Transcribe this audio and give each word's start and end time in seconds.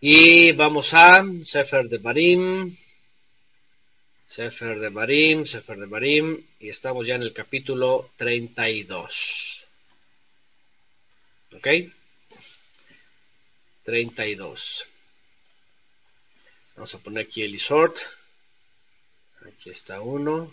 Y 0.00 0.52
vamos 0.52 0.92
a 0.92 1.24
Sefer 1.42 1.88
de 1.88 1.96
Barim, 1.96 2.76
Sefer 4.26 4.78
de 4.78 4.90
Barim, 4.90 5.46
Sefer 5.46 5.78
de 5.78 5.86
Barim, 5.86 6.46
y 6.60 6.68
estamos 6.68 7.06
ya 7.06 7.14
en 7.14 7.22
el 7.22 7.32
capítulo 7.32 8.10
32. 8.16 9.66
¿Ok? 11.54 11.68
32. 13.84 14.86
Vamos 16.74 16.94
a 16.94 16.98
poner 16.98 17.24
aquí 17.24 17.42
el 17.42 17.54
isort. 17.54 17.96
Aquí 19.46 19.70
está 19.70 20.02
uno. 20.02 20.52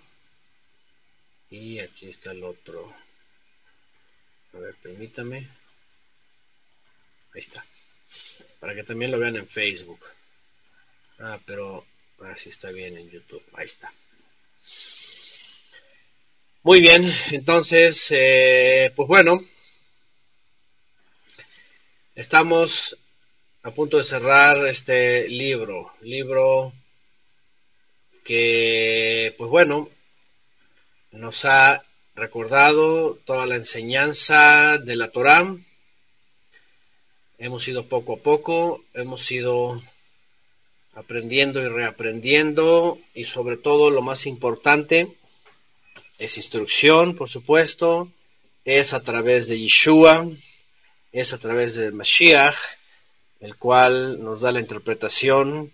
Y 1.49 1.79
aquí 1.79 2.07
está 2.07 2.31
el 2.31 2.45
otro. 2.45 2.95
A 4.53 4.57
ver, 4.57 4.75
permítame. 4.75 5.49
Ahí 7.33 7.41
está. 7.41 7.65
Para 8.59 8.75
que 8.75 8.83
también 8.83 9.11
lo 9.11 9.19
vean 9.19 9.35
en 9.35 9.47
Facebook. 9.47 10.05
Ah, 11.19 11.39
pero 11.45 11.85
así 12.21 12.49
está 12.49 12.71
bien 12.71 12.97
en 12.97 13.09
YouTube. 13.09 13.43
Ahí 13.53 13.67
está. 13.67 13.91
Muy 16.63 16.79
bien, 16.79 17.11
entonces, 17.31 18.07
eh, 18.11 18.93
pues 18.95 19.07
bueno, 19.07 19.43
estamos 22.15 22.97
a 23.63 23.71
punto 23.71 23.97
de 23.97 24.03
cerrar 24.03 24.65
este 24.67 25.27
libro, 25.27 25.93
libro 26.01 26.73
que, 28.23 29.35
pues 29.37 29.49
bueno, 29.49 29.89
nos 31.11 31.45
ha 31.45 31.83
recordado 32.15 33.15
toda 33.25 33.45
la 33.45 33.55
enseñanza 33.55 34.77
de 34.77 34.95
la 34.95 35.09
Torá. 35.09 35.55
Hemos 37.43 37.67
ido 37.67 37.89
poco 37.89 38.13
a 38.13 38.19
poco, 38.19 38.85
hemos 38.93 39.29
ido 39.29 39.77
aprendiendo 40.93 41.61
y 41.61 41.67
reaprendiendo 41.67 42.97
y 43.13 43.25
sobre 43.25 43.57
todo 43.57 43.89
lo 43.89 44.01
más 44.01 44.27
importante 44.27 45.17
es 46.19 46.37
instrucción, 46.37 47.17
por 47.17 47.27
supuesto, 47.27 48.09
es 48.63 48.93
a 48.93 49.03
través 49.03 49.49
de 49.49 49.59
Yeshua, 49.59 50.25
es 51.11 51.33
a 51.33 51.37
través 51.37 51.75
del 51.75 51.91
Mashiach, 51.91 52.55
el 53.41 53.57
cual 53.57 54.23
nos 54.23 54.39
da 54.39 54.53
la 54.53 54.61
interpretación, 54.61 55.73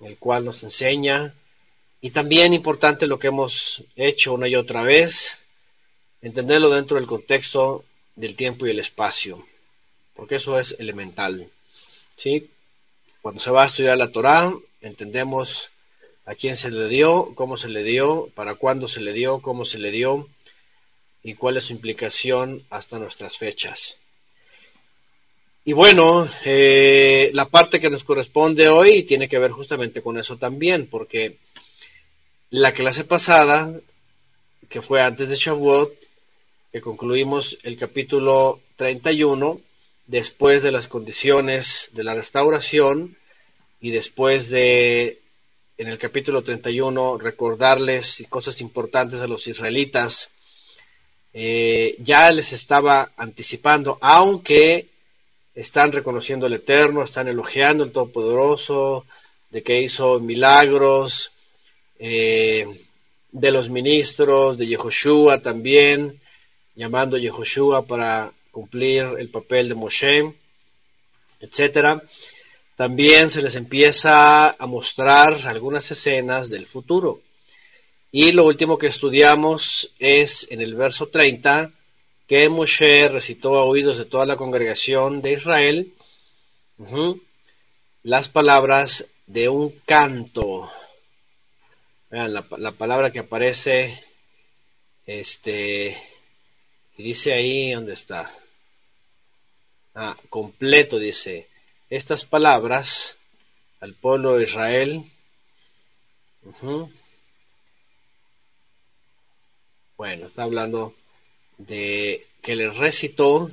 el 0.00 0.16
cual 0.16 0.46
nos 0.46 0.62
enseña, 0.62 1.34
y 2.00 2.10
también 2.10 2.54
importante 2.54 3.06
lo 3.06 3.18
que 3.18 3.26
hemos 3.26 3.84
hecho 3.96 4.32
una 4.32 4.48
y 4.48 4.56
otra 4.56 4.82
vez, 4.82 5.46
entenderlo 6.22 6.70
dentro 6.70 6.96
del 6.96 7.06
contexto 7.06 7.84
del 8.14 8.34
tiempo 8.34 8.66
y 8.66 8.70
el 8.70 8.78
espacio, 8.80 9.44
porque 10.16 10.36
eso 10.36 10.58
es 10.58 10.76
elemental. 10.78 11.48
¿sí? 12.16 12.50
Cuando 13.22 13.40
se 13.40 13.50
va 13.50 13.62
a 13.62 13.66
estudiar 13.66 13.96
la 13.98 14.10
Torá, 14.10 14.52
entendemos 14.80 15.70
a 16.24 16.34
quién 16.34 16.56
se 16.56 16.70
le 16.70 16.88
dio, 16.88 17.32
cómo 17.34 17.56
se 17.56 17.68
le 17.68 17.84
dio, 17.84 18.30
para 18.34 18.56
cuándo 18.56 18.88
se 18.88 19.00
le 19.00 19.12
dio, 19.12 19.40
cómo 19.40 19.64
se 19.64 19.78
le 19.78 19.90
dio 19.90 20.28
y 21.22 21.34
cuál 21.34 21.56
es 21.56 21.64
su 21.64 21.72
implicación 21.72 22.62
hasta 22.70 22.98
nuestras 22.98 23.36
fechas. 23.36 23.98
Y 25.64 25.72
bueno, 25.72 26.28
eh, 26.44 27.30
la 27.32 27.46
parte 27.46 27.80
que 27.80 27.90
nos 27.90 28.04
corresponde 28.04 28.68
hoy 28.68 29.02
tiene 29.02 29.28
que 29.28 29.38
ver 29.38 29.50
justamente 29.50 30.00
con 30.00 30.16
eso 30.18 30.36
también, 30.36 30.86
porque 30.86 31.38
la 32.50 32.72
clase 32.72 33.02
pasada, 33.02 33.72
que 34.68 34.80
fue 34.80 35.02
antes 35.02 35.28
de 35.28 35.34
Shavuot, 35.34 35.92
que 36.70 36.80
concluimos 36.80 37.58
el 37.64 37.76
capítulo 37.76 38.60
31, 38.76 39.60
después 40.06 40.62
de 40.62 40.72
las 40.72 40.88
condiciones 40.88 41.90
de 41.94 42.04
la 42.04 42.14
restauración 42.14 43.16
y 43.80 43.90
después 43.90 44.50
de, 44.50 45.20
en 45.78 45.88
el 45.88 45.98
capítulo 45.98 46.42
31, 46.42 47.18
recordarles 47.18 48.24
cosas 48.28 48.60
importantes 48.60 49.20
a 49.20 49.26
los 49.26 49.46
israelitas, 49.46 50.30
eh, 51.32 51.96
ya 51.98 52.30
les 52.32 52.52
estaba 52.52 53.12
anticipando, 53.16 53.98
aunque 54.00 54.88
están 55.54 55.92
reconociendo 55.92 56.46
el 56.46 56.54
Eterno, 56.54 57.02
están 57.02 57.28
elogiando 57.28 57.84
el 57.84 57.92
Todopoderoso, 57.92 59.04
de 59.50 59.62
que 59.62 59.80
hizo 59.80 60.20
milagros, 60.20 61.32
eh, 61.98 62.66
de 63.32 63.50
los 63.50 63.68
ministros, 63.68 64.56
de 64.58 64.66
Yehoshua 64.66 65.42
también, 65.42 66.20
llamando 66.74 67.16
a 67.16 67.20
Yehoshua 67.20 67.86
para 67.86 68.32
cumplir 68.56 69.04
el 69.18 69.28
papel 69.28 69.68
de 69.68 69.74
Moshe, 69.74 70.34
etcétera. 71.40 72.02
También 72.74 73.28
se 73.28 73.42
les 73.42 73.54
empieza 73.54 74.48
a 74.48 74.66
mostrar 74.66 75.34
algunas 75.46 75.90
escenas 75.90 76.48
del 76.48 76.64
futuro. 76.64 77.20
Y 78.10 78.32
lo 78.32 78.44
último 78.46 78.78
que 78.78 78.86
estudiamos 78.86 79.92
es 79.98 80.46
en 80.50 80.62
el 80.62 80.74
verso 80.74 81.08
30, 81.08 81.70
que 82.26 82.48
Moshe 82.48 83.08
recitó 83.08 83.58
a 83.58 83.64
oídos 83.64 83.98
de 83.98 84.06
toda 84.06 84.24
la 84.24 84.38
congregación 84.38 85.20
de 85.20 85.34
Israel 85.34 85.92
las 88.02 88.28
palabras 88.28 89.06
de 89.26 89.50
un 89.50 89.68
canto 89.84 90.70
Vean 92.10 92.32
la, 92.32 92.72
palabra 92.72 93.10
que 93.10 93.18
aparece, 93.18 93.92
este, 95.06 96.00
y 96.96 97.02
dice 97.02 97.32
ahí, 97.32 97.72
¿dónde 97.72 97.94
está? 97.94 98.30
Ah, 99.98 100.14
completo, 100.28 100.98
dice, 100.98 101.48
estas 101.88 102.26
palabras 102.26 103.18
al 103.80 103.94
pueblo 103.94 104.36
de 104.36 104.42
Israel. 104.42 105.10
Bueno, 109.96 110.26
está 110.26 110.42
hablando 110.42 110.94
de 111.56 112.26
que 112.42 112.56
les 112.56 112.76
recitó, 112.76 113.50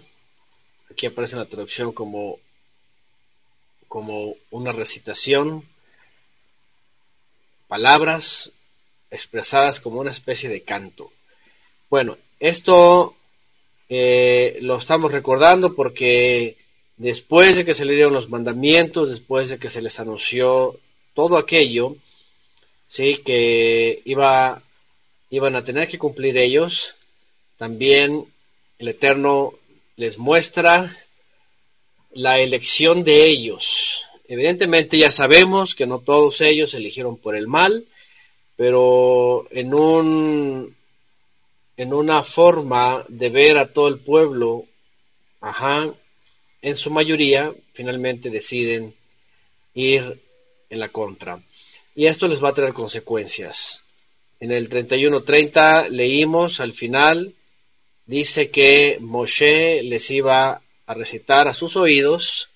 aquí 0.91 1.05
aparece 1.05 1.37
en 1.37 1.43
la 1.43 1.47
traducción 1.47 1.93
como, 1.93 2.39
como 3.87 4.35
una 4.51 4.73
recitación 4.73 5.65
palabras 7.69 8.51
expresadas 9.11 9.79
como 9.79 10.01
una 10.01 10.11
especie 10.11 10.49
de 10.49 10.63
canto. 10.63 11.09
Bueno, 11.89 12.17
esto 12.41 13.15
eh, 13.95 14.57
lo 14.61 14.77
estamos 14.77 15.11
recordando 15.11 15.75
porque 15.75 16.57
después 16.97 17.57
de 17.57 17.65
que 17.65 17.73
se 17.73 17.85
le 17.85 17.93
dieron 17.93 18.13
los 18.13 18.29
mandamientos, 18.29 19.09
después 19.09 19.49
de 19.49 19.59
que 19.59 19.69
se 19.69 19.81
les 19.81 19.99
anunció 19.99 20.79
todo 21.13 21.37
aquello, 21.37 21.95
sí, 22.85 23.17
que 23.23 24.01
iba, 24.05 24.61
iban 25.29 25.55
a 25.55 25.63
tener 25.63 25.87
que 25.87 25.99
cumplir 25.99 26.37
ellos, 26.37 26.95
también 27.57 28.25
el 28.79 28.87
Eterno 28.87 29.53
les 29.95 30.17
muestra 30.17 30.95
la 32.13 32.39
elección 32.39 33.03
de 33.03 33.25
ellos, 33.25 34.05
Evidentemente 34.33 34.97
ya 34.97 35.11
sabemos 35.11 35.75
que 35.75 35.85
no 35.85 35.99
todos 35.99 36.41
ellos 36.41 36.73
eligieron 36.73 37.17
por 37.17 37.35
el 37.35 37.47
mal, 37.47 37.85
pero 38.55 39.45
en 39.51 39.73
un 39.73 40.75
en 41.77 41.93
una 41.93 42.23
forma 42.23 43.05
de 43.07 43.29
ver 43.29 43.57
a 43.57 43.71
todo 43.71 43.87
el 43.87 43.99
pueblo, 43.99 44.65
ajá, 45.41 45.93
en 46.61 46.75
su 46.75 46.91
mayoría 46.91 47.53
finalmente 47.73 48.29
deciden 48.29 48.93
ir 49.73 50.21
en 50.69 50.79
la 50.79 50.89
contra. 50.89 51.41
Y 51.95 52.07
esto 52.07 52.27
les 52.27 52.43
va 52.43 52.49
a 52.49 52.53
traer 52.53 52.73
consecuencias. 52.73 53.83
En 54.39 54.51
el 54.51 54.69
31.30 54.69 55.89
leímos 55.89 56.59
al 56.59 56.73
final, 56.73 57.33
dice 58.05 58.49
que 58.49 58.97
Moshe 58.99 59.83
les 59.83 60.09
iba 60.11 60.61
a 60.85 60.93
recitar 60.93 61.47
a 61.47 61.53
sus 61.53 61.75
oídos 61.75 62.49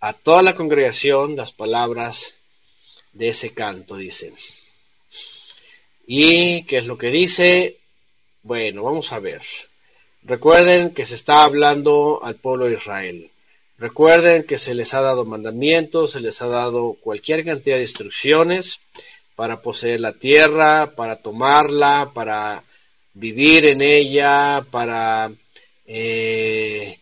a 0.00 0.12
toda 0.12 0.42
la 0.42 0.54
congregación 0.54 1.36
las 1.36 1.52
palabras 1.52 2.38
de 3.12 3.28
ese 3.28 3.52
canto, 3.54 3.96
dice. 3.96 4.32
¿Y 6.06 6.64
qué 6.64 6.78
es 6.78 6.86
lo 6.86 6.96
que 6.96 7.10
dice? 7.10 7.78
Bueno, 8.46 8.84
vamos 8.84 9.12
a 9.12 9.18
ver. 9.18 9.42
Recuerden 10.22 10.94
que 10.94 11.04
se 11.04 11.16
está 11.16 11.42
hablando 11.42 12.20
al 12.22 12.36
pueblo 12.36 12.66
de 12.66 12.74
Israel. 12.74 13.28
Recuerden 13.76 14.44
que 14.44 14.56
se 14.56 14.72
les 14.72 14.94
ha 14.94 15.00
dado 15.00 15.24
mandamientos, 15.24 16.12
se 16.12 16.20
les 16.20 16.40
ha 16.42 16.46
dado 16.46 16.96
cualquier 17.00 17.44
cantidad 17.44 17.74
de 17.74 17.82
instrucciones 17.82 18.78
para 19.34 19.60
poseer 19.60 19.98
la 20.00 20.12
tierra, 20.12 20.94
para 20.94 21.16
tomarla, 21.16 22.12
para 22.14 22.62
vivir 23.14 23.66
en 23.66 23.82
ella, 23.82 24.64
para 24.70 25.32
eh, 25.84 27.00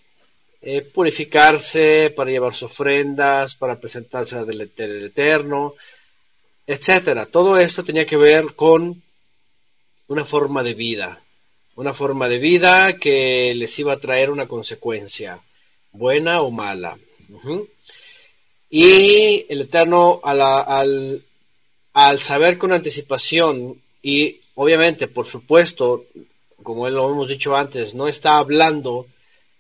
eh, 0.63 0.81
purificarse, 0.81 2.09
para 2.17 2.31
llevar 2.31 2.55
ofrendas, 2.63 3.55
para 3.55 3.79
presentarse 3.79 4.47
del 4.47 4.63
Eterno, 4.63 5.75
etcétera. 6.67 7.27
Todo 7.27 7.59
esto 7.59 7.85
tenía 7.85 8.07
que 8.07 8.17
ver 8.17 8.55
con 8.55 9.03
una 10.09 10.25
forma 10.25 10.63
de 10.63 10.73
vida, 10.73 11.21
una 11.77 11.93
forma 11.93 12.29
de 12.29 12.39
vida 12.39 12.97
que 12.99 13.55
les 13.55 13.79
iba 13.79 13.95
a 13.95 14.01
traer 14.01 14.31
una 14.31 14.47
consecuencia, 14.47 15.41
buena 15.93 16.43
o 16.43 16.51
mala. 16.51 16.99
Y 18.71 19.47
el 19.49 19.63
Eterno, 19.63 20.21
al, 20.23 21.23
al 21.93 22.19
saber 22.21 22.59
con 22.59 22.73
anticipación 22.73 23.81
y 24.03 24.41
obviamente, 24.55 25.09
por 25.09 25.27
supuesto, 25.27 26.07
como 26.63 26.89
lo 26.89 27.11
hemos 27.11 27.29
dicho 27.29 27.57
antes, 27.57 27.95
no 27.95 28.09
está 28.09 28.39
hablando 28.39 29.07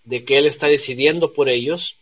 de 0.05 0.25
que 0.25 0.37
Él 0.37 0.47
está 0.47 0.67
decidiendo 0.67 1.33
por 1.33 1.49
ellos, 1.49 1.97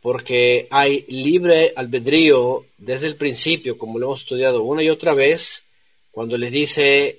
porque 0.00 0.68
hay 0.70 1.04
libre 1.08 1.72
albedrío 1.74 2.64
desde 2.78 3.08
el 3.08 3.16
principio, 3.16 3.76
como 3.76 3.98
lo 3.98 4.06
hemos 4.06 4.20
estudiado 4.22 4.62
una 4.62 4.82
y 4.82 4.88
otra 4.88 5.14
vez, 5.14 5.64
cuando 6.12 6.38
les 6.38 6.52
dice, 6.52 7.18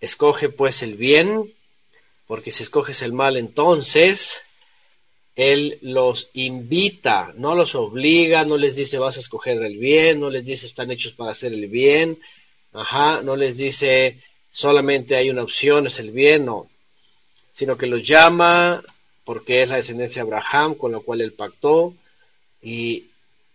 escoge 0.00 0.48
pues 0.48 0.82
el 0.82 0.94
bien, 0.94 1.52
porque 2.26 2.50
si 2.50 2.62
escoges 2.62 3.02
el 3.02 3.12
mal, 3.12 3.36
entonces 3.36 4.42
Él 5.34 5.78
los 5.82 6.30
invita, 6.34 7.32
no 7.36 7.54
los 7.54 7.74
obliga, 7.74 8.44
no 8.44 8.56
les 8.56 8.76
dice 8.76 8.98
vas 8.98 9.16
a 9.16 9.20
escoger 9.20 9.62
el 9.62 9.78
bien, 9.78 10.20
no 10.20 10.30
les 10.30 10.44
dice 10.44 10.66
están 10.66 10.90
hechos 10.90 11.12
para 11.12 11.30
hacer 11.30 11.52
el 11.52 11.68
bien, 11.68 12.18
ajá, 12.72 13.22
no 13.22 13.36
les 13.36 13.56
dice 13.56 14.20
solamente 14.50 15.16
hay 15.16 15.30
una 15.30 15.42
opción, 15.42 15.86
es 15.86 15.98
el 15.98 16.10
bien, 16.10 16.46
no, 16.46 16.68
sino 17.52 17.76
que 17.76 17.86
los 17.86 18.02
llama 18.02 18.82
porque 19.24 19.62
es 19.62 19.68
la 19.68 19.76
descendencia 19.76 20.22
de 20.22 20.28
Abraham 20.28 20.76
con 20.76 20.92
la 20.92 21.00
cual 21.00 21.20
él 21.20 21.32
pactó 21.32 21.94
y, 22.62 23.06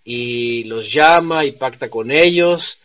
y 0.03 0.63
los 0.65 0.91
llama 0.91 1.45
y 1.45 1.53
pacta 1.53 1.89
con 1.89 2.11
ellos, 2.11 2.79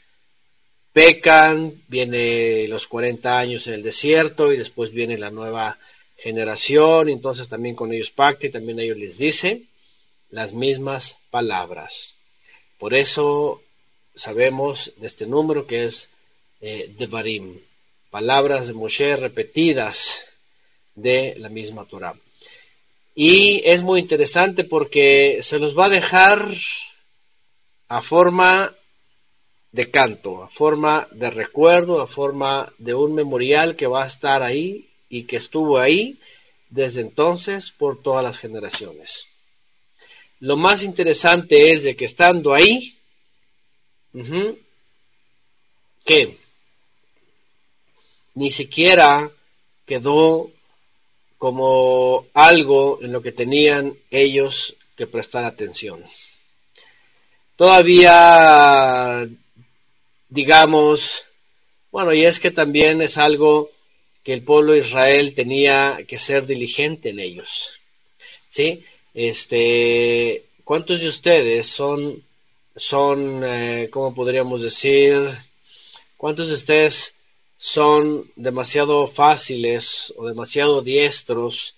pecan, 0.97 1.83
viene 1.89 2.67
los 2.69 2.87
40 2.87 3.39
años 3.39 3.67
en 3.67 3.75
el 3.75 3.83
desierto 3.83 4.51
y 4.51 4.57
después 4.57 4.93
viene 4.93 5.19
la 5.19 5.31
nueva 5.31 5.79
generación, 6.17 7.11
entonces 7.11 7.51
también 7.51 7.77
con 7.77 7.93
ellos 7.93 8.11
pacta 8.11 8.47
y 8.47 8.51
también 8.51 8.79
a 8.79 8.83
ellos 8.83 8.97
les 8.97 9.19
dice 9.19 9.65
las 10.31 10.55
mismas 10.55 11.19
palabras. 11.31 12.17
Por 12.79 12.95
eso 12.95 13.61
sabemos 14.15 14.95
de 14.97 15.07
este 15.07 15.27
número 15.27 15.67
que 15.67 15.85
es 15.85 16.09
eh, 16.63 16.91
Devarim, 16.97 17.61
palabras 18.09 18.67
de 18.67 18.73
Moshe 18.73 19.17
repetidas 19.17 20.31
de 20.95 21.35
la 21.37 21.51
misma 21.51 21.85
Torah. 21.85 22.15
Y 23.15 23.61
es 23.67 23.83
muy 23.83 24.01
interesante 24.01 24.65
porque 24.65 25.43
se 25.43 25.59
los 25.59 25.79
va 25.79 25.87
a 25.87 25.91
dejar 25.91 26.43
a 27.89 28.01
forma 28.01 28.75
de 29.77 29.91
canto, 29.91 30.43
a 30.43 30.49
forma 30.49 31.07
de 31.13 31.31
recuerdo, 31.31 32.01
a 32.01 32.07
forma 32.07 32.73
de 32.79 32.95
un 32.95 33.15
memorial 33.15 33.77
que 33.77 33.87
va 33.87 34.05
a 34.05 34.13
estar 34.15 34.43
ahí 34.43 34.89
y 35.11 35.25
que 35.25 35.37
estuvo 35.37 35.79
ahí 35.79 36.19
desde 36.71 37.03
entonces 37.03 37.73
por 37.73 38.01
todas 38.03 38.25
las 38.25 38.39
generaciones. 38.39 39.27
Lo 40.41 40.57
más 40.57 40.83
interesante 40.83 41.73
es 41.73 41.83
de 41.83 41.95
que 41.95 42.07
estando 42.07 42.55
ahí, 42.55 42.97
que 46.07 46.39
ni 48.33 48.51
siquiera 48.51 49.31
quedó 49.85 50.51
como 51.37 52.25
algo 52.33 52.99
en 53.03 53.13
lo 53.13 53.21
que 53.21 53.33
tenían 53.33 53.95
ellos 54.11 54.75
que 54.97 55.07
prestar 55.07 55.45
atención. 55.45 56.03
Todavía, 57.57 59.29
digamos, 60.29 61.25
bueno, 61.91 62.13
y 62.13 62.25
es 62.25 62.41
que 62.41 62.51
también 62.51 63.01
es 63.03 63.19
algo 63.19 63.71
que 64.23 64.33
el 64.33 64.43
pueblo 64.43 64.73
de 64.73 64.81
Israel 64.81 65.35
tenía 65.35 65.99
que 66.07 66.19
ser 66.19 66.47
diligente 66.47 67.11
en 67.11 67.21
ellos. 67.21 67.73
¿Sí? 68.49 68.85
Este, 69.15 70.47
¿cuántos 70.65 71.01
de 71.01 71.09
ustedes 71.09 71.67
son, 71.67 72.23
son, 72.75 73.43
eh, 73.45 73.89
cómo 73.91 74.15
podríamos 74.15 74.63
decir, 74.63 75.19
cuántos 76.17 76.49
de 76.49 76.55
ustedes 76.55 77.15
son 77.57 78.31
demasiado 78.37 79.07
fáciles 79.07 80.13
o 80.17 80.27
demasiado 80.27 80.83
diestros 80.83 81.75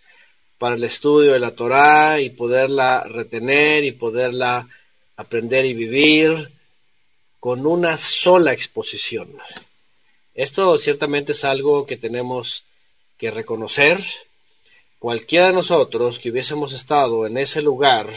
para 0.58 0.74
el 0.74 0.84
estudio 0.84 1.32
de 1.32 1.38
la 1.38 1.52
Torá 1.52 2.20
y 2.20 2.30
poderla 2.30 3.04
retener 3.04 3.84
y 3.84 3.92
poderla 3.92 4.66
aprender 5.16 5.66
y 5.66 5.74
vivir 5.74 6.50
con 7.40 7.67
una 7.67 7.96
sola 7.96 8.52
exposición. 8.52 9.37
Esto 10.35 10.76
ciertamente 10.76 11.32
es 11.32 11.44
algo 11.44 11.87
que 11.87 11.96
tenemos 11.96 12.64
que 13.17 13.31
reconocer. 13.31 14.02
Cualquiera 14.99 15.49
de 15.49 15.52
nosotros 15.52 16.19
que 16.19 16.31
hubiésemos 16.31 16.73
estado 16.73 17.26
en 17.26 17.38
ese 17.38 17.62
lugar 17.62 18.08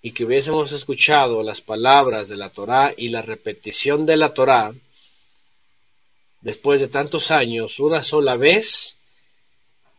y 0.00 0.12
que 0.12 0.24
hubiésemos 0.24 0.72
escuchado 0.72 1.42
las 1.42 1.60
palabras 1.60 2.28
de 2.28 2.36
la 2.36 2.50
Torá 2.50 2.92
y 2.96 3.08
la 3.08 3.22
repetición 3.22 4.04
de 4.04 4.16
la 4.16 4.34
Torá, 4.34 4.74
después 6.40 6.80
de 6.80 6.88
tantos 6.88 7.30
años, 7.30 7.78
una 7.78 8.02
sola 8.02 8.36
vez, 8.36 8.96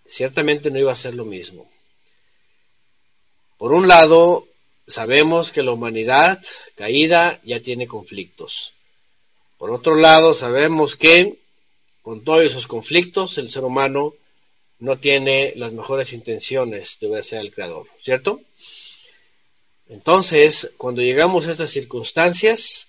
ciertamente 0.06 0.70
no 0.70 0.80
iba 0.80 0.92
a 0.92 0.96
ser 0.96 1.14
lo 1.14 1.24
mismo. 1.24 1.70
Por 3.58 3.72
un 3.72 3.88
lado, 3.88 4.48
sabemos 4.88 5.52
que 5.52 5.64
la 5.64 5.72
humanidad 5.72 6.42
caída 6.76 7.40
ya 7.44 7.62
tiene 7.62 7.88
conflictos. 7.88 8.74
Por 9.58 9.72
otro 9.72 9.96
lado, 9.96 10.34
sabemos 10.34 10.96
que 10.96 11.40
con 12.02 12.24
todos 12.24 12.44
esos 12.44 12.68
conflictos 12.68 13.38
el 13.38 13.50
ser 13.50 13.64
humano 13.64 14.14
no 14.80 15.00
tiene 15.00 15.54
las 15.56 15.72
mejores 15.72 16.12
intenciones 16.12 16.98
de 17.00 17.08
obedecer 17.08 17.40
al 17.40 17.52
Creador, 17.52 17.88
¿cierto? 18.00 18.42
Entonces, 19.88 20.74
cuando 20.78 21.02
llegamos 21.02 21.48
a 21.48 21.52
estas 21.52 21.70
circunstancias, 21.70 22.88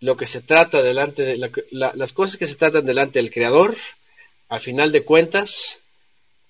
lo 0.00 0.16
que 0.16 0.26
se 0.26 0.40
trata 0.40 0.82
delante 0.82 1.22
de 1.22 1.36
las 1.70 2.12
cosas 2.12 2.36
que 2.36 2.46
se 2.46 2.56
tratan 2.56 2.84
delante 2.84 3.18
del 3.18 3.30
creador, 3.30 3.76
al 4.48 4.60
final 4.60 4.92
de 4.92 5.04
cuentas, 5.04 5.80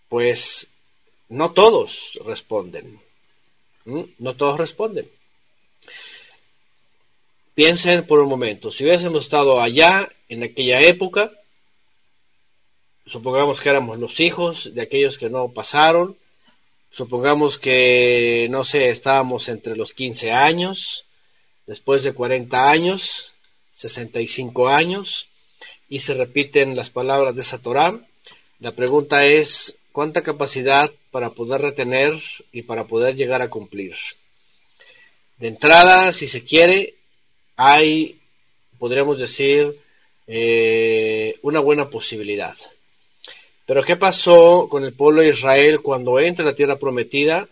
pues 0.09 0.69
no 1.29 1.53
todos 1.53 2.19
responden. 2.25 3.01
No 4.19 4.37
todos 4.37 4.59
responden. 4.59 5.11
Piensen 7.55 8.07
por 8.07 8.21
un 8.21 8.29
momento, 8.29 8.71
si 8.71 8.85
hubiésemos 8.85 9.25
estado 9.25 9.61
allá 9.61 10.09
en 10.29 10.43
aquella 10.43 10.81
época, 10.81 11.33
supongamos 13.07 13.61
que 13.61 13.69
éramos 13.69 13.99
los 13.99 14.21
hijos 14.21 14.73
de 14.75 14.83
aquellos 14.83 15.19
que 15.19 15.29
no 15.29 15.53
pasaron, 15.53 16.17
supongamos 16.91 17.59
que, 17.59 18.47
no 18.51 18.65
sé, 18.65 18.89
estábamos 18.91 19.49
entre 19.49 19.77
los 19.77 19.93
15 19.93 20.33
años, 20.33 21.05
después 21.67 22.03
de 22.03 22.15
40 22.15 22.71
años, 22.71 23.35
65 23.73 24.69
años 24.69 25.29
y 25.89 25.99
se 25.99 26.15
repiten 26.15 26.77
las 26.77 26.91
palabras 26.91 27.35
de 27.35 27.41
esa 27.43 27.59
Torah. 27.59 28.01
La 28.61 28.73
pregunta 28.73 29.25
es, 29.25 29.80
¿cuánta 29.93 30.23
capacidad 30.23 30.91
para 31.11 31.31
poder 31.31 31.61
retener 31.61 32.13
y 32.53 32.63
para 32.63 32.85
poder 32.87 33.17
llegar 33.17 33.43
a 33.43 33.51
cumplir? 33.51 33.95
De 35.39 35.49
entrada, 35.49 36.13
si 36.13 36.27
se 36.27 36.45
quiere, 36.45 36.95
hay, 37.57 38.21
podríamos 38.79 39.19
decir, 39.19 39.79
eh, 40.27 41.39
una 41.43 41.61
buena 41.61 41.89
posibilidad. 41.91 42.57
Pero 43.67 43.83
¿qué 43.83 43.97
pasó 43.97 44.69
con 44.69 44.85
el 44.85 44.93
pueblo 44.93 45.23
de 45.23 45.29
Israel 45.29 45.81
cuando 45.81 46.19
entra 46.19 46.45
la 46.45 46.55
tierra 46.55 46.79
prometida 46.79 47.49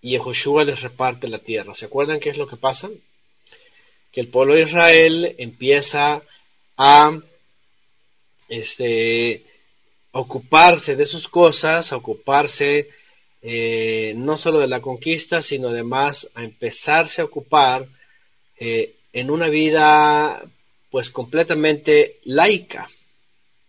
y 0.00 0.10
Yehoshua 0.10 0.64
les 0.64 0.82
reparte 0.82 1.28
la 1.28 1.38
tierra? 1.38 1.74
¿Se 1.74 1.86
acuerdan 1.86 2.20
qué 2.20 2.30
es 2.30 2.36
lo 2.36 2.46
que 2.46 2.56
pasa? 2.56 2.90
que 4.14 4.20
el 4.20 4.28
pueblo 4.28 4.54
de 4.54 4.62
Israel 4.62 5.34
empieza 5.38 6.22
a 6.76 7.18
este, 8.48 9.44
ocuparse 10.14 10.96
de 10.96 11.06
sus 11.06 11.28
cosas, 11.28 11.92
a 11.92 11.96
ocuparse 11.96 12.88
eh, 13.42 14.14
no 14.16 14.36
solo 14.36 14.60
de 14.60 14.68
la 14.68 14.80
conquista, 14.80 15.42
sino 15.42 15.68
además 15.68 16.30
a 16.34 16.44
empezarse 16.44 17.20
a 17.20 17.24
ocupar 17.24 17.86
eh, 18.58 18.94
en 19.12 19.30
una 19.30 19.48
vida 19.48 20.42
pues 20.90 21.10
completamente 21.10 22.20
laica, 22.24 22.86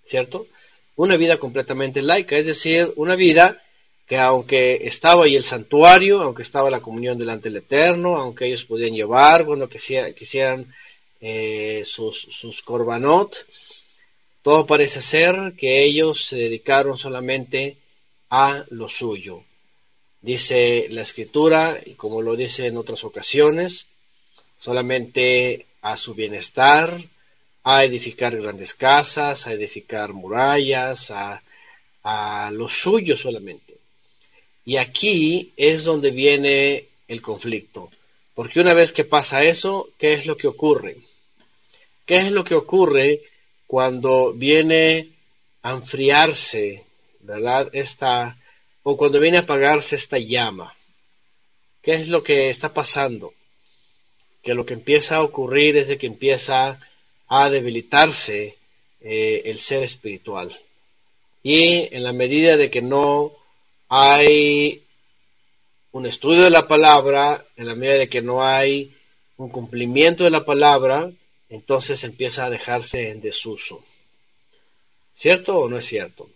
¿cierto? 0.04 0.48
Una 0.96 1.18
vida 1.18 1.38
completamente 1.38 2.04
laica, 2.04 2.38
es 2.38 2.46
decir, 2.46 2.94
una 2.96 3.16
vida 3.16 3.62
que 4.06 4.20
aunque 4.20 4.82
estaba 4.84 5.26
ahí 5.26 5.36
el 5.36 5.44
santuario, 5.44 6.22
aunque 6.22 6.44
estaba 6.44 6.70
la 6.70 6.82
comunión 6.82 7.18
delante 7.18 7.50
del 7.50 7.58
Eterno, 7.58 8.18
aunque 8.18 8.46
ellos 8.46 8.66
podían 8.66 8.94
llevar, 8.94 9.44
bueno, 9.44 9.68
que 9.68 9.80
quisieran 10.16 10.72
eh, 11.20 11.82
sus, 11.84 12.22
sus 12.22 12.62
korbanot, 12.62 13.36
todo 14.46 14.68
parece 14.68 15.02
ser 15.02 15.54
que 15.58 15.84
ellos 15.84 16.26
se 16.26 16.36
dedicaron 16.36 17.00
solamente 17.00 17.78
a 18.30 18.64
lo 18.70 18.88
suyo. 18.88 19.44
Dice 20.22 20.86
la 20.92 21.02
escritura, 21.02 21.82
y 21.84 21.96
como 21.96 22.22
lo 22.22 22.36
dice 22.36 22.68
en 22.68 22.78
otras 22.78 23.04
ocasiones, 23.06 23.88
solamente 24.56 25.66
a 25.82 25.98
su 25.98 26.14
bienestar, 26.14 26.96
a 27.64 27.86
edificar 27.86 28.40
grandes 28.40 28.76
casas, 28.76 29.48
a 29.48 29.54
edificar 29.54 30.14
murallas, 30.14 31.12
a, 31.12 32.52
lo 32.52 32.70
suyo 32.70 33.18
solamente. 33.18 33.74
Y 34.64 34.78
aquí 34.78 35.54
es 35.58 35.86
donde 35.86 36.12
viene 36.12 36.90
el 37.08 37.20
conflicto. 37.20 37.90
Porque 38.36 38.60
una 38.60 38.76
vez 38.76 38.94
que 38.94 39.06
pasa 39.06 39.44
eso, 39.44 39.90
¿qué 39.98 40.14
es 40.14 40.28
lo 40.28 40.38
que 40.38 40.46
ocurre? 40.46 40.98
¿Qué 42.06 42.18
es 42.18 42.32
lo 42.32 42.44
que 42.44 42.54
ocurre 42.54 43.24
cuando 43.68 44.34
viene 44.34 45.10
a 45.62 45.72
enfriarse, 45.72 46.84
¿verdad? 47.22 47.70
Esta, 47.74 48.38
o 48.84 48.98
cuando 48.98 49.20
viene 49.20 49.38
a 49.38 49.42
apagarse 49.42 49.96
esta 49.96 50.20
llama. 50.20 50.76
¿Qué 51.82 51.94
es 51.94 52.08
lo 52.08 52.24
que 52.24 52.50
está 52.50 52.74
pasando? 52.74 53.34
Que 54.42 54.54
lo 54.54 54.66
que 54.66 54.74
empieza 54.74 55.18
a 55.18 55.24
ocurrir 55.24 55.78
es 55.78 55.88
de 55.88 55.98
que 55.98 56.08
empieza 56.08 56.80
a 57.28 57.50
debilitarse 57.50 58.58
eh, 59.02 59.42
el 59.46 59.60
ser 59.60 59.84
espiritual. 59.84 60.60
Y 61.44 61.94
en 61.96 62.04
la 62.04 62.14
medida 62.14 62.58
de 62.58 62.70
que 62.70 62.82
no 62.82 63.34
hay 63.88 64.84
un 65.92 66.06
estudio 66.06 66.44
de 66.44 66.50
la 66.50 66.68
palabra, 66.68 67.46
en 67.56 67.68
la 67.68 67.76
medida 67.76 68.00
de 68.00 68.10
que 68.10 68.22
no 68.22 68.44
hay 68.44 68.96
un 69.38 69.50
cumplimiento 69.50 70.24
de 70.24 70.32
la 70.32 70.44
palabra, 70.44 71.12
entonces 71.56 72.04
empieza 72.04 72.46
a 72.46 72.50
dejarse 72.50 73.10
en 73.10 73.22
desuso. 73.22 73.82
¿Cierto 75.16 75.58
o 75.58 75.70
no 75.70 75.78
es 75.78 75.86
cierto? 75.86 76.30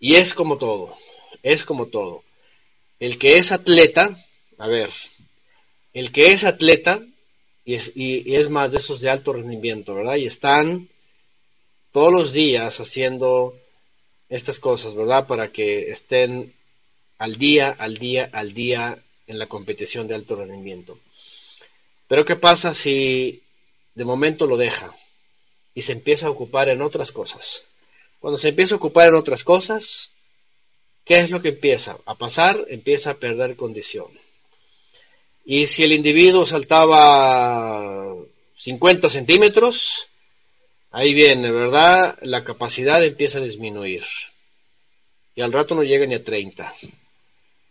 Y 0.00 0.16
es 0.16 0.34
como 0.34 0.58
todo, 0.58 0.92
es 1.44 1.64
como 1.64 1.86
todo. 1.86 2.24
El 2.98 3.18
que 3.18 3.38
es 3.38 3.52
atleta, 3.52 4.10
a 4.58 4.66
ver, 4.66 4.90
el 5.94 6.10
que 6.10 6.32
es 6.32 6.42
atleta 6.42 7.04
y 7.64 7.74
es, 7.74 7.92
y, 7.94 8.34
es 8.34 8.50
más 8.50 8.72
de 8.72 8.78
esos 8.78 9.00
de 9.00 9.10
alto 9.10 9.32
rendimiento, 9.32 9.94
¿verdad? 9.94 10.16
Y 10.16 10.26
están 10.26 10.88
todos 11.92 12.12
los 12.12 12.32
días 12.32 12.80
haciendo 12.80 13.54
estas 14.28 14.58
cosas, 14.58 14.96
¿verdad? 14.96 15.28
Para 15.28 15.52
que 15.52 15.90
estén 15.92 16.52
al 17.16 17.36
día, 17.36 17.70
al 17.70 17.96
día, 17.96 18.28
al 18.32 18.54
día 18.54 18.98
en 19.28 19.38
la 19.38 19.46
competición 19.46 20.08
de 20.08 20.16
alto 20.16 20.34
rendimiento. 20.34 20.98
Pero 22.08 22.24
¿qué 22.24 22.34
pasa 22.34 22.74
si 22.74 23.42
de 23.98 24.04
momento 24.04 24.46
lo 24.46 24.56
deja 24.56 24.92
y 25.74 25.82
se 25.82 25.90
empieza 25.90 26.28
a 26.28 26.30
ocupar 26.30 26.68
en 26.68 26.82
otras 26.82 27.10
cosas. 27.10 27.64
Cuando 28.20 28.38
se 28.38 28.50
empieza 28.50 28.76
a 28.76 28.78
ocupar 28.78 29.08
en 29.08 29.16
otras 29.16 29.42
cosas, 29.42 30.12
¿qué 31.04 31.18
es 31.18 31.30
lo 31.30 31.42
que 31.42 31.48
empieza 31.48 31.98
a 32.06 32.14
pasar? 32.14 32.64
Empieza 32.68 33.10
a 33.10 33.14
perder 33.14 33.56
condición. 33.56 34.06
Y 35.44 35.66
si 35.66 35.82
el 35.82 35.92
individuo 35.92 36.46
saltaba 36.46 38.14
50 38.56 39.08
centímetros, 39.08 40.08
ahí 40.92 41.12
viene, 41.12 41.50
¿verdad? 41.50 42.18
La 42.22 42.44
capacidad 42.44 43.02
empieza 43.02 43.38
a 43.38 43.42
disminuir. 43.42 44.04
Y 45.34 45.42
al 45.42 45.52
rato 45.52 45.74
no 45.74 45.82
llega 45.82 46.06
ni 46.06 46.14
a 46.14 46.22
30. 46.22 46.72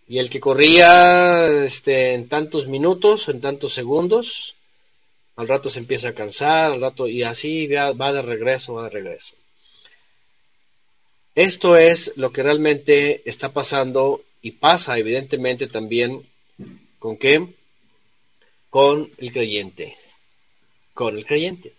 Y 0.09 0.19
el 0.19 0.29
que 0.29 0.41
corría 0.41 1.63
este, 1.63 2.15
en 2.15 2.27
tantos 2.27 2.67
minutos, 2.67 3.29
en 3.29 3.39
tantos 3.39 3.73
segundos, 3.73 4.56
al 5.37 5.47
rato 5.47 5.69
se 5.69 5.79
empieza 5.79 6.09
a 6.09 6.15
cansar, 6.15 6.71
al 6.71 6.81
rato, 6.81 7.07
y 7.07 7.21
así 7.21 7.67
va, 7.67 7.93
de 7.93 8.21
regreso, 8.23 8.73
va 8.73 8.85
de 8.85 8.89
regreso. 8.89 9.35
Esto 11.35 11.77
es 11.77 12.13
lo 12.17 12.31
que 12.31 12.41
realmente 12.41 13.21
está 13.29 13.53
pasando 13.53 14.23
y 14.41 14.53
pasa 14.53 14.97
evidentemente 14.97 15.67
también 15.67 16.27
con 16.97 17.17
qué? 17.17 17.53
Con 18.71 19.11
el 19.19 19.31
creyente. 19.31 19.95
Con 20.95 21.15
el 21.15 21.25
creyente. 21.25 21.73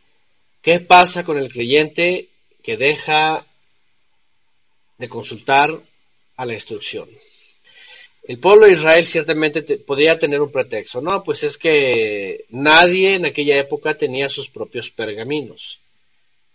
¿Qué 0.62 0.78
pasa 0.78 1.24
con 1.24 1.36
el 1.36 1.50
creyente 1.50 2.28
que 2.62 2.76
deja 2.76 3.44
de 4.98 5.08
consultar 5.08 5.82
a 6.36 6.46
la 6.46 6.54
instrucción? 6.54 7.08
El 8.28 8.38
pueblo 8.38 8.66
de 8.66 8.74
Israel 8.74 9.06
ciertamente 9.06 9.62
podría 9.78 10.18
tener 10.18 10.42
un 10.42 10.52
pretexto, 10.52 11.00
no, 11.00 11.24
pues 11.24 11.44
es 11.44 11.56
que 11.56 12.44
nadie 12.50 13.14
en 13.14 13.24
aquella 13.24 13.56
época 13.56 13.96
tenía 13.96 14.28
sus 14.28 14.50
propios 14.50 14.90
pergaminos. 14.90 15.80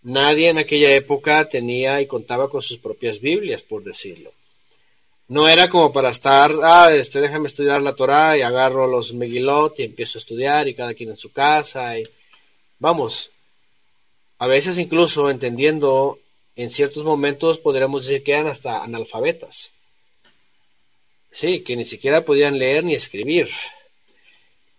Nadie 0.02 0.50
en 0.50 0.58
aquella 0.58 0.92
época 0.94 1.48
tenía 1.48 2.00
y 2.00 2.06
contaba 2.06 2.48
con 2.48 2.62
sus 2.62 2.78
propias 2.78 3.18
Biblias, 3.18 3.60
por 3.60 3.82
decirlo. 3.82 4.30
No 5.26 5.48
era 5.48 5.68
como 5.68 5.92
para 5.92 6.10
estar, 6.10 6.52
ah, 6.62 6.90
este, 6.92 7.20
déjame 7.20 7.48
estudiar 7.48 7.82
la 7.82 7.96
Torah 7.96 8.38
y 8.38 8.42
agarro 8.42 8.86
los 8.86 9.12
Megilot 9.12 9.80
y 9.80 9.82
empiezo 9.82 10.18
a 10.18 10.20
estudiar 10.20 10.68
y 10.68 10.74
cada 10.74 10.94
quien 10.94 11.10
en 11.10 11.16
su 11.16 11.32
casa. 11.32 11.98
Y... 11.98 12.04
Vamos, 12.78 13.32
a 14.38 14.46
veces 14.46 14.78
incluso 14.78 15.28
entendiendo, 15.28 16.20
en 16.54 16.70
ciertos 16.70 17.02
momentos 17.02 17.58
podríamos 17.58 18.06
decir 18.06 18.22
que 18.22 18.32
eran 18.32 18.46
hasta 18.46 18.80
analfabetas 18.80 19.74
Sí, 21.34 21.60
que 21.64 21.74
ni 21.74 21.84
siquiera 21.84 22.24
podían 22.24 22.56
leer 22.56 22.84
ni 22.84 22.94
escribir. 22.94 23.48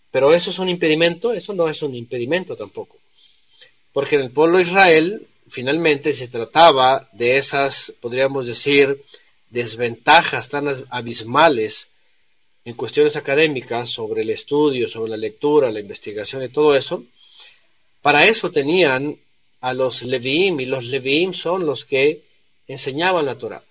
Pero 0.09 0.33
eso 0.33 0.51
es 0.51 0.57
un 0.57 0.69
impedimento, 0.69 1.33
eso 1.33 1.53
no 1.53 1.67
es 1.67 1.81
un 1.81 1.93
impedimento 1.93 2.55
tampoco. 2.55 2.95
Porque 3.91 4.15
en 4.15 4.21
el 4.21 4.31
pueblo 4.31 4.61
Israel 4.61 5.27
finalmente 5.49 6.13
se 6.13 6.29
trataba 6.29 7.09
de 7.11 7.35
esas, 7.35 7.93
podríamos 7.99 8.47
decir, 8.47 9.03
desventajas 9.49 10.47
tan 10.47 10.67
abismales 10.89 11.89
en 12.63 12.73
cuestiones 12.75 13.17
académicas 13.17 13.89
sobre 13.89 14.21
el 14.21 14.29
estudio, 14.29 14.87
sobre 14.87 15.11
la 15.11 15.17
lectura, 15.17 15.69
la 15.69 15.81
investigación 15.81 16.41
y 16.41 16.49
todo 16.49 16.73
eso. 16.73 17.03
Para 18.01 18.25
eso 18.25 18.49
tenían 18.49 19.19
a 19.59 19.73
los 19.73 20.03
Leviim 20.03 20.57
y 20.61 20.65
los 20.65 20.85
Leviim 20.85 21.33
son 21.33 21.65
los 21.65 21.83
que 21.83 22.21
enseñaban 22.65 23.25
la 23.25 23.37
Torah. 23.37 23.61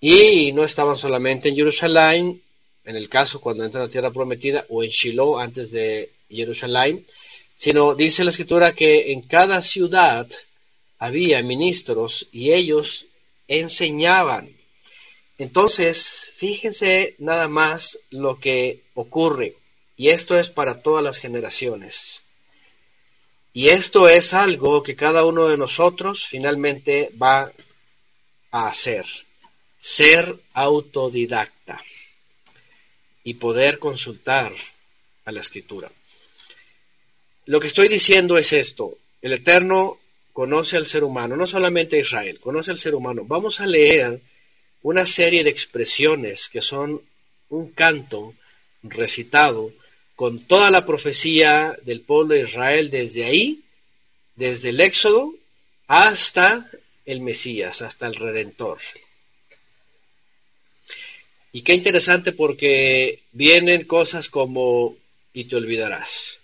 Y 0.00 0.52
no 0.52 0.64
estaban 0.64 0.96
solamente 0.96 1.50
en 1.50 1.56
Jerusalén, 1.56 2.42
en 2.84 2.96
el 2.96 3.08
caso 3.10 3.40
cuando 3.40 3.64
entran 3.64 3.82
a 3.82 3.86
la 3.86 3.92
tierra 3.92 4.10
prometida, 4.10 4.64
o 4.70 4.82
en 4.82 4.88
Shiloh 4.88 5.38
antes 5.38 5.70
de 5.72 6.10
Jerusalén, 6.30 7.04
sino 7.54 7.94
dice 7.94 8.24
la 8.24 8.30
escritura 8.30 8.72
que 8.72 9.12
en 9.12 9.20
cada 9.22 9.60
ciudad 9.60 10.26
había 10.98 11.42
ministros 11.42 12.28
y 12.32 12.52
ellos 12.52 13.06
enseñaban. 13.46 14.56
Entonces, 15.36 16.32
fíjense 16.34 17.14
nada 17.18 17.48
más 17.48 17.98
lo 18.10 18.38
que 18.40 18.82
ocurre, 18.94 19.56
y 19.96 20.08
esto 20.08 20.38
es 20.38 20.48
para 20.48 20.80
todas 20.80 21.04
las 21.04 21.18
generaciones. 21.18 22.24
Y 23.52 23.68
esto 23.68 24.08
es 24.08 24.32
algo 24.32 24.82
que 24.82 24.96
cada 24.96 25.24
uno 25.26 25.48
de 25.48 25.58
nosotros 25.58 26.24
finalmente 26.24 27.10
va 27.20 27.52
a 28.50 28.68
hacer 28.68 29.04
ser 29.80 30.38
autodidacta 30.52 31.80
y 33.24 33.34
poder 33.34 33.78
consultar 33.78 34.52
a 35.24 35.32
la 35.32 35.40
escritura. 35.40 35.90
Lo 37.46 37.58
que 37.58 37.68
estoy 37.68 37.88
diciendo 37.88 38.36
es 38.36 38.52
esto, 38.52 38.98
el 39.22 39.32
Eterno 39.32 39.98
conoce 40.34 40.76
al 40.76 40.84
ser 40.84 41.02
humano, 41.02 41.34
no 41.34 41.46
solamente 41.46 41.96
a 41.96 42.00
Israel, 42.00 42.40
conoce 42.40 42.70
al 42.70 42.78
ser 42.78 42.94
humano. 42.94 43.22
Vamos 43.24 43.60
a 43.60 43.66
leer 43.66 44.20
una 44.82 45.06
serie 45.06 45.44
de 45.44 45.50
expresiones 45.50 46.50
que 46.50 46.60
son 46.60 47.00
un 47.48 47.70
canto 47.70 48.34
recitado 48.82 49.72
con 50.14 50.46
toda 50.46 50.70
la 50.70 50.84
profecía 50.84 51.74
del 51.82 52.02
pueblo 52.02 52.34
de 52.34 52.42
Israel 52.42 52.90
desde 52.90 53.24
ahí, 53.24 53.62
desde 54.36 54.68
el 54.68 54.80
Éxodo 54.80 55.34
hasta 55.86 56.70
el 57.06 57.22
Mesías, 57.22 57.80
hasta 57.80 58.06
el 58.06 58.14
Redentor. 58.14 58.78
Y 61.52 61.62
qué 61.62 61.74
interesante 61.74 62.32
porque 62.32 63.22
vienen 63.32 63.84
cosas 63.84 64.28
como 64.28 64.96
y 65.32 65.44
te 65.44 65.56
olvidarás. 65.56 66.40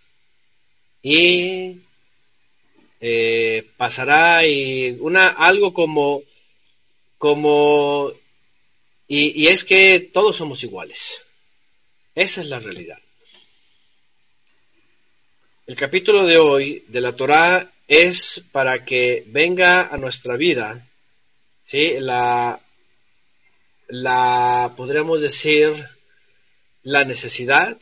Y 1.02 1.80
eh, 3.00 3.68
pasará 3.76 4.46
y 4.46 4.96
una 5.00 5.28
algo 5.28 5.72
como 5.72 6.22
como 7.18 8.12
y, 9.08 9.44
y, 9.44 9.46
es 9.46 9.62
que 9.62 10.00
todos 10.00 10.36
somos 10.36 10.64
iguales. 10.64 11.25
Esa 12.14 12.40
es 12.40 12.48
la 12.48 12.58
realidad. 12.58 12.98
El 15.66 15.76
capítulo 15.76 16.26
de 16.26 16.38
hoy 16.38 16.84
de 16.88 17.00
la 17.00 17.14
Torá 17.14 17.72
es 17.86 18.42
para 18.50 18.84
que 18.84 19.25
venga 19.28 19.86
a 19.86 19.96
nuestra 19.96 20.36
vida 20.36 20.86
¿sí? 21.62 21.94
la 21.98 22.60
la, 23.88 24.75
podríamos 24.76 25.21
decir, 25.21 25.73
la 26.83 27.05
necesidad 27.05 27.78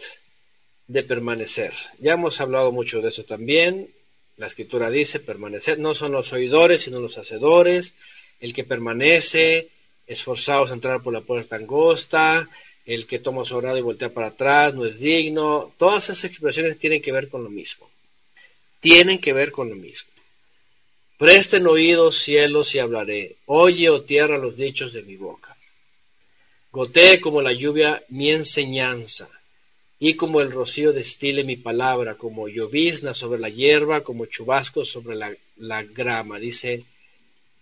de 0.86 1.02
permanecer. 1.02 1.72
Ya 1.98 2.12
hemos 2.12 2.40
hablado 2.40 2.72
mucho 2.72 3.00
de 3.00 3.08
eso 3.08 3.24
también. 3.24 3.90
La 4.36 4.46
escritura 4.46 4.90
dice 4.90 5.20
permanecer, 5.20 5.78
no 5.78 5.94
son 5.94 6.12
los 6.12 6.32
oidores, 6.32 6.82
sino 6.82 7.00
los 7.00 7.18
hacedores. 7.18 7.96
El 8.40 8.52
que 8.52 8.64
permanece, 8.64 9.68
esforzados 10.06 10.70
a 10.70 10.74
entrar 10.74 11.02
por 11.02 11.12
la 11.12 11.22
puerta 11.22 11.56
angosta, 11.56 12.48
el 12.84 13.06
que 13.06 13.18
toma 13.18 13.44
su 13.44 13.56
orado 13.56 13.78
y 13.78 13.82
voltea 13.82 14.12
para 14.12 14.28
atrás, 14.28 14.74
no 14.74 14.84
es 14.84 15.00
digno. 15.00 15.72
Todas 15.78 16.04
esas 16.04 16.24
expresiones 16.24 16.78
tienen 16.78 17.00
que 17.00 17.12
ver 17.12 17.28
con 17.28 17.42
lo 17.44 17.50
mismo. 17.50 17.88
Tienen 18.80 19.18
que 19.18 19.32
ver 19.32 19.50
con 19.52 19.70
lo 19.70 19.76
mismo. 19.76 20.10
Presten 21.16 21.66
oídos 21.66 22.18
cielos 22.18 22.74
y 22.74 22.80
hablaré. 22.80 23.36
Oye, 23.46 23.88
oh 23.88 24.02
tierra, 24.02 24.36
los 24.36 24.56
dichos 24.56 24.92
de 24.92 25.02
mi 25.02 25.16
boca. 25.16 25.53
Gotee 26.74 27.20
como 27.20 27.40
la 27.40 27.52
lluvia 27.52 28.02
mi 28.08 28.32
enseñanza, 28.32 29.30
y 30.00 30.14
como 30.14 30.40
el 30.40 30.50
rocío 30.50 30.92
destile 30.92 31.44
mi 31.44 31.56
palabra, 31.56 32.16
como 32.16 32.48
llovizna 32.48 33.14
sobre 33.14 33.38
la 33.38 33.48
hierba, 33.48 34.02
como 34.02 34.26
chubasco 34.26 34.84
sobre 34.84 35.14
la, 35.14 35.32
la 35.56 35.84
grama, 35.84 36.40
dice 36.40 36.82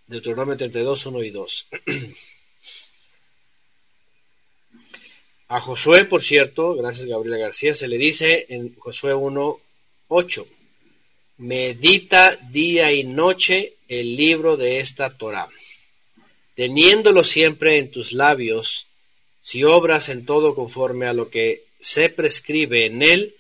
Deuteronomio 0.07 0.57
32, 0.57 1.05
1 1.05 1.25
y 1.25 1.31
2. 1.31 1.69
A 5.49 5.61
Josué, 5.61 6.07
por 6.07 6.23
cierto, 6.23 6.75
gracias 6.75 7.05
Gabriela 7.05 7.37
García, 7.37 7.75
se 7.75 7.89
le 7.89 7.99
dice 7.99 8.47
en 8.49 8.75
Josué 8.77 9.13
1, 9.13 9.61
8, 10.09 10.49
medita 11.37 12.37
día 12.51 12.91
y 12.95 13.05
noche 13.05 13.75
el 13.89 14.17
libro 14.17 14.57
de 14.57 14.79
esta 14.79 15.19
Torah, 15.19 15.51
teniéndolo 16.55 17.23
siempre 17.25 17.77
en 17.77 17.91
tus 17.91 18.15
labios, 18.15 18.87
si 19.43 19.65
obras 19.65 20.09
en 20.09 20.25
todo 20.25 20.55
conforme 20.55 21.09
a 21.09 21.13
lo 21.13 21.29
que 21.29 21.65
se 21.81 22.09
prescribe 22.09 22.87
en 22.87 23.03
él, 23.03 23.37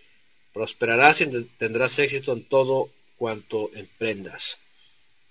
prosperarás 0.52 1.20
y 1.20 1.26
tendrás 1.56 1.98
éxito 2.00 2.32
en 2.32 2.44
todo 2.44 2.90
cuanto 3.16 3.70
emprendas. 3.72 4.58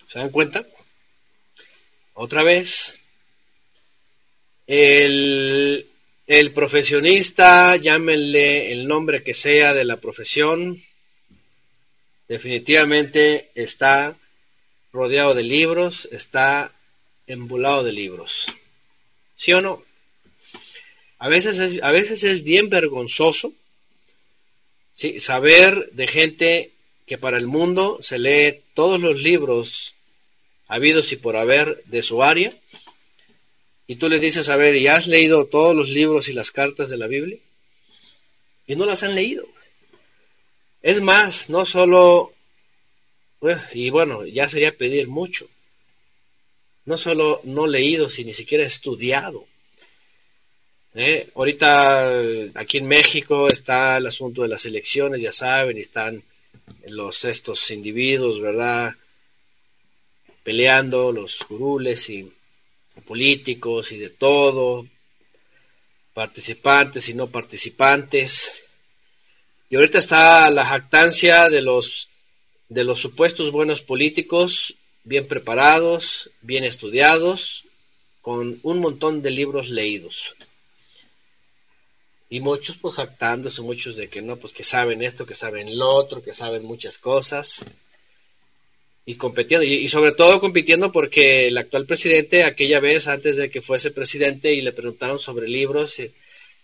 ¿Se 0.06 0.18
dan 0.18 0.30
cuenta? 0.30 0.66
Otra 2.13 2.42
vez, 2.44 3.01
el, 4.66 5.90
el 6.25 6.54
profesionista, 6.54 7.75
llámenle 7.75 8.72
el 8.72 8.88
nombre 8.88 9.24
que 9.24 9.34
sea 9.34 9.74
de 9.74 9.84
la 9.84 9.98
profesión, 9.98 10.82
definitivamente 12.30 13.51
está 13.56 14.16
rodeado 14.94 15.34
de 15.34 15.44
libros, 15.44 16.08
está 16.13 16.72
embulado 17.28 17.84
de 17.84 17.92
libros. 17.92 18.48
¿Sí 19.36 19.51
o 19.51 19.60
no? 19.60 19.90
A 21.22 21.30
veces 21.30 21.60
es, 21.60 21.84
a 21.84 21.92
veces 21.92 22.24
es 22.24 22.44
bien 22.44 22.70
vergonzoso 22.70 23.54
¿sí? 24.92 25.20
saber 25.20 25.92
de 25.92 26.08
gente 26.08 26.72
que 27.06 27.20
para 27.20 27.38
el 27.38 27.46
mundo 27.46 28.00
se 28.01 28.18
lee 28.18 28.62
todos 28.74 29.00
los 29.00 29.22
libros 29.22 29.94
habidos 30.68 31.12
y 31.12 31.18
por 31.18 31.38
haber 31.38 31.84
de 31.86 32.01
su 32.01 32.24
área, 32.24 32.58
y 33.86 33.98
tú 33.98 34.10
le 34.10 34.20
dices, 34.20 34.50
a 34.50 34.56
ver, 34.56 34.75
¿y 34.75 34.88
has 34.88 35.06
leído 35.06 35.46
todos 35.46 35.75
los 35.75 35.90
libros 35.90 36.28
y 36.28 36.34
las 36.34 36.50
cartas 36.50 36.90
de 36.90 36.98
la 36.98 37.06
Biblia? 37.06 37.38
Y 38.66 38.75
no 38.75 38.88
las 38.88 39.04
han 39.04 39.13
leído. 39.13 39.46
Es 40.82 41.01
más, 41.01 41.51
no 41.51 41.66
solo, 41.66 42.34
y 43.74 43.92
bueno, 43.92 44.25
ya 44.25 44.50
sería 44.50 44.75
pedir 44.75 45.08
mucho, 45.08 45.48
no 46.86 46.98
solo 46.98 47.42
no 47.44 47.68
leído, 47.68 48.10
sino 48.10 48.28
ni 48.28 48.34
siquiera 48.34 48.63
estudiado. 48.63 49.46
¿Eh? 50.95 51.29
Ahorita 51.36 52.21
aquí 52.55 52.77
en 52.77 52.88
México 52.88 53.48
está 53.48 53.98
el 53.98 54.07
asunto 54.07 54.41
de 54.41 54.50
las 54.50 54.65
elecciones, 54.65 55.21
ya 55.21 55.31
saben, 55.31 55.77
y 55.77 55.81
están 55.81 56.24
los 56.88 57.25
estos 57.25 57.71
individuos, 57.71 58.39
¿verdad? 58.39 58.95
Peleando, 60.43 61.12
los 61.12 61.43
curules 61.43 62.10
y 62.10 62.31
políticos 63.05 63.91
y 63.91 63.98
de 63.98 64.10
todo, 64.10 64.88
participantes 66.13 67.10
y 67.10 67.13
no 67.13 67.27
participantes. 67.27 68.51
Y 69.69 69.75
ahorita 69.75 70.00
está 70.00 70.50
la 70.50 70.65
jactancia 70.65 71.48
de 71.50 71.62
los 71.62 72.10
de 72.67 72.86
los 72.86 73.01
supuestos 73.01 73.51
buenos 73.51 73.81
políticos, 73.81 74.75
bien 75.03 75.27
preparados, 75.27 76.31
bien 76.41 76.63
estudiados, 76.63 77.65
con 78.21 78.62
un 78.63 78.79
montón 78.79 79.21
de 79.21 79.29
libros 79.29 79.69
leídos. 79.69 80.33
Y 82.34 82.40
muchos 82.40 82.78
pues 82.78 82.96
jactándose, 82.96 83.62
muchos 83.62 83.98
de 83.98 84.08
que 84.08 84.22
no, 84.22 84.38
pues 84.38 84.54
que 84.54 84.64
saben 84.64 85.04
esto, 85.04 85.26
que 85.26 85.34
saben 85.34 85.78
lo 85.78 85.90
otro, 85.90 86.24
que 86.24 86.32
saben 86.32 86.64
muchas 86.64 86.98
cosas. 86.98 87.66
Y 89.06 89.15
compitiendo, 89.15 89.65
y, 89.65 89.86
sobre 89.89 90.13
todo 90.13 90.39
compitiendo 90.39 90.94
porque 90.94 91.50
el 91.50 91.58
actual 91.58 91.86
presidente, 91.86 92.46
aquella 92.46 92.80
vez 92.80 93.10
antes 93.10 93.36
de 93.36 93.50
que 93.50 93.62
fuese 93.62 93.91
presidente 93.91 94.54
y 94.54 94.62
le 94.62 94.72
preguntaron 94.72 95.20
sobre 95.20 95.50
libros, 95.50 96.00
eh, 96.00 96.13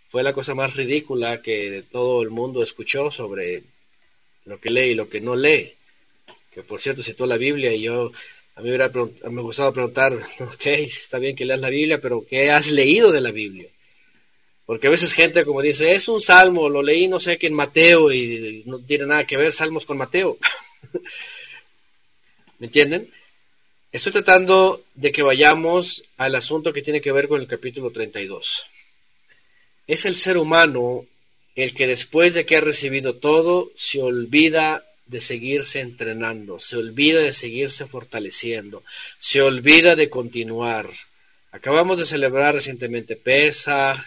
fue 0.08 0.24
la 0.24 0.32
cosa 0.32 0.56
más 0.56 0.74
ridícula 0.78 1.42
que 1.42 1.84
todo 1.92 2.22
el 2.22 2.30
mundo 2.30 2.64
escuchó 2.64 3.12
sobre 3.12 3.64
lo 4.46 4.62
que 4.62 4.70
lee 4.70 4.92
y 4.92 4.96
lo 4.96 5.10
que 5.10 5.20
no 5.20 5.36
lee. 5.36 5.74
Que 6.54 6.64
por 6.64 6.80
cierto 6.80 7.04
citó 7.04 7.26
la 7.26 7.36
Biblia 7.36 7.74
y 7.74 7.82
yo, 7.82 8.14
a 8.56 8.62
mí 8.62 8.70
me 8.70 8.76
hubiera 8.76 8.90
me 9.30 9.42
gustaba 9.42 9.74
preguntar, 9.74 10.14
ok, 10.40 10.66
está 10.66 11.20
bien 11.20 11.36
que 11.36 11.44
leas 11.44 11.60
la 11.60 11.70
Biblia, 11.70 12.00
pero 12.00 12.26
¿qué 12.26 12.52
has 12.52 12.72
leído 12.72 13.12
de 13.12 13.20
la 13.20 13.32
Biblia? 13.32 13.70
Porque 14.68 14.88
a 14.88 14.90
veces 14.90 15.14
gente 15.14 15.46
como 15.46 15.62
dice, 15.62 15.96
es 15.96 16.10
un 16.10 16.20
salmo, 16.20 16.68
lo 16.68 16.84
leí 16.84 17.08
no 17.08 17.22
sé 17.22 17.38
qué 17.38 17.48
en 17.48 17.54
Mateo 17.54 18.12
y 18.12 18.64
no 18.66 18.80
tiene 18.80 19.06
nada 19.06 19.26
que 19.26 19.38
ver 19.38 19.54
salmos 19.54 19.86
con 19.86 19.98
Mateo. 19.98 20.38
¿Me 22.60 22.68
entienden? 22.68 23.10
Estoy 23.94 24.12
tratando 24.12 24.84
de 24.94 25.14
que 25.14 25.24
vayamos 25.24 26.04
al 26.18 26.36
asunto 26.36 26.74
que 26.74 26.82
tiene 26.82 27.00
que 27.00 27.14
ver 27.14 27.30
con 27.30 27.40
el 27.40 27.48
capítulo 27.48 27.92
32. 27.92 28.66
Es 29.88 30.04
el 30.04 30.16
ser 30.16 30.38
humano 30.38 31.06
el 31.56 31.74
que 31.74 31.88
después 31.88 32.34
de 32.34 32.46
que 32.46 32.58
ha 32.58 32.62
recibido 32.62 33.16
todo 33.16 33.72
se 33.74 34.02
olvida 34.02 34.86
de 35.06 35.22
seguirse 35.22 35.80
entrenando, 35.80 36.60
se 36.60 36.76
olvida 36.76 37.22
de 37.22 37.32
seguirse 37.32 37.88
fortaleciendo, 37.88 38.84
se 39.18 39.42
olvida 39.42 39.96
de 39.96 40.10
continuar. 40.10 40.90
Acabamos 41.54 42.00
de 42.00 42.06
celebrar 42.06 42.54
recientemente 42.54 43.16
Pesach, 43.16 43.98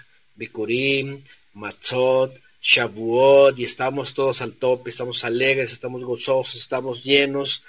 Bikurim, 0.40 1.22
Matzot, 1.62 2.32
Shavuot 2.60 3.58
y 3.58 3.64
estamos 3.64 4.14
todos 4.14 4.40
al 4.42 4.52
tope, 4.54 4.90
estamos 4.90 5.24
alegres, 5.24 5.72
estamos 5.72 6.02
gozosos, 6.02 6.56
estamos 6.56 7.04
llenos 7.04 7.62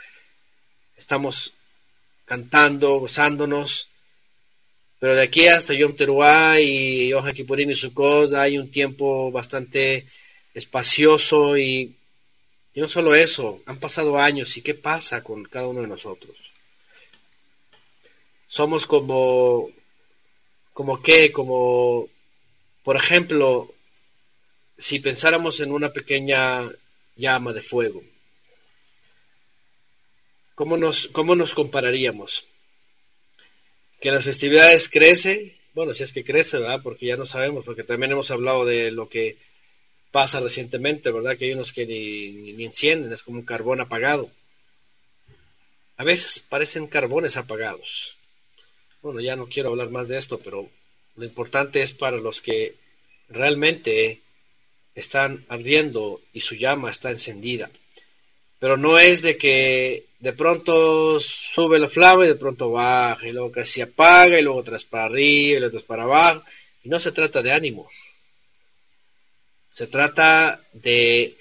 estamos 1.02 1.54
cantando, 2.26 3.00
gozándonos, 3.00 3.90
pero 5.00 5.16
de 5.16 5.24
aquí 5.24 5.48
hasta 5.48 5.74
Yom 5.74 5.96
Teruah 5.96 6.62
y 6.62 7.10
Yom 7.10 7.26
Kippurim 7.34 7.72
y 7.72 7.76
Sukkot 7.76 8.34
hay 8.36 8.58
un 8.58 8.70
tiempo 8.70 9.32
bastante 9.32 10.06
espacioso 10.54 11.58
y, 11.58 11.96
y 12.74 12.80
no 12.80 12.88
solo 12.88 13.16
eso, 13.16 13.62
han 13.66 13.80
pasado 13.80 14.20
años 14.20 14.56
y 14.58 14.62
qué 14.62 14.76
pasa 14.76 15.24
con 15.24 15.44
cada 15.44 15.68
uno 15.68 15.82
de 15.82 15.88
nosotros. 15.88 16.38
Somos 18.46 18.86
como, 18.86 19.70
como 20.74 21.02
qué, 21.02 21.32
como, 21.32 22.08
por 22.84 22.96
ejemplo, 22.96 23.74
si 24.78 25.00
pensáramos 25.00 25.60
en 25.60 25.72
una 25.72 25.94
pequeña 25.94 26.70
llama 27.16 27.54
de 27.54 27.62
fuego, 27.62 28.04
¿Cómo 30.62 30.78
nos, 30.78 31.08
cómo 31.08 31.36
nos 31.36 31.56
compararíamos? 31.56 32.46
Que 34.00 34.12
las 34.12 34.26
festividades 34.26 34.90
crece, 34.90 35.56
bueno, 35.74 35.96
si 35.96 36.04
es 36.04 36.14
que 36.14 36.24
crece, 36.24 36.60
¿verdad? 36.60 36.82
Porque 36.84 37.08
ya 37.08 37.18
no 37.18 37.26
sabemos, 37.26 37.66
porque 37.66 37.84
también 37.84 38.12
hemos 38.12 38.30
hablado 38.30 38.64
de 38.64 38.92
lo 38.92 39.10
que 39.10 39.38
pasa 40.12 40.40
recientemente, 40.40 41.10
¿verdad? 41.10 41.36
Que 41.36 41.46
hay 41.46 41.54
unos 41.54 41.74
que 41.74 41.88
ni, 41.88 42.54
ni 42.54 42.64
encienden, 42.64 43.12
es 43.12 43.24
como 43.24 43.40
un 43.40 43.46
carbón 43.46 43.82
apagado. 43.82 44.30
A 45.98 46.04
veces 46.04 46.46
parecen 46.48 46.86
carbones 46.86 47.38
apagados. 47.38 48.16
Bueno, 49.02 49.20
ya 49.20 49.36
no 49.36 49.48
quiero 49.48 49.70
hablar 49.70 49.90
más 49.90 50.10
de 50.10 50.20
esto, 50.20 50.38
pero 50.38 50.70
lo 51.22 51.28
importante 51.28 51.84
es 51.84 51.94
para 51.94 52.18
los 52.18 52.42
que 52.42 52.74
realmente 53.30 54.22
están 54.96 55.46
ardiendo 55.50 56.20
y 56.34 56.42
su 56.42 56.56
llama 56.56 56.90
está 56.90 57.12
encendida. 57.12 57.70
Pero 58.58 58.76
no 58.76 58.98
es 58.98 59.22
de 59.22 59.38
que 59.38 60.06
de 60.18 60.34
pronto 60.34 61.20
sube 61.20 61.78
la 61.78 61.88
flama 61.88 62.26
y 62.26 62.30
de 62.30 62.36
pronto 62.36 62.72
baja, 62.72 63.28
y 63.28 63.34
luego 63.34 63.52
casi 63.52 63.82
apaga, 63.82 64.40
y 64.40 64.42
luego 64.42 64.58
otra 64.58 64.80
para 64.90 65.04
arriba, 65.06 65.58
y 65.58 65.60
luego 65.60 65.68
otras 65.68 65.84
para 65.84 66.04
abajo, 66.04 66.44
y 66.84 66.90
no 66.90 67.00
se 67.00 67.12
trata 67.12 67.44
de 67.44 67.52
ánimo, 67.52 67.88
se 69.70 69.86
trata 69.86 70.60
de 70.74 71.36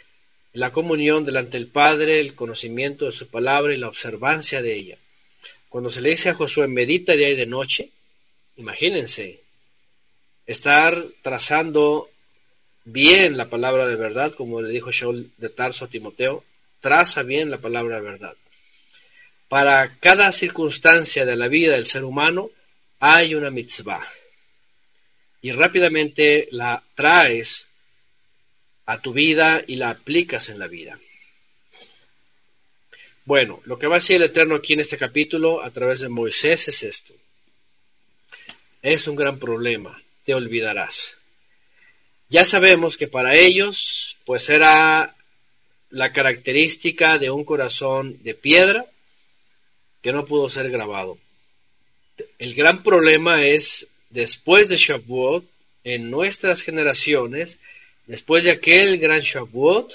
la 0.53 0.73
comunión 0.73 1.25
delante 1.25 1.57
del 1.57 1.69
Padre, 1.69 2.21
el 2.21 2.35
conocimiento 2.35 3.07
de 3.07 3.12
su 3.12 3.29
palabra 3.29 3.73
y 3.73 3.79
la 3.79 3.88
observancia 3.88 4.61
de 4.61 4.75
ella. 4.75 4.99
Cuando 5.71 5.90
se 5.90 6.03
le 6.03 6.11
dice 6.11 6.29
a 6.29 6.35
Josué, 6.35 6.66
medita 6.66 7.14
día 7.14 7.31
y 7.31 7.37
de 7.37 7.47
noche, 7.47 7.88
imagínense, 8.57 9.40
estar 10.46 10.96
trazando 11.22 12.11
bien 12.85 13.37
la 13.37 13.48
palabra 13.48 13.87
de 13.87 13.96
verdad, 13.96 14.33
como 14.33 14.61
le 14.62 14.68
dijo 14.68 14.90
Shaul 14.90 15.33
de 15.37 15.48
Tarso 15.48 15.85
a 15.85 15.88
Timoteo, 15.88 16.44
traza 16.81 17.22
bien 17.22 17.50
la 17.50 17.59
palabra 17.59 17.96
de 17.96 18.03
verdad. 18.03 18.37
Para 19.48 19.96
cada 19.98 20.33
circunstancia 20.33 21.26
de 21.26 21.37
la 21.37 21.48
vida 21.48 21.74
del 21.74 21.87
ser 21.87 22.05
humano 22.05 22.50
hay 23.00 23.35
una 23.35 23.50
mitzvah. 23.50 24.07
Y 25.42 25.53
rápidamente 25.53 26.48
la 26.53 26.85
traes 26.94 27.66
a 28.87 29.00
tu 29.00 29.12
vida 29.12 29.62
y 29.66 29.76
la 29.76 29.90
aplicas 29.90 30.48
en 30.48 30.59
la 30.59 30.68
vida. 30.68 30.98
Bueno, 33.24 33.61
lo 33.64 33.79
que 33.79 33.87
va 33.87 33.96
a 33.96 33.98
decir 33.98 34.16
el 34.16 34.24
Eterno 34.24 34.57
aquí 34.57 34.72
en 34.72 34.81
este 34.81 34.98
capítulo 34.98 35.62
a 35.62 35.70
través 35.70 36.00
de 36.00 36.09
Moisés 36.09 36.68
es 36.68 36.83
esto. 36.83 37.14
Es 38.83 39.07
un 39.07 39.16
gran 39.16 39.38
problema, 39.38 39.96
te 40.25 40.35
olvidarás. 40.35 41.19
Ya 42.29 42.45
sabemos 42.45 42.97
que 42.97 43.09
para 43.09 43.35
ellos, 43.35 44.17
pues 44.25 44.49
era 44.51 45.17
la 45.91 46.13
característica 46.13 47.19
de 47.19 47.31
un 47.31 47.45
corazón 47.45 48.23
de 48.23 48.35
piedra 48.35 48.87
que 50.01 50.13
no 50.13 50.25
pudo 50.25 50.49
ser 50.49 50.71
grabado. 50.71 51.19
El 52.39 52.55
gran 52.55 52.83
problema 52.83 53.45
es, 53.45 53.89
después 54.11 54.69
de 54.69 54.77
Shavuot, 54.77 55.45
en 55.83 56.11
nuestras 56.11 56.63
generaciones, 56.63 57.59
después 58.07 58.45
de 58.45 58.53
aquel 58.53 58.99
gran 58.99 59.21
Shavuot, 59.21 59.95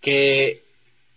que 0.00 0.62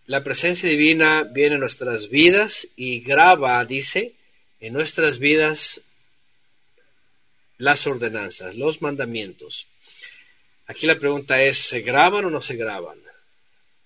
la 0.06 0.24
presencia 0.24 0.68
divina 0.68 1.24
viene 1.24 1.56
a 1.56 1.60
nuestras 1.60 2.10
vidas 2.10 2.68
y 2.76 3.00
graba, 3.00 3.64
dice, 3.64 4.14
en 4.60 4.74
nuestras 4.74 5.20
vidas 5.20 5.82
las 7.58 7.88
ordenanzas, 7.88 8.56
los 8.56 8.82
mandamientos. 8.82 9.68
Aquí 10.68 10.88
la 10.88 11.00
pregunta 11.00 11.44
es, 11.44 11.58
¿se 11.58 11.82
graban 11.82 12.26
o 12.26 12.30
no 12.30 12.42
se 12.42 12.56
graban? 12.56 13.02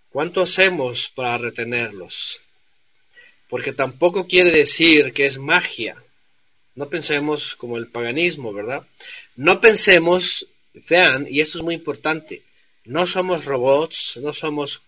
¿Cuánto 0.09 0.41
hacemos 0.41 1.09
para 1.09 1.37
retenerlos? 1.37 2.41
Porque 3.49 3.73
tampoco 3.73 4.27
quiere 4.27 4.51
decir 4.51 5.13
que 5.13 5.25
es 5.25 5.37
magia. 5.37 6.01
No 6.75 6.89
pensemos 6.89 7.55
como 7.55 7.77
el 7.77 7.87
paganismo, 7.87 8.53
¿verdad? 8.53 8.85
No 9.35 9.59
pensemos, 9.59 10.47
vean, 10.89 11.27
y 11.29 11.41
esto 11.41 11.57
es 11.57 11.63
muy 11.63 11.75
importante, 11.75 12.43
no 12.85 13.05
somos 13.05 13.45
robots, 13.45 14.17
no 14.21 14.33
somos 14.33 14.81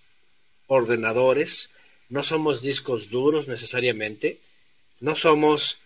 ordenadores, 0.68 1.70
no 2.10 2.24
somos 2.24 2.62
discos 2.62 3.10
duros 3.10 3.48
necesariamente, 3.48 4.40
no 5.00 5.16
somos 5.16 5.80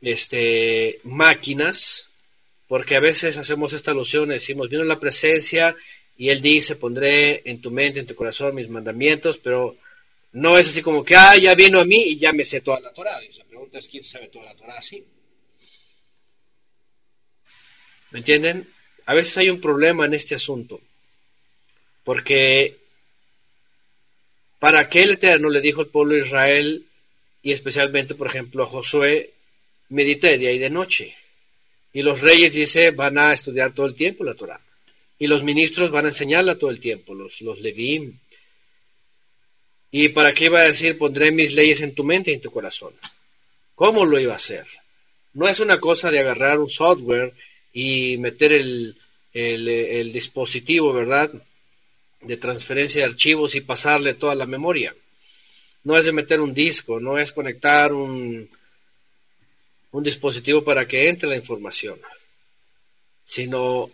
este, 0.00 1.00
máquinas, 1.04 2.10
porque 2.68 2.96
a 2.96 3.00
veces 3.00 3.36
hacemos 3.36 3.72
esta 3.72 3.90
alusión, 3.90 4.28
decimos, 4.28 4.68
vino 4.68 4.84
la 4.84 5.00
presencia 5.00 5.76
y 6.16 6.30
Él 6.30 6.40
dice, 6.40 6.76
pondré 6.76 7.42
en 7.44 7.60
tu 7.60 7.70
mente, 7.70 8.00
en 8.00 8.06
tu 8.06 8.14
corazón 8.14 8.54
mis 8.54 8.68
mandamientos, 8.68 9.38
pero 9.38 9.76
no 10.32 10.58
es 10.58 10.68
así 10.68 10.82
como 10.82 11.04
que, 11.04 11.14
ah, 11.16 11.36
ya 11.36 11.54
vino 11.54 11.80
a 11.80 11.84
mí 11.84 12.02
y 12.02 12.18
ya 12.18 12.32
me 12.32 12.44
sé 12.44 12.60
toda 12.60 12.80
la 12.80 12.92
Torah. 12.92 13.20
la 13.20 13.44
pregunta 13.44 13.78
es, 13.78 13.88
¿quién 13.88 14.02
sabe 14.02 14.28
toda 14.28 14.46
la 14.46 14.54
Torah 14.54 14.78
así? 14.78 15.04
¿Me 18.10 18.18
entienden? 18.20 18.68
A 19.06 19.14
veces 19.14 19.36
hay 19.38 19.50
un 19.50 19.60
problema 19.60 20.06
en 20.06 20.14
este 20.14 20.34
asunto, 20.34 20.80
porque 22.04 22.78
para 24.58 24.88
que 24.88 25.02
el 25.02 25.10
Eterno 25.12 25.50
le 25.50 25.60
dijo 25.60 25.82
al 25.82 25.88
pueblo 25.88 26.14
de 26.14 26.22
Israel, 26.22 26.86
y 27.42 27.52
especialmente, 27.52 28.14
por 28.14 28.26
ejemplo, 28.26 28.64
a 28.64 28.66
Josué, 28.66 29.34
medite 29.90 30.38
día 30.38 30.52
y 30.52 30.58
de 30.58 30.70
noche. 30.70 31.14
Y 31.94 32.02
los 32.02 32.20
reyes, 32.20 32.52
dice, 32.52 32.90
van 32.90 33.16
a 33.16 33.32
estudiar 33.32 33.72
todo 33.72 33.86
el 33.86 33.94
tiempo 33.94 34.24
la 34.24 34.34
Torah. 34.34 34.60
Y 35.16 35.28
los 35.28 35.44
ministros 35.44 35.92
van 35.92 36.06
a 36.06 36.08
enseñarla 36.08 36.58
todo 36.58 36.70
el 36.70 36.80
tiempo, 36.80 37.14
los, 37.14 37.40
los 37.40 37.60
Levim. 37.60 38.18
¿Y 39.92 40.08
para 40.08 40.34
qué 40.34 40.46
iba 40.46 40.58
a 40.60 40.66
decir, 40.66 40.98
pondré 40.98 41.30
mis 41.30 41.54
leyes 41.54 41.80
en 41.82 41.94
tu 41.94 42.02
mente 42.02 42.32
y 42.32 42.34
en 42.34 42.40
tu 42.40 42.50
corazón? 42.50 42.92
¿Cómo 43.76 44.04
lo 44.04 44.18
iba 44.18 44.32
a 44.32 44.36
hacer? 44.36 44.66
No 45.34 45.48
es 45.48 45.60
una 45.60 45.78
cosa 45.78 46.10
de 46.10 46.18
agarrar 46.18 46.58
un 46.58 46.68
software 46.68 47.32
y 47.72 48.18
meter 48.18 48.52
el, 48.52 48.98
el 49.32 50.12
dispositivo, 50.12 50.92
¿verdad? 50.92 51.30
De 52.22 52.36
transferencia 52.36 53.02
de 53.02 53.12
archivos 53.12 53.54
y 53.54 53.60
pasarle 53.60 54.14
toda 54.14 54.34
la 54.34 54.46
memoria. 54.46 54.92
No 55.84 55.96
es 55.96 56.06
de 56.06 56.12
meter 56.12 56.40
un 56.40 56.54
disco, 56.54 56.98
no 56.98 57.18
es 57.18 57.30
conectar 57.30 57.92
un, 57.92 58.50
un 59.94 60.02
dispositivo 60.02 60.64
para 60.64 60.88
que 60.88 61.08
entre 61.08 61.28
la 61.28 61.36
información, 61.36 62.00
sino 63.24 63.92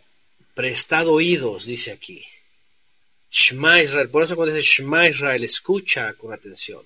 prestado 0.55 1.13
oídos, 1.13 1.67
dice 1.67 1.93
aquí. 1.93 2.25
Shema 3.31 3.83
Israel, 3.83 4.09
por 4.09 4.23
eso 4.23 4.35
cuando 4.35 4.55
dice 4.55 4.67
Shema 4.67 5.11
Israel, 5.11 5.45
escucha 5.45 6.15
con 6.15 6.33
atención. 6.33 6.83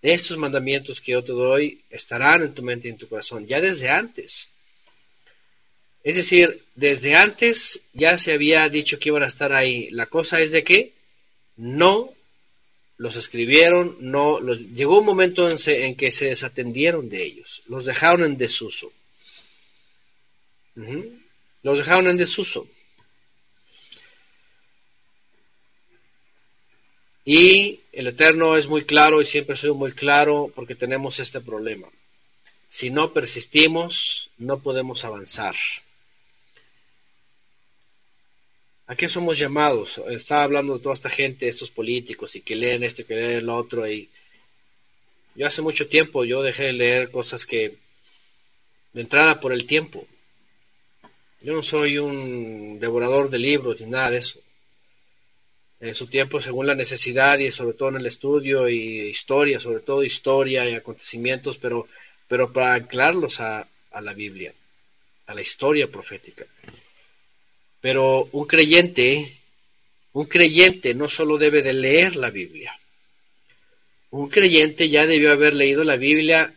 Estos 0.00 0.38
mandamientos 0.38 1.02
que 1.02 1.12
yo 1.12 1.22
te 1.22 1.32
doy 1.32 1.82
estarán 1.90 2.40
en 2.40 2.54
tu 2.54 2.62
mente 2.62 2.88
y 2.88 2.92
en 2.92 2.96
tu 2.96 3.06
corazón, 3.06 3.46
ya 3.46 3.60
desde 3.60 3.90
antes. 3.90 4.48
Es 6.02 6.16
decir, 6.16 6.64
desde 6.74 7.14
antes 7.14 7.82
ya 7.92 8.16
se 8.16 8.32
había 8.32 8.66
dicho 8.70 8.98
que 8.98 9.10
iban 9.10 9.22
a 9.22 9.26
estar 9.26 9.52
ahí. 9.52 9.90
La 9.90 10.06
cosa 10.06 10.40
es 10.40 10.50
de 10.50 10.64
que 10.64 10.94
no 11.56 12.14
los 13.00 13.16
escribieron, 13.16 13.96
no, 13.98 14.40
los, 14.40 14.60
llegó 14.74 14.98
un 15.00 15.06
momento 15.06 15.48
en, 15.48 15.96
que 15.96 16.10
se 16.10 16.26
desatendieron 16.26 17.08
de 17.08 17.24
ellos, 17.24 17.62
los 17.66 17.86
dejaron 17.86 18.24
en 18.24 18.36
desuso. 18.36 18.92
Los 21.62 21.78
dejaron 21.78 22.08
en 22.08 22.18
desuso. 22.18 22.68
Y 27.24 27.80
el 27.92 28.08
Eterno 28.08 28.58
es 28.58 28.66
muy 28.66 28.84
claro 28.84 29.22
y 29.22 29.24
siempre 29.24 29.56
soy 29.56 29.72
muy 29.72 29.92
claro 29.92 30.52
porque 30.54 30.74
tenemos 30.74 31.20
este 31.20 31.40
problema. 31.40 31.88
Si 32.66 32.90
no 32.90 33.14
persistimos, 33.14 34.30
no 34.36 34.60
podemos 34.60 35.06
avanzar. 35.06 35.54
¿A 38.90 38.96
qué 38.96 39.06
somos 39.06 39.38
llamados? 39.38 40.02
Estaba 40.10 40.42
hablando 40.42 40.74
de 40.74 40.82
toda 40.82 40.94
esta 40.94 41.08
gente, 41.08 41.46
estos 41.46 41.70
políticos, 41.70 42.34
y 42.34 42.40
que 42.40 42.56
leen 42.56 42.82
esto, 42.82 43.06
que 43.06 43.14
leen 43.14 43.46
lo 43.46 43.54
otro, 43.54 43.88
y 43.88 44.08
yo 45.36 45.46
hace 45.46 45.62
mucho 45.62 45.86
tiempo 45.86 46.24
yo 46.24 46.42
dejé 46.42 46.64
de 46.64 46.72
leer 46.72 47.12
cosas 47.12 47.46
que, 47.46 47.76
de 48.92 49.00
entrada 49.00 49.38
por 49.38 49.52
el 49.52 49.64
tiempo. 49.64 50.08
Yo 51.40 51.52
no 51.52 51.62
soy 51.62 51.98
un 51.98 52.80
devorador 52.80 53.30
de 53.30 53.38
libros 53.38 53.80
ni 53.80 53.86
nada 53.86 54.10
de 54.10 54.18
eso. 54.18 54.40
En 55.78 55.94
su 55.94 56.08
tiempo, 56.08 56.40
según 56.40 56.66
la 56.66 56.74
necesidad 56.74 57.38
y 57.38 57.48
sobre 57.52 57.74
todo 57.74 57.90
en 57.90 57.98
el 57.98 58.06
estudio 58.06 58.68
y 58.68 59.02
historia, 59.08 59.60
sobre 59.60 59.82
todo 59.82 60.02
historia 60.02 60.68
y 60.68 60.74
acontecimientos, 60.74 61.58
pero, 61.58 61.86
pero 62.26 62.52
para 62.52 62.74
anclarlos 62.74 63.38
a 63.38 63.68
la 64.02 64.12
Biblia, 64.14 64.52
a 65.28 65.34
la 65.34 65.42
historia 65.42 65.88
profética. 65.88 66.44
Pero 67.80 68.28
un 68.32 68.46
creyente, 68.46 69.38
un 70.12 70.26
creyente 70.26 70.94
no 70.94 71.08
solo 71.08 71.38
debe 71.38 71.62
de 71.62 71.72
leer 71.72 72.16
la 72.16 72.30
Biblia. 72.30 72.78
Un 74.10 74.28
creyente 74.28 74.88
ya 74.88 75.06
debió 75.06 75.32
haber 75.32 75.54
leído 75.54 75.84
la 75.84 75.96
Biblia 75.96 76.54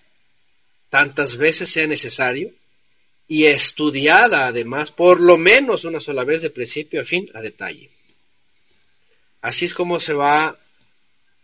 tantas 0.89 1.37
veces 1.37 1.69
sea 1.69 1.87
necesario 1.87 2.51
y 3.27 3.45
estudiada 3.45 4.47
además 4.47 4.91
por 4.91 5.19
lo 5.19 5.37
menos 5.37 5.85
una 5.85 5.99
sola 5.99 6.23
vez 6.23 6.41
de 6.41 6.49
principio 6.49 7.01
a 7.01 7.05
fin 7.05 7.29
a 7.33 7.41
detalle. 7.41 7.89
Así 9.41 9.65
es 9.65 9.73
como 9.73 9.99
se 9.99 10.13
va 10.13 10.57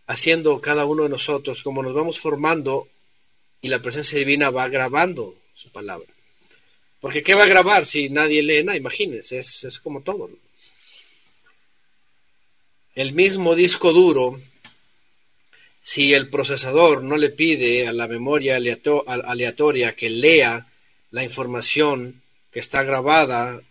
haciendo 0.06 0.60
cada 0.60 0.84
uno 0.84 1.04
de 1.04 1.08
nosotros, 1.08 1.62
como 1.62 1.82
nos 1.82 1.94
vamos 1.94 2.18
formando 2.18 2.88
y 3.60 3.68
la 3.68 3.80
presencia 3.80 4.18
divina 4.18 4.50
va 4.50 4.68
grabando 4.68 5.36
su 5.54 5.70
palabra. 5.70 6.08
Porque 7.00 7.22
¿qué 7.22 7.34
va 7.34 7.44
a 7.44 7.48
grabar 7.48 7.86
si 7.86 8.10
nadie 8.10 8.42
lee 8.42 8.62
nada? 8.62 8.76
Imagínense, 8.76 9.38
es, 9.38 9.80
como 9.82 10.02
todo. 10.02 10.30
El 12.94 13.12
mismo 13.12 13.54
disco 13.54 13.92
duro, 13.92 14.40
si 15.80 16.12
el 16.12 16.28
procesador 16.28 17.02
no 17.02 17.16
le 17.16 17.30
pide 17.30 17.88
a 17.88 17.92
la 17.92 18.06
memoria 18.06 18.56
aleatoria 18.56 19.94
que 19.94 20.10
lea 20.10 20.66
la 21.10 21.24
información 21.24 22.20
que 22.50 22.60
está 22.60 22.82
grabada 22.82 23.62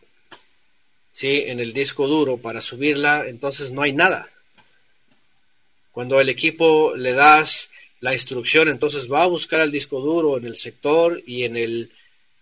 ¿sí? 1.14 1.44
en 1.46 1.60
el 1.60 1.74
disco 1.74 2.08
duro 2.08 2.38
para 2.38 2.62
subirla, 2.62 3.28
entonces 3.28 3.70
no 3.72 3.84
hay 3.84 3.94
nada. 3.94 4.28
Cuando 5.92 6.20
el 6.20 6.30
equipo 6.30 6.96
le 6.96 7.14
das 7.14 7.70
la 8.00 8.14
instrucción, 8.14 8.70
entonces 8.70 9.12
va 9.12 9.24
a 9.24 9.28
buscar 9.28 9.60
el 9.62 9.72
disco 9.72 10.00
duro 10.00 10.38
en 10.38 10.46
el 10.46 10.56
sector 10.56 11.22
y 11.28 11.44
en 11.44 11.58
el 11.58 11.92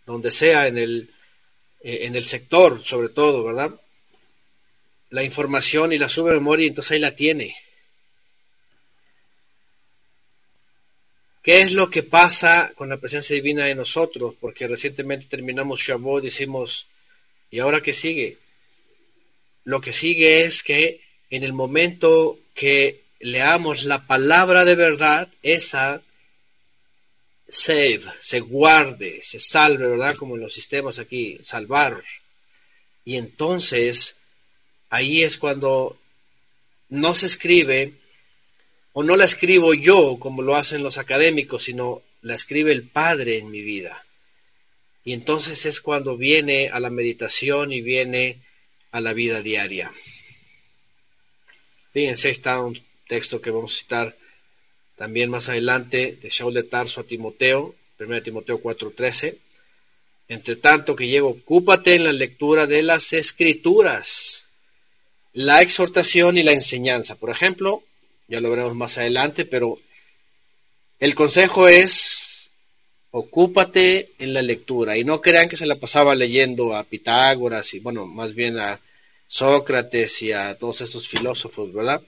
donde 0.08 0.32
sea, 0.32 0.68
en 0.68 0.78
el, 0.78 1.10
eh, 1.82 2.00
en 2.04 2.16
el 2.16 2.24
sector 2.24 2.82
sobre 2.82 3.10
todo, 3.10 3.44
¿verdad? 3.44 3.80
La 5.10 5.24
información 5.24 5.92
y 5.92 5.98
la 5.98 6.10
sube 6.10 6.34
memoria, 6.34 6.66
entonces 6.66 6.94
ahí 6.94 7.00
la 7.00 7.16
tiene. 7.16 7.56
¿Qué 11.44 11.62
es 11.62 11.74
lo 11.74 11.90
que 11.90 12.04
pasa 12.04 12.72
con 12.76 12.90
la 12.90 12.98
presencia 12.98 13.36
divina 13.36 13.66
de 13.66 13.76
nosotros? 13.76 14.34
Porque 14.40 14.68
recientemente 14.68 15.28
terminamos 15.28 15.82
Shavuot, 15.82 16.24
decimos, 16.24 16.88
¿y 17.52 17.60
ahora 17.60 17.82
qué 17.82 17.94
sigue? 17.94 18.38
Lo 19.66 19.82
que 19.82 19.94
sigue 19.94 20.46
es 20.46 20.64
que 20.64 21.02
en 21.30 21.44
el 21.44 21.52
momento 21.52 22.40
que 22.54 23.04
leamos 23.20 23.84
la 23.84 24.08
palabra 24.08 24.64
de 24.64 24.76
verdad, 24.76 25.30
esa 25.44 26.02
save, 27.48 28.02
se 28.22 28.40
guarde, 28.40 29.20
se 29.22 29.40
salve, 29.40 29.88
¿verdad? 29.88 30.16
Como 30.16 30.36
en 30.36 30.42
los 30.42 30.54
sistemas 30.54 31.00
aquí, 31.00 31.40
salvar. 31.42 32.04
Y 33.06 33.18
entonces, 33.18 34.16
ahí 34.90 35.24
es 35.24 35.38
cuando 35.38 35.98
no 36.90 37.14
se 37.14 37.26
escribe, 37.26 37.94
o 38.94 39.04
no 39.04 39.16
la 39.16 39.26
escribo 39.26 39.74
yo 39.74 40.18
como 40.20 40.42
lo 40.42 40.56
hacen 40.56 40.84
los 40.84 40.98
académicos, 40.98 41.64
sino 41.64 42.02
la 42.22 42.36
escribe 42.36 42.72
el 42.72 42.88
Padre 42.88 43.38
en 43.38 43.52
mi 43.52 43.62
vida. 43.62 44.04
y 45.04 45.14
entonces 45.14 45.66
es 45.66 45.80
cuando 45.80 46.18
viene 46.18 46.68
a 46.68 46.82
la 46.82 46.90
meditación 46.90 47.72
y 47.72 47.80
viene 47.82 48.42
a 48.92 49.00
la 49.00 49.14
vida 49.14 49.42
diaria. 49.42 49.90
Fíjense, 51.94 52.30
está 52.30 52.62
un 52.62 52.78
texto 53.08 53.40
que 53.40 53.52
vamos 53.52 53.74
a 53.74 53.78
citar 53.78 54.18
también 54.98 55.30
más 55.30 55.48
adelante 55.48 56.18
de 56.20 56.30
Shaul 56.30 56.56
de 56.56 56.64
Tarso 56.64 57.00
a 57.00 57.04
Timoteo, 57.06 57.76
1 58.00 58.24
Timoteo 58.24 58.60
4:13. 58.62 59.38
Entre 60.28 60.58
tanto 60.58 60.96
que 60.96 61.08
llego, 61.08 61.30
ocúpate 61.30 61.96
en 61.96 62.04
la 62.04 62.12
lectura 62.12 62.68
de 62.68 62.84
las 62.84 63.14
escrituras, 63.14 64.50
la 65.32 65.62
exhortación 65.62 66.38
y 66.38 66.44
la 66.44 66.52
enseñanza. 66.52 67.16
Por 67.16 67.30
ejemplo, 67.30 67.84
ya 68.28 68.42
lo 68.42 68.50
veremos 68.50 68.76
más 68.76 68.98
adelante, 68.98 69.46
pero 69.46 69.80
el 71.00 71.16
consejo 71.16 71.68
es 71.68 72.52
ocúpate 73.12 74.12
en 74.20 74.34
la 74.34 74.42
lectura 74.42 74.98
y 74.98 75.04
no 75.04 75.22
crean 75.22 75.48
que 75.48 75.58
se 75.58 75.66
la 75.66 75.76
pasaba 75.76 76.14
leyendo 76.16 76.76
a 76.76 76.84
Pitágoras 76.84 77.74
y 77.74 77.80
bueno, 77.80 78.06
más 78.06 78.34
bien 78.34 78.60
a 78.60 78.80
Sócrates 79.28 80.22
y 80.24 80.32
a 80.32 80.58
todos 80.58 80.82
esos 80.82 81.08
filósofos, 81.08 81.72
¿verdad? 81.72 82.02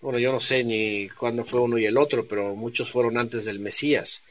Bueno, 0.00 0.18
yo 0.18 0.32
no 0.32 0.40
sé 0.40 0.62
ni 0.64 1.08
cuándo 1.08 1.44
fue 1.44 1.60
uno 1.60 1.78
y 1.78 1.86
el 1.86 1.98
otro, 1.98 2.26
pero 2.26 2.54
muchos 2.54 2.90
fueron 2.90 3.18
antes 3.18 3.44
del 3.44 3.58
Mesías. 3.58 4.22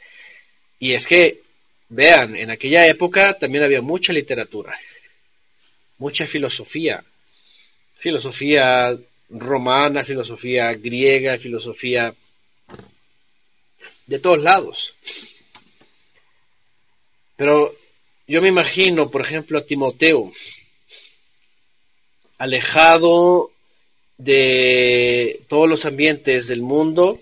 Y 0.79 0.93
es 0.93 1.07
que 1.07 1.41
Vean, 1.89 2.35
en 2.35 2.51
aquella 2.51 2.85
época 2.85 3.37
también 3.37 3.63
había 3.63 3.81
mucha 3.81 4.11
literatura, 4.11 4.77
mucha 5.97 6.27
filosofía, 6.27 7.03
filosofía 7.97 8.97
romana, 9.29 10.03
filosofía 10.03 10.73
griega, 10.73 11.37
filosofía 11.37 12.13
de 14.05 14.19
todos 14.19 14.41
lados. 14.41 14.93
Pero 17.37 17.73
yo 18.27 18.41
me 18.41 18.49
imagino, 18.49 19.09
por 19.09 19.21
ejemplo, 19.21 19.57
a 19.57 19.65
Timoteo, 19.65 20.29
alejado 22.37 23.51
de 24.17 25.41
todos 25.47 25.69
los 25.69 25.85
ambientes 25.85 26.47
del 26.47 26.61
mundo, 26.61 27.21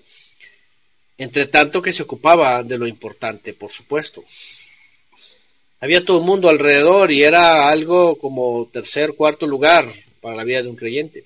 entre 1.18 1.48
tanto 1.48 1.82
que 1.82 1.92
se 1.92 2.04
ocupaba 2.04 2.64
de 2.64 2.78
lo 2.78 2.88
importante, 2.88 3.54
por 3.54 3.72
supuesto. 3.72 4.24
Había 5.80 6.04
todo 6.04 6.20
el 6.20 6.26
mundo 6.26 6.50
alrededor 6.50 7.12
y 7.12 7.24
era 7.24 7.70
algo 7.70 8.18
como 8.18 8.70
tercer, 8.72 9.14
cuarto 9.14 9.46
lugar 9.46 9.86
para 10.22 10.36
la 10.36 10.44
vida 10.44 10.64
de 10.64 10.70
un 10.70 10.76
creyente. 10.76 11.26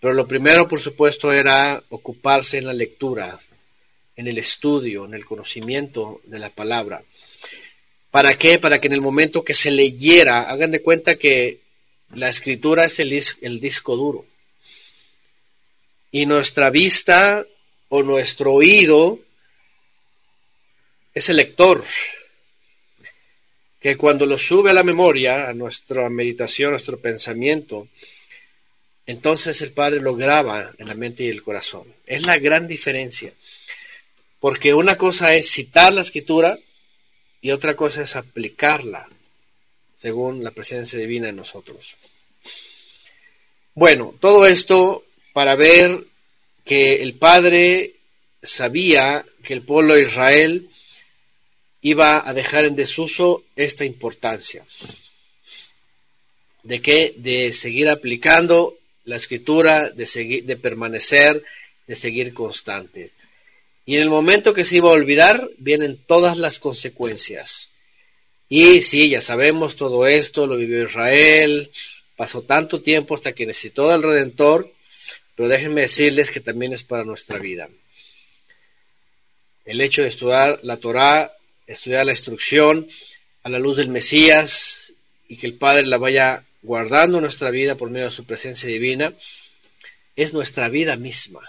Pero 0.00 0.12
lo 0.12 0.28
primero, 0.28 0.68
por 0.68 0.78
supuesto, 0.78 1.32
era 1.32 1.82
ocuparse 1.88 2.58
en 2.58 2.66
la 2.66 2.74
lectura, 2.74 3.40
en 4.16 4.28
el 4.28 4.38
estudio, 4.38 5.06
en 5.06 5.14
el 5.14 5.24
conocimiento 5.24 6.20
de 6.24 6.38
la 6.38 6.50
palabra. 6.50 7.02
¿Para 8.10 8.34
qué? 8.36 8.58
Para 8.58 8.80
que 8.80 8.86
en 8.86 8.92
el 8.92 9.00
momento 9.00 9.42
que 9.42 9.54
se 9.54 9.70
leyera, 9.70 10.42
hagan 10.42 10.70
de 10.70 10.82
cuenta 10.82 11.16
que 11.16 11.60
la 12.14 12.28
escritura 12.28 12.84
es 12.84 13.00
el, 13.00 13.18
el 13.40 13.60
disco 13.60 13.96
duro. 13.96 14.26
Y 16.14 16.26
nuestra 16.26 16.70
vista 16.70 17.44
o 17.88 18.04
nuestro 18.04 18.52
oído 18.52 19.18
es 21.12 21.28
el 21.28 21.38
lector, 21.38 21.82
que 23.80 23.96
cuando 23.96 24.24
lo 24.24 24.38
sube 24.38 24.70
a 24.70 24.74
la 24.74 24.84
memoria, 24.84 25.48
a 25.48 25.54
nuestra 25.54 26.08
meditación, 26.08 26.68
a 26.68 26.70
nuestro 26.70 27.00
pensamiento, 27.00 27.88
entonces 29.06 29.60
el 29.62 29.72
Padre 29.72 29.98
lo 29.98 30.14
graba 30.14 30.72
en 30.78 30.86
la 30.86 30.94
mente 30.94 31.24
y 31.24 31.30
el 31.30 31.42
corazón. 31.42 31.92
Es 32.06 32.24
la 32.24 32.38
gran 32.38 32.68
diferencia, 32.68 33.32
porque 34.38 34.72
una 34.72 34.96
cosa 34.96 35.34
es 35.34 35.50
citar 35.50 35.92
la 35.92 36.02
escritura 36.02 36.60
y 37.40 37.50
otra 37.50 37.74
cosa 37.74 38.02
es 38.02 38.14
aplicarla 38.14 39.08
según 39.94 40.44
la 40.44 40.52
presencia 40.52 40.96
divina 40.96 41.30
en 41.30 41.34
nosotros. 41.34 41.96
Bueno, 43.74 44.14
todo 44.20 44.46
esto 44.46 45.03
para 45.34 45.56
ver 45.56 46.06
que 46.64 47.02
el 47.02 47.14
Padre 47.14 47.96
sabía 48.42 49.26
que 49.42 49.52
el 49.52 49.62
pueblo 49.62 49.94
de 49.94 50.02
Israel 50.02 50.70
iba 51.82 52.26
a 52.26 52.32
dejar 52.32 52.64
en 52.64 52.76
desuso 52.76 53.44
esta 53.56 53.84
importancia. 53.84 54.64
¿De 56.62 56.80
qué? 56.80 57.14
De 57.18 57.52
seguir 57.52 57.90
aplicando 57.90 58.78
la 59.04 59.16
escritura, 59.16 59.90
de, 59.90 60.06
seguir, 60.06 60.44
de 60.44 60.56
permanecer, 60.56 61.42
de 61.86 61.96
seguir 61.96 62.32
constantes. 62.32 63.14
Y 63.84 63.96
en 63.96 64.02
el 64.02 64.08
momento 64.08 64.54
que 64.54 64.64
se 64.64 64.76
iba 64.76 64.88
a 64.88 64.94
olvidar, 64.94 65.50
vienen 65.58 65.98
todas 66.06 66.38
las 66.38 66.58
consecuencias. 66.58 67.70
Y 68.48 68.82
sí, 68.82 69.10
ya 69.10 69.20
sabemos 69.20 69.74
todo 69.74 70.06
esto, 70.06 70.46
lo 70.46 70.56
vivió 70.56 70.84
Israel, 70.84 71.70
pasó 72.16 72.42
tanto 72.42 72.80
tiempo 72.80 73.14
hasta 73.14 73.32
que 73.32 73.46
necesitó 73.46 73.90
del 73.90 74.04
Redentor, 74.04 74.72
pero 75.34 75.48
déjenme 75.48 75.82
decirles 75.82 76.30
que 76.30 76.40
también 76.40 76.72
es 76.72 76.84
para 76.84 77.04
nuestra 77.04 77.38
vida. 77.38 77.68
El 79.64 79.80
hecho 79.80 80.02
de 80.02 80.08
estudiar 80.08 80.60
la 80.62 80.76
Torá, 80.76 81.36
estudiar 81.66 82.06
la 82.06 82.12
instrucción 82.12 82.86
a 83.42 83.48
la 83.48 83.58
luz 83.58 83.78
del 83.78 83.88
Mesías 83.88 84.92
y 85.28 85.36
que 85.36 85.46
el 85.46 85.54
Padre 85.54 85.86
la 85.86 85.98
vaya 85.98 86.44
guardando 86.62 87.20
nuestra 87.20 87.50
vida 87.50 87.76
por 87.76 87.90
medio 87.90 88.06
de 88.06 88.10
su 88.10 88.24
presencia 88.24 88.68
divina, 88.68 89.14
es 90.16 90.32
nuestra 90.32 90.68
vida 90.68 90.96
misma, 90.96 91.40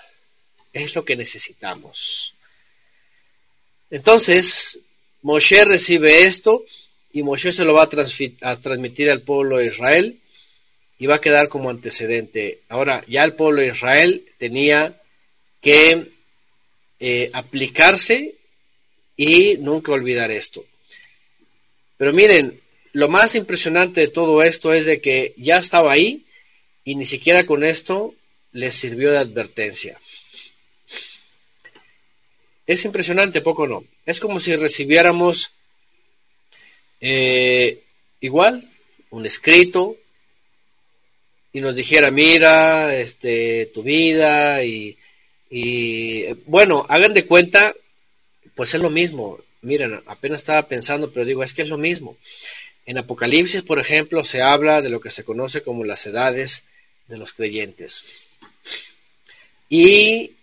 es 0.73 0.95
lo 0.95 1.05
que 1.05 1.15
necesitamos. 1.15 2.33
Entonces, 3.91 4.79
Moshe 5.21 5.63
recibe 5.63 6.23
esto 6.23 6.65
y 7.13 7.23
Moshe 7.23 7.51
se 7.51 7.63
lo 7.63 7.73
va 7.73 7.83
a, 7.83 8.49
a 8.49 8.55
transmitir 8.59 9.11
al 9.11 9.21
pueblo 9.21 9.57
de 9.57 9.67
Israel 9.67 10.19
y 10.97 11.07
va 11.07 11.15
a 11.15 11.21
quedar 11.21 11.49
como 11.49 11.69
antecedente. 11.69 12.61
Ahora, 12.69 13.03
ya 13.07 13.23
el 13.23 13.35
pueblo 13.35 13.61
de 13.61 13.69
Israel 13.69 14.25
tenía 14.37 15.01
que 15.61 16.11
eh, 16.99 17.29
aplicarse 17.33 18.35
y 19.17 19.57
nunca 19.59 19.91
olvidar 19.91 20.31
esto. 20.31 20.65
Pero 21.97 22.13
miren, 22.13 22.61
lo 22.93 23.09
más 23.09 23.35
impresionante 23.35 24.01
de 24.01 24.07
todo 24.07 24.41
esto 24.43 24.73
es 24.73 24.85
de 24.85 25.01
que 25.01 25.33
ya 25.37 25.57
estaba 25.57 25.91
ahí 25.91 26.25
y 26.83 26.95
ni 26.95 27.05
siquiera 27.05 27.45
con 27.45 27.63
esto 27.63 28.13
les 28.51 28.73
sirvió 28.75 29.11
de 29.11 29.17
advertencia. 29.17 29.99
Es 32.65 32.85
impresionante, 32.85 33.41
poco 33.41 33.67
no. 33.67 33.83
Es 34.05 34.19
como 34.19 34.39
si 34.39 34.55
recibiéramos 34.55 35.51
eh, 37.01 37.83
igual 38.21 38.71
un 39.09 39.25
escrito, 39.25 39.97
y 41.55 41.61
nos 41.61 41.77
dijera, 41.77 42.11
mira, 42.11 42.93
este, 42.97 43.67
tu 43.67 43.81
vida 43.81 44.61
y, 44.61 44.97
y 45.49 46.25
bueno, 46.47 46.85
hagan 46.89 47.13
de 47.13 47.25
cuenta, 47.25 47.73
pues 48.55 48.73
es 48.73 48.81
lo 48.81 48.89
mismo. 48.89 49.39
Miren, 49.61 50.01
apenas 50.05 50.41
estaba 50.41 50.67
pensando, 50.67 51.13
pero 51.13 51.25
digo, 51.25 51.43
es 51.43 51.53
que 51.53 51.61
es 51.61 51.69
lo 51.69 51.77
mismo. 51.77 52.17
En 52.85 52.97
Apocalipsis, 52.97 53.61
por 53.61 53.79
ejemplo, 53.79 54.25
se 54.25 54.41
habla 54.41 54.81
de 54.81 54.89
lo 54.89 54.99
que 54.99 55.09
se 55.09 55.23
conoce 55.23 55.61
como 55.61 55.85
las 55.85 56.05
edades 56.05 56.65
de 57.07 57.15
los 57.15 57.31
creyentes. 57.31 58.27
Y 59.69 60.33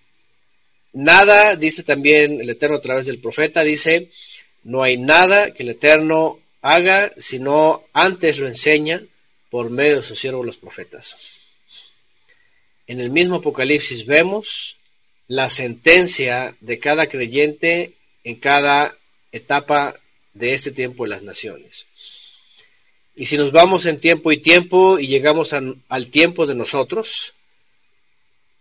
nada, 0.95 1.57
dice 1.57 1.83
también 1.83 2.41
el 2.41 2.49
Eterno 2.49 2.79
a 2.79 2.81
través 2.81 3.05
del 3.05 3.21
profeta, 3.21 3.63
dice, 3.63 4.09
no 4.65 4.83
hay 4.83 4.97
nada 4.97 5.53
que 5.53 5.63
el 5.63 5.69
Eterno 5.69 6.41
haga, 6.63 7.13
sino 7.19 7.85
antes 7.93 8.39
lo 8.39 8.49
enseña 8.49 9.03
por 9.53 9.69
medio 9.69 9.97
de 9.97 10.03
sus 10.03 10.19
siervos 10.19 10.47
los 10.47 10.57
profetas. 10.57 11.15
En 12.87 13.01
el 13.01 13.11
mismo 13.11 13.37
Apocalipsis 13.37 14.07
vemos 14.07 14.79
la 15.29 15.51
sentencia 15.51 16.57
de 16.61 16.79
cada 16.79 17.07
creyente 17.07 17.93
en 18.25 18.37
cada 18.37 18.97
etapa 19.31 19.95
de 20.33 20.55
este 20.55 20.71
tiempo 20.71 21.05
de 21.05 21.11
las 21.11 21.23
naciones. 21.23 21.85
Y 23.15 23.27
si 23.27 23.37
nos 23.37 23.53
vamos 23.53 23.85
en 23.85 24.01
tiempo 24.01 24.33
y 24.33 24.39
tiempo 24.39 24.99
y 24.99 25.09
llegamos 25.09 25.53
al 25.53 26.07
tiempo 26.09 26.47
de 26.47 26.55
nosotros, 26.55 27.35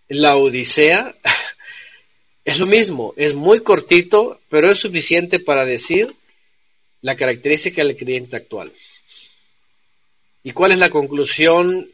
la 0.09 0.35
Odisea 0.35 1.15
es 2.43 2.59
lo 2.59 2.65
mismo, 2.65 3.13
es 3.15 3.33
muy 3.33 3.61
cortito, 3.61 4.41
pero 4.49 4.69
es 4.69 4.77
suficiente 4.77 5.39
para 5.39 5.63
decir 5.63 6.13
la 6.99 7.15
característica 7.15 7.81
del 7.81 7.95
creyente 7.95 8.35
actual. 8.35 8.73
¿Y 10.43 10.53
cuál 10.53 10.71
es 10.71 10.79
la 10.79 10.89
conclusión 10.89 11.91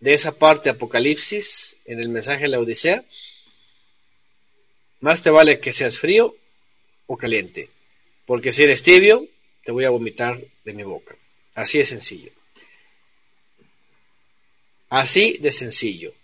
de 0.00 0.14
esa 0.14 0.32
parte 0.32 0.64
de 0.64 0.76
Apocalipsis 0.76 1.76
en 1.84 2.00
el 2.00 2.08
mensaje 2.08 2.42
de 2.42 2.48
la 2.48 2.60
Odisea? 2.60 3.04
Más 5.00 5.22
te 5.22 5.30
vale 5.30 5.60
que 5.60 5.72
seas 5.72 5.98
frío 5.98 6.34
o 7.06 7.16
caliente, 7.16 7.68
porque 8.24 8.52
si 8.52 8.62
eres 8.62 8.82
tibio, 8.82 9.26
te 9.64 9.72
voy 9.72 9.84
a 9.84 9.90
vomitar 9.90 10.40
de 10.64 10.72
mi 10.72 10.84
boca. 10.84 11.16
Así 11.54 11.78
de 11.78 11.84
sencillo. 11.84 12.32
Así 14.88 15.38
de 15.38 15.52
sencillo. 15.52 16.14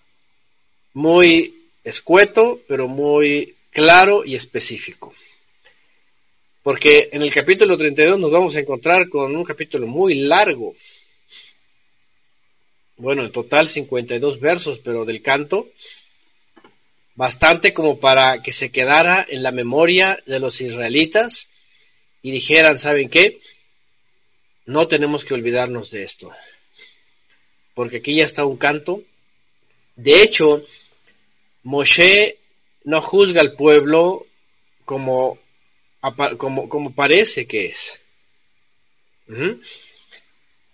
Muy 0.95 1.69
escueto, 1.85 2.61
pero 2.67 2.89
muy 2.89 3.57
claro 3.71 4.25
y 4.25 4.35
específico. 4.35 5.13
Porque 6.63 7.09
en 7.13 7.23
el 7.23 7.33
capítulo 7.33 7.77
32 7.77 8.19
nos 8.19 8.31
vamos 8.31 8.57
a 8.57 8.61
encontrar 8.61 9.09
con 9.09 9.35
un 9.35 9.45
capítulo 9.45 9.87
muy 9.87 10.15
largo. 10.15 10.75
Bueno, 12.99 13.25
en 13.25 13.31
total 13.31 13.69
52 13.69 14.41
versos, 14.41 14.81
pero 14.81 15.05
del 15.05 15.23
canto, 15.23 15.69
bastante 17.15 17.73
como 17.73 18.01
para 18.01 18.43
que 18.43 18.53
se 18.53 18.73
quedara 18.73 19.25
en 19.29 19.45
la 19.45 19.53
memoria 19.53 20.21
de 20.27 20.41
los 20.41 20.61
israelitas 20.61 21.49
y 22.23 22.33
dijeran, 22.33 22.81
¿saben 22.81 23.09
qué? 23.09 23.41
No 24.67 24.89
tenemos 24.89 25.25
que 25.25 25.35
olvidarnos 25.35 25.93
de 25.93 26.03
esto. 26.03 26.33
Porque 27.75 27.99
aquí 27.99 28.17
ya 28.17 28.25
está 28.25 28.45
un 28.45 28.57
canto. 28.57 29.05
De 29.95 30.21
hecho, 30.21 30.65
Moshe 31.63 32.39
no 32.83 33.01
juzga 33.01 33.41
al 33.41 33.55
pueblo 33.55 34.27
como, 34.85 35.39
como, 36.37 36.69
como 36.69 36.95
parece 36.97 37.47
que 37.47 37.67
es, 37.67 38.01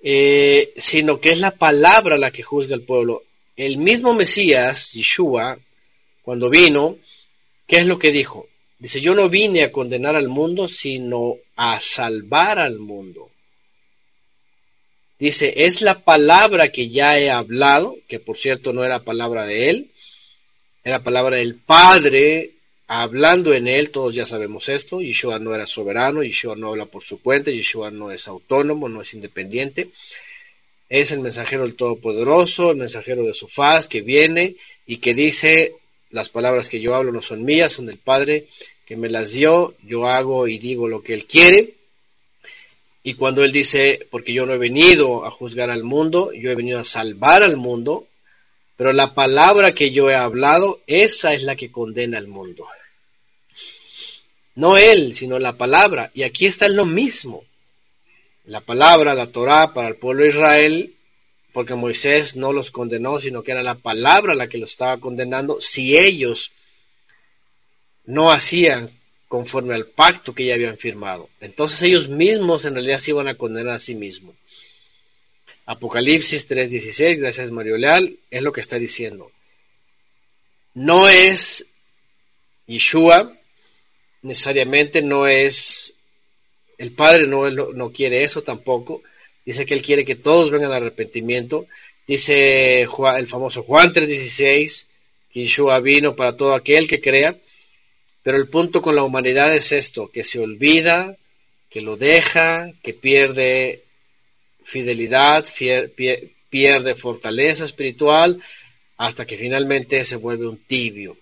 eh, 0.06 0.74
sino 0.76 1.18
que 1.18 1.30
es 1.30 1.40
la 1.40 1.52
palabra 1.52 2.18
la 2.18 2.30
que 2.30 2.42
juzga 2.42 2.74
al 2.74 2.82
pueblo. 2.82 3.22
El 3.56 3.78
mismo 3.78 4.12
Mesías, 4.12 4.92
Yeshua, 4.92 5.58
cuando 6.22 6.50
vino, 6.50 6.98
¿qué 7.66 7.76
es 7.76 7.86
lo 7.86 7.98
que 7.98 8.12
dijo? 8.12 8.46
Dice, 8.78 9.00
yo 9.00 9.14
no 9.14 9.30
vine 9.30 9.62
a 9.62 9.72
condenar 9.72 10.14
al 10.14 10.28
mundo, 10.28 10.68
sino 10.68 11.36
a 11.56 11.80
salvar 11.80 12.58
al 12.58 12.80
mundo. 12.80 13.30
Dice, 15.18 15.54
es 15.56 15.80
la 15.80 16.04
palabra 16.04 16.70
que 16.70 16.90
ya 16.90 17.18
he 17.18 17.30
hablado, 17.30 17.96
que 18.06 18.20
por 18.20 18.36
cierto 18.36 18.74
no 18.74 18.84
era 18.84 19.04
palabra 19.04 19.46
de 19.46 19.70
él, 19.70 19.90
era 20.82 21.02
palabra 21.02 21.36
del 21.38 21.54
Padre 21.54 22.53
hablando 22.86 23.54
en 23.54 23.66
él, 23.66 23.90
todos 23.90 24.14
ya 24.14 24.24
sabemos 24.24 24.68
esto, 24.68 25.00
Yeshua 25.00 25.38
no 25.38 25.54
era 25.54 25.66
soberano, 25.66 26.22
Yeshua 26.22 26.56
no 26.56 26.68
habla 26.68 26.86
por 26.86 27.02
su 27.02 27.20
cuenta, 27.20 27.50
Yeshua 27.50 27.90
no 27.90 28.10
es 28.10 28.28
autónomo, 28.28 28.88
no 28.88 29.00
es 29.00 29.14
independiente, 29.14 29.90
es 30.88 31.10
el 31.10 31.20
mensajero 31.20 31.62
del 31.62 31.76
Todopoderoso, 31.76 32.70
el 32.70 32.76
mensajero 32.76 33.24
de 33.24 33.34
su 33.34 33.48
faz 33.48 33.88
que 33.88 34.02
viene 34.02 34.56
y 34.86 34.98
que 34.98 35.14
dice, 35.14 35.76
las 36.10 36.28
palabras 36.28 36.68
que 36.68 36.80
yo 36.80 36.94
hablo 36.94 37.10
no 37.10 37.22
son 37.22 37.44
mías, 37.44 37.72
son 37.72 37.86
del 37.86 37.98
Padre 37.98 38.46
que 38.84 38.96
me 38.96 39.08
las 39.08 39.32
dio, 39.32 39.74
yo 39.82 40.06
hago 40.06 40.46
y 40.46 40.58
digo 40.58 40.88
lo 40.88 41.02
que 41.02 41.14
Él 41.14 41.24
quiere. 41.24 41.74
Y 43.02 43.14
cuando 43.14 43.44
Él 43.44 43.52
dice, 43.52 44.06
porque 44.10 44.32
yo 44.32 44.46
no 44.46 44.54
he 44.54 44.58
venido 44.58 45.24
a 45.24 45.30
juzgar 45.30 45.70
al 45.70 45.84
mundo, 45.84 46.32
yo 46.32 46.50
he 46.50 46.54
venido 46.54 46.78
a 46.78 46.84
salvar 46.84 47.42
al 47.42 47.56
mundo, 47.56 48.06
pero 48.76 48.92
la 48.92 49.14
palabra 49.14 49.72
que 49.72 49.90
yo 49.90 50.10
he 50.10 50.16
hablado, 50.16 50.80
esa 50.86 51.32
es 51.32 51.42
la 51.42 51.54
que 51.56 51.70
condena 51.70 52.18
al 52.18 52.26
mundo. 52.26 52.66
No 54.56 54.76
él, 54.76 55.14
sino 55.14 55.38
la 55.38 55.56
palabra. 55.56 56.10
Y 56.14 56.22
aquí 56.22 56.46
está 56.46 56.68
lo 56.68 56.84
mismo. 56.84 57.44
La 58.44 58.60
palabra, 58.60 59.14
la 59.14 59.28
Torah 59.28 59.72
para 59.72 59.88
el 59.88 59.96
pueblo 59.96 60.22
de 60.22 60.30
Israel, 60.30 60.94
porque 61.52 61.74
Moisés 61.74 62.36
no 62.36 62.52
los 62.52 62.70
condenó, 62.70 63.20
sino 63.20 63.42
que 63.42 63.52
era 63.52 63.62
la 63.62 63.76
palabra 63.76 64.34
la 64.34 64.48
que 64.48 64.58
los 64.58 64.72
estaba 64.72 64.98
condenando, 64.98 65.60
si 65.60 65.96
ellos 65.96 66.50
no 68.04 68.32
hacían 68.32 68.90
conforme 69.28 69.74
al 69.74 69.86
pacto 69.86 70.34
que 70.34 70.46
ya 70.46 70.54
habían 70.54 70.76
firmado. 70.76 71.30
Entonces 71.40 71.82
ellos 71.82 72.08
mismos 72.08 72.64
en 72.64 72.74
realidad 72.74 72.98
se 72.98 73.12
iban 73.12 73.28
a 73.28 73.36
condenar 73.36 73.74
a 73.74 73.78
sí 73.78 73.94
mismos. 73.94 74.34
Apocalipsis 75.66 76.46
3:16, 76.48 77.18
gracias 77.18 77.50
Mario 77.50 77.78
Leal, 77.78 78.18
es 78.30 78.42
lo 78.42 78.52
que 78.52 78.60
está 78.60 78.78
diciendo. 78.78 79.30
No 80.74 81.08
es 81.08 81.66
Yeshua, 82.66 83.32
necesariamente 84.22 85.00
no 85.00 85.26
es, 85.26 85.94
el 86.78 86.92
Padre 86.92 87.26
no, 87.26 87.48
no 87.50 87.92
quiere 87.92 88.24
eso 88.24 88.42
tampoco, 88.42 89.02
dice 89.44 89.64
que 89.64 89.74
Él 89.74 89.82
quiere 89.82 90.04
que 90.04 90.16
todos 90.16 90.50
vengan 90.50 90.70
al 90.72 90.82
arrepentimiento, 90.82 91.66
dice 92.06 92.82
el 92.82 93.26
famoso 93.26 93.62
Juan 93.62 93.92
3:16, 93.92 94.88
que 95.30 95.40
Yeshua 95.40 95.80
vino 95.80 96.14
para 96.14 96.36
todo 96.36 96.54
aquel 96.54 96.86
que 96.86 97.00
crea, 97.00 97.38
pero 98.22 98.36
el 98.36 98.48
punto 98.48 98.82
con 98.82 98.96
la 98.96 99.02
humanidad 99.02 99.54
es 99.54 99.72
esto, 99.72 100.10
que 100.10 100.24
se 100.24 100.40
olvida, 100.40 101.16
que 101.70 101.80
lo 101.80 101.96
deja, 101.96 102.70
que 102.82 102.94
pierde 102.94 103.83
fidelidad, 104.64 105.46
pierde 106.50 106.94
fortaleza 106.94 107.64
espiritual, 107.64 108.40
hasta 108.96 109.26
que 109.26 109.36
finalmente 109.36 110.04
se 110.04 110.16
vuelve 110.16 110.48
un 110.48 110.58
tibio. 110.58 111.16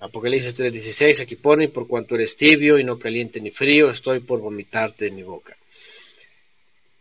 Apocalipsis 0.00 0.54
3:16 0.54 1.20
aquí 1.20 1.36
pone, 1.36 1.68
por 1.68 1.86
cuanto 1.86 2.14
eres 2.14 2.36
tibio 2.36 2.78
y 2.78 2.84
no 2.84 2.98
caliente 2.98 3.40
ni 3.40 3.50
frío, 3.50 3.90
estoy 3.90 4.20
por 4.20 4.40
vomitarte 4.40 5.06
de 5.06 5.10
mi 5.10 5.22
boca. 5.22 5.56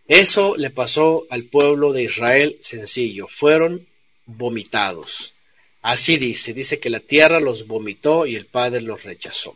Eso 0.07 0.55
le 0.55 0.69
pasó 0.69 1.27
al 1.29 1.43
pueblo 1.43 1.91
de 1.93 2.03
Israel 2.03 2.57
sencillo, 2.61 3.27
fueron 3.27 3.85
vomitados. 4.25 5.33
Así 5.81 6.17
dice, 6.17 6.53
dice 6.53 6.79
que 6.79 6.89
la 6.89 7.01
tierra 7.01 7.39
los 7.39 7.67
vomitó 7.67 8.25
y 8.25 8.35
el 8.35 8.45
Padre 8.45 8.81
los 8.81 9.03
rechazó 9.03 9.55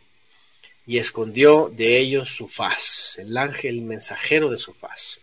y 0.86 0.98
escondió 0.98 1.72
de 1.74 2.00
ellos 2.00 2.30
su 2.36 2.50
faz, 2.50 3.18
el 3.18 3.38
ángel 3.38 3.82
mensajero 3.82 4.50
de 4.50 4.58
su 4.58 4.74
faz. 4.74 5.21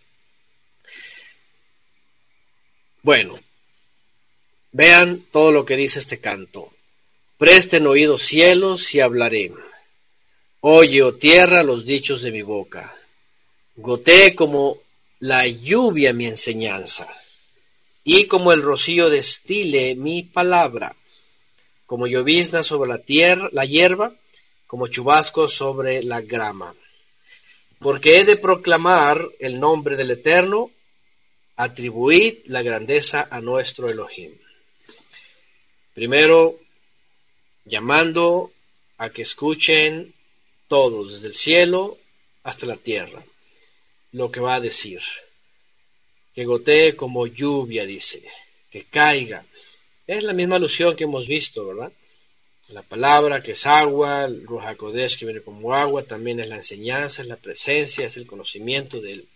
Bueno, 3.08 3.38
vean 4.70 5.24
todo 5.32 5.50
lo 5.50 5.64
que 5.64 5.78
dice 5.78 5.98
este 5.98 6.20
canto. 6.20 6.68
Presten 7.38 7.86
oídos 7.86 8.20
cielos 8.20 8.94
y 8.94 9.00
hablaré. 9.00 9.50
Oye, 10.60 11.02
oh 11.02 11.14
tierra, 11.14 11.62
los 11.62 11.86
dichos 11.86 12.20
de 12.20 12.32
mi 12.32 12.42
boca. 12.42 12.94
Gotee 13.76 14.34
como 14.34 14.76
la 15.20 15.46
lluvia 15.46 16.12
mi 16.12 16.26
enseñanza, 16.26 17.08
y 18.04 18.26
como 18.26 18.52
el 18.52 18.60
rocío 18.60 19.08
destile 19.08 19.94
mi 19.94 20.22
palabra, 20.22 20.94
como 21.86 22.06
llovizna 22.06 22.62
sobre 22.62 22.90
la 22.90 22.98
tierra, 22.98 23.48
la 23.52 23.64
hierba, 23.64 24.12
como 24.66 24.86
chubasco 24.86 25.48
sobre 25.48 26.02
la 26.02 26.20
grama. 26.20 26.74
Porque 27.78 28.18
he 28.18 28.24
de 28.26 28.36
proclamar 28.36 29.26
el 29.38 29.58
nombre 29.58 29.96
del 29.96 30.10
Eterno, 30.10 30.72
atribuid 31.58 32.46
la 32.46 32.62
grandeza 32.62 33.26
a 33.28 33.40
nuestro 33.40 33.90
Elohim. 33.90 34.32
Primero, 35.92 36.60
llamando 37.64 38.52
a 38.96 39.10
que 39.10 39.22
escuchen 39.22 40.14
todos, 40.68 41.12
desde 41.12 41.26
el 41.26 41.34
cielo 41.34 41.98
hasta 42.44 42.64
la 42.64 42.76
tierra, 42.76 43.24
lo 44.12 44.30
que 44.30 44.38
va 44.38 44.54
a 44.54 44.60
decir. 44.60 45.00
Que 46.32 46.44
gotee 46.44 46.94
como 46.94 47.26
lluvia, 47.26 47.84
dice, 47.86 48.22
que 48.70 48.84
caiga. 48.84 49.44
Es 50.06 50.22
la 50.22 50.34
misma 50.34 50.56
alusión 50.56 50.94
que 50.94 51.04
hemos 51.04 51.26
visto, 51.26 51.66
¿verdad? 51.66 51.92
La 52.68 52.82
palabra 52.82 53.42
que 53.42 53.52
es 53.52 53.66
agua, 53.66 54.26
el 54.26 54.46
Ruach 54.46 54.76
que 55.18 55.24
viene 55.24 55.40
como 55.40 55.74
agua, 55.74 56.04
también 56.04 56.38
es 56.38 56.48
la 56.48 56.56
enseñanza, 56.56 57.22
es 57.22 57.28
la 57.28 57.36
presencia, 57.36 58.06
es 58.06 58.16
el 58.16 58.28
conocimiento 58.28 59.00
de 59.00 59.12
él. 59.12 59.28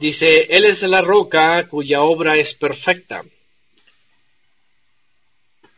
Dice, 0.00 0.46
Él 0.56 0.64
es 0.64 0.82
la 0.84 1.02
roca 1.02 1.68
cuya 1.68 2.00
obra 2.00 2.34
es 2.34 2.54
perfecta. 2.54 3.22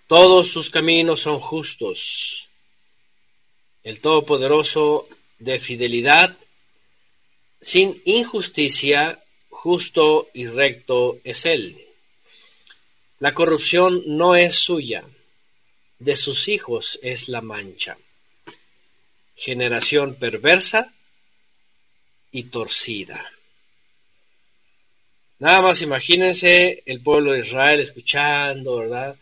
Todos 0.06 0.46
sus 0.46 0.70
caminos 0.70 1.22
son 1.22 1.40
justos. 1.40 2.48
El 3.82 4.00
Todopoderoso 4.00 5.08
de 5.40 5.58
fidelidad, 5.58 6.38
sin 7.60 8.00
injusticia, 8.04 9.24
justo 9.50 10.28
y 10.32 10.46
recto 10.46 11.18
es 11.24 11.44
Él. 11.44 11.84
La 13.18 13.34
corrupción 13.34 14.04
no 14.06 14.36
es 14.36 14.54
suya, 14.54 15.02
de 15.98 16.14
sus 16.14 16.46
hijos 16.46 17.00
es 17.02 17.28
la 17.28 17.40
mancha. 17.40 17.98
Generación 19.34 20.14
perversa 20.14 20.94
y 22.30 22.44
torcida. 22.44 23.28
Nada 25.42 25.60
más 25.60 25.82
imagínense 25.82 26.84
el 26.86 27.00
pueblo 27.00 27.32
de 27.32 27.40
Israel 27.40 27.80
escuchando, 27.80 28.76
¿verdad? 28.76 29.16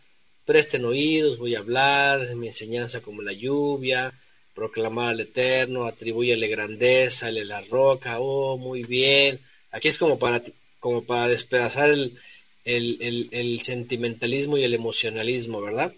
Presten 0.44 0.84
oídos, 0.84 1.38
voy 1.38 1.54
a 1.54 1.60
hablar, 1.60 2.36
mi 2.36 2.48
enseñanza 2.48 3.00
como 3.00 3.22
la 3.22 3.32
lluvia, 3.32 4.12
proclamar 4.54 5.12
al 5.12 5.20
Eterno, 5.20 5.86
atribúyele 5.86 6.46
grandeza, 6.48 7.30
le 7.30 7.46
la 7.46 7.62
roca, 7.62 8.20
oh, 8.20 8.58
muy 8.58 8.82
bien. 8.82 9.40
Aquí 9.70 9.88
es 9.88 9.96
como 9.96 10.18
para, 10.18 10.42
como 10.78 11.04
para 11.04 11.26
despedazar 11.26 11.88
el, 11.88 12.18
el 12.64 13.60
sentimentalismo 13.62 14.58
y 14.58 14.64
el 14.64 14.74
emocionalismo, 14.74 15.62
¿verdad? 15.62 15.94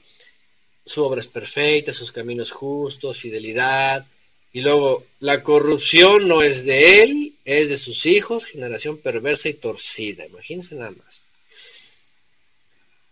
Su 0.87 1.03
obra 1.03 1.19
es 1.19 1.27
perfecta, 1.27 1.93
sus 1.93 2.13
caminos 2.13 2.53
justos, 2.53 3.19
fidelidad, 3.19 4.07
y 4.53 4.61
luego, 4.61 5.05
la 5.19 5.43
corrupción 5.43 6.29
no 6.29 6.43
es 6.43 6.67
de 6.67 7.03
él, 7.03 7.32
es 7.45 7.69
de 7.69 7.77
sus 7.77 8.07
hijos, 8.07 8.45
generación 8.45 8.99
perversa 8.99 9.49
y 9.49 9.55
torcida. 9.55 10.27
Imagínense 10.27 10.75
nada 10.75 10.93
más. 10.93 11.21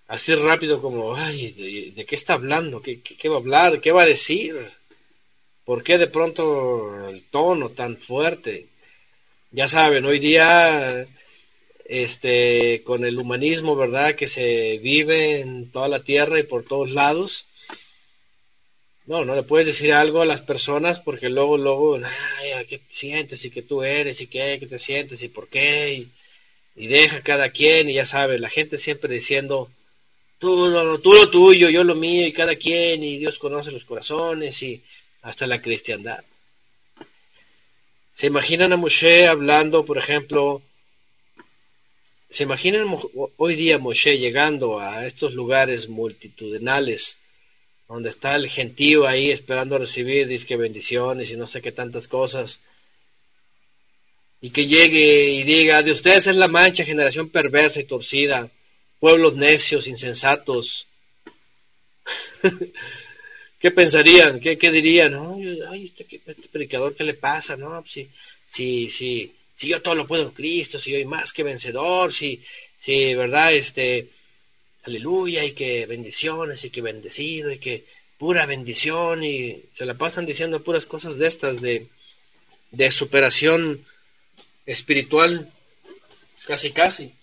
Así 0.07 0.35
rápido 0.35 0.83
como, 0.83 1.15
ay, 1.15 1.93
¿de, 1.95 2.05
qué 2.05 2.15
está 2.17 2.35
hablando? 2.35 2.83
¿Qué, 2.83 3.29
va 3.29 3.37
a 3.37 3.39
hablar? 3.39 3.81
¿Qué 3.81 3.93
va 3.93 4.03
a 4.03 4.07
decir? 4.07 4.57
¿Por 5.65 5.85
qué 5.85 5.99
de 5.99 6.09
pronto 6.09 7.09
el 7.09 7.23
tono 7.25 7.71
tan 7.71 7.97
fuerte? 7.97 8.67
Ya 9.53 9.69
saben, 9.69 10.05
hoy 10.05 10.19
día, 10.19 11.07
este, 11.85 12.83
con 12.83 13.05
el 13.05 13.19
humanismo, 13.19 13.77
¿verdad? 13.77 14.17
Que 14.17 14.27
se 14.27 14.79
vive 14.79 15.43
en 15.43 15.71
toda 15.71 15.87
la 15.87 16.03
tierra 16.03 16.41
y 16.41 16.45
por 16.45 16.65
todos 16.65 16.91
lados. 16.91 17.47
No, 19.11 19.25
no 19.25 19.35
le 19.35 19.43
puedes 19.43 19.67
decir 19.67 19.93
algo 19.93 20.23
a 20.23 20.25
las 20.25 20.41
personas 20.41 21.01
porque 21.01 21.29
luego, 21.29 21.59
luego, 21.59 21.97
ay, 21.97 22.65
¿qué 22.69 22.79
te 22.79 22.95
sientes? 22.95 23.45
Y 23.45 23.51
que 23.51 23.61
tú 23.61 23.83
eres, 23.83 24.21
y 24.21 24.29
qué, 24.29 24.57
qué 24.61 24.69
te 24.69 24.79
sientes, 24.79 25.21
y 25.25 25.29
por 25.29 25.49
qué, 25.49 26.07
y, 26.77 26.87
deja 26.87 27.21
cada 27.21 27.51
quien, 27.51 27.91
y 27.91 27.95
ya 27.95 28.07
sabes, 28.07 28.41
la 28.41 28.49
gente 28.49 28.79
siempre 28.79 29.13
diciendo, 29.13 29.69
tú, 30.39 31.01
tú 31.03 31.13
lo 31.13 31.29
tuyo, 31.29 31.69
yo 31.71 31.83
lo 31.83 31.97
mío, 31.97 32.25
y 32.25 32.33
cada 32.33 32.55
quien, 32.55 33.03
y 33.03 33.19
Dios 33.19 33.41
conoce 33.41 33.73
los 33.73 33.85
corazones, 33.85 34.63
y 34.63 34.81
hasta 35.23 35.49
la 35.49 35.61
cristiandad. 35.61 36.23
¿Se 38.15 38.29
imaginan 38.29 38.73
a 38.73 38.77
Moshe 38.77 39.27
hablando, 39.27 39.85
por 39.85 39.99
ejemplo, 39.99 40.63
se 42.31 42.45
imaginan 42.45 42.87
hoy 43.39 43.57
día 43.57 43.79
Moshe 43.79 44.19
llegando 44.19 44.79
a 44.79 45.05
estos 45.05 45.35
lugares 45.35 45.89
multitudinales, 45.89 47.19
donde 47.91 48.09
está 48.09 48.37
el 48.37 48.49
gentío 48.49 49.05
ahí 49.05 49.31
esperando 49.31 49.77
recibir 49.77 50.29
disque 50.29 50.57
bendiciones 50.57 51.33
y 51.33 51.37
no 51.37 51.49
sé 51.49 51.61
qué 51.61 51.73
tantas 51.73 52.07
cosas, 52.07 52.61
y 54.41 54.51
que 54.51 54.69
llegue 54.69 55.31
y 55.31 55.43
diga, 55.43 55.83
de 55.83 55.91
ustedes 55.91 56.29
es 56.29 56.37
la 56.37 56.47
mancha, 56.47 56.85
generación 56.85 57.31
perversa 57.31 57.81
y 57.81 57.85
torcida, 57.85 58.49
pueblos 59.01 59.35
necios, 59.35 59.89
insensatos. 59.89 60.87
¿Qué 63.59 63.71
pensarían? 63.73 64.39
¿Qué, 64.39 64.57
qué 64.57 64.71
dirían? 64.71 65.15
ay, 65.69 65.87
este, 65.87 66.21
este, 66.25 66.49
predicador, 66.49 66.95
¿qué 66.95 67.03
le 67.03 67.15
pasa? 67.15 67.57
No, 67.57 67.85
si, 67.85 68.09
si, 68.47 68.89
si, 68.89 69.35
si 69.53 69.69
yo 69.69 69.83
todo 69.83 69.97
lo 69.97 70.07
puedo 70.07 70.23
en 70.23 70.31
Cristo, 70.31 70.79
si 70.79 70.93
yo 70.93 70.97
soy 70.97 71.07
más 71.07 71.33
que 71.33 71.43
vencedor, 71.43 72.13
si, 72.13 72.41
si, 72.79 73.15
¿verdad? 73.17 73.53
Este, 73.53 74.09
aleluya, 74.85 75.45
y 75.45 75.53
que 75.53 75.87
bendiciones, 75.87 76.65
y 76.65 76.71
que 76.71 76.83
bendecido, 76.83 77.51
y 77.51 77.59
que 77.59 77.87
pura 78.19 78.47
bendición, 78.47 79.25
y 79.25 79.65
se 79.75 79.87
la 79.87 79.95
pasan 79.95 80.27
diciendo 80.27 80.63
puras 80.63 80.87
cosas 80.87 81.19
de 81.19 81.27
estas, 81.27 81.61
de, 81.61 81.89
de 82.71 82.91
superación 82.91 83.85
espiritual, 84.67 85.53
casi 86.47 86.73
casi. 86.73 87.15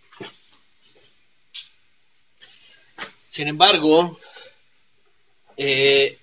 Sin 3.30 3.48
embargo, 3.48 4.20
eh, 5.58 6.18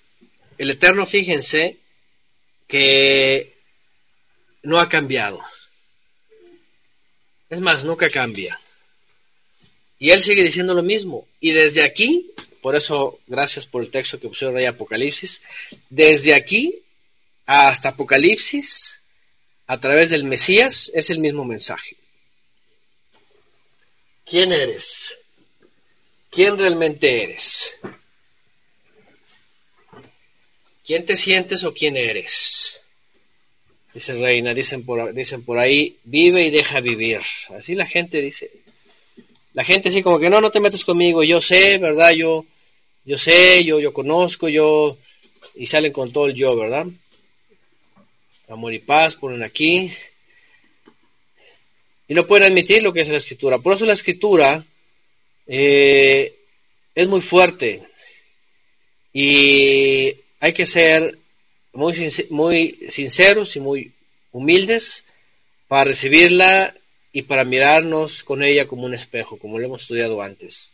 el 0.59 0.71
Eterno, 0.71 1.07
fíjense, 1.07 1.79
que 2.67 3.55
no 4.63 4.81
ha 4.81 4.89
cambiado. 4.89 5.41
Es 7.51 7.61
más, 7.61 7.85
nunca 7.85 8.09
cambia. 8.09 8.59
Y 10.05 10.11
él 10.11 10.23
sigue 10.23 10.43
diciendo 10.43 10.75
lo 10.75 10.83
mismo. 10.83 11.27
Y 11.41 11.53
desde 11.53 11.83
aquí, 11.83 12.31
por 12.61 12.77
eso, 12.77 13.21
gracias 13.27 13.65
por 13.65 13.83
el 13.83 13.91
texto 13.91 14.21
que 14.21 14.29
pusieron 14.29 14.55
ahí 14.55 14.67
Apocalipsis, 14.67 15.41
desde 15.89 16.35
aquí 16.35 16.83
hasta 17.47 17.89
Apocalipsis, 17.89 19.01
a 19.67 19.81
través 19.81 20.11
del 20.11 20.25
Mesías 20.25 20.93
es 20.95 21.09
el 21.09 21.21
mismo 21.21 21.47
mensaje. 21.47 21.97
¿Quién 24.27 24.53
eres? 24.53 25.17
¿Quién 26.29 26.59
realmente 26.59 27.23
eres? 27.23 27.79
¿Quién 30.85 31.07
te 31.07 31.17
sientes 31.17 31.65
o 31.65 31.73
quién 31.73 31.97
eres? 31.97 32.79
Dice 33.95 34.13
Reina, 34.13 34.53
dicen 34.53 34.85
por, 34.85 35.15
dicen 35.15 35.47
por 35.47 35.59
ahí, 35.59 35.99
vive 36.05 36.45
y 36.45 36.51
deja 36.51 36.81
vivir. 36.81 37.23
Así 37.57 37.75
la 37.75 37.87
gente 37.87 38.21
dice. 38.21 38.64
La 39.55 39.65
gente 39.65 39.89
así 39.89 40.03
como 40.03 40.19
que 40.19 40.29
no, 40.29 40.41
no 40.41 40.51
te 40.51 40.61
metes 40.61 40.85
conmigo, 40.85 41.25
yo 41.25 41.41
sé, 41.41 41.79
¿verdad? 41.79 42.11
Yo, 42.11 42.45
yo 43.05 43.17
sé, 43.17 43.65
yo, 43.65 43.81
yo 43.81 43.93
conozco, 43.93 44.49
yo, 44.49 44.99
y 45.55 45.67
salen 45.67 45.93
con 45.93 46.13
todo 46.13 46.27
el 46.27 46.35
yo, 46.35 46.57
¿verdad? 46.57 46.87
amor 48.49 48.75
y 48.75 48.79
paz, 48.79 49.17
ponen 49.17 49.43
aquí. 49.43 49.93
Y 52.07 52.15
no 52.15 52.27
pueden 52.27 52.51
admitir 52.51 52.83
lo 52.83 52.93
que 52.93 53.01
es 53.01 53.09
la 53.09 53.17
escritura. 53.17 53.59
Por 53.59 53.75
eso 53.75 53.87
la 53.87 53.95
escritura 53.95 54.65
eh, 55.47 56.35
es 56.95 57.09
muy 57.09 57.21
fuerte. 57.21 57.83
Y 59.13 60.15
hay 60.41 60.53
que 60.53 60.67
ser 60.67 61.19
muy 61.73 61.95
sinceros 61.95 63.57
y 63.57 63.61
muy 63.61 63.93
humildes 64.33 65.05
para 65.67 65.85
recibirla 65.85 66.75
y 67.17 67.23
para 67.23 67.45
mirarnos 67.45 68.25
con 68.25 68.43
ella 68.43 68.67
como 68.67 68.83
un 68.83 68.93
espejo, 68.93 69.39
como 69.39 69.57
lo 69.57 69.65
hemos 69.65 69.83
estudiado 69.83 70.21
antes. 70.21 70.73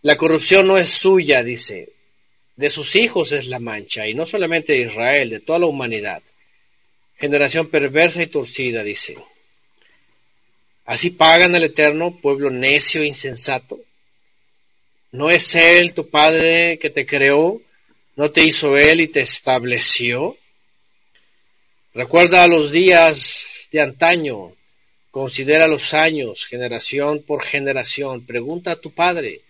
La 0.00 0.16
corrupción 0.16 0.66
no 0.66 0.78
es 0.78 0.88
suya, 0.88 1.42
dice, 1.42 1.92
de 2.56 2.70
sus 2.70 2.96
hijos 2.96 3.32
es 3.32 3.46
la 3.48 3.58
mancha, 3.58 4.08
y 4.08 4.14
no 4.14 4.24
solamente 4.24 4.72
de 4.72 4.86
Israel, 4.86 5.28
de 5.28 5.40
toda 5.40 5.58
la 5.58 5.66
humanidad. 5.66 6.22
Generación 7.18 7.68
perversa 7.68 8.22
y 8.22 8.26
torcida, 8.26 8.82
dice. 8.82 9.16
Así 10.86 11.10
pagan 11.10 11.54
al 11.54 11.64
Eterno, 11.64 12.18
pueblo 12.18 12.48
necio 12.48 13.02
e 13.02 13.06
insensato. 13.06 13.78
¿No 15.12 15.28
es 15.28 15.54
Él 15.56 15.92
tu 15.92 16.08
Padre 16.08 16.78
que 16.78 16.88
te 16.88 17.04
creó? 17.04 17.60
¿No 18.16 18.30
te 18.30 18.44
hizo 18.44 18.78
Él 18.78 19.02
y 19.02 19.08
te 19.08 19.20
estableció? 19.20 20.38
Recuerda 21.98 22.46
los 22.46 22.70
días 22.70 23.68
de 23.72 23.80
antaño, 23.80 24.54
considera 25.10 25.66
los 25.66 25.94
años, 25.94 26.46
generación 26.46 27.24
por 27.24 27.42
generación. 27.42 28.24
Pregunta 28.24 28.70
a 28.70 28.76
tu 28.76 28.94
Padre 28.94 29.40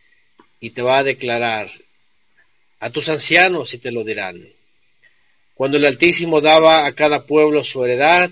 y 0.58 0.70
te 0.70 0.80
va 0.80 0.96
a 0.96 1.04
declarar 1.04 1.68
a 2.80 2.88
tus 2.88 3.10
ancianos 3.10 3.74
y 3.74 3.78
te 3.78 3.92
lo 3.92 4.02
dirán. 4.02 4.48
Cuando 5.52 5.76
el 5.76 5.84
Altísimo 5.84 6.40
daba 6.40 6.86
a 6.86 6.94
cada 6.94 7.26
pueblo 7.26 7.62
su 7.64 7.84
heredad 7.84 8.30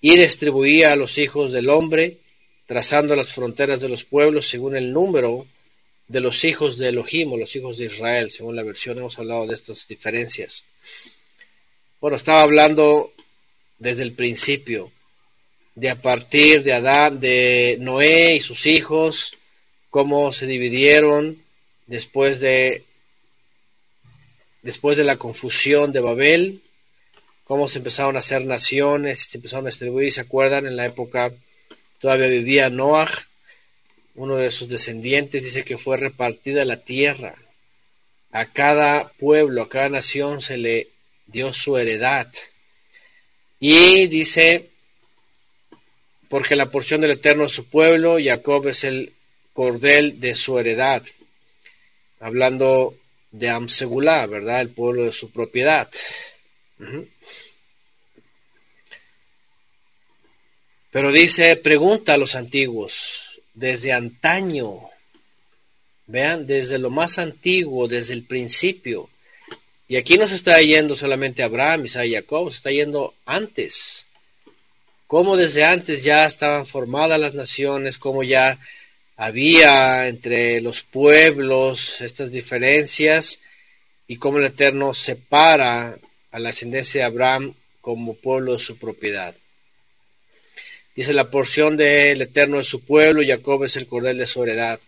y 0.00 0.16
distribuía 0.16 0.92
a 0.92 0.96
los 0.96 1.18
hijos 1.18 1.52
del 1.52 1.68
hombre, 1.68 2.20
trazando 2.64 3.14
las 3.14 3.34
fronteras 3.34 3.82
de 3.82 3.90
los 3.90 4.04
pueblos 4.04 4.48
según 4.48 4.74
el 4.74 4.90
número 4.90 5.46
de 6.08 6.20
los 6.20 6.44
hijos 6.44 6.78
de 6.78 6.88
Elohim 6.88 7.34
o 7.34 7.36
los 7.36 7.54
hijos 7.56 7.76
de 7.76 7.84
Israel, 7.84 8.30
según 8.30 8.56
la 8.56 8.62
versión 8.62 8.96
hemos 8.96 9.18
hablado 9.18 9.46
de 9.46 9.52
estas 9.52 9.86
diferencias. 9.86 10.64
Bueno, 12.00 12.16
estaba 12.16 12.40
hablando 12.40 13.12
desde 13.84 14.02
el 14.02 14.14
principio, 14.14 14.90
de 15.74 15.90
a 15.90 16.00
partir 16.00 16.62
de 16.62 16.72
Adán, 16.72 17.20
de 17.20 17.76
Noé 17.80 18.34
y 18.34 18.40
sus 18.40 18.66
hijos, 18.66 19.34
cómo 19.90 20.32
se 20.32 20.46
dividieron 20.46 21.42
después 21.86 22.40
de 22.40 22.84
después 24.62 24.96
de 24.96 25.04
la 25.04 25.18
confusión 25.18 25.92
de 25.92 26.00
Babel, 26.00 26.62
cómo 27.44 27.68
se 27.68 27.78
empezaron 27.78 28.16
a 28.16 28.20
hacer 28.20 28.46
naciones, 28.46 29.18
se 29.28 29.36
empezaron 29.36 29.66
a 29.66 29.68
distribuir, 29.68 30.10
¿se 30.10 30.22
acuerdan? 30.22 30.66
En 30.66 30.76
la 30.76 30.86
época 30.86 31.30
todavía 32.00 32.28
vivía 32.28 32.70
Noah, 32.70 33.10
uno 34.14 34.36
de 34.36 34.50
sus 34.50 34.68
descendientes 34.68 35.44
dice 35.44 35.62
que 35.62 35.76
fue 35.76 35.98
repartida 35.98 36.64
la 36.64 36.78
tierra. 36.78 37.36
A 38.30 38.46
cada 38.46 39.12
pueblo, 39.18 39.60
a 39.60 39.68
cada 39.68 39.90
nación 39.90 40.40
se 40.40 40.56
le 40.56 40.88
dio 41.26 41.52
su 41.52 41.76
heredad. 41.76 42.28
Y 43.66 44.08
dice, 44.08 44.68
porque 46.28 46.54
la 46.54 46.70
porción 46.70 47.00
del 47.00 47.12
Eterno 47.12 47.46
es 47.46 47.52
su 47.52 47.64
pueblo, 47.64 48.18
Jacob 48.22 48.68
es 48.68 48.84
el 48.84 49.14
cordel 49.54 50.20
de 50.20 50.34
su 50.34 50.58
heredad. 50.58 51.02
Hablando 52.20 52.94
de 53.30 53.48
Amsegulá, 53.48 54.26
¿verdad? 54.26 54.60
El 54.60 54.68
pueblo 54.68 55.06
de 55.06 55.14
su 55.14 55.30
propiedad. 55.30 55.90
Pero 60.90 61.10
dice, 61.10 61.56
pregunta 61.56 62.12
a 62.12 62.18
los 62.18 62.34
antiguos, 62.34 63.40
desde 63.54 63.94
antaño, 63.94 64.90
vean, 66.06 66.46
desde 66.46 66.76
lo 66.76 66.90
más 66.90 67.18
antiguo, 67.18 67.88
desde 67.88 68.12
el 68.12 68.26
principio. 68.26 69.08
Y 69.86 69.96
aquí 69.96 70.16
no 70.16 70.26
se 70.26 70.34
está 70.34 70.60
yendo 70.62 70.96
solamente 70.96 71.42
Abraham, 71.42 71.84
Isaac 71.84 72.06
y 72.06 72.14
Jacob, 72.14 72.50
se 72.50 72.56
está 72.56 72.70
yendo 72.70 73.14
antes. 73.26 74.06
Cómo 75.06 75.36
desde 75.36 75.64
antes 75.64 76.02
ya 76.02 76.24
estaban 76.24 76.66
formadas 76.66 77.20
las 77.20 77.34
naciones, 77.34 77.98
cómo 77.98 78.22
ya 78.22 78.58
había 79.16 80.08
entre 80.08 80.60
los 80.60 80.82
pueblos 80.82 82.00
estas 82.00 82.32
diferencias 82.32 83.40
y 84.06 84.16
cómo 84.16 84.38
el 84.38 84.46
Eterno 84.46 84.94
separa 84.94 85.98
a 86.30 86.38
la 86.38 86.48
ascendencia 86.48 87.02
de 87.02 87.06
Abraham 87.06 87.54
como 87.80 88.14
pueblo 88.14 88.54
de 88.54 88.58
su 88.58 88.78
propiedad. 88.78 89.36
Dice 90.96 91.12
la 91.12 91.30
porción 91.30 91.76
del 91.76 92.22
Eterno 92.22 92.56
de 92.56 92.64
su 92.64 92.84
pueblo, 92.84 93.22
Jacob 93.26 93.64
es 93.64 93.76
el 93.76 93.86
cordel 93.86 94.16
de 94.16 94.26
su 94.26 94.42
heredad. 94.42 94.80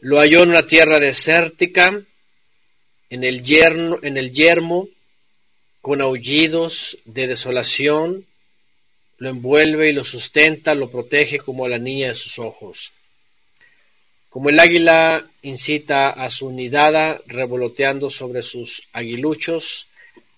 Lo 0.00 0.18
halló 0.18 0.42
en 0.42 0.50
una 0.50 0.66
tierra 0.66 0.98
desértica, 0.98 2.02
en 3.14 3.22
el, 3.22 3.44
yerno, 3.44 4.00
en 4.02 4.16
el 4.16 4.32
yermo, 4.32 4.88
con 5.80 6.00
aullidos 6.00 6.98
de 7.04 7.28
desolación, 7.28 8.26
lo 9.18 9.30
envuelve 9.30 9.88
y 9.88 9.92
lo 9.92 10.04
sustenta, 10.04 10.74
lo 10.74 10.90
protege 10.90 11.38
como 11.38 11.64
a 11.64 11.68
la 11.68 11.78
niña 11.78 12.08
de 12.08 12.16
sus 12.16 12.40
ojos. 12.40 12.92
Como 14.30 14.48
el 14.48 14.58
águila 14.58 15.30
incita 15.42 16.10
a 16.10 16.28
su 16.28 16.50
nidada 16.50 17.22
revoloteando 17.26 18.10
sobre 18.10 18.42
sus 18.42 18.82
aguiluchos, 18.92 19.86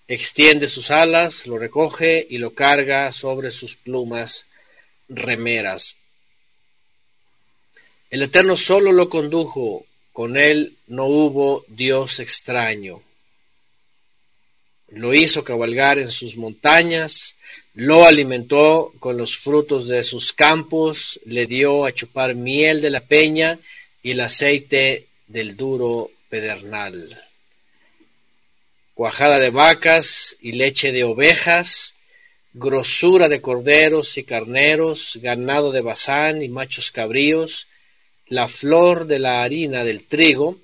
extiende 0.07 0.67
sus 0.67 0.91
alas, 0.91 1.47
lo 1.47 1.57
recoge 1.57 2.27
y 2.29 2.37
lo 2.37 2.53
carga 2.53 3.11
sobre 3.11 3.49
sus 3.49 3.75
plumas 3.75 4.45
remeras. 5.09 5.97
El 8.11 8.21
Eterno 8.21 8.55
solo 8.55 8.91
lo 8.91 9.09
condujo, 9.09 9.87
con 10.17 10.35
él 10.35 10.75
no 10.87 11.05
hubo 11.05 11.63
Dios 11.67 12.19
extraño. 12.19 13.03
Lo 14.87 15.13
hizo 15.13 15.43
cabalgar 15.43 15.99
en 15.99 16.09
sus 16.09 16.37
montañas, 16.37 17.37
lo 17.75 18.03
alimentó 18.03 18.93
con 18.97 19.15
los 19.15 19.37
frutos 19.37 19.87
de 19.87 20.03
sus 20.03 20.33
campos, 20.33 21.19
le 21.25 21.45
dio 21.45 21.85
a 21.85 21.91
chupar 21.91 22.33
miel 22.33 22.81
de 22.81 22.89
la 22.89 23.01
peña 23.01 23.59
y 24.01 24.09
el 24.09 24.21
aceite 24.21 25.05
del 25.27 25.55
duro 25.55 26.09
pedernal. 26.29 27.23
Cuajada 28.95 29.37
de 29.37 29.51
vacas 29.51 30.35
y 30.41 30.53
leche 30.53 30.91
de 30.93 31.03
ovejas, 31.03 31.93
grosura 32.53 33.29
de 33.29 33.39
corderos 33.39 34.17
y 34.17 34.23
carneros, 34.23 35.19
ganado 35.21 35.71
de 35.71 35.81
bazán 35.81 36.41
y 36.41 36.49
machos 36.49 36.89
cabríos, 36.89 37.67
la 38.29 38.47
flor 38.47 39.07
de 39.07 39.19
la 39.19 39.43
harina 39.43 39.83
del 39.83 40.03
trigo, 40.03 40.57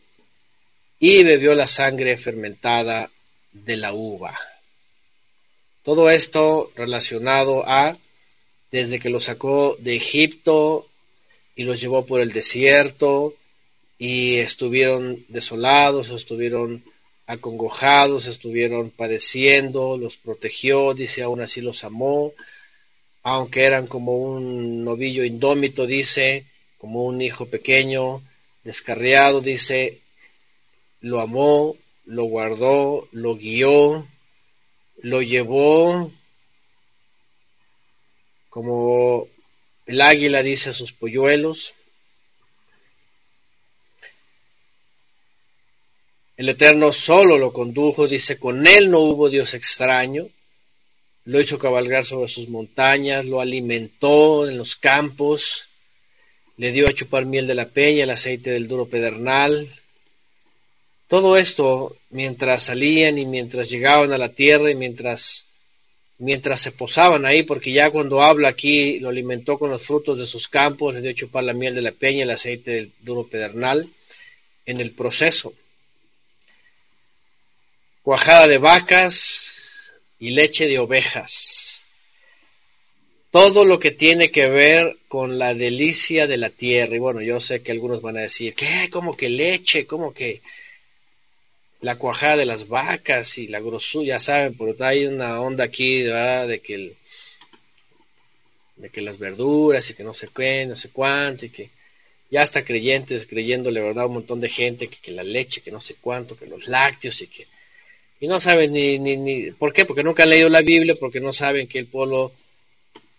y 1.00 1.24
bebió 1.24 1.54
la 1.54 1.68
sangre 1.68 2.16
fermentada 2.18 3.12
de 3.52 3.78
la 3.78 3.94
uva. 3.94 4.38
Todo 5.84 6.10
esto 6.10 6.72
relacionado 6.76 7.68
a 7.68 7.98
desde 8.72 9.00
que 9.00 9.10
lo 9.10 9.20
sacó 9.20 9.76
de 9.80 9.96
Egipto 9.96 10.88
y 11.56 11.64
los 11.64 11.82
llevó 11.82 12.06
por 12.06 12.22
el 12.22 12.32
desierto 12.32 13.36
y 14.00 14.36
estuvieron 14.36 15.26
desolados, 15.28 16.10
estuvieron 16.10 16.84
acongojados, 17.28 18.28
estuvieron 18.28 18.90
padeciendo, 18.90 19.98
los 19.98 20.18
protegió, 20.18 20.94
dice, 20.94 21.24
aún 21.24 21.42
así 21.42 21.62
los 21.62 21.84
amó, 21.84 22.34
aunque 23.22 23.64
eran 23.64 23.88
como 23.88 24.18
un 24.18 24.84
novillo 24.84 25.24
indómito, 25.24 25.86
dice, 25.86 26.46
como 26.84 27.06
un 27.06 27.22
hijo 27.22 27.46
pequeño, 27.46 28.22
descarriado, 28.66 29.40
dice, 29.40 30.02
lo 31.00 31.22
amó, 31.22 31.78
lo 32.04 32.26
guardó, 32.26 33.08
lo 33.14 33.38
guió, 33.38 34.06
lo 34.98 35.22
llevó 35.22 36.12
como 38.50 39.30
el 39.86 40.02
águila 40.02 40.44
dice 40.44 40.72
a 40.72 40.74
sus 40.74 40.92
polluelos. 40.92 41.74
El 46.36 46.50
Eterno 46.50 46.92
solo 46.92 47.38
lo 47.38 47.54
condujo, 47.54 48.10
dice, 48.10 48.38
con 48.38 48.68
él 48.68 48.92
no 48.92 49.00
hubo 49.00 49.30
Dios 49.30 49.54
extraño. 49.54 50.28
Lo 51.24 51.40
hizo 51.40 51.58
cabalgar 51.58 52.04
sobre 52.04 52.28
sus 52.28 52.50
montañas, 52.50 53.26
lo 53.26 53.40
alimentó 53.40 54.50
en 54.50 54.58
los 54.58 54.76
campos, 54.76 55.70
le 56.58 56.72
dio 56.72 56.88
a 56.88 56.94
chupar 56.94 57.26
miel 57.26 57.48
de 57.48 57.56
la 57.56 57.70
peña, 57.70 58.04
el 58.04 58.10
aceite 58.10 58.52
del 58.52 58.68
duro 58.68 58.88
pedernal, 58.88 59.68
todo 61.14 61.38
esto 61.38 61.96
mientras 62.10 62.64
salían 62.64 63.20
y 63.20 63.28
mientras 63.28 63.70
llegaban 63.70 64.14
a 64.14 64.18
la 64.18 64.30
tierra 64.30 64.72
y 64.72 64.76
mientras, 64.76 65.48
mientras 66.18 66.60
se 66.60 66.72
posaban 66.72 67.26
ahí, 67.26 67.44
porque 67.44 67.72
ya 67.72 67.92
cuando 67.92 68.24
habla 68.24 68.50
aquí 68.50 69.00
lo 69.00 69.10
alimentó 69.10 69.60
con 69.60 69.70
los 69.70 69.86
frutos 69.86 70.18
de 70.18 70.26
sus 70.26 70.48
campos, 70.48 70.94
le 70.96 71.02
dio 71.02 71.12
a 71.12 71.14
chupar 71.14 71.44
la 71.44 71.54
miel 71.54 71.76
de 71.76 71.84
la 71.84 71.92
peña, 71.92 72.24
el 72.24 72.32
aceite 72.32 72.72
del 72.72 72.92
duro 73.02 73.28
pedernal, 73.28 73.88
en 74.66 74.80
el 74.80 74.90
proceso. 74.90 75.54
Cuajada 78.02 78.48
de 78.48 78.58
vacas 78.58 79.94
y 80.18 80.32
leche 80.32 80.68
de 80.68 80.80
ovejas. 80.80 81.63
Todo 83.34 83.66
lo 83.66 83.80
que 83.80 83.90
tiene 83.90 84.30
que 84.30 84.48
ver 84.48 85.00
con 85.08 85.40
la 85.40 85.56
delicia 85.56 86.28
de 86.28 86.38
la 86.38 86.52
tierra. 86.52 86.96
Y 86.96 87.00
bueno, 87.00 87.20
yo 87.20 87.42
sé 87.42 87.64
que 87.64 87.72
algunos 87.72 88.04
van 88.04 88.18
a 88.18 88.22
decir, 88.22 88.54
¿qué? 88.54 88.90
¿Cómo 88.92 89.18
que 89.18 89.28
leche? 89.28 89.88
¿Cómo 89.88 90.14
que 90.14 90.42
la 91.82 91.96
cuajada 91.96 92.38
de 92.38 92.46
las 92.46 92.68
vacas 92.68 93.40
y 93.40 93.48
la 93.48 93.60
grosura, 93.60 94.06
ya 94.06 94.20
saben, 94.20 94.56
pero 94.56 94.76
hay 94.86 95.08
una 95.08 95.42
onda 95.42 95.64
aquí, 95.64 96.04
¿verdad? 96.04 96.48
De 96.48 96.60
que 96.60 96.76
el, 96.76 96.96
de 98.76 98.90
que 98.90 99.02
las 99.02 99.18
verduras 99.18 99.90
y 99.90 99.96
que 99.96 100.04
no 100.04 100.14
sé 100.14 100.28
qué, 100.28 100.68
no 100.68 100.76
sé 100.76 100.90
cuánto, 100.90 101.48
y 101.48 101.50
que 101.50 101.72
ya 102.30 102.44
está 102.44 102.64
creyentes 102.64 103.26
creyéndole, 103.26 103.82
¿verdad? 103.82 104.06
Un 104.06 104.14
montón 104.14 104.42
de 104.42 104.50
gente 104.50 104.90
que, 104.90 104.98
que 104.98 105.12
la 105.12 105.24
leche, 105.24 105.62
que 105.62 105.72
no 105.72 105.82
sé 105.82 105.96
cuánto, 106.00 106.38
que 106.38 106.46
los 106.46 106.68
lácteos 106.68 107.20
y 107.24 107.28
que... 107.28 107.48
Y 108.20 108.28
no 108.28 108.40
saben 108.40 108.74
ni, 108.74 109.00
ni, 109.00 109.18
ni... 109.18 109.52
¿Por 109.52 109.74
qué? 109.74 109.86
Porque 109.86 110.04
nunca 110.04 110.22
han 110.22 110.30
leído 110.30 110.50
la 110.50 110.62
Biblia, 110.62 110.96
porque 111.00 111.20
no 111.20 111.34
saben 111.34 111.68
que 111.68 111.80
el 111.80 111.88
pueblo, 111.88 112.32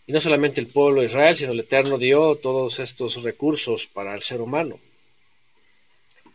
y 0.07 0.13
no 0.13 0.21
solamente 0.21 0.61
el 0.61 0.67
pueblo 0.67 1.01
de 1.01 1.07
Israel, 1.07 1.37
sino 1.37 1.53
el 1.53 1.61
Eterno 1.61 1.99
dio 1.99 2.37
todos 2.37 2.79
estos 2.79 3.23
recursos 3.23 3.87
para 3.87 4.15
el 4.15 4.23
ser 4.23 4.41
humano 4.41 4.79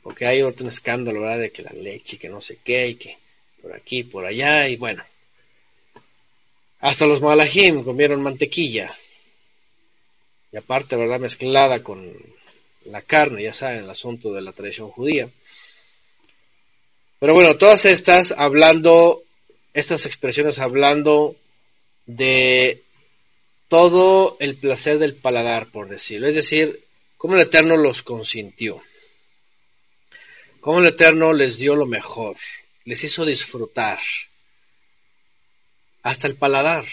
porque 0.01 0.25
hay 0.25 0.41
otro 0.41 0.67
escándalo, 0.67 1.21
¿verdad? 1.21 1.39
De 1.39 1.51
que 1.51 1.61
la 1.61 1.71
leche, 1.71 2.17
que 2.17 2.29
no 2.29 2.41
sé 2.41 2.57
qué, 2.63 2.87
y 2.87 2.95
que 2.95 3.17
por 3.61 3.73
aquí, 3.73 4.03
por 4.03 4.25
allá, 4.25 4.67
y 4.67 4.75
bueno. 4.75 5.03
Hasta 6.79 7.05
los 7.05 7.21
malajim 7.21 7.83
comieron 7.83 8.23
mantequilla. 8.23 8.91
Y 10.51 10.57
aparte, 10.57 10.95
¿verdad? 10.95 11.19
Mezclada 11.19 11.83
con 11.83 12.11
la 12.85 13.01
carne, 13.01 13.43
ya 13.43 13.53
saben, 13.53 13.83
el 13.83 13.89
asunto 13.89 14.33
de 14.33 14.41
la 14.41 14.53
tradición 14.53 14.89
judía. 14.89 15.29
Pero 17.19 17.33
bueno, 17.33 17.57
todas 17.57 17.85
estas 17.85 18.31
hablando, 18.31 19.23
estas 19.73 20.05
expresiones 20.05 20.57
hablando 20.59 21.35
de 22.05 22.81
todo 23.69 24.35
el 24.41 24.57
placer 24.57 24.99
del 24.99 25.15
paladar, 25.15 25.71
por 25.71 25.87
decirlo. 25.87 26.27
Es 26.27 26.35
decir, 26.35 26.83
cómo 27.17 27.35
el 27.35 27.41
Eterno 27.41 27.77
los 27.77 28.03
consintió 28.03 28.81
cómo 30.59 30.79
el 30.79 30.87
Eterno 30.87 31.33
les 31.33 31.57
dio 31.57 31.75
lo 31.75 31.85
mejor, 31.85 32.35
les 32.85 33.03
hizo 33.03 33.25
disfrutar, 33.25 33.99
hasta 36.01 36.27
el 36.27 36.35
paladar. 36.35 36.85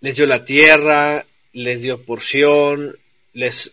Les 0.00 0.16
dio 0.16 0.26
la 0.26 0.44
tierra, 0.44 1.26
les 1.52 1.82
dio 1.82 2.04
porción, 2.04 2.98
les, 3.32 3.72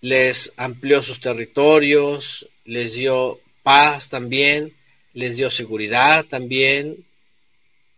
les 0.00 0.52
amplió 0.56 1.02
sus 1.02 1.20
territorios, 1.20 2.48
les 2.64 2.94
dio 2.94 3.40
paz 3.62 4.08
también, 4.08 4.74
les 5.12 5.36
dio 5.36 5.50
seguridad 5.50 6.24
también, 6.24 7.04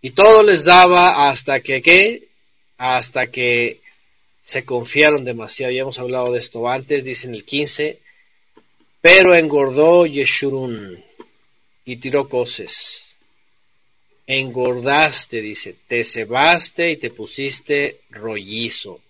y 0.04 0.10
todo 0.10 0.42
les 0.42 0.64
daba 0.64 1.30
hasta 1.30 1.60
que, 1.60 1.80
¿qué? 1.80 2.28
Hasta 2.76 3.30
que 3.30 3.80
se 4.42 4.62
confiaron 4.62 5.24
demasiado. 5.24 5.72
Ya 5.72 5.80
hemos 5.80 5.98
hablado 5.98 6.30
de 6.30 6.40
esto 6.40 6.68
antes, 6.68 7.06
dice 7.06 7.26
en 7.26 7.34
el 7.34 7.46
15, 7.46 8.00
pero 9.00 9.34
engordó 9.34 10.04
Yeshurun 10.04 11.02
y 11.86 11.96
tiró 11.96 12.28
coces. 12.28 13.16
Engordaste, 14.26 15.40
dice, 15.40 15.74
te 15.88 16.04
cebaste 16.04 16.90
y 16.90 16.98
te 16.98 17.08
pusiste 17.08 18.00
rollizo. 18.10 19.00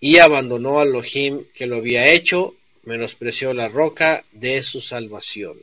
Y 0.00 0.18
abandonó 0.18 0.80
a 0.80 0.82
Elohim 0.82 1.46
que 1.54 1.66
lo 1.66 1.76
había 1.76 2.12
hecho, 2.12 2.56
menospreció 2.82 3.54
la 3.54 3.70
roca 3.70 4.22
de 4.32 4.60
su 4.60 4.82
salvación. 4.82 5.62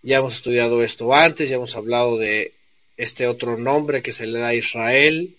Ya 0.00 0.18
hemos 0.18 0.34
estudiado 0.34 0.80
esto 0.84 1.12
antes, 1.12 1.48
ya 1.48 1.56
hemos 1.56 1.74
hablado 1.74 2.16
de 2.18 2.52
este 2.98 3.28
otro 3.28 3.56
nombre 3.56 4.02
que 4.02 4.12
se 4.12 4.26
le 4.26 4.40
da 4.40 4.48
a 4.48 4.54
Israel, 4.54 5.36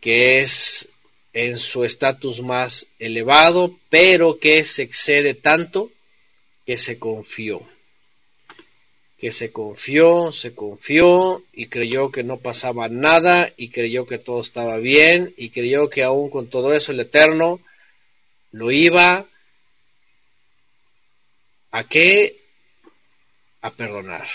que 0.00 0.40
es 0.40 0.88
en 1.32 1.56
su 1.56 1.84
estatus 1.84 2.42
más 2.42 2.86
elevado, 2.98 3.76
pero 3.90 4.38
que 4.38 4.62
se 4.62 4.82
excede 4.82 5.34
tanto 5.34 5.90
que 6.64 6.76
se 6.76 6.98
confió. 6.98 7.66
Que 9.18 9.32
se 9.32 9.50
confió, 9.50 10.30
se 10.32 10.54
confió 10.54 11.42
y 11.52 11.66
creyó 11.66 12.10
que 12.12 12.22
no 12.22 12.36
pasaba 12.36 12.88
nada 12.88 13.52
y 13.56 13.70
creyó 13.70 14.06
que 14.06 14.18
todo 14.18 14.42
estaba 14.42 14.76
bien 14.76 15.34
y 15.38 15.50
creyó 15.50 15.88
que 15.88 16.02
aún 16.02 16.28
con 16.28 16.48
todo 16.48 16.74
eso 16.74 16.92
el 16.92 17.00
Eterno 17.00 17.60
lo 18.52 18.70
iba 18.70 19.26
a 21.70 21.88
qué? 21.88 22.40
A 23.62 23.70
perdonar. 23.70 24.26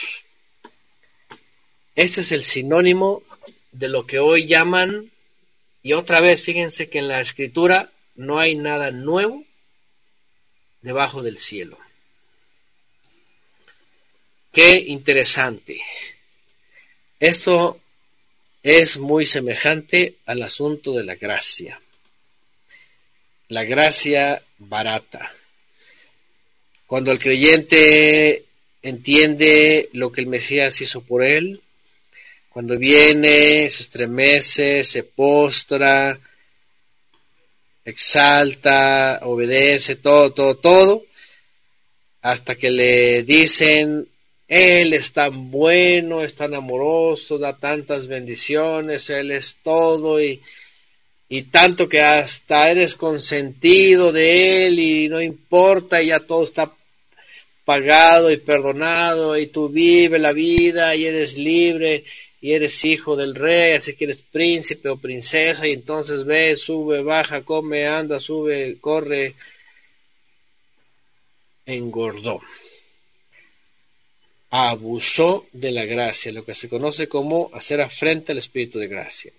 Ese 1.95 2.21
es 2.21 2.31
el 2.31 2.43
sinónimo 2.43 3.23
de 3.71 3.89
lo 3.89 4.05
que 4.05 4.19
hoy 4.19 4.45
llaman 4.45 5.11
y 5.83 5.93
otra 5.93 6.21
vez, 6.21 6.41
fíjense 6.41 6.89
que 6.89 6.99
en 6.99 7.07
la 7.07 7.21
escritura 7.21 7.91
no 8.15 8.39
hay 8.39 8.55
nada 8.55 8.91
nuevo 8.91 9.43
debajo 10.81 11.21
del 11.21 11.37
cielo. 11.37 11.77
Qué 14.51 14.77
interesante. 14.87 15.79
Esto 17.19 17.79
es 18.63 18.97
muy 18.97 19.25
semejante 19.25 20.15
al 20.25 20.43
asunto 20.43 20.93
de 20.93 21.03
la 21.03 21.15
gracia. 21.15 21.81
La 23.47 23.63
gracia 23.63 24.43
barata. 24.59 25.31
Cuando 26.85 27.11
el 27.11 27.19
creyente 27.19 28.45
entiende 28.81 29.89
lo 29.93 30.11
que 30.11 30.21
el 30.21 30.27
Mesías 30.27 30.79
hizo 30.81 31.01
por 31.01 31.23
él, 31.23 31.61
cuando 32.51 32.77
viene, 32.77 33.69
se 33.69 33.83
estremece, 33.83 34.83
se 34.83 35.03
postra, 35.03 36.19
exalta, 37.85 39.21
obedece, 39.23 39.95
todo, 39.95 40.33
todo, 40.33 40.57
todo, 40.57 41.05
hasta 42.21 42.55
que 42.55 42.69
le 42.69 43.23
dicen, 43.23 44.05
Él 44.49 44.93
es 44.93 45.13
tan 45.13 45.49
bueno, 45.49 46.23
es 46.23 46.35
tan 46.35 46.53
amoroso, 46.53 47.37
da 47.37 47.57
tantas 47.57 48.07
bendiciones, 48.07 49.09
Él 49.09 49.31
es 49.31 49.57
todo 49.63 50.21
y, 50.21 50.41
y 51.29 51.43
tanto 51.43 51.87
que 51.87 52.01
hasta 52.01 52.69
eres 52.69 52.95
consentido 52.95 54.11
de 54.11 54.65
Él 54.65 54.77
y 54.77 55.07
no 55.07 55.21
importa, 55.21 56.01
y 56.01 56.07
ya 56.07 56.19
todo 56.19 56.43
está 56.43 56.73
pagado 57.63 58.29
y 58.29 58.37
perdonado 58.37 59.37
y 59.37 59.47
tú 59.47 59.69
vives 59.69 60.19
la 60.19 60.33
vida 60.33 60.93
y 60.97 61.05
eres 61.05 61.37
libre 61.37 62.03
y 62.41 62.53
eres 62.53 62.83
hijo 62.85 63.15
del 63.15 63.35
rey, 63.35 63.73
así 63.73 63.95
que 63.95 64.05
eres 64.05 64.21
príncipe 64.21 64.89
o 64.89 64.97
princesa, 64.97 65.67
y 65.67 65.73
entonces 65.73 66.25
ve, 66.25 66.55
sube, 66.55 67.03
baja, 67.03 67.43
come, 67.43 67.85
anda, 67.85 68.19
sube, 68.19 68.79
corre, 68.81 69.35
engordó. 71.67 72.41
Abusó 74.49 75.45
de 75.53 75.71
la 75.71 75.85
gracia, 75.85 76.31
lo 76.31 76.43
que 76.43 76.55
se 76.55 76.67
conoce 76.67 77.07
como 77.07 77.51
hacer 77.53 77.79
afrenta 77.79 78.31
al 78.31 78.39
Espíritu 78.39 78.79
de 78.79 78.87
gracia. 78.87 79.31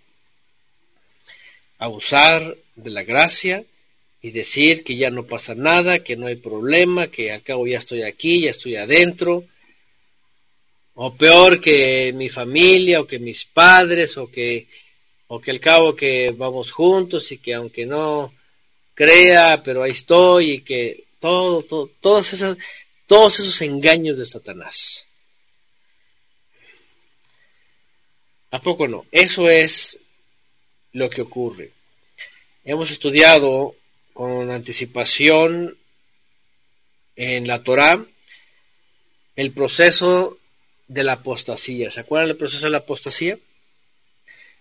Abusar 1.79 2.57
de 2.77 2.91
la 2.91 3.03
gracia 3.03 3.65
y 4.23 4.31
decir 4.31 4.85
que 4.85 4.95
ya 4.95 5.11
no 5.11 5.27
pasa 5.27 5.57
nada, 5.57 6.05
que 6.05 6.17
no 6.17 6.29
hay 6.29 6.37
problema, 6.37 7.09
que 7.09 7.33
al 7.33 7.43
cabo 7.43 7.67
ya 7.67 7.79
estoy 7.79 8.03
aquí, 8.03 8.43
ya 8.43 8.51
estoy 8.51 8.77
adentro, 8.77 9.45
o 10.95 11.15
peor 11.17 11.61
que 11.61 12.13
mi 12.15 12.29
familia 12.29 13.01
o 13.01 13.07
que 13.07 13.19
mis 13.19 13.45
padres 13.45 14.17
o 14.17 14.31
que 14.31 14.67
o 15.29 15.41
que 15.41 15.51
al 15.51 15.61
cabo 15.61 15.97
que 15.97 16.31
vamos 16.37 16.71
juntos 16.71 17.33
y 17.33 17.39
que 17.39 17.55
aunque 17.55 17.87
no 17.87 18.33
crea 18.95 19.63
pero 19.63 19.83
ahí 19.83 19.93
estoy 19.93 20.51
y 20.51 20.61
que 20.61 21.05
todo, 21.19 21.89
todas 22.01 22.33
esas 22.33 22.57
todos 23.07 23.41
esos 23.41 23.61
engaños 23.63 24.19
de 24.19 24.27
Satanás. 24.27 25.07
A 28.51 28.61
poco 28.61 28.87
no 28.87 29.07
eso 29.11 29.49
es 29.49 29.99
lo 30.93 31.09
que 31.09 31.23
ocurre. 31.23 31.73
Hemos 32.65 32.91
estudiado 32.91 33.75
con 34.13 34.51
anticipación 34.51 35.77
en 37.17 37.47
la 37.47 37.63
Torá 37.63 38.05
el 39.37 39.53
proceso 39.53 40.39
de 40.93 41.05
la 41.05 41.15
apostasía. 41.15 41.91
¿Se 41.91 42.01
acuerdan 42.01 42.29
del 42.29 42.37
proceso 42.37 42.67
de 42.67 42.71
la 42.71 42.79
apostasía? 42.79 43.39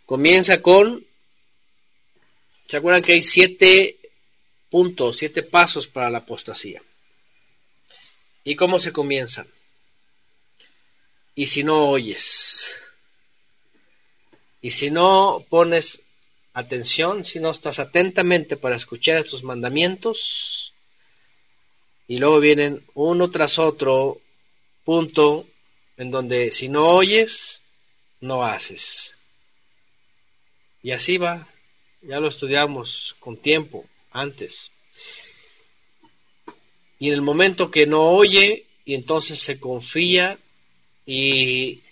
Comienza 0.06 0.62
con, 0.62 1.06
¿se 2.68 2.78
acuerdan 2.78 3.04
que 3.04 3.14
hay 3.14 3.22
siete 3.22 3.98
puntos, 4.70 5.18
siete 5.18 5.44
pasos 5.44 5.88
para 5.88 6.10
la 6.10 6.20
apostasía? 6.20 6.82
¿Y 8.46 8.56
cómo 8.56 8.80
se 8.80 8.94
comienza? 8.94 9.46
Y 11.36 11.48
si 11.48 11.64
no 11.64 11.90
oyes, 11.90 12.78
y 14.62 14.72
si 14.72 14.90
no 14.90 15.46
pones 15.50 16.04
atención, 16.54 17.26
si 17.26 17.40
no 17.40 17.52
estás 17.52 17.80
atentamente 17.80 18.56
para 18.56 18.76
escuchar 18.78 19.18
estos 19.18 19.44
mandamientos, 19.44 20.74
y 22.08 22.18
luego 22.18 22.40
vienen 22.40 22.86
uno 22.94 23.30
tras 23.30 23.60
otro 23.60 24.22
punto 24.84 25.48
en 26.02 26.10
donde 26.10 26.50
si 26.50 26.68
no 26.68 26.96
oyes, 26.96 27.62
no 28.22 28.44
haces. 28.44 29.18
Y 30.82 30.94
así 30.94 31.20
va, 31.20 31.48
ya 32.02 32.20
lo 32.20 32.28
estudiamos 32.28 33.16
con 33.20 33.38
tiempo, 33.38 33.86
antes. 34.12 34.72
Y 36.98 37.10
en 37.10 37.14
el 37.14 37.22
momento 37.22 37.70
que 37.70 37.86
no 37.86 38.02
oye, 38.10 38.66
y 38.84 38.96
entonces 38.96 39.40
se 39.40 39.60
confía 39.60 40.40
y, 41.06 41.84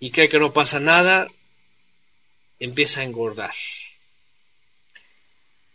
y 0.00 0.10
cree 0.10 0.28
que 0.28 0.40
no 0.40 0.52
pasa 0.52 0.80
nada, 0.80 1.28
empieza 2.58 3.02
a 3.02 3.04
engordar. 3.04 3.54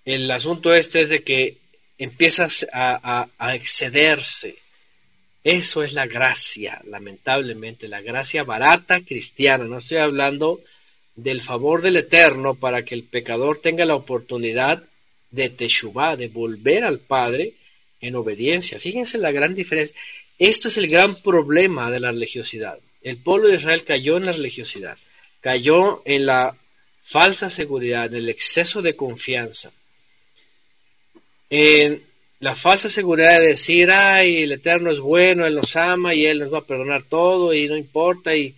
El 0.03 0.29
asunto 0.29 0.73
este 0.73 0.99
es 0.99 1.09
de 1.09 1.23
que 1.23 1.57
empiezas 1.97 2.67
a, 2.73 3.29
a 3.37 3.55
excederse 3.55 4.57
eso 5.43 5.83
es 5.83 5.93
la 5.93 6.07
gracia, 6.07 6.81
lamentablemente, 6.85 7.87
la 7.87 8.01
gracia 8.01 8.43
barata 8.43 9.01
cristiana. 9.01 9.65
No 9.65 9.77
estoy 9.77 9.97
hablando 9.97 10.61
del 11.15 11.41
favor 11.41 11.81
del 11.81 11.97
Eterno 11.97 12.55
para 12.55 12.83
que 12.83 12.95
el 12.95 13.03
pecador 13.03 13.59
tenga 13.59 13.85
la 13.85 13.95
oportunidad 13.95 14.83
de 15.31 15.49
teshuvah, 15.49 16.15
de 16.15 16.27
volver 16.27 16.83
al 16.83 16.99
Padre 16.99 17.53
en 18.01 18.15
obediencia. 18.15 18.79
Fíjense 18.79 19.17
la 19.17 19.31
gran 19.31 19.55
diferencia. 19.55 19.95
Esto 20.37 20.67
es 20.67 20.77
el 20.77 20.87
gran 20.87 21.15
problema 21.15 21.89
de 21.91 21.99
la 21.99 22.11
religiosidad. 22.11 22.79
El 23.01 23.17
pueblo 23.17 23.47
de 23.47 23.55
Israel 23.55 23.83
cayó 23.83 24.17
en 24.17 24.25
la 24.25 24.33
religiosidad, 24.33 24.97
cayó 25.41 26.01
en 26.05 26.25
la 26.25 26.57
falsa 27.01 27.49
seguridad, 27.49 28.13
en 28.13 28.23
el 28.23 28.29
exceso 28.29 28.81
de 28.81 28.95
confianza, 28.95 29.71
en 31.49 32.03
la 32.39 32.55
falsa 32.55 32.87
seguridad 32.87 33.39
de 33.39 33.47
decir, 33.47 33.89
ay, 33.91 34.43
el 34.43 34.51
Eterno 34.51 34.91
es 34.91 34.99
bueno, 34.99 35.45
Él 35.45 35.55
nos 35.55 35.75
ama 35.75 36.13
y 36.13 36.25
Él 36.25 36.39
nos 36.39 36.53
va 36.53 36.59
a 36.59 36.65
perdonar 36.65 37.03
todo 37.03 37.53
y 37.53 37.67
no 37.67 37.75
importa 37.75 38.35
y, 38.35 38.55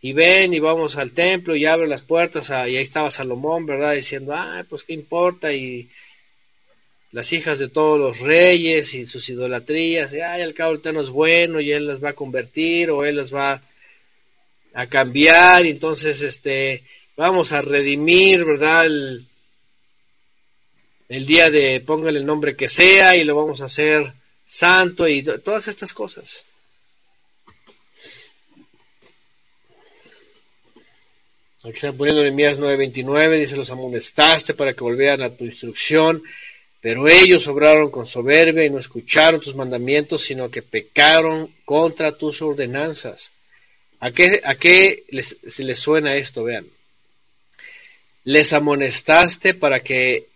y 0.00 0.12
ven 0.12 0.54
y 0.54 0.60
vamos 0.60 0.96
al 0.96 1.12
templo 1.12 1.56
y 1.56 1.66
abre 1.66 1.88
las 1.88 2.02
puertas 2.02 2.50
y 2.50 2.52
ahí 2.52 2.76
estaba 2.76 3.10
Salomón, 3.10 3.66
¿verdad? 3.66 3.94
Diciendo, 3.94 4.32
ay, 4.36 4.62
pues 4.68 4.84
qué 4.84 4.92
importa 4.92 5.52
y 5.52 5.88
las 7.12 7.32
hijas 7.32 7.58
de 7.58 7.68
todos 7.68 7.98
los 7.98 8.20
reyes 8.20 8.94
y 8.94 9.04
sus 9.04 9.28
idolatrías, 9.28 10.14
y 10.14 10.20
ay, 10.20 10.42
al 10.42 10.54
cabo 10.54 10.72
el 10.72 10.78
Eterno 10.78 11.00
es 11.00 11.10
bueno 11.10 11.60
y 11.60 11.72
Él 11.72 11.88
las 11.88 12.02
va 12.02 12.10
a 12.10 12.14
convertir 12.14 12.90
o 12.90 13.04
Él 13.04 13.16
las 13.16 13.34
va 13.34 13.60
a 14.72 14.86
cambiar 14.86 15.66
y 15.66 15.70
entonces, 15.70 16.22
este, 16.22 16.84
vamos 17.16 17.52
a 17.52 17.62
redimir, 17.62 18.44
¿verdad? 18.44 18.86
El, 18.86 19.26
el 21.10 21.26
día 21.26 21.50
de 21.50 21.80
póngale 21.80 22.20
el 22.20 22.24
nombre 22.24 22.54
que 22.54 22.68
sea 22.68 23.16
y 23.16 23.24
lo 23.24 23.34
vamos 23.34 23.60
a 23.60 23.64
hacer 23.64 24.14
santo 24.46 25.08
y 25.08 25.22
todas 25.22 25.66
estas 25.66 25.92
cosas. 25.92 26.44
Aquí 31.64 31.74
están 31.74 31.96
poniendo 31.96 32.24
en 32.24 32.34
Mías 32.34 32.60
9:29, 32.60 33.38
dice, 33.38 33.56
los 33.56 33.70
amonestaste 33.70 34.54
para 34.54 34.72
que 34.72 34.84
volvieran 34.84 35.22
a 35.22 35.36
tu 35.36 35.44
instrucción, 35.44 36.22
pero 36.80 37.08
ellos 37.08 37.46
obraron 37.48 37.90
con 37.90 38.06
soberbia 38.06 38.64
y 38.64 38.70
no 38.70 38.78
escucharon 38.78 39.40
tus 39.40 39.56
mandamientos, 39.56 40.22
sino 40.22 40.48
que 40.48 40.62
pecaron 40.62 41.52
contra 41.64 42.12
tus 42.12 42.40
ordenanzas. 42.40 43.32
¿A 43.98 44.12
qué, 44.12 44.40
a 44.44 44.54
qué 44.54 45.04
les, 45.08 45.36
les 45.58 45.78
suena 45.78 46.14
esto? 46.14 46.44
Vean. 46.44 46.66
Les 48.24 48.52
amonestaste 48.52 49.54
para 49.54 49.82
que 49.82 50.29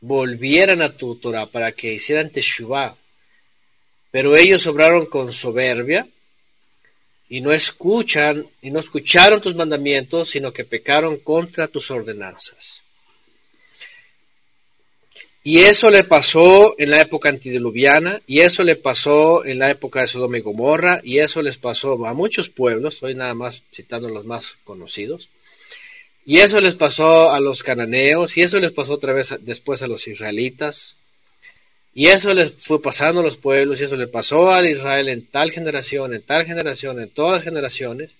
volvieran 0.00 0.82
a 0.82 0.96
tu 0.96 1.16
Torah, 1.16 1.46
para 1.46 1.72
que 1.72 1.94
hicieran 1.94 2.30
Teshuvah. 2.30 2.96
Pero 4.10 4.36
ellos 4.36 4.66
obraron 4.66 5.06
con 5.06 5.32
soberbia 5.32 6.08
y 7.28 7.40
no 7.40 7.52
escuchan 7.52 8.46
y 8.60 8.70
no 8.70 8.80
escucharon 8.80 9.40
tus 9.40 9.54
mandamientos, 9.54 10.30
sino 10.30 10.52
que 10.52 10.64
pecaron 10.64 11.18
contra 11.18 11.68
tus 11.68 11.90
ordenanzas. 11.90 12.82
Y 15.42 15.60
eso 15.60 15.90
le 15.90 16.04
pasó 16.04 16.74
en 16.78 16.90
la 16.90 17.00
época 17.00 17.30
antidiluviana, 17.30 18.20
y 18.26 18.40
eso 18.40 18.62
le 18.62 18.76
pasó 18.76 19.42
en 19.44 19.58
la 19.58 19.70
época 19.70 20.00
de 20.00 20.06
Sodoma 20.06 20.36
y 20.36 20.42
Gomorra, 20.42 21.00
y 21.02 21.18
eso 21.18 21.40
les 21.40 21.56
pasó 21.56 22.04
a 22.04 22.12
muchos 22.12 22.50
pueblos, 22.50 22.94
estoy 22.94 23.14
nada 23.14 23.32
más 23.32 23.62
citando 23.72 24.10
los 24.10 24.26
más 24.26 24.58
conocidos. 24.64 25.30
Y 26.24 26.38
eso 26.38 26.60
les 26.60 26.74
pasó 26.74 27.32
a 27.32 27.40
los 27.40 27.62
cananeos, 27.62 28.36
y 28.36 28.42
eso 28.42 28.60
les 28.60 28.72
pasó 28.72 28.94
otra 28.94 29.12
vez 29.12 29.34
después 29.40 29.82
a 29.82 29.86
los 29.86 30.06
israelitas, 30.06 30.96
y 31.92 32.06
eso 32.06 32.32
les 32.34 32.54
fue 32.58 32.80
pasando 32.80 33.20
a 33.20 33.24
los 33.24 33.36
pueblos, 33.36 33.80
y 33.80 33.84
eso 33.84 33.96
le 33.96 34.06
pasó 34.06 34.52
a 34.52 34.66
Israel 34.66 35.08
en 35.08 35.26
tal 35.26 35.50
generación, 35.50 36.14
en 36.14 36.22
tal 36.22 36.44
generación, 36.44 37.00
en 37.00 37.10
todas 37.10 37.32
las 37.32 37.42
generaciones, 37.42 38.16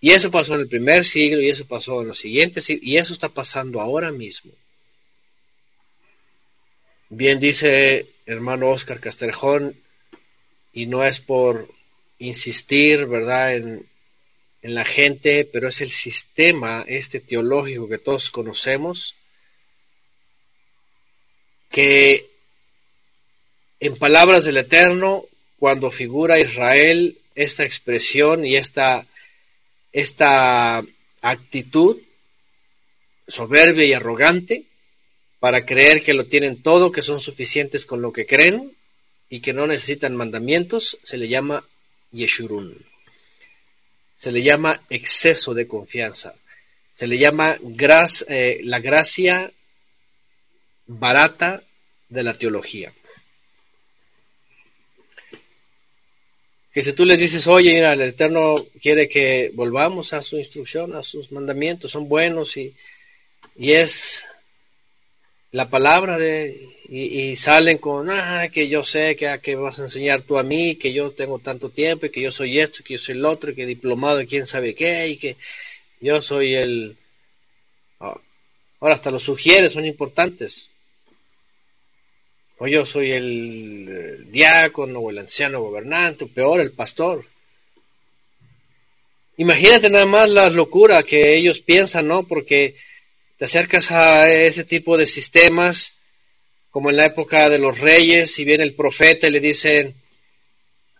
y 0.00 0.10
eso 0.10 0.30
pasó 0.30 0.54
en 0.54 0.60
el 0.60 0.68
primer 0.68 1.04
siglo, 1.04 1.40
y 1.40 1.48
eso 1.48 1.66
pasó 1.66 2.02
en 2.02 2.08
los 2.08 2.18
siguientes 2.18 2.64
siglos, 2.64 2.84
y 2.84 2.96
eso 2.96 3.12
está 3.12 3.28
pasando 3.28 3.80
ahora 3.80 4.10
mismo. 4.10 4.52
Bien 7.08 7.38
dice 7.38 8.08
hermano 8.26 8.68
Oscar 8.68 9.00
Casterjón, 9.00 9.76
y 10.72 10.86
no 10.86 11.04
es 11.04 11.20
por 11.20 11.68
insistir, 12.18 13.06
¿verdad?, 13.06 13.54
en, 13.54 13.86
en 14.62 14.74
la 14.74 14.84
gente, 14.84 15.44
pero 15.44 15.68
es 15.68 15.80
el 15.80 15.90
sistema 15.90 16.84
este 16.86 17.20
teológico 17.20 17.88
que 17.88 17.98
todos 17.98 18.30
conocemos, 18.30 19.16
que 21.68 22.30
en 23.80 23.96
palabras 23.96 24.44
del 24.44 24.58
Eterno, 24.58 25.26
cuando 25.58 25.90
figura 25.90 26.38
Israel, 26.38 27.18
esta 27.34 27.64
expresión 27.64 28.46
y 28.46 28.56
esta, 28.56 29.06
esta 29.92 30.84
actitud 31.22 32.00
soberbia 33.26 33.84
y 33.84 33.92
arrogante 33.94 34.64
para 35.40 35.64
creer 35.64 36.02
que 36.02 36.14
lo 36.14 36.26
tienen 36.26 36.62
todo, 36.62 36.92
que 36.92 37.02
son 37.02 37.18
suficientes 37.18 37.86
con 37.86 38.00
lo 38.02 38.12
que 38.12 38.26
creen 38.26 38.76
y 39.28 39.40
que 39.40 39.52
no 39.52 39.66
necesitan 39.66 40.14
mandamientos, 40.14 40.98
se 41.02 41.16
le 41.16 41.26
llama 41.26 41.66
Yeshurun 42.12 42.91
se 44.22 44.30
le 44.30 44.40
llama 44.40 44.80
exceso 44.88 45.52
de 45.52 45.66
confianza, 45.66 46.36
se 46.88 47.08
le 47.08 47.18
llama 47.18 47.58
eh, 48.28 48.60
la 48.62 48.78
gracia 48.78 49.52
barata 50.86 51.64
de 52.08 52.22
la 52.22 52.32
teología. 52.32 52.94
Que 56.72 56.82
si 56.82 56.92
tú 56.92 57.04
les 57.04 57.18
dices, 57.18 57.48
oye, 57.48 57.72
mira, 57.72 57.94
el 57.94 58.02
Eterno 58.02 58.64
quiere 58.80 59.08
que 59.08 59.50
volvamos 59.54 60.12
a 60.12 60.22
su 60.22 60.38
instrucción, 60.38 60.94
a 60.94 61.02
sus 61.02 61.32
mandamientos, 61.32 61.90
son 61.90 62.08
buenos 62.08 62.56
y, 62.56 62.72
y 63.56 63.72
es 63.72 64.28
la 65.52 65.70
palabra 65.70 66.18
de 66.18 66.68
y, 66.88 67.36
salen 67.36 67.78
con 67.78 68.10
ah 68.10 68.48
que 68.52 68.68
yo 68.68 68.84
sé 68.84 69.16
que, 69.16 69.38
que 69.42 69.54
vas 69.54 69.78
a 69.78 69.82
enseñar 69.82 70.22
tú 70.22 70.38
a 70.38 70.42
mí 70.42 70.76
que 70.76 70.92
yo 70.92 71.12
tengo 71.12 71.38
tanto 71.38 71.70
tiempo 71.70 72.06
y 72.06 72.10
que 72.10 72.20
yo 72.20 72.30
soy 72.30 72.58
esto 72.58 72.82
que 72.84 72.94
yo 72.94 72.98
soy 72.98 73.16
el 73.16 73.24
otro 73.24 73.50
y 73.50 73.54
que 73.54 73.64
diplomado 73.66 74.20
y 74.20 74.26
quién 74.26 74.46
sabe 74.46 74.74
qué 74.74 75.08
y 75.08 75.16
que 75.16 75.36
yo 76.00 76.20
soy 76.20 76.54
el 76.54 76.96
ah, 78.00 78.20
ahora 78.80 78.94
hasta 78.94 79.12
los 79.12 79.22
sugieres 79.22 79.72
son 79.72 79.86
importantes. 79.86 80.70
O 82.58 82.66
yo 82.66 82.84
soy 82.84 83.12
el, 83.12 83.88
el 83.88 84.32
diácono 84.32 84.98
o 84.98 85.10
el 85.10 85.18
anciano 85.18 85.62
gobernante 85.62 86.24
o 86.24 86.28
peor 86.28 86.60
el 86.60 86.72
pastor. 86.72 87.24
Imagínate 89.36 89.88
nada 89.88 90.06
más 90.06 90.28
la 90.28 90.50
locura 90.50 91.02
que 91.02 91.36
ellos 91.36 91.60
piensan 91.60 92.08
no 92.08 92.24
porque 92.24 92.74
te 93.42 93.46
acercas 93.46 93.90
a 93.90 94.30
ese 94.30 94.62
tipo 94.62 94.96
de 94.96 95.04
sistemas, 95.04 95.96
como 96.70 96.90
en 96.90 96.96
la 96.96 97.06
época 97.06 97.48
de 97.48 97.58
los 97.58 97.80
reyes, 97.80 98.38
y 98.38 98.44
viene 98.44 98.62
el 98.62 98.76
profeta 98.76 99.26
y 99.26 99.32
le 99.32 99.40
dicen, 99.40 99.96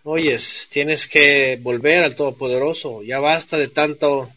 oyes, 0.02 0.66
tienes 0.68 1.06
que 1.06 1.56
volver 1.62 2.02
al 2.02 2.16
Todopoderoso, 2.16 3.04
ya 3.04 3.20
basta 3.20 3.58
de 3.58 3.68
tanto, 3.68 4.32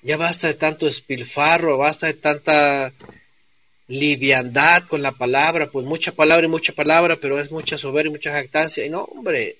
ya 0.00 0.16
basta 0.16 0.46
de 0.46 0.54
tanto 0.54 0.88
espilfarro, 0.88 1.76
basta 1.76 2.06
de 2.06 2.14
tanta 2.14 2.94
liviandad 3.88 4.84
con 4.84 5.02
la 5.02 5.12
palabra, 5.12 5.70
pues 5.70 5.84
mucha 5.84 6.12
palabra 6.12 6.46
y 6.46 6.48
mucha 6.48 6.72
palabra, 6.72 7.18
pero 7.20 7.38
es 7.38 7.50
mucha 7.50 7.76
soberbia 7.76 8.08
y 8.08 8.12
mucha 8.12 8.32
jactancia. 8.32 8.86
Y 8.86 8.88
no, 8.88 9.02
hombre, 9.02 9.58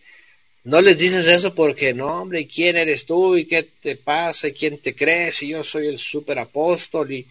no 0.65 0.81
les 0.81 0.99
dices 0.99 1.27
eso 1.27 1.55
porque, 1.55 1.95
no, 1.95 2.23
hombre, 2.23 2.41
¿y 2.41 2.47
quién 2.47 2.77
eres 2.77 3.07
tú? 3.07 3.37
¿Y 3.37 3.47
qué 3.47 3.63
te 3.63 3.97
pasa? 3.97 4.49
¿Y 4.49 4.53
quién 4.53 4.79
te 4.79 4.95
crees? 4.95 5.43
Y 5.43 5.49
yo 5.49 5.65
soy 5.65 5.89
el 5.89 5.99
superapóstol 5.99 7.13
y... 7.13 7.27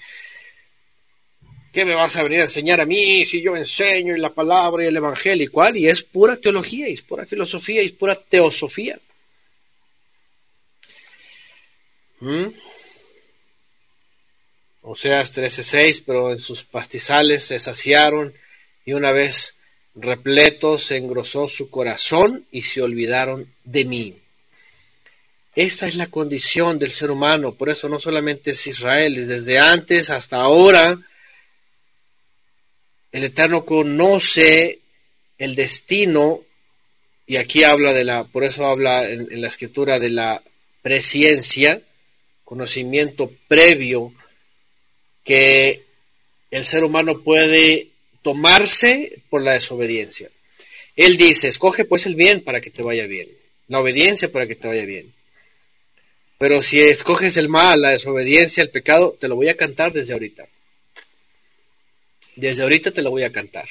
¿Qué 1.72 1.86
me 1.86 1.94
vas 1.94 2.18
a 2.18 2.24
venir 2.24 2.40
a 2.40 2.46
enseñar 2.46 2.82
a 2.82 2.86
mí 2.86 3.28
si 3.28 3.44
yo 3.44 3.56
enseño 3.56 4.16
y 4.16 4.20
la 4.20 4.34
palabra 4.34 4.84
y 4.84 4.88
el 4.88 4.98
evangelio 4.98 5.46
y 5.46 5.50
cuál? 5.50 5.78
Y 5.78 5.88
es 5.88 6.02
pura 6.02 6.36
teología, 6.36 6.90
y 6.90 6.94
es 6.94 7.04
pura 7.04 7.28
filosofía, 7.28 7.84
y 7.84 7.86
es 7.86 7.92
pura 7.92 8.16
teosofía. 8.16 9.00
¿Mm? 12.22 12.48
Oseas 14.82 15.32
13:6, 15.32 16.04
pero 16.06 16.34
en 16.34 16.42
sus 16.42 16.64
pastizales 16.64 17.44
se 17.44 17.60
saciaron 17.60 18.34
y 18.86 18.94
una 18.94 19.12
vez 19.12 19.56
repleto 19.96 20.78
se 20.78 20.98
engrosó 20.98 21.48
su 21.48 21.70
corazón 21.70 22.46
y 22.52 22.62
se 22.64 22.82
olvidaron 22.82 23.54
de 23.64 23.86
mí. 23.86 24.16
Esta 25.56 25.88
es 25.88 25.96
la 25.96 26.08
condición 26.08 26.80
del 26.80 26.92
ser 26.92 27.12
humano, 27.12 27.54
por 27.54 27.70
eso 27.70 27.90
no 27.90 28.00
solamente 28.00 28.52
es 28.52 28.68
Israel, 28.68 29.28
desde 29.28 29.60
antes 29.60 30.10
hasta 30.10 30.38
ahora, 30.38 30.98
el 33.12 33.24
Eterno 33.24 33.66
conoce 33.66 34.80
el 35.38 35.56
destino, 35.56 36.42
y 37.26 37.38
aquí 37.38 37.64
habla 37.64 37.94
de 37.94 38.04
la, 38.04 38.24
por 38.24 38.44
eso 38.44 38.68
habla 38.68 39.10
en, 39.10 39.32
en 39.32 39.42
la 39.42 39.48
escritura 39.48 40.00
de 40.00 40.12
la 40.12 40.42
presciencia, 40.82 41.82
conocimiento 42.46 43.32
previo 43.48 44.14
que 45.24 45.84
el 46.52 46.66
ser 46.66 46.84
humano 46.84 47.22
puede 47.24 47.90
tomarse 48.22 49.22
por 49.30 49.44
la 49.44 49.54
desobediencia. 49.54 50.30
Él 50.96 51.18
dice, 51.18 51.48
escoge 51.48 51.86
pues 51.86 52.06
el 52.06 52.16
bien 52.16 52.44
para 52.44 52.62
que 52.62 52.70
te 52.70 52.84
vaya 52.84 53.08
bien, 53.08 53.30
la 53.68 53.80
obediencia 53.80 54.32
para 54.32 54.48
que 54.48 54.56
te 54.56 54.68
vaya 54.68 54.86
bien. 54.86 55.14
Pero 56.38 56.62
si 56.62 56.80
escoges 56.80 57.38
el 57.38 57.50
mal, 57.50 57.82
la 57.82 57.92
desobediencia, 57.92 58.64
el 58.64 58.70
pecado, 58.70 59.16
te 59.20 59.28
lo 59.28 59.36
voy 59.36 59.50
a 59.50 59.58
cantar 59.58 59.92
desde 59.92 60.14
ahorita. 60.14 60.48
Desde 62.36 62.64
ahorita 62.64 62.92
te 62.92 63.02
lo 63.02 63.12
voy 63.12 63.24
a 63.24 63.32
cantar. 63.32 63.68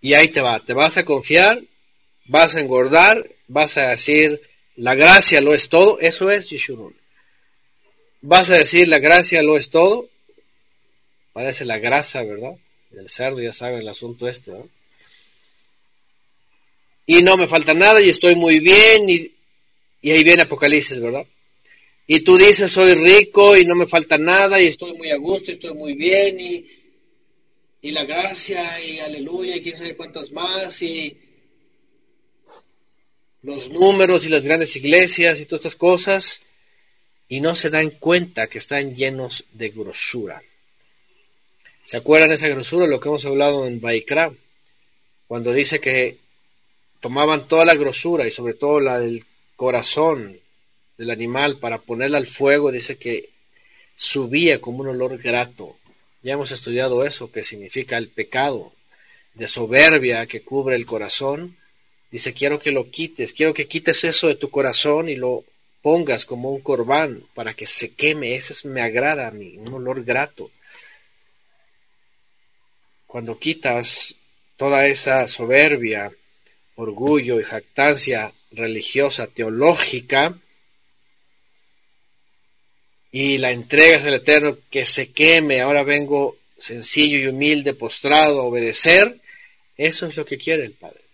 Y 0.00 0.14
ahí 0.14 0.28
te 0.28 0.40
va, 0.40 0.60
te 0.60 0.72
vas 0.72 0.96
a 0.96 1.04
confiar, 1.04 1.62
vas 2.26 2.54
a 2.54 2.60
engordar, 2.60 3.30
vas 3.46 3.76
a 3.76 3.90
decir, 3.90 4.40
la 4.76 4.94
gracia 4.94 5.40
lo 5.40 5.54
es 5.54 5.68
todo, 5.68 6.00
eso 6.00 6.30
es 6.30 6.48
Yeshurun. 6.50 6.96
Vas 8.22 8.50
a 8.50 8.58
decir, 8.58 8.88
la 8.88 8.98
gracia 8.98 9.42
lo 9.42 9.56
es 9.56 9.70
todo, 9.70 10.08
parece 11.34 11.64
la 11.64 11.78
grasa, 11.78 12.22
¿verdad? 12.22 12.56
El 12.98 13.08
cerdo, 13.08 13.40
ya 13.40 13.52
saben 13.52 13.80
el 13.80 13.88
asunto 13.88 14.28
este, 14.28 14.52
Y 17.06 17.22
no 17.22 17.36
me 17.36 17.48
falta 17.48 17.74
nada 17.74 18.00
y 18.00 18.08
estoy 18.08 18.34
muy 18.34 18.60
bien 18.60 19.08
y, 19.08 19.32
y 20.02 20.10
ahí 20.10 20.24
viene 20.24 20.42
Apocalipsis, 20.42 21.00
¿verdad? 21.00 21.26
Y 22.06 22.20
tú 22.20 22.36
dices, 22.36 22.70
soy 22.70 22.94
rico 22.94 23.56
y 23.56 23.64
no 23.64 23.74
me 23.74 23.86
falta 23.86 24.18
nada 24.18 24.60
y 24.60 24.66
estoy 24.66 24.94
muy 24.94 25.10
a 25.10 25.16
gusto 25.16 25.50
y 25.50 25.54
estoy 25.54 25.74
muy 25.74 25.94
bien 25.94 26.38
y, 26.38 26.66
y 27.80 27.90
la 27.90 28.04
gracia 28.04 28.80
y 28.80 28.98
aleluya 28.98 29.56
y 29.56 29.62
quién 29.62 29.76
sabe 29.76 29.96
cuántas 29.96 30.30
más 30.30 30.82
y 30.82 31.16
los 33.42 33.70
números 33.70 34.24
y 34.24 34.30
las 34.30 34.44
grandes 34.44 34.74
iglesias 34.76 35.40
y 35.40 35.46
todas 35.46 35.60
estas 35.60 35.76
cosas 35.76 36.40
y 37.28 37.40
no 37.40 37.54
se 37.54 37.70
dan 37.70 37.90
cuenta 37.90 38.46
que 38.46 38.58
están 38.58 38.94
llenos 38.94 39.44
de 39.52 39.70
grosura. 39.70 40.42
¿Se 41.84 41.98
acuerdan 41.98 42.32
esa 42.32 42.48
grosura, 42.48 42.86
lo 42.86 42.98
que 42.98 43.08
hemos 43.08 43.26
hablado 43.26 43.66
en 43.66 43.78
Baikra? 43.78 44.32
Cuando 45.28 45.52
dice 45.52 45.80
que 45.80 46.16
tomaban 47.00 47.46
toda 47.46 47.66
la 47.66 47.74
grosura 47.74 48.26
y 48.26 48.30
sobre 48.30 48.54
todo 48.54 48.80
la 48.80 48.98
del 48.98 49.26
corazón 49.54 50.40
del 50.96 51.10
animal 51.10 51.58
para 51.58 51.82
ponerla 51.82 52.16
al 52.16 52.26
fuego, 52.26 52.72
dice 52.72 52.96
que 52.96 53.28
subía 53.94 54.62
como 54.62 54.78
un 54.78 54.88
olor 54.88 55.18
grato. 55.18 55.76
Ya 56.22 56.32
hemos 56.32 56.52
estudiado 56.52 57.04
eso, 57.04 57.30
que 57.30 57.42
significa 57.42 57.98
el 57.98 58.08
pecado 58.08 58.72
de 59.34 59.46
soberbia 59.46 60.26
que 60.26 60.40
cubre 60.40 60.76
el 60.76 60.86
corazón. 60.86 61.58
Dice, 62.10 62.32
quiero 62.32 62.58
que 62.58 62.70
lo 62.70 62.90
quites, 62.90 63.34
quiero 63.34 63.52
que 63.52 63.68
quites 63.68 64.04
eso 64.04 64.26
de 64.26 64.36
tu 64.36 64.48
corazón 64.48 65.10
y 65.10 65.16
lo 65.16 65.44
pongas 65.82 66.24
como 66.24 66.50
un 66.50 66.62
corbán 66.62 67.26
para 67.34 67.52
que 67.52 67.66
se 67.66 67.92
queme. 67.92 68.36
Ese 68.36 68.66
me 68.68 68.80
agrada 68.80 69.28
a 69.28 69.32
mí, 69.32 69.58
un 69.58 69.74
olor 69.74 70.02
grato 70.02 70.50
cuando 73.14 73.38
quitas 73.38 74.16
toda 74.56 74.88
esa 74.88 75.28
soberbia, 75.28 76.12
orgullo 76.74 77.38
y 77.38 77.44
jactancia 77.44 78.32
religiosa, 78.50 79.28
teológica, 79.28 80.36
y 83.12 83.38
la 83.38 83.52
entregas 83.52 84.04
al 84.04 84.14
Eterno 84.14 84.58
que 84.68 84.84
se 84.84 85.12
queme, 85.12 85.60
ahora 85.60 85.84
vengo 85.84 86.38
sencillo 86.58 87.20
y 87.20 87.28
humilde, 87.28 87.74
postrado, 87.74 88.40
a 88.40 88.46
obedecer, 88.46 89.20
eso 89.76 90.08
es 90.08 90.16
lo 90.16 90.26
que 90.26 90.36
quiere 90.36 90.64
el 90.64 90.72
Padre. 90.72 91.04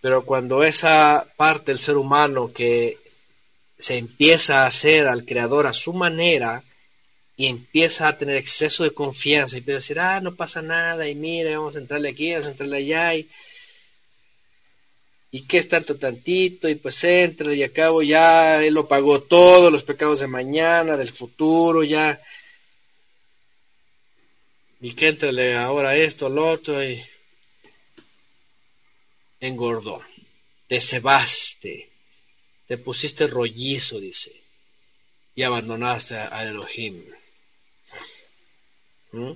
Pero 0.00 0.24
cuando 0.24 0.62
esa 0.62 1.26
parte 1.36 1.72
del 1.72 1.80
ser 1.80 1.96
humano 1.96 2.52
que 2.52 2.98
se 3.76 3.96
empieza 3.96 4.62
a 4.62 4.68
hacer 4.68 5.08
al 5.08 5.24
Creador 5.24 5.66
a 5.66 5.72
su 5.72 5.92
manera, 5.92 6.62
y 7.36 7.48
empieza 7.48 8.08
a 8.08 8.16
tener 8.16 8.36
exceso 8.36 8.82
de 8.82 8.92
confianza 8.92 9.56
y 9.56 9.58
empieza 9.58 9.76
a 9.76 9.80
decir, 9.80 10.00
ah, 10.00 10.20
no 10.20 10.34
pasa 10.34 10.62
nada, 10.62 11.06
y 11.06 11.14
mira, 11.14 11.58
vamos 11.58 11.76
a 11.76 11.80
entrarle 11.80 12.08
aquí, 12.08 12.32
vamos 12.32 12.46
a 12.46 12.50
entrarle 12.50 12.78
allá, 12.78 13.14
y, 13.14 13.28
y 15.30 15.42
qué 15.42 15.58
es 15.58 15.68
tanto 15.68 15.98
tantito, 15.98 16.66
y 16.68 16.76
pues 16.76 17.04
entra, 17.04 17.54
y 17.54 17.62
acabo 17.62 18.02
ya, 18.02 18.64
él 18.64 18.72
lo 18.72 18.88
pagó 18.88 19.22
todo, 19.22 19.70
los 19.70 19.82
pecados 19.82 20.20
de 20.20 20.28
mañana, 20.28 20.96
del 20.96 21.12
futuro, 21.12 21.84
ya, 21.84 22.22
y 24.80 24.94
que 24.94 25.08
entrale 25.08 25.56
ahora 25.56 25.94
esto, 25.94 26.30
lo 26.30 26.48
otro, 26.48 26.82
y, 26.82 27.04
engordó, 29.40 30.00
te 30.68 30.80
cebaste, 30.80 31.90
te 32.66 32.78
pusiste 32.78 33.26
rollizo, 33.26 34.00
dice, 34.00 34.32
y 35.34 35.42
abandonaste 35.42 36.16
a 36.16 36.42
Elohim. 36.42 37.15
¿Mm? 39.16 39.32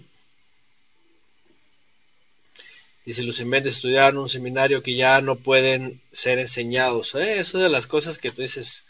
Dice, 3.07 3.23
los 3.23 3.41
inventes 3.41 3.77
estudiaron 3.77 4.19
un 4.19 4.29
seminario 4.29 4.83
que 4.83 4.95
ya 4.95 5.23
no 5.23 5.37
pueden 5.37 6.03
ser 6.13 6.39
enseñados. 6.39 7.15
Eh, 7.15 7.39
eso 7.39 7.59
de 7.59 7.71
las 7.71 7.87
cosas 7.87 8.19
que 8.19 8.31
tú 8.31 8.43
dices, 8.43 8.85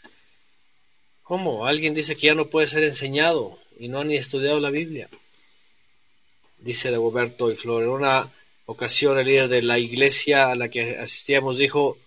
¿cómo? 1.23 1.65
Alguien 1.65 1.93
dice 1.93 2.15
que 2.15 2.27
ya 2.27 2.35
no 2.35 2.49
puede 2.49 2.67
ser 2.67 2.83
enseñado 2.83 3.57
y 3.79 3.87
no 3.87 4.01
han 4.01 4.09
ni 4.09 4.17
estudiado 4.17 4.59
la 4.59 4.69
Biblia. 4.69 5.09
Dice 6.57 6.91
Dagoberto 6.91 7.49
y 7.49 7.55
Flor, 7.55 7.83
en 7.83 7.89
una 7.89 8.31
ocasión 8.65 9.17
el 9.17 9.27
líder 9.27 9.47
de 9.47 9.61
la 9.61 9.79
iglesia 9.79 10.51
a 10.51 10.55
la 10.55 10.69
que 10.69 10.97
asistíamos 10.97 11.57
dijo, 11.57 11.97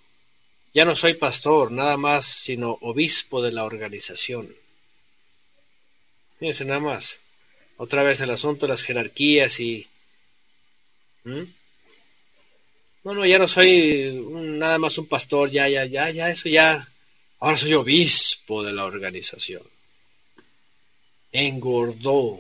ya 0.74 0.84
no 0.84 0.94
soy 0.94 1.14
pastor, 1.14 1.72
nada 1.72 1.96
más, 1.96 2.26
sino 2.26 2.78
obispo 2.82 3.40
de 3.40 3.52
la 3.52 3.64
organización. 3.64 4.54
Fíjense 6.38 6.66
nada 6.66 6.80
más. 6.80 7.23
Otra 7.76 8.02
vez 8.02 8.20
el 8.20 8.30
asunto 8.30 8.66
de 8.66 8.70
las 8.70 8.82
jerarquías 8.82 9.60
y... 9.60 9.86
¿Mm? 11.24 11.44
No, 13.04 13.12
no, 13.12 13.26
ya 13.26 13.38
no 13.38 13.46
soy 13.46 14.24
nada 14.30 14.78
más 14.78 14.96
un 14.96 15.06
pastor, 15.06 15.50
ya, 15.50 15.68
ya, 15.68 15.84
ya, 15.84 16.10
ya, 16.10 16.30
eso 16.30 16.48
ya. 16.48 16.88
Ahora 17.38 17.56
soy 17.56 17.74
obispo 17.74 18.62
de 18.64 18.72
la 18.72 18.84
organización. 18.84 19.62
Engordó, 21.30 22.38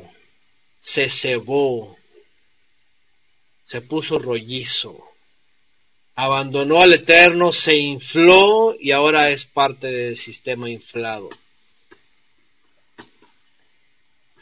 se 0.80 1.08
cebó, 1.10 1.98
se 3.64 3.82
puso 3.82 4.18
rollizo, 4.18 5.04
abandonó 6.14 6.80
al 6.80 6.94
Eterno, 6.94 7.52
se 7.52 7.76
infló 7.76 8.76
y 8.78 8.92
ahora 8.92 9.30
es 9.30 9.44
parte 9.44 9.88
del 9.88 10.16
sistema 10.16 10.70
inflado. 10.70 11.28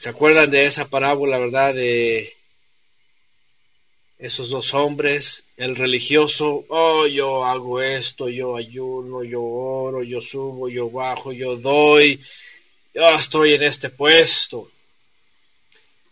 ¿Se 0.03 0.09
acuerdan 0.09 0.51
de 0.51 0.65
esa 0.65 0.91
parábola, 0.91 1.39
verdad? 1.39 1.75
De 1.75 2.35
esos 4.19 4.51
dos 4.51 4.75
hombres, 4.75 5.47
el 5.57 5.77
religioso, 5.77 6.65
oh, 6.71 7.07
yo 7.07 7.45
hago 7.45 7.81
esto, 7.81 8.29
yo 8.29 8.57
ayuno, 8.57 9.23
yo 9.23 9.41
oro, 9.45 10.03
yo 10.03 10.21
subo, 10.21 10.69
yo 10.69 10.91
bajo, 10.91 11.31
yo 11.31 11.55
doy, 11.55 12.21
yo 12.93 13.15
estoy 13.15 13.53
en 13.53 13.63
este 13.63 13.91
puesto. 13.91 14.73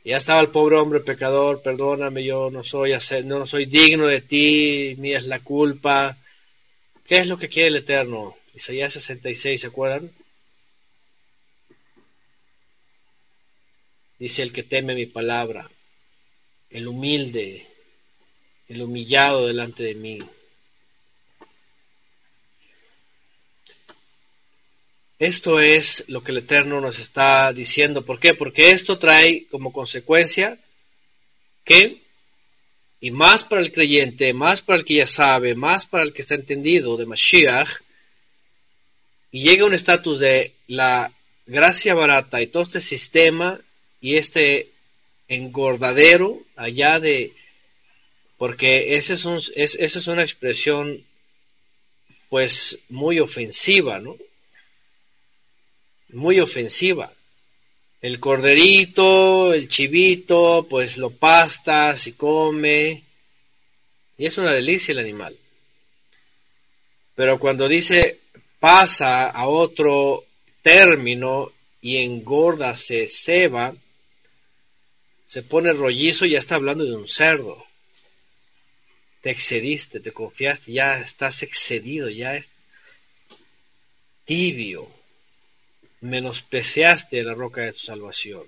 Ya 0.04 0.18
estaba 0.18 0.40
el 0.40 0.50
pobre 0.50 0.76
hombre 0.76 1.00
pecador, 1.00 1.60
perdóname, 1.60 2.22
yo 2.22 2.48
no 2.48 2.62
soy, 2.62 2.92
no 3.24 3.44
soy 3.44 3.64
digno 3.64 4.06
de 4.06 4.20
ti, 4.20 4.94
mía 4.98 5.18
es 5.18 5.26
la 5.26 5.40
culpa. 5.40 6.16
¿Qué 7.04 7.18
es 7.18 7.26
lo 7.26 7.36
que 7.36 7.48
quiere 7.48 7.70
el 7.70 7.76
Eterno? 7.78 8.36
Isaías 8.54 8.92
66, 8.92 9.62
¿se 9.62 9.66
acuerdan? 9.66 10.12
Dice 14.20 14.42
el 14.42 14.52
que 14.52 14.62
teme 14.62 14.94
mi 14.94 15.06
palabra, 15.06 15.70
el 16.68 16.86
humilde, 16.86 17.66
el 18.68 18.82
humillado 18.82 19.46
delante 19.46 19.82
de 19.82 19.94
mí. 19.94 20.18
Esto 25.18 25.58
es 25.58 26.04
lo 26.08 26.22
que 26.22 26.32
el 26.32 26.38
Eterno 26.38 26.82
nos 26.82 26.98
está 26.98 27.52
diciendo. 27.54 28.04
¿Por 28.04 28.20
qué? 28.20 28.34
Porque 28.34 28.70
esto 28.70 28.98
trae 28.98 29.46
como 29.46 29.72
consecuencia 29.72 30.58
que, 31.64 32.02
y 33.00 33.10
más 33.10 33.44
para 33.44 33.62
el 33.62 33.72
creyente, 33.72 34.34
más 34.34 34.60
para 34.60 34.78
el 34.78 34.84
que 34.84 34.96
ya 34.96 35.06
sabe, 35.06 35.54
más 35.54 35.86
para 35.86 36.04
el 36.04 36.12
que 36.12 36.20
está 36.20 36.34
entendido 36.34 36.98
de 36.98 37.06
Mashiach, 37.06 37.70
y 39.30 39.42
llega 39.44 39.66
un 39.66 39.72
estatus 39.72 40.20
de 40.20 40.54
la 40.66 41.10
gracia 41.46 41.94
barata 41.94 42.42
y 42.42 42.48
todo 42.48 42.64
este 42.64 42.80
sistema 42.80 43.60
y 44.00 44.16
este 44.16 44.70
engordadero 45.28 46.42
allá 46.56 47.00
de 47.00 47.32
porque 48.40 48.96
esa 48.96 49.12
es, 49.12 49.26
un, 49.26 49.36
es, 49.36 49.74
es 49.74 50.06
una 50.06 50.22
expresión 50.22 51.04
pues 52.30 52.78
muy 52.88 53.20
ofensiva, 53.20 53.98
¿no? 53.98 54.16
Muy 56.08 56.40
ofensiva. 56.40 57.12
El 58.00 58.18
corderito, 58.18 59.52
el 59.52 59.68
chivito, 59.68 60.66
pues 60.70 60.96
lo 60.96 61.10
pastas 61.10 62.06
y 62.06 62.12
come. 62.12 63.04
Y 64.16 64.24
es 64.24 64.38
una 64.38 64.52
delicia 64.52 64.92
el 64.92 65.00
animal. 65.00 65.36
Pero 67.14 67.38
cuando 67.38 67.68
dice 67.68 68.20
pasa 68.58 69.28
a 69.28 69.48
otro 69.48 70.24
término 70.62 71.52
y 71.82 71.98
engorda, 71.98 72.74
se 72.74 73.06
ceba, 73.06 73.74
se 75.30 75.42
pone 75.44 75.72
rollizo 75.72 76.26
y 76.26 76.30
ya 76.30 76.40
está 76.40 76.56
hablando 76.56 76.84
de 76.84 76.96
un 76.96 77.06
cerdo. 77.06 77.64
Te 79.20 79.30
excediste, 79.30 80.00
te 80.00 80.10
confiaste, 80.10 80.72
ya 80.72 81.00
estás 81.00 81.44
excedido, 81.44 82.10
ya 82.10 82.34
es 82.34 82.50
tibio. 84.24 84.88
Menospreciaste 86.00 87.22
la 87.22 87.34
roca 87.34 87.60
de 87.60 87.74
tu 87.74 87.78
salvación. 87.78 88.42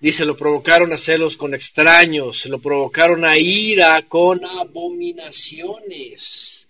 Dice, 0.00 0.24
lo 0.24 0.34
provocaron 0.34 0.90
a 0.94 0.96
celos 0.96 1.36
con 1.36 1.52
extraños, 1.52 2.46
lo 2.46 2.58
provocaron 2.58 3.26
a 3.26 3.36
ira 3.36 4.00
con 4.08 4.46
abominaciones. 4.46 6.66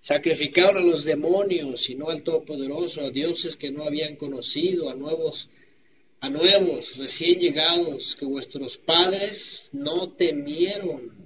Sacrificaron 0.00 0.76
a 0.76 0.86
los 0.86 1.04
demonios 1.04 1.90
y 1.90 1.96
no 1.96 2.08
al 2.08 2.22
Todopoderoso, 2.22 3.00
a 3.00 3.10
dioses 3.10 3.56
que 3.56 3.72
no 3.72 3.82
habían 3.82 4.14
conocido, 4.14 4.90
a 4.90 4.94
nuevos 4.94 5.50
a 6.20 6.28
nuevos 6.28 6.96
recién 6.98 7.38
llegados 7.38 8.14
que 8.16 8.26
vuestros 8.26 8.76
padres 8.76 9.70
no 9.72 10.12
temieron. 10.12 11.18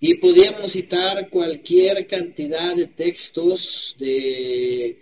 Y 0.00 0.14
podíamos 0.16 0.72
citar 0.72 1.28
cualquier 1.30 2.06
cantidad 2.06 2.76
de 2.76 2.86
textos 2.86 3.96
de 3.98 4.98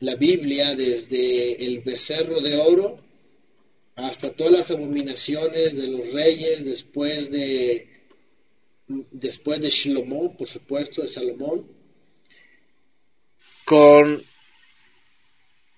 la 0.00 0.14
Biblia, 0.16 0.74
desde 0.74 1.64
el 1.64 1.80
becerro 1.80 2.40
de 2.40 2.56
oro 2.56 3.00
hasta 3.94 4.32
todas 4.32 4.52
las 4.52 4.70
abominaciones 4.70 5.76
de 5.76 5.88
los 5.88 6.12
reyes 6.12 6.64
después 6.64 7.30
de 7.30 7.88
después 9.10 9.60
de 9.60 9.70
Shlomo, 9.70 10.36
por 10.36 10.48
supuesto, 10.48 11.02
de 11.02 11.08
Salomón, 11.08 11.66
con 13.64 14.22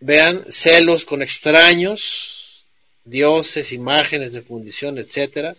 Vean, 0.00 0.44
celos 0.48 1.04
con 1.04 1.22
extraños, 1.22 2.66
dioses, 3.04 3.72
imágenes 3.72 4.32
de 4.32 4.42
fundición, 4.42 4.98
etc. 4.98 5.56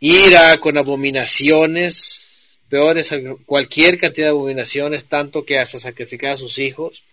Ira 0.00 0.58
con 0.58 0.76
abominaciones, 0.78 2.58
peores, 2.68 3.14
cualquier 3.44 3.98
cantidad 3.98 4.26
de 4.26 4.30
abominaciones, 4.30 5.06
tanto 5.06 5.44
que 5.44 5.58
hasta 5.58 5.78
sacrificar 5.78 6.32
a 6.32 6.36
sus 6.36 6.58
hijos, 6.58 7.04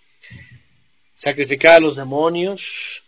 sacrificar 1.16 1.76
a 1.76 1.80
los 1.80 1.96
demonios 1.96 3.04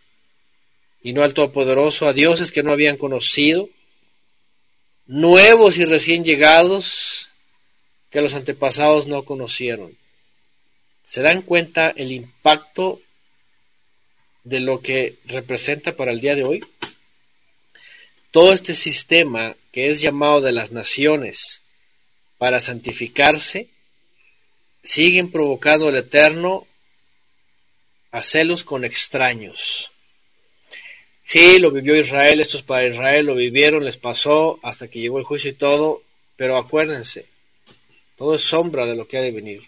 y 1.02 1.14
no 1.14 1.24
al 1.24 1.34
Todopoderoso, 1.34 2.08
a 2.08 2.14
dioses 2.14 2.52
que 2.52 2.64
no 2.64 2.72
habían 2.72 2.98
conocido, 2.98 3.70
nuevos 5.06 5.78
y 5.78 5.86
recién 5.86 6.24
llegados 6.24 7.30
que 8.10 8.22
los 8.22 8.34
antepasados 8.34 9.08
no 9.08 9.24
conocieron. 9.24 9.98
¿Se 11.06 11.22
dan 11.22 11.42
cuenta 11.44 11.94
el 11.96 12.12
impacto 12.12 13.02
de 14.46 14.62
lo 14.62 14.80
que 14.80 15.20
representa 15.26 15.98
para 15.98 16.14
el 16.14 16.22
día 16.22 16.36
de 16.36 16.46
hoy? 16.46 16.66
Todo 18.32 18.54
este 18.54 18.74
sistema 18.74 19.56
que 19.74 19.90
es 19.90 20.00
llamado 20.00 20.40
de 20.40 20.54
las 20.54 20.72
naciones 20.72 21.62
para 22.38 22.60
santificarse, 22.60 23.68
siguen 24.84 25.32
provocando 25.32 25.90
el 25.90 25.96
Eterno 25.96 26.68
a 28.12 28.22
celos 28.22 28.64
con 28.64 28.86
extraños. 28.86 29.92
Sí, 31.24 31.60
lo 31.60 31.72
vivió 31.72 31.96
Israel, 31.96 32.40
estos 32.40 32.62
para 32.62 32.86
Israel 32.86 33.26
lo 33.26 33.36
vivieron, 33.36 33.84
les 33.84 33.98
pasó 33.98 34.60
hasta 34.62 34.88
que 34.88 35.00
llegó 35.00 35.18
el 35.18 35.26
juicio 35.26 35.50
y 35.50 35.56
todo, 35.56 36.04
pero 36.36 36.58
acuérdense, 36.58 37.26
todo 38.16 38.36
es 38.36 38.42
sombra 38.42 38.86
de 38.86 38.96
lo 38.96 39.08
que 39.08 39.18
ha 39.18 39.22
de 39.22 39.32
venir. 39.32 39.64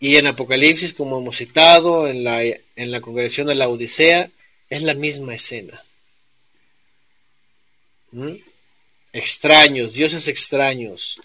Y 0.00 0.16
en 0.16 0.26
Apocalipsis, 0.26 0.94
como 0.94 1.18
hemos 1.18 1.36
citado, 1.36 2.08
en 2.08 2.24
la, 2.24 2.42
en 2.42 2.90
la 2.90 3.00
congregación 3.00 3.46
de 3.46 3.54
la 3.54 3.68
Odisea, 3.68 4.30
es 4.68 4.82
la 4.82 4.94
misma 4.94 5.34
escena. 5.34 5.84
¿Mm? 8.10 8.36
Extraños, 9.12 9.92
dioses 9.92 10.26
extraños. 10.26 11.20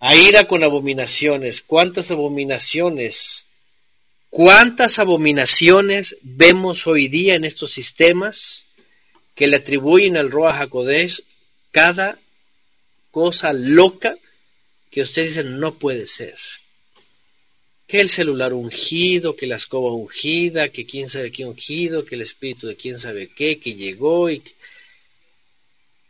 A 0.00 0.16
ira 0.16 0.44
con 0.44 0.64
abominaciones. 0.64 1.60
¿Cuántas 1.60 2.10
abominaciones? 2.10 3.46
¿Cuántas 4.30 4.98
abominaciones 4.98 6.16
vemos 6.22 6.86
hoy 6.86 7.08
día 7.08 7.34
en 7.34 7.44
estos 7.44 7.70
sistemas 7.72 8.66
que 9.36 9.46
le 9.46 9.56
atribuyen 9.56 10.16
al 10.16 10.30
Roa 10.30 10.58
Hakodesh 10.58 11.22
cada 11.70 12.18
cosa 13.10 13.52
loca 13.52 14.16
que 14.90 15.02
ustedes 15.02 15.34
dicen 15.34 15.60
no 15.60 15.78
puede 15.78 16.06
ser. 16.06 16.36
Que 17.86 18.00
el 18.00 18.08
celular 18.08 18.52
ungido, 18.52 19.36
que 19.36 19.46
la 19.46 19.56
escoba 19.56 19.92
ungida, 19.92 20.70
que 20.70 20.86
quién 20.86 21.08
sabe 21.08 21.30
qué 21.30 21.44
ungido, 21.44 22.04
que 22.04 22.16
el 22.16 22.22
espíritu 22.22 22.66
de 22.66 22.76
quién 22.76 22.98
sabe 22.98 23.28
qué, 23.28 23.60
que 23.60 23.74
llegó 23.74 24.28
y 24.28 24.42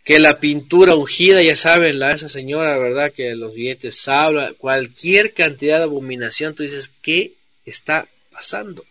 que 0.07 0.21
la 0.21 0.39
pintura 0.39 0.95
ungida, 0.95 1.43
ya 1.43 1.57
saben, 1.57 1.99
la 1.99 2.13
esa 2.13 2.29
señora, 2.29 2.79
¿verdad? 2.79 3.13
Que 3.13 3.35
los 3.35 3.53
billetes 3.53 4.07
habla, 4.07 4.55
cualquier 4.55 5.35
cantidad 5.35 5.79
de 5.79 5.85
abominación, 5.85 6.55
tú 6.55 6.63
dices, 6.63 6.93
¿qué 7.03 7.35
está 7.65 8.09
pasando? 8.31 8.85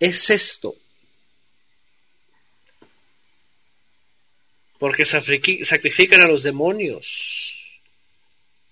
Es 0.00 0.30
esto. 0.30 0.74
Porque 4.80 5.04
sacrifican 5.04 6.22
a 6.22 6.26
los 6.26 6.42
demonios. 6.42 7.80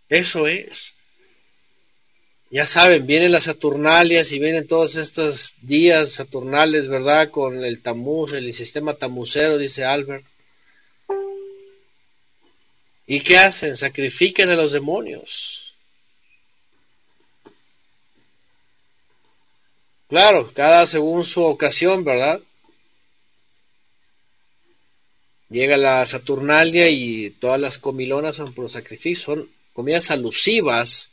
Eso 0.08 0.48
es. 0.48 0.94
Ya 2.52 2.66
saben, 2.66 3.06
vienen 3.06 3.30
las 3.30 3.44
Saturnalias 3.44 4.32
y 4.32 4.40
vienen 4.40 4.66
todos 4.66 4.96
estos 4.96 5.54
días 5.62 6.14
saturnales, 6.14 6.88
¿verdad? 6.88 7.30
Con 7.30 7.64
el 7.64 7.80
tamuz, 7.80 8.32
el 8.32 8.52
sistema 8.52 8.96
tamucero, 8.96 9.56
dice 9.56 9.84
Albert. 9.84 10.24
¿Y 13.06 13.20
qué 13.20 13.38
hacen? 13.38 13.76
Sacrifican 13.76 14.48
a 14.50 14.56
los 14.56 14.72
demonios. 14.72 15.76
Claro, 20.08 20.52
cada 20.52 20.86
según 20.86 21.24
su 21.24 21.44
ocasión, 21.44 22.02
¿verdad? 22.02 22.40
Llega 25.50 25.76
la 25.76 26.04
Saturnalia 26.04 26.90
y 26.90 27.30
todas 27.30 27.60
las 27.60 27.78
comilonas 27.78 28.34
son 28.34 28.52
por 28.54 28.68
sacrificio, 28.68 29.36
son 29.36 29.50
comidas 29.72 30.10
alusivas 30.10 31.12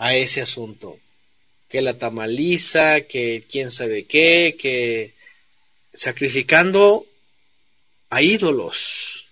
a 0.00 0.14
ese 0.16 0.40
asunto. 0.40 0.98
Que 1.68 1.82
la 1.82 1.98
tamaliza, 1.98 3.02
que 3.02 3.44
quién 3.48 3.70
sabe 3.70 4.06
qué, 4.06 4.56
que 4.58 5.12
sacrificando 5.92 7.06
a 8.08 8.22
ídolos, 8.22 9.26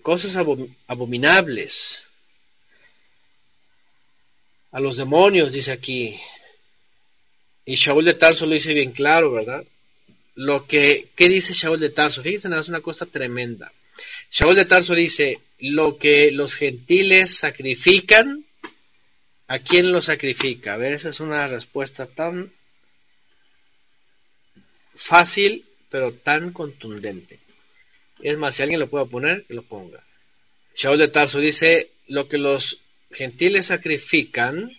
cosas 0.00 0.36
abominables, 0.86 2.04
a 4.70 4.80
los 4.80 4.96
demonios, 4.96 5.52
dice 5.52 5.72
aquí. 5.72 6.18
Y 7.64 7.74
Shaul 7.74 8.04
de 8.04 8.14
Tarso 8.14 8.46
lo 8.46 8.54
dice 8.54 8.74
bien 8.74 8.92
claro, 8.92 9.32
¿verdad? 9.32 9.64
Lo 10.36 10.66
que, 10.66 11.08
¿qué 11.16 11.28
dice 11.28 11.52
Shaul 11.52 11.80
de 11.80 11.90
Tarso? 11.90 12.22
Fíjense, 12.22 12.48
es 12.56 12.68
una 12.68 12.80
cosa 12.80 13.06
tremenda. 13.06 13.72
Shaul 14.30 14.54
de 14.54 14.64
Tarso 14.64 14.94
dice, 14.94 15.40
lo 15.58 15.96
que 15.96 16.30
los 16.30 16.54
gentiles 16.54 17.36
sacrifican, 17.36 18.43
¿a 19.46 19.58
quién 19.58 19.92
lo 19.92 20.00
sacrifica? 20.00 20.74
A 20.74 20.76
ver, 20.76 20.92
esa 20.94 21.08
es 21.10 21.20
una 21.20 21.46
respuesta 21.46 22.06
tan 22.06 22.52
fácil, 24.94 25.64
pero 25.90 26.12
tan 26.12 26.52
contundente. 26.52 27.40
Es 28.20 28.38
más, 28.38 28.54
si 28.54 28.62
alguien 28.62 28.80
lo 28.80 28.88
puede 28.88 29.06
poner, 29.06 29.44
que 29.44 29.54
lo 29.54 29.62
ponga. 29.62 30.02
Shaul 30.74 30.98
de 30.98 31.08
Tarso 31.08 31.40
dice, 31.40 31.90
lo 32.08 32.28
que 32.28 32.38
los 32.38 32.80
gentiles 33.10 33.66
sacrifican, 33.66 34.70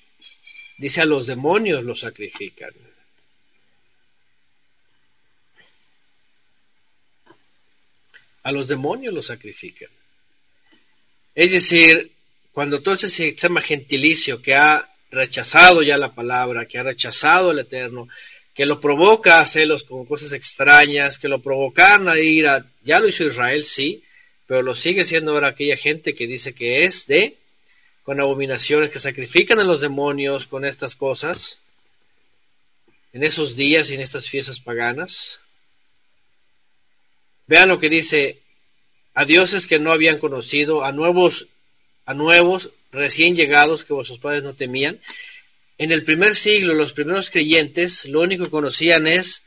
dice 0.77 1.01
a 1.01 1.05
los 1.05 1.27
demonios 1.27 1.83
lo 1.83 1.95
sacrifican. 1.95 2.71
A 8.43 8.51
los 8.51 8.67
demonios 8.67 9.13
lo 9.13 9.23
sacrifican. 9.23 9.89
Es 11.33 11.51
decir, 11.51 12.14
cuando 12.55 12.81
todo 12.81 12.95
ese 12.95 13.09
sistema 13.09 13.59
gentilicio 13.59 14.41
que 14.41 14.55
ha 14.55 14.89
rechazado 15.11 15.83
ya 15.83 15.97
la 15.97 16.15
palabra, 16.15 16.65
que 16.65 16.77
ha 16.77 16.83
rechazado 16.83 17.51
el 17.51 17.59
Eterno, 17.59 18.07
que 18.53 18.65
lo 18.65 18.79
provoca 18.79 19.39
a 19.39 19.41
hacerlos 19.41 19.83
con 19.83 20.05
cosas 20.05 20.31
extrañas, 20.31 21.19
que 21.19 21.27
lo 21.27 21.41
provocan 21.41 22.07
a 22.07 22.17
ir 22.17 22.47
a, 22.47 22.65
ya 22.81 23.01
lo 23.01 23.09
hizo 23.09 23.25
Israel, 23.25 23.65
sí, 23.65 24.05
pero 24.47 24.61
lo 24.61 24.73
sigue 24.73 25.03
siendo 25.03 25.33
ahora 25.33 25.49
aquella 25.49 25.75
gente 25.75 26.15
que 26.15 26.27
dice 26.27 26.55
que 26.55 26.85
es 26.85 27.07
de, 27.07 27.35
con 28.03 28.21
abominaciones, 28.21 28.89
que 28.89 28.99
sacrifican 28.99 29.59
a 29.59 29.65
los 29.65 29.81
demonios 29.81 30.47
con 30.47 30.63
estas 30.63 30.95
cosas, 30.95 31.59
en 33.11 33.25
esos 33.25 33.57
días 33.57 33.91
y 33.91 33.95
en 33.95 33.99
estas 33.99 34.29
fiestas 34.29 34.61
paganas. 34.61 35.41
Vean 37.47 37.67
lo 37.67 37.79
que 37.79 37.89
dice 37.89 38.39
a 39.13 39.25
dioses 39.25 39.67
que 39.67 39.77
no 39.77 39.91
habían 39.91 40.19
conocido, 40.19 40.85
a 40.85 40.93
nuevos, 40.93 41.49
a 42.05 42.13
nuevos 42.13 42.71
recién 42.91 43.35
llegados 43.35 43.83
que 43.83 43.93
vuestros 43.93 44.19
padres 44.19 44.43
no 44.43 44.53
temían. 44.53 44.99
En 45.77 45.91
el 45.91 46.03
primer 46.03 46.35
siglo, 46.35 46.73
los 46.73 46.93
primeros 46.93 47.29
creyentes 47.29 48.05
lo 48.05 48.21
único 48.21 48.45
que 48.45 48.51
conocían 48.51 49.07
es 49.07 49.43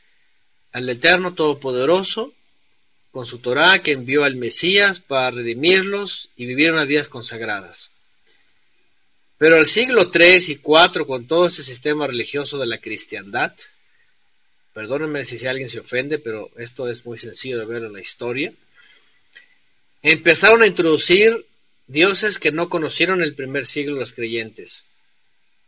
al 0.71 0.87
Eterno 0.89 1.33
Todopoderoso, 1.33 2.33
con 3.11 3.25
su 3.25 3.39
Torah 3.39 3.81
que 3.81 3.93
envió 3.93 4.23
al 4.23 4.35
Mesías 4.35 4.99
para 4.99 5.31
redimirlos 5.31 6.29
y 6.35 6.45
vivir 6.45 6.71
unas 6.71 6.87
vidas 6.87 7.09
consagradas. 7.09 7.91
Pero 9.39 9.55
al 9.55 9.65
siglo 9.65 10.11
III 10.13 10.37
y 10.47 10.61
IV, 10.63 11.07
con 11.07 11.25
todo 11.25 11.47
ese 11.47 11.63
sistema 11.63 12.05
religioso 12.05 12.59
de 12.59 12.67
la 12.67 12.77
cristiandad, 12.77 13.53
perdónenme 14.73 15.25
si 15.25 15.43
alguien 15.47 15.69
se 15.69 15.79
ofende, 15.79 16.19
pero 16.19 16.51
esto 16.57 16.87
es 16.87 17.05
muy 17.05 17.17
sencillo 17.17 17.57
de 17.57 17.65
ver 17.65 17.83
en 17.83 17.93
la 17.93 18.01
historia, 18.01 18.53
Empezaron 20.01 20.61
a 20.61 20.67
introducir 20.67 21.45
dioses 21.89 22.37
que 22.37 22.51
no 22.51 22.69
conocieron 22.69 23.21
el 23.21 23.35
primer 23.35 23.65
siglo 23.65 23.95
los 23.95 24.13
creyentes, 24.13 24.85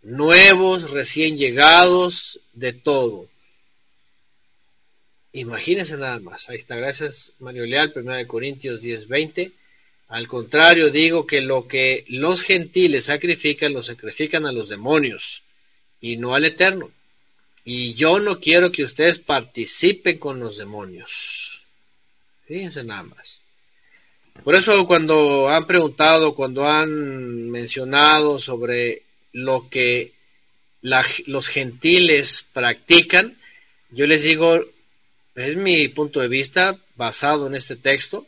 nuevos, 0.03 0.91
recién 0.91 1.37
llegados, 1.37 2.39
de 2.53 2.73
todo. 2.73 3.27
Imagínense 5.33 5.97
nada 5.97 6.19
más. 6.19 6.49
Ahí 6.49 6.57
está, 6.57 6.75
gracias 6.75 7.33
Mario 7.39 7.65
Leal, 7.65 7.91
1 7.95 8.27
Corintios 8.27 8.81
10, 8.81 9.07
20. 9.07 9.51
Al 10.09 10.27
contrario, 10.27 10.89
digo 10.89 11.25
que 11.25 11.41
lo 11.41 11.67
que 11.67 12.05
los 12.07 12.43
gentiles 12.43 13.05
sacrifican, 13.05 13.73
lo 13.73 13.81
sacrifican 13.81 14.45
a 14.45 14.51
los 14.51 14.69
demonios 14.69 15.41
y 16.01 16.17
no 16.17 16.35
al 16.35 16.45
Eterno. 16.45 16.91
Y 17.63 17.93
yo 17.95 18.19
no 18.19 18.39
quiero 18.39 18.71
que 18.71 18.83
ustedes 18.83 19.19
participen 19.19 20.19
con 20.19 20.39
los 20.39 20.57
demonios. 20.57 21.63
Fíjense 22.45 22.83
nada 22.83 23.03
más. 23.03 23.41
Por 24.43 24.55
eso 24.55 24.87
cuando 24.87 25.49
han 25.49 25.67
preguntado, 25.67 26.33
cuando 26.33 26.67
han 26.67 27.51
mencionado 27.51 28.39
sobre 28.39 29.03
lo 29.31 29.69
que 29.69 30.13
los 30.81 31.47
gentiles 31.47 32.47
practican, 32.51 33.37
yo 33.91 34.07
les 34.07 34.23
digo, 34.23 34.59
es 35.35 35.55
mi 35.55 35.87
punto 35.89 36.21
de 36.21 36.27
vista 36.27 36.79
basado 36.95 37.45
en 37.45 37.55
este 37.55 37.75
texto 37.75 38.25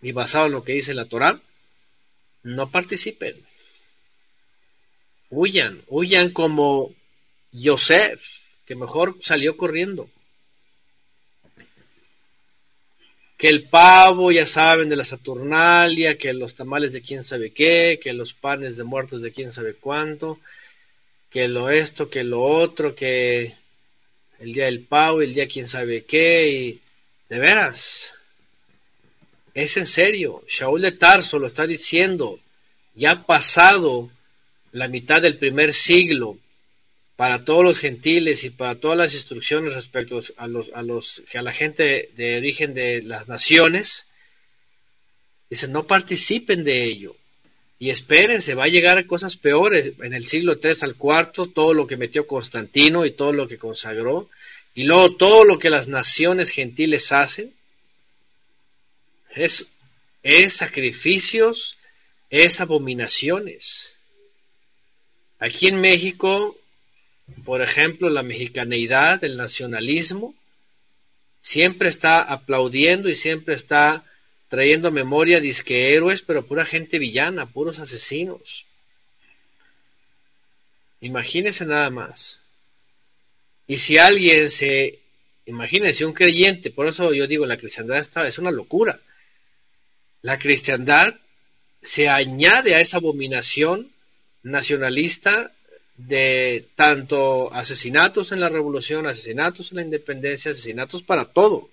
y 0.00 0.12
basado 0.12 0.46
en 0.46 0.52
lo 0.52 0.64
que 0.64 0.72
dice 0.72 0.94
la 0.94 1.04
Torah, 1.04 1.38
no 2.42 2.70
participen. 2.70 3.36
Huyan, 5.28 5.82
huyan 5.88 6.30
como 6.30 6.94
Yosef, 7.52 8.22
que 8.64 8.74
mejor 8.76 9.18
salió 9.20 9.58
corriendo. 9.58 10.08
Que 13.40 13.48
el 13.48 13.62
pavo, 13.70 14.30
ya 14.30 14.44
saben, 14.44 14.90
de 14.90 14.96
la 14.96 15.04
Saturnalia, 15.04 16.18
que 16.18 16.34
los 16.34 16.54
tamales 16.54 16.92
de 16.92 17.00
quién 17.00 17.24
sabe 17.24 17.54
qué, 17.54 17.98
que 17.98 18.12
los 18.12 18.34
panes 18.34 18.76
de 18.76 18.84
muertos 18.84 19.22
de 19.22 19.32
quién 19.32 19.50
sabe 19.50 19.76
cuánto, 19.76 20.40
que 21.30 21.48
lo 21.48 21.70
esto, 21.70 22.10
que 22.10 22.22
lo 22.22 22.42
otro, 22.42 22.94
que 22.94 23.54
el 24.40 24.52
día 24.52 24.66
del 24.66 24.80
pavo, 24.80 25.22
el 25.22 25.32
día 25.32 25.48
quién 25.48 25.68
sabe 25.68 26.04
qué, 26.04 26.50
y 26.50 26.80
de 27.30 27.38
veras, 27.38 28.12
es 29.54 29.74
en 29.78 29.86
serio, 29.86 30.44
Shaul 30.46 30.82
de 30.82 30.92
Tarso 30.92 31.38
lo 31.38 31.46
está 31.46 31.66
diciendo, 31.66 32.38
ya 32.94 33.12
ha 33.12 33.24
pasado 33.24 34.10
la 34.72 34.86
mitad 34.86 35.22
del 35.22 35.38
primer 35.38 35.72
siglo, 35.72 36.36
para 37.20 37.44
todos 37.44 37.62
los 37.62 37.78
gentiles 37.78 38.44
y 38.44 38.48
para 38.48 38.76
todas 38.76 38.96
las 38.96 39.12
instrucciones 39.12 39.74
respecto 39.74 40.22
a 40.38 40.46
los 40.46 40.70
a 40.72 40.80
los 40.80 41.22
a 41.34 41.42
la 41.42 41.52
gente 41.52 42.08
de 42.16 42.38
origen 42.38 42.72
de 42.72 43.02
las 43.02 43.28
naciones 43.28 44.06
dice 45.50 45.68
no 45.68 45.86
participen 45.86 46.64
de 46.64 46.82
ello. 46.82 47.14
Y 47.78 47.90
espérense 47.90 48.54
va 48.54 48.64
a 48.64 48.68
llegar 48.68 48.96
a 48.96 49.06
cosas 49.06 49.36
peores 49.36 49.92
en 50.00 50.14
el 50.14 50.26
siglo 50.26 50.54
III 50.54 50.72
al 50.80 50.96
IV 50.98 51.52
todo 51.52 51.74
lo 51.74 51.86
que 51.86 51.98
metió 51.98 52.26
Constantino 52.26 53.04
y 53.04 53.10
todo 53.10 53.34
lo 53.34 53.46
que 53.46 53.58
consagró 53.58 54.30
y 54.74 54.84
luego 54.84 55.16
todo 55.16 55.44
lo 55.44 55.58
que 55.58 55.68
las 55.68 55.88
naciones 55.88 56.48
gentiles 56.48 57.12
hacen 57.12 57.52
es 59.34 59.70
es 60.22 60.54
sacrificios 60.54 61.76
es 62.30 62.62
abominaciones. 62.62 63.94
Aquí 65.38 65.66
en 65.68 65.82
México 65.82 66.56
por 67.44 67.62
ejemplo, 67.62 68.08
la 68.10 68.22
mexicaneidad, 68.22 69.22
el 69.24 69.36
nacionalismo, 69.36 70.34
siempre 71.40 71.88
está 71.88 72.22
aplaudiendo 72.22 73.08
y 73.08 73.14
siempre 73.14 73.54
está 73.54 74.04
trayendo 74.48 74.90
memoria 74.90 75.40
disque 75.40 75.94
héroes, 75.94 76.22
pero 76.22 76.46
pura 76.46 76.66
gente 76.66 76.98
villana, 76.98 77.46
puros 77.46 77.78
asesinos. 77.78 78.66
Imagínense 81.00 81.64
nada 81.64 81.88
más. 81.90 82.42
Y 83.66 83.78
si 83.78 83.98
alguien 83.98 84.50
se, 84.50 84.98
imagínense 85.46 86.04
un 86.04 86.12
creyente, 86.12 86.70
por 86.70 86.86
eso 86.86 87.14
yo 87.14 87.26
digo, 87.26 87.46
la 87.46 87.56
cristiandad 87.56 87.98
está, 87.98 88.26
es 88.26 88.38
una 88.38 88.50
locura. 88.50 89.00
La 90.22 90.38
cristiandad 90.38 91.14
se 91.80 92.08
añade 92.08 92.74
a 92.74 92.80
esa 92.80 92.98
abominación 92.98 93.90
nacionalista 94.42 95.52
de 96.06 96.68
tanto 96.76 97.52
asesinatos 97.52 98.32
en 98.32 98.40
la 98.40 98.48
revolución, 98.48 99.06
asesinatos 99.06 99.70
en 99.70 99.76
la 99.76 99.82
independencia, 99.82 100.52
asesinatos 100.52 101.02
para 101.02 101.26
todo. 101.26 101.68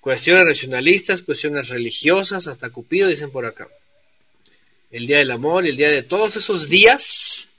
Cuestiones 0.00 0.46
nacionalistas, 0.46 1.22
cuestiones 1.22 1.68
religiosas, 1.68 2.48
hasta 2.48 2.70
Cupido 2.70 3.08
dicen 3.08 3.30
por 3.30 3.46
acá. 3.46 3.68
El 4.90 5.06
día 5.06 5.18
del 5.18 5.30
amor 5.30 5.66
el 5.66 5.76
día 5.76 5.90
de 5.90 6.02
todos 6.02 6.36
esos 6.36 6.68
días, 6.68 7.50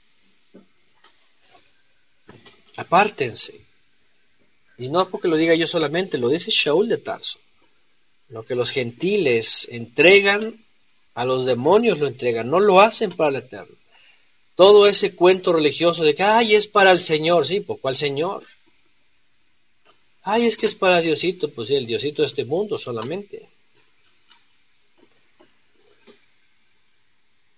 apártense. 2.76 3.60
Y 4.76 4.88
no 4.88 5.08
porque 5.08 5.28
lo 5.28 5.36
diga 5.36 5.54
yo 5.54 5.66
solamente, 5.66 6.18
lo 6.18 6.28
dice 6.28 6.50
Shaul 6.50 6.88
de 6.88 6.98
Tarso. 6.98 7.38
Lo 8.28 8.44
que 8.44 8.54
los 8.54 8.70
gentiles 8.70 9.66
entregan 9.70 10.62
a 11.18 11.24
los 11.24 11.46
demonios 11.46 11.98
lo 11.98 12.06
entregan, 12.06 12.48
no 12.48 12.60
lo 12.60 12.80
hacen 12.80 13.10
para 13.10 13.30
el 13.30 13.36
Eterno. 13.42 13.74
Todo 14.54 14.86
ese 14.86 15.16
cuento 15.16 15.52
religioso 15.52 16.04
de 16.04 16.14
que, 16.14 16.22
ay, 16.22 16.54
es 16.54 16.68
para 16.68 16.92
el 16.92 17.00
Señor, 17.00 17.44
sí, 17.44 17.58
¿por 17.58 17.80
cuál 17.80 17.96
Señor? 17.96 18.44
Ay, 20.22 20.46
es 20.46 20.56
que 20.56 20.66
es 20.66 20.76
para 20.76 21.00
Diosito, 21.00 21.50
pues 21.50 21.66
sí, 21.66 21.74
el 21.74 21.86
Diosito 21.86 22.22
de 22.22 22.26
este 22.26 22.44
mundo 22.44 22.78
solamente. 22.78 23.48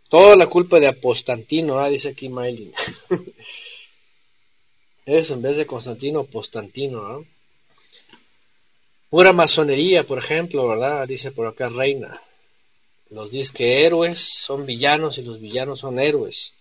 Toda 0.09 0.37
la 0.37 0.47
culpa 0.47 0.81
de 0.81 0.89
Apostantino, 0.89 1.81
ah, 1.81 1.91
dice 1.91 2.09
aquí 2.09 2.31
Maylin. 2.31 2.73
Eso 5.05 5.35
en 5.35 5.43
vez 5.43 5.59
de 5.59 5.67
Constantino, 5.67 6.21
Apostantino, 6.21 7.07
¿no? 7.07 7.27
Pura 9.11 9.35
masonería, 9.35 10.07
por 10.07 10.17
ejemplo, 10.17 10.67
¿verdad? 10.67 11.07
Dice 11.07 11.31
por 11.31 11.47
acá 11.47 11.69
Reina. 11.69 12.23
Los 13.11 13.33
disque 13.33 13.85
héroes 13.85 14.21
son 14.21 14.67
villanos 14.67 15.19
y 15.19 15.23
los 15.23 15.41
villanos 15.41 15.81
son 15.81 15.99
héroes. 15.99 16.55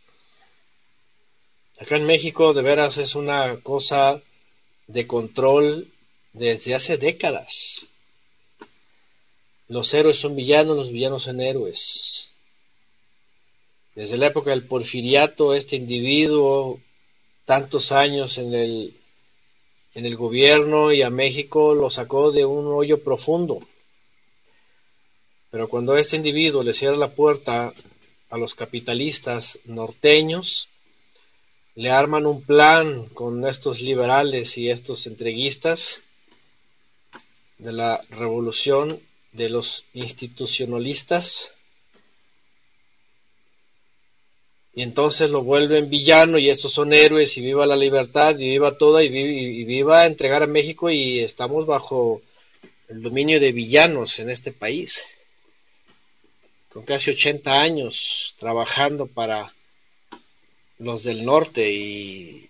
Acá 1.79 1.95
en 1.95 2.07
México 2.07 2.53
de 2.53 2.63
veras 2.63 2.97
es 2.97 3.13
una 3.13 3.61
cosa 3.61 4.21
de 4.87 5.05
control 5.05 5.93
desde 6.33 6.73
hace 6.73 6.97
décadas. 6.97 7.87
Los 9.67 9.93
héroes 9.93 10.17
son 10.17 10.35
villanos, 10.35 10.75
los 10.75 10.91
villanos 10.91 11.23
son 11.23 11.39
héroes. 11.39 12.31
Desde 13.93 14.17
la 14.17 14.27
época 14.27 14.49
del 14.49 14.65
porfiriato, 14.65 15.53
este 15.53 15.75
individuo, 15.75 16.81
tantos 17.45 17.91
años 17.91 18.39
en 18.39 18.55
el, 18.55 18.99
en 19.93 20.05
el 20.07 20.15
gobierno 20.15 20.91
y 20.91 21.03
a 21.03 21.11
México 21.11 21.75
lo 21.75 21.91
sacó 21.91 22.31
de 22.31 22.43
un 22.43 22.65
hoyo 22.65 23.03
profundo. 23.03 23.67
Pero 25.51 25.67
cuando 25.67 25.97
este 25.97 26.15
individuo 26.15 26.61
le 26.61 26.73
cierra 26.73 26.95
la 26.95 27.15
puerta 27.15 27.73
a 28.29 28.37
los 28.37 28.53
capitalistas 28.53 29.59
norteños, 29.65 30.69
le 31.73 31.89
arman 31.89 32.27
un 32.27 32.43
plan 32.43 33.05
con 33.09 33.47
estos 33.47 33.81
liberales 33.81 34.57
y 34.57 34.69
estos 34.69 35.07
entreguistas 35.07 36.03
de 37.57 37.71
la 37.71 38.01
revolución 38.11 38.99
de 39.31 39.49
los 39.49 39.85
institucionalistas. 39.93 41.53
Y 44.75 44.83
entonces 44.83 45.31
lo 45.31 45.41
vuelven 45.41 45.89
villano 45.89 46.37
y 46.37 46.49
estos 46.49 46.73
son 46.73 46.93
héroes 46.93 47.35
y 47.37 47.41
viva 47.41 47.65
la 47.65 47.75
libertad 47.75 48.37
y 48.37 48.49
viva 48.49 48.77
toda 48.77 49.03
y, 49.03 49.09
viva, 49.09 49.31
y 49.31 49.63
viva 49.63 50.05
entregar 50.05 50.43
a 50.43 50.47
México 50.47 50.91
y 50.91 51.19
estamos 51.19 51.65
bajo 51.65 52.21
el 52.87 53.01
dominio 53.01 53.39
de 53.39 53.51
villanos 53.51 54.19
en 54.19 54.29
este 54.29 54.51
país 54.51 55.03
con 56.69 56.85
casi 56.85 57.11
80 57.11 57.59
años 57.59 58.35
trabajando 58.37 59.07
para 59.07 59.53
los 60.77 61.03
del 61.03 61.25
norte 61.25 61.71
y, 61.71 62.49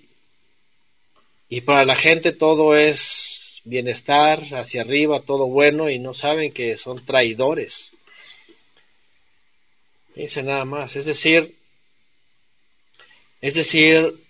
y 1.47 1.61
para 1.61 1.85
la 1.85 1.95
gente 1.95 2.31
todo 2.31 2.75
es 2.75 3.61
bienestar 3.63 4.39
hacia 4.55 4.81
arriba, 4.81 5.21
todo 5.21 5.47
bueno 5.47 5.89
y 5.89 5.99
no 5.99 6.13
saben 6.13 6.51
que 6.51 6.75
son 6.77 7.03
traidores. 7.05 7.93
Dice 10.15 10.43
nada 10.43 10.65
más, 10.65 10.95
es 10.95 11.05
decir, 11.05 11.55
es 13.41 13.53
decir, 13.53 14.21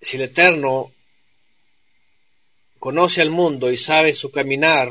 si 0.00 0.16
el 0.16 0.22
Eterno 0.22 0.90
conoce 2.78 3.20
al 3.20 3.30
mundo 3.30 3.70
y 3.70 3.76
sabe 3.76 4.12
su 4.12 4.30
caminar, 4.30 4.90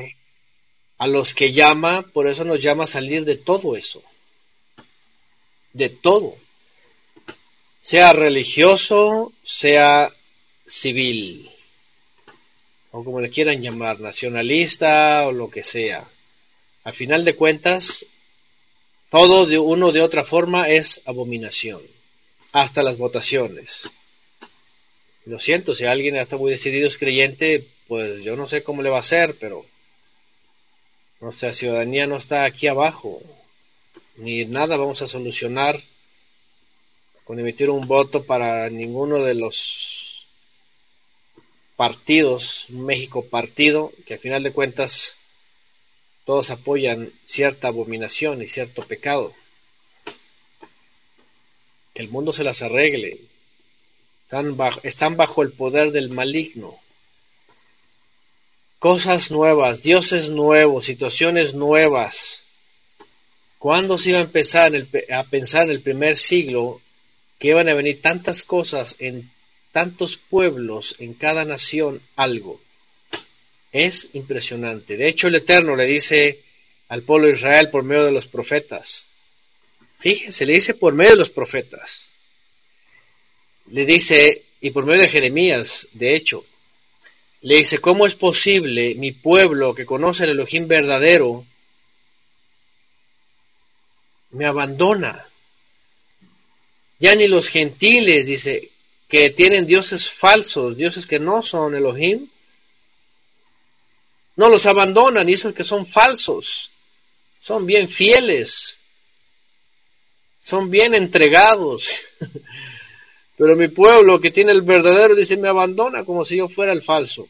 a 0.97 1.07
los 1.07 1.33
que 1.33 1.51
llama, 1.51 2.03
por 2.13 2.27
eso 2.27 2.43
nos 2.43 2.59
llama 2.59 2.83
a 2.83 2.87
salir 2.87 3.25
de 3.25 3.35
todo 3.35 3.75
eso, 3.75 4.01
de 5.73 5.89
todo, 5.89 6.37
sea 7.81 8.13
religioso, 8.13 9.33
sea 9.43 10.11
civil, 10.65 11.51
o 12.91 13.03
como 13.03 13.19
le 13.19 13.29
quieran 13.29 13.61
llamar, 13.61 13.99
nacionalista 13.99 15.23
o 15.25 15.31
lo 15.31 15.49
que 15.49 15.63
sea. 15.63 16.07
A 16.83 16.91
final 16.91 17.25
de 17.25 17.35
cuentas, 17.35 18.05
todo 19.09 19.45
de 19.45 19.59
uno 19.59 19.91
de 19.91 20.01
otra 20.01 20.23
forma 20.23 20.69
es 20.69 21.01
abominación, 21.05 21.81
hasta 22.51 22.83
las 22.83 22.97
votaciones. 22.97 23.89
Lo 25.25 25.39
siento, 25.39 25.73
si 25.73 25.85
alguien 25.85 26.17
está 26.17 26.37
muy 26.37 26.51
decidido 26.51 26.87
es 26.87 26.97
creyente, 26.97 27.65
pues 27.87 28.23
yo 28.23 28.35
no 28.35 28.47
sé 28.47 28.63
cómo 28.63 28.81
le 28.81 28.89
va 28.89 28.97
a 28.97 29.01
hacer, 29.01 29.35
pero 29.39 29.65
nuestra 31.23 31.53
ciudadanía 31.53 32.05
no 32.05 32.17
está 32.17 32.43
aquí 32.43 32.67
abajo, 32.67 33.21
ni 34.17 34.43
nada 34.43 34.75
vamos 34.75 35.01
a 35.01 35.07
solucionar 35.07 35.79
con 37.23 37.39
emitir 37.39 37.69
un 37.69 37.87
voto 37.87 38.25
para 38.25 38.69
ninguno 38.69 39.23
de 39.23 39.33
los 39.33 40.27
partidos, 41.77 42.65
México 42.67 43.25
partido, 43.25 43.93
que 44.05 44.15
a 44.15 44.17
final 44.17 44.43
de 44.43 44.51
cuentas 44.51 45.15
todos 46.25 46.49
apoyan 46.49 47.13
cierta 47.23 47.69
abominación 47.69 48.41
y 48.41 48.49
cierto 48.49 48.81
pecado. 48.81 49.33
Que 51.93 52.01
el 52.01 52.09
mundo 52.09 52.33
se 52.33 52.43
las 52.43 52.61
arregle. 52.61 53.21
Están 54.23 54.57
bajo, 54.57 54.81
están 54.83 55.15
bajo 55.15 55.41
el 55.41 55.53
poder 55.53 55.93
del 55.93 56.09
maligno 56.09 56.82
cosas 58.83 59.31
nuevas, 59.31 59.81
dioses 59.81 60.29
nuevos, 60.29 60.83
situaciones 60.83 61.53
nuevas. 61.53 62.43
¿Cuándo 63.57 63.97
se 63.97 64.09
iba 64.09 64.19
a 64.19 64.23
empezar 64.23 64.73
a 65.09 65.23
pensar 65.23 65.63
en 65.63 65.71
el 65.71 65.79
primer 65.79 66.17
siglo 66.17 66.81
que 67.39 67.47
iban 67.47 67.69
a 67.69 67.75
venir 67.75 68.01
tantas 68.01 68.43
cosas 68.43 68.97
en 68.99 69.31
tantos 69.71 70.17
pueblos, 70.17 70.97
en 70.99 71.13
cada 71.13 71.45
nación, 71.45 72.01
algo? 72.17 72.59
Es 73.71 74.09
impresionante. 74.11 74.97
De 74.97 75.07
hecho, 75.07 75.29
el 75.29 75.35
Eterno 75.35 75.77
le 75.77 75.85
dice 75.85 76.41
al 76.89 77.03
pueblo 77.03 77.27
de 77.27 77.35
Israel 77.35 77.69
por 77.69 77.85
medio 77.85 78.03
de 78.03 78.11
los 78.11 78.27
profetas. 78.27 79.07
Fíjense, 79.97 80.45
le 80.45 80.55
dice 80.55 80.73
por 80.73 80.93
medio 80.93 81.11
de 81.11 81.19
los 81.19 81.29
profetas. 81.29 82.11
Le 83.67 83.85
dice, 83.85 84.43
y 84.59 84.71
por 84.71 84.85
medio 84.85 85.03
de 85.03 85.07
Jeremías, 85.07 85.87
de 85.93 86.17
hecho, 86.17 86.45
le 87.43 87.57
dice, 87.57 87.79
¿cómo 87.79 88.07
es 88.07 88.15
posible 88.15 88.95
mi 88.95 89.11
pueblo 89.11 89.75
que 89.75 89.85
conoce 89.85 90.23
el 90.23 90.31
Elohim 90.31 90.65
verdadero 90.65 91.45
me 94.31 94.45
abandona? 94.45 95.27
Ya 96.99 97.15
ni 97.15 97.27
los 97.27 97.49
gentiles, 97.49 98.27
dice, 98.27 98.71
que 99.09 99.29
tienen 99.29 99.67
dioses 99.67 100.09
falsos, 100.09 100.77
dioses 100.77 101.05
que 101.05 101.19
no 101.19 101.43
son 101.43 101.75
Elohim, 101.75 102.29
no 104.37 104.47
los 104.47 104.65
abandonan, 104.65 105.27
y 105.27 105.33
esos 105.33 105.53
que 105.53 105.65
son 105.65 105.85
falsos, 105.85 106.71
son 107.41 107.65
bien 107.65 107.89
fieles, 107.89 108.79
son 110.39 110.71
bien 110.71 110.95
entregados. 110.95 112.03
Pero 113.43 113.57
mi 113.57 113.67
pueblo 113.67 114.21
que 114.21 114.31
tiene 114.31 114.53
el 114.53 114.61
verdadero 114.61 115.15
dice 115.15 115.35
me 115.35 115.49
abandona 115.49 116.05
como 116.05 116.23
si 116.23 116.37
yo 116.37 116.47
fuera 116.47 116.71
el 116.71 116.81
falso. 116.81 117.27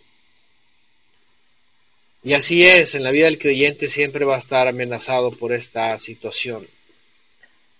Y 2.22 2.34
así 2.34 2.64
es, 2.64 2.94
en 2.94 3.04
la 3.04 3.10
vida 3.10 3.26
del 3.26 3.40
creyente 3.40 3.88
siempre 3.88 4.24
va 4.24 4.36
a 4.36 4.38
estar 4.38 4.68
amenazado 4.68 5.32
por 5.32 5.54
esta 5.54 5.98
situación, 5.98 6.68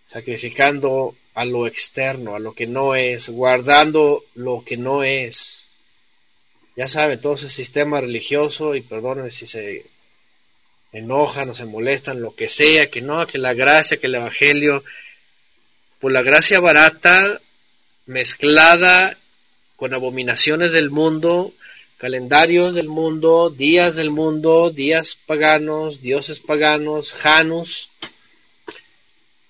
sacrificando 0.08 1.16
a 1.36 1.46
lo 1.46 1.68
externo, 1.68 2.36
a 2.36 2.40
lo 2.40 2.56
que 2.56 2.66
no 2.66 2.96
es, 2.96 3.30
guardando 3.30 4.24
lo 4.34 4.64
que 4.66 4.78
no 4.78 5.04
es. 5.04 5.70
ya 6.76 6.88
saben, 6.88 7.22
todo 7.22 7.36
ese 7.36 7.50
sistema 7.50 8.02
religioso, 8.02 8.74
y 8.74 8.82
perdónenme 8.82 9.30
si 9.30 9.46
se 9.46 9.86
enojan 10.92 11.52
o 11.52 11.54
se 11.54 11.66
molestan, 11.66 12.20
lo 12.20 12.34
que 12.34 12.48
sea, 12.48 12.90
que 12.90 13.04
no, 13.04 13.28
que 13.28 13.38
la 13.38 13.54
gracia, 13.54 13.98
que 13.98 14.08
el 14.08 14.16
Evangelio, 14.16 14.84
por 16.00 16.12
la 16.12 16.24
gracia 16.24 16.60
barata 16.60 17.40
mezclada 18.06 19.18
con 19.76 19.94
abominaciones 19.94 20.72
del 20.72 20.90
mundo, 20.90 21.54
calendarios 21.98 22.76
del 22.76 22.88
mundo, 22.90 23.50
días 23.50 23.96
del 23.96 24.10
mundo, 24.10 24.70
días 24.70 25.18
paganos, 25.26 26.02
dioses 26.02 26.40
paganos, 26.40 27.14
Janus. 27.14 27.92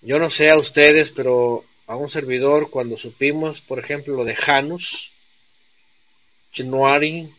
Yo 0.02 0.20
no 0.20 0.30
sé 0.30 0.50
a 0.50 0.58
ustedes, 0.58 1.12
pero 1.12 1.66
a 1.88 1.96
un 1.96 2.10
servidor 2.10 2.70
cuando 2.70 2.98
supimos, 2.98 3.62
por 3.62 3.80
ejemplo, 3.80 4.16
lo 4.16 4.24
de 4.24 4.36
Janus, 4.36 5.12
Januari, 6.52 7.34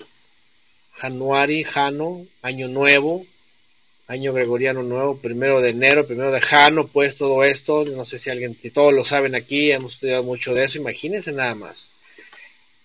Januari, 0.92 1.64
Jano, 1.64 2.26
Año 2.42 2.68
Nuevo, 2.68 3.26
Año 4.06 4.34
Gregoriano 4.34 4.82
Nuevo, 4.82 5.16
primero 5.16 5.62
de 5.62 5.70
enero, 5.70 6.06
primero 6.06 6.30
de 6.30 6.40
Jano, 6.40 6.86
pues 6.88 7.16
todo 7.16 7.42
esto, 7.42 7.86
no 7.86 8.04
sé 8.04 8.18
si 8.18 8.28
alguien, 8.28 8.56
si 8.60 8.70
todos 8.70 8.92
lo 8.92 9.02
saben 9.02 9.34
aquí, 9.34 9.70
hemos 9.70 9.94
estudiado 9.94 10.22
mucho 10.22 10.52
de 10.52 10.64
eso, 10.64 10.78
imagínense 10.78 11.32
nada 11.32 11.54
más. 11.54 11.88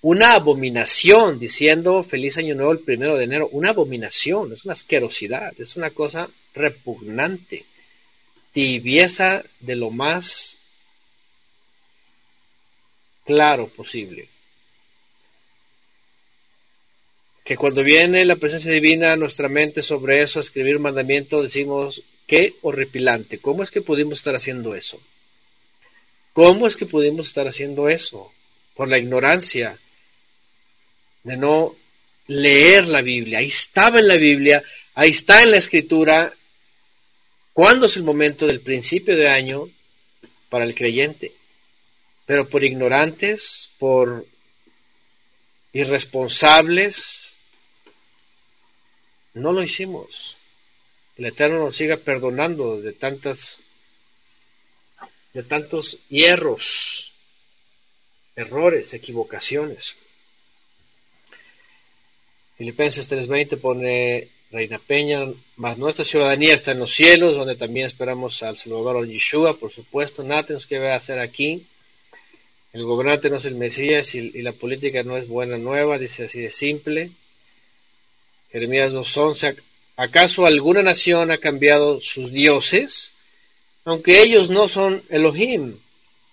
Una 0.01 0.35
abominación 0.35 1.37
diciendo 1.37 2.03
feliz 2.03 2.37
año 2.37 2.55
nuevo 2.55 2.71
el 2.71 2.79
primero 2.79 3.17
de 3.17 3.25
enero, 3.25 3.49
una 3.51 3.71
abominación, 3.71 4.53
es 4.53 4.63
una 4.63 4.71
asquerosidad, 4.71 5.53
es 5.59 5.75
una 5.75 5.89
cosa 5.89 6.29
repugnante, 6.53 7.65
tibieza 8.53 9.43
de 9.59 9.75
lo 9.75 9.89
más 9.89 10.57
claro 13.25 13.67
posible. 13.67 14.29
Que 17.49 17.57
cuando 17.57 17.83
viene 17.83 18.25
la 18.25 18.35
presencia 18.35 18.71
divina 18.71 19.11
a 19.11 19.15
nuestra 19.15 19.49
mente 19.49 19.81
sobre 19.81 20.21
eso, 20.21 20.37
a 20.37 20.41
escribir 20.43 20.75
un 20.75 20.83
mandamiento, 20.83 21.41
decimos, 21.41 22.03
qué 22.27 22.53
horripilante, 22.61 23.39
¿cómo 23.39 23.63
es 23.63 23.71
que 23.71 23.81
pudimos 23.81 24.19
estar 24.19 24.35
haciendo 24.35 24.75
eso? 24.75 25.01
¿Cómo 26.31 26.67
es 26.67 26.75
que 26.75 26.85
pudimos 26.85 27.25
estar 27.25 27.47
haciendo 27.47 27.89
eso? 27.89 28.31
Por 28.75 28.87
la 28.87 28.99
ignorancia 28.99 29.79
de 31.23 31.37
no 31.37 31.75
leer 32.27 32.85
la 32.85 33.01
Biblia. 33.01 33.39
Ahí 33.39 33.47
estaba 33.47 33.97
en 33.97 34.09
la 34.09 34.17
Biblia, 34.17 34.63
ahí 34.93 35.09
está 35.09 35.41
en 35.41 35.49
la 35.49 35.57
escritura. 35.57 36.31
¿Cuándo 37.51 37.87
es 37.87 37.97
el 37.97 38.03
momento 38.03 38.45
del 38.45 38.61
principio 38.61 39.17
de 39.17 39.27
año 39.27 39.67
para 40.49 40.65
el 40.65 40.75
creyente? 40.75 41.31
Pero 42.27 42.47
por 42.47 42.63
ignorantes, 42.63 43.71
por 43.79 44.27
irresponsables, 45.73 47.37
no 49.33 49.51
lo 49.53 49.63
hicimos. 49.63 50.37
El 51.17 51.25
Eterno 51.25 51.59
nos 51.59 51.75
siga 51.75 51.97
perdonando 51.97 52.81
de 52.81 52.93
tantas 52.93 53.61
de 55.33 55.43
tantos 55.43 55.99
hierros, 56.09 57.11
errores, 58.35 58.93
equivocaciones. 58.93 59.95
Filipenses 62.57 63.07
3:20 63.09 63.57
pone 63.57 64.29
Reina 64.51 64.79
Peña, 64.79 65.27
más 65.57 65.77
nuestra 65.77 66.03
ciudadanía 66.03 66.55
está 66.55 66.71
en 66.71 66.79
los 66.79 66.91
cielos, 66.91 67.35
donde 67.37 67.55
también 67.55 67.85
esperamos 67.85 68.41
al 68.41 68.57
Salvador 68.57 69.07
Yeshua, 69.07 69.57
por 69.57 69.71
supuesto, 69.71 70.23
nada 70.23 70.43
tenemos 70.43 70.65
que 70.65 70.77
hacer 70.77 71.19
aquí. 71.19 71.67
El 72.73 72.83
gobernante 72.83 73.29
no 73.29 73.37
es 73.37 73.45
el 73.45 73.55
Mesías 73.55 74.15
y, 74.15 74.31
y 74.33 74.41
la 74.41 74.53
política 74.53 75.03
no 75.03 75.17
es 75.17 75.27
buena 75.27 75.57
nueva, 75.57 75.97
dice 75.97 76.25
así 76.25 76.41
de 76.41 76.51
simple. 76.51 77.11
Jeremías 78.51 78.93
2.11, 78.93 79.61
¿acaso 79.95 80.45
alguna 80.45 80.81
nación 80.81 81.31
ha 81.31 81.37
cambiado 81.37 82.01
sus 82.01 82.31
dioses? 82.31 83.13
Aunque 83.85 84.21
ellos 84.21 84.49
no 84.49 84.67
son 84.67 85.03
Elohim. 85.09 85.77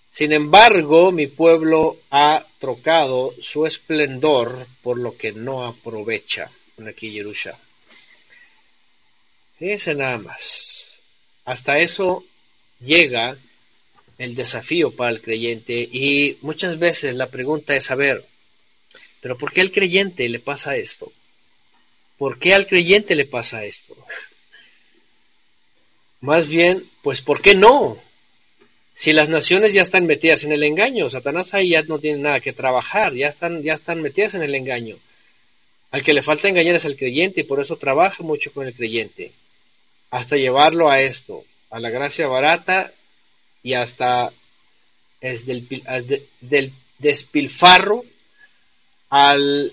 Sin 0.09 0.33
embargo, 0.33 1.13
mi 1.13 1.27
pueblo 1.27 1.99
ha 2.11 2.47
trocado 2.59 3.35
su 3.41 3.67
esplendor 3.67 4.67
por 4.83 4.99
lo 4.99 5.17
que 5.17 5.33
no 5.33 5.67
aprovecha. 5.67 6.51
Aquí 6.87 7.11
Yerusha. 7.11 7.59
Ese 9.61 9.95
nada 9.95 10.19
más. 10.19 11.03
Hasta 11.45 11.79
eso 11.79 12.25
llega 12.81 13.37
el 14.19 14.35
desafío 14.35 14.95
para 14.95 15.11
el 15.11 15.21
creyente 15.21 15.75
y 15.81 16.39
muchas 16.41 16.79
veces 16.79 17.15
la 17.15 17.31
pregunta 17.31 17.77
es 17.77 17.85
saber, 17.85 18.27
pero 19.21 19.37
¿por 19.37 19.53
qué 19.53 19.61
al 19.61 19.73
creyente 19.73 20.29
le 20.29 20.41
pasa 20.41 20.77
esto? 20.77 21.13
¿Por 22.19 22.39
qué 22.39 22.55
al 22.55 22.67
creyente 22.67 23.15
le 23.15 23.27
pasa 23.27 23.65
esto? 23.65 23.97
Más 26.21 26.49
bien, 26.49 26.89
pues 27.03 27.21
¿por 27.21 27.43
qué 27.43 27.55
no? 27.55 27.99
Si 28.95 29.13
las 29.13 29.29
naciones 29.29 29.75
ya 29.75 29.83
están 29.83 30.07
metidas 30.07 30.45
en 30.45 30.53
el 30.53 30.63
engaño, 30.63 31.11
Satanás 31.11 31.53
ahí 31.53 31.71
ya 31.71 31.83
no 31.83 31.99
tiene 31.99 32.19
nada 32.19 32.41
que 32.41 32.55
trabajar, 32.55 33.13
ya 33.13 33.29
están, 33.29 33.63
ya 33.63 33.75
están 33.75 34.01
metidas 34.01 34.35
en 34.35 34.43
el 34.43 34.55
engaño. 34.55 34.99
Al 35.91 36.03
que 36.03 36.15
le 36.15 36.23
falta 36.23 36.49
engañar 36.49 36.75
es 36.75 36.87
al 36.87 36.97
creyente 36.97 37.43
y 37.43 37.45
por 37.45 37.61
eso 37.61 37.77
trabaja 37.77 38.23
mucho 38.23 38.53
con 38.53 38.67
el 38.67 38.75
creyente, 38.75 39.33
hasta 40.11 40.37
llevarlo 40.37 40.91
a 40.91 41.01
esto, 41.01 41.45
a 41.71 41.79
la 41.79 41.91
gracia 41.91 42.27
barata 42.27 42.93
y 43.63 43.75
hasta 43.75 44.33
es 45.21 45.45
del, 45.45 45.69
del 46.41 46.73
despilfarro 46.99 48.05
al, 49.11 49.73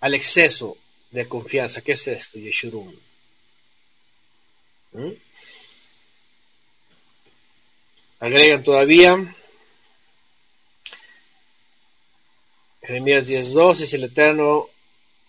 al 0.00 0.14
exceso, 0.14 0.76
de 1.14 1.28
confianza. 1.28 1.80
¿Qué 1.80 1.92
es 1.92 2.08
esto, 2.08 2.40
Yeshurun? 2.40 3.00
¿Mm? 4.92 5.12
Agregan 8.18 8.64
todavía. 8.64 9.36
Jeremías 12.82 13.30
10.2 13.30 13.76
dice 13.78 13.96
el 13.96 14.04
Eterno, 14.04 14.68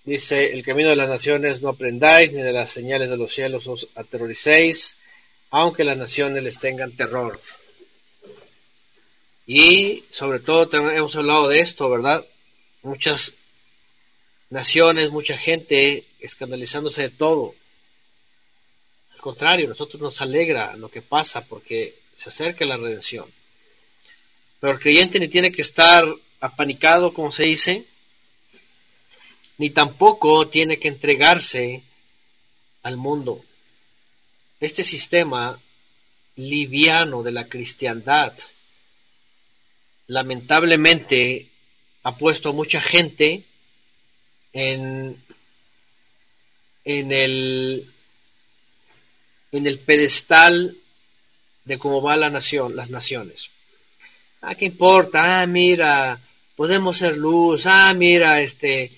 dice, 0.04 0.54
el 0.54 0.64
camino 0.64 0.90
de 0.90 0.96
las 0.96 1.08
naciones 1.08 1.62
no 1.62 1.70
aprendáis, 1.70 2.32
ni 2.32 2.42
de 2.42 2.52
las 2.52 2.72
señales 2.72 3.10
de 3.10 3.18
los 3.18 3.32
cielos 3.32 3.68
os 3.68 3.88
aterroricéis, 3.96 4.98
aunque 5.52 5.86
las 5.86 5.98
naciones 5.98 6.44
les 6.44 6.60
tengan 6.60 6.94
terror. 6.94 7.40
Y 9.46 10.04
sobre 10.10 10.40
todo 10.40 10.68
hemos 10.90 11.16
hablado 11.16 11.48
de 11.48 11.60
esto, 11.60 11.90
¿verdad? 11.90 12.26
Muchas 12.82 13.36
naciones, 14.50 15.12
mucha 15.12 15.38
gente 15.38 16.06
escandalizándose 16.20 17.04
de 17.04 17.10
todo. 17.10 17.56
Al 19.14 19.22
contrario, 19.22 19.68
nosotros 19.68 20.02
nos 20.02 20.22
alegra 20.22 20.76
lo 20.76 20.90
que 20.90 21.02
pasa 21.02 21.46
porque 21.46 21.96
se 22.16 22.30
acerca 22.30 22.66
la 22.66 22.78
redención. 22.78 23.26
Pero 24.60 24.74
el 24.74 24.80
creyente 24.80 25.20
ni 25.20 25.28
tiene 25.28 25.52
que 25.52 25.62
estar 25.62 26.06
apanicado, 26.40 27.14
como 27.14 27.32
se 27.32 27.44
dice, 27.44 27.86
ni 29.58 29.70
tampoco 29.70 30.48
tiene 30.48 30.78
que 30.78 30.88
entregarse 30.88 31.84
al 32.84 32.98
mundo. 32.98 33.44
Este 34.60 34.84
sistema 34.84 35.60
liviano 36.36 37.24
de 37.24 37.32
la 37.32 37.48
cristiandad 37.48 38.34
lamentablemente 40.08 41.50
ha 42.04 42.16
puesto 42.18 42.50
a 42.50 42.54
mucha 42.54 42.82
gente 42.82 43.44
en, 44.56 45.22
en, 46.86 47.12
el, 47.12 47.86
en 49.52 49.68
el 49.68 49.80
pedestal 49.80 50.78
de 51.66 51.78
cómo 51.78 52.02
va 52.02 52.16
la 52.16 52.30
nación, 52.30 52.76
las 52.76 52.90
naciones. 52.90 53.50
Ah, 54.42 54.56
¿qué 54.56 54.66
importa? 54.66 55.42
Ah, 55.42 55.46
mira, 55.46 56.22
podemos 56.56 56.98
ser 56.98 57.18
luz. 57.18 57.66
Ah, 57.66 57.94
mira, 57.94 58.42
este, 58.42 58.92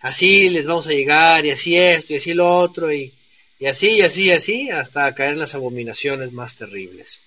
así 0.00 0.48
les 0.48 0.64
vamos 0.64 0.86
a 0.86 0.92
llegar, 0.92 1.44
y 1.44 1.50
así 1.50 1.76
esto, 1.76 2.12
y 2.12 2.16
así 2.16 2.32
lo 2.32 2.48
otro, 2.48 2.92
y, 2.92 3.12
y 3.58 3.66
así, 3.66 3.96
y 3.96 4.02
así, 4.02 4.26
y 4.26 4.30
así, 4.30 4.70
hasta 4.70 5.12
caer 5.12 5.32
en 5.32 5.40
las 5.40 5.56
abominaciones 5.56 6.30
más 6.30 6.54
terribles. 6.54 7.20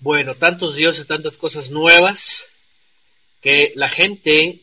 Bueno, 0.00 0.36
tantos 0.36 0.76
dioses, 0.76 1.06
tantas 1.06 1.36
cosas 1.36 1.70
nuevas, 1.70 2.52
que 3.40 3.72
la 3.74 3.88
gente 3.88 4.60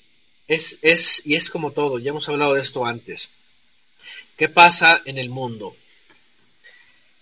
es, 0.47 0.79
es, 0.81 1.21
y 1.25 1.35
es 1.35 1.49
como 1.49 1.71
todo, 1.71 1.99
ya 1.99 2.11
hemos 2.11 2.29
hablado 2.29 2.53
de 2.53 2.61
esto 2.61 2.85
antes. 2.85 3.29
¿Qué 4.37 4.47
pasa 4.47 5.01
en 5.03 5.17
el 5.17 5.29
mundo? 5.29 5.75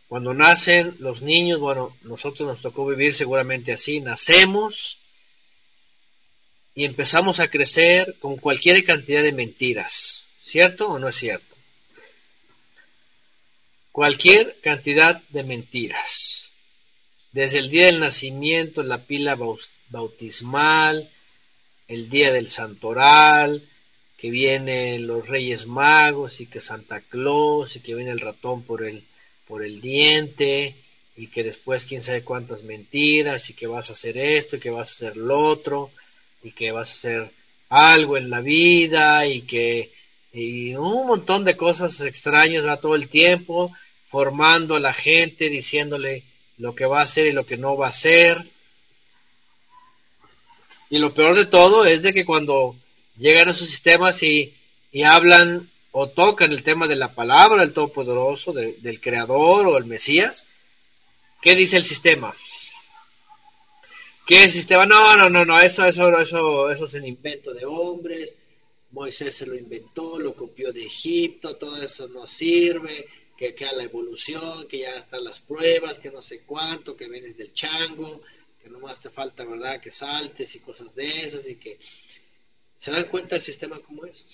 Cuando 0.07 0.35
nacen 0.35 0.95
los 0.99 1.23
niños, 1.23 1.59
bueno, 1.59 1.97
nosotros 2.03 2.47
nos 2.47 2.61
tocó 2.61 2.85
vivir 2.85 3.15
seguramente 3.15 3.73
así, 3.73 3.99
nacemos 3.99 4.99
y 6.75 6.85
empezamos 6.85 7.39
a 7.39 7.47
crecer 7.47 8.15
con 8.19 8.37
cualquier 8.37 8.83
cantidad 8.83 9.23
de 9.23 9.31
mentiras, 9.31 10.27
¿cierto 10.39 10.87
o 10.87 10.99
no 10.99 11.09
es 11.09 11.15
cierto? 11.15 11.55
Cualquier 13.91 14.55
cantidad 14.61 15.19
de 15.29 15.43
mentiras 15.43 16.52
desde 17.33 17.59
el 17.59 17.69
día 17.69 17.87
del 17.87 17.99
nacimiento, 17.99 18.83
la 18.83 18.99
pila 18.99 19.35
bautismal, 19.89 21.09
el 21.87 22.09
día 22.09 22.31
del 22.31 22.49
santoral, 22.49 23.63
que 24.15 24.29
vienen 24.29 25.07
los 25.07 25.27
Reyes 25.27 25.65
Magos 25.65 26.39
y 26.39 26.45
que 26.45 26.61
Santa 26.61 27.01
Claus 27.01 27.75
y 27.75 27.81
que 27.81 27.95
viene 27.95 28.11
el 28.11 28.19
ratón 28.19 28.63
por 28.63 28.85
el, 28.85 29.03
por 29.47 29.65
el 29.65 29.81
diente 29.81 30.75
y 31.17 31.27
que 31.27 31.43
después 31.43 31.85
quién 31.85 32.03
sabe 32.03 32.23
cuántas 32.23 32.63
mentiras 32.63 33.49
y 33.49 33.53
que 33.53 33.67
vas 33.67 33.89
a 33.89 33.93
hacer 33.93 34.17
esto 34.17 34.55
y 34.55 34.59
que 34.59 34.69
vas 34.69 34.89
a 34.89 34.93
hacer 34.93 35.17
lo 35.17 35.41
otro 35.41 35.91
y 36.43 36.51
que 36.51 36.71
vas 36.71 36.89
a 36.89 36.93
hacer 36.93 37.31
algo 37.69 38.15
en 38.15 38.29
la 38.29 38.41
vida 38.41 39.25
y 39.25 39.41
que 39.41 39.91
y 40.31 40.73
un 40.75 41.07
montón 41.07 41.43
de 41.43 41.57
cosas 41.57 41.99
extrañas 42.01 42.65
va 42.65 42.77
todo 42.77 42.95
el 42.95 43.07
tiempo 43.07 43.71
formando 44.07 44.75
a 44.75 44.79
la 44.79 44.93
gente 44.93 45.49
diciéndole 45.49 46.23
lo 46.57 46.75
que 46.75 46.85
va 46.85 46.99
a 46.99 47.03
hacer 47.03 47.27
y 47.27 47.31
lo 47.31 47.45
que 47.45 47.57
no 47.57 47.77
va 47.77 47.87
a 47.87 47.89
hacer 47.89 48.45
y 50.93 50.99
lo 50.99 51.11
peor 51.11 51.35
de 51.35 51.47
todo 51.47 51.85
es 51.85 52.03
de 52.03 52.13
que 52.13 52.23
cuando 52.23 52.75
llegan 53.17 53.47
a 53.47 53.51
esos 53.51 53.67
sistemas 53.67 54.21
y, 54.21 54.53
hablan 55.03 55.67
o 55.89 56.07
tocan 56.07 56.51
el 56.51 56.61
tema 56.61 56.85
de 56.85 56.95
la 56.95 57.15
palabra 57.15 57.63
del 57.63 57.73
Todopoderoso, 57.73 58.53
del 58.53 59.01
Creador 59.01 59.65
o 59.65 59.77
el 59.79 59.85
Mesías, 59.85 60.45
¿qué 61.41 61.55
dice 61.55 61.77
el 61.77 61.83
sistema? 61.83 62.35
¿Qué 64.27 64.43
el 64.43 64.51
sistema? 64.51 64.85
No, 64.85 65.17
no, 65.17 65.31
no, 65.31 65.43
no, 65.43 65.59
eso, 65.59 65.83
eso, 65.83 66.15
eso, 66.19 66.69
eso 66.69 66.85
es 66.85 66.93
un 66.93 67.07
invento 67.07 67.55
de 67.55 67.65
hombres, 67.65 68.35
Moisés 68.91 69.35
se 69.35 69.47
lo 69.47 69.55
inventó, 69.55 70.19
lo 70.19 70.35
copió 70.35 70.71
de 70.71 70.85
Egipto, 70.85 71.55
todo 71.55 71.81
eso 71.81 72.07
no 72.09 72.27
sirve, 72.27 73.07
que, 73.43 73.55
que 73.55 73.65
a 73.65 73.73
la 73.73 73.83
evolución, 73.83 74.65
que 74.69 74.79
ya 74.79 74.95
están 74.95 75.25
las 75.25 75.41
pruebas, 75.41 75.99
que 75.99 76.09
no 76.09 76.21
sé 76.21 76.43
cuánto, 76.45 76.95
que 76.95 77.09
vienes 77.09 77.35
del 77.35 77.53
chango, 77.53 78.21
que 78.61 78.69
nomás 78.69 79.01
te 79.01 79.09
falta, 79.09 79.43
¿verdad?, 79.43 79.81
que 79.81 79.91
saltes 79.91 80.55
y 80.55 80.61
cosas 80.61 80.95
de 80.95 81.25
esas 81.25 81.49
y 81.49 81.57
que 81.57 81.77
se 82.77 82.91
dan 82.91 83.03
cuenta 83.05 83.35
del 83.35 83.43
sistema 83.43 83.81
como 83.81 84.05
es. 84.05 84.25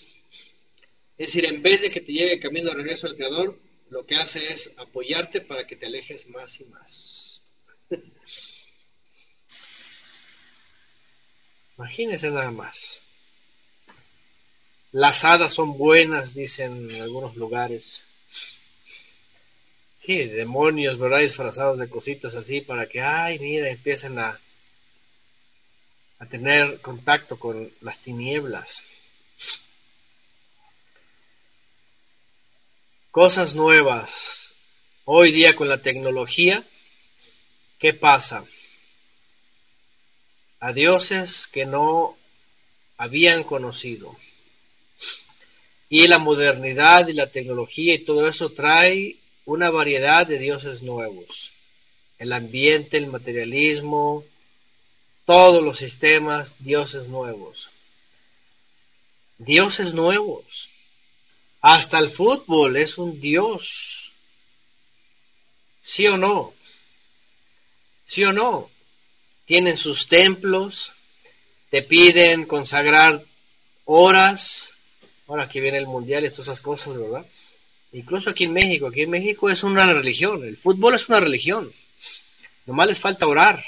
Es 1.18 1.28
decir, 1.28 1.46
en 1.46 1.64
vez 1.64 1.82
de 1.82 1.90
que 1.90 2.02
te 2.02 2.12
lleve 2.12 2.40
camino 2.40 2.70
de 2.70 2.76
regreso 2.76 3.08
al 3.08 3.16
Creador, 3.16 3.58
lo 3.90 4.06
que 4.06 4.16
hace 4.16 4.54
es 4.54 4.72
apoyarte 4.78 5.42
para 5.42 5.66
que 5.66 5.76
te 5.76 5.88
alejes 5.88 6.28
más 6.28 6.60
y 6.60 6.66
más. 6.66 7.42
Imagínense 11.78 12.30
nada 12.30 12.52
más. 12.52 13.02
Las 14.92 15.26
hadas 15.26 15.52
son 15.52 15.80
buenas, 15.80 16.36
dicen 16.36 16.92
en 16.92 17.02
algunos 17.02 17.36
lugares. 17.36 18.04
Sí, 20.00 20.24
demonios, 20.24 20.98
¿verdad? 20.98 21.20
Disfrazados 21.20 21.78
de 21.78 21.90
cositas 21.90 22.34
así 22.34 22.62
para 22.62 22.88
que, 22.88 23.02
ay, 23.02 23.38
mira, 23.38 23.70
empiecen 23.70 24.18
a, 24.18 24.40
a 26.20 26.26
tener 26.26 26.80
contacto 26.80 27.38
con 27.38 27.70
las 27.82 28.00
tinieblas. 28.00 28.86
Cosas 33.12 33.56
nuevas. 33.56 34.54
Hoy 35.04 35.34
día 35.34 35.54
con 35.54 35.68
la 35.68 35.82
tecnología, 35.82 36.64
¿qué 37.78 37.94
pasa? 37.94 38.46
A 40.62 40.72
dioses 40.72 41.46
que 41.46 41.66
no 41.66 42.16
habían 42.96 43.44
conocido. 43.44 44.16
Y 45.90 46.08
la 46.08 46.20
modernidad 46.20 47.10
y 47.10 47.14
la 47.14 47.28
tecnología 47.28 47.96
y 47.96 48.06
todo 48.06 48.30
eso 48.30 48.52
trae 48.52 49.18
una 49.50 49.72
variedad 49.72 50.28
de 50.28 50.38
dioses 50.38 50.84
nuevos. 50.84 51.52
El 52.20 52.34
ambiente, 52.34 52.98
el 52.98 53.08
materialismo, 53.08 54.24
todos 55.26 55.64
los 55.64 55.80
sistemas, 55.80 56.56
dioses 56.60 57.08
nuevos. 57.08 57.72
Dioses 59.40 59.94
nuevos. 59.96 60.70
Hasta 61.62 61.98
el 61.98 62.10
fútbol 62.10 62.78
es 62.78 63.00
un 63.00 63.20
dios. 63.20 64.12
¿Sí 65.82 66.06
o 66.08 66.18
no? 66.18 66.54
¿Sí 68.06 68.24
o 68.26 68.32
no? 68.32 68.70
Tienen 69.46 69.78
sus 69.78 70.08
templos, 70.08 70.94
te 71.72 71.82
piden 71.82 72.46
consagrar 72.46 73.24
horas. 73.86 74.76
Ahora 75.28 75.50
que 75.50 75.60
viene 75.60 75.80
el 75.80 75.88
mundial 75.88 76.26
y 76.26 76.30
todas 76.30 76.48
esas 76.48 76.62
cosas, 76.62 76.98
¿verdad? 76.98 77.26
Incluso 77.92 78.30
aquí 78.30 78.44
en 78.44 78.54
México, 78.54 78.88
aquí 78.88 79.02
en 79.02 79.10
México 79.10 79.50
es 79.50 79.64
una 79.64 79.86
religión, 79.86 80.44
el 80.44 80.58
fútbol 80.58 80.96
es 80.96 81.10
una 81.10 81.20
religión. 81.20 81.72
Nomás 82.66 82.88
les 82.88 83.00
falta 83.00 83.28
orar. 83.28 83.64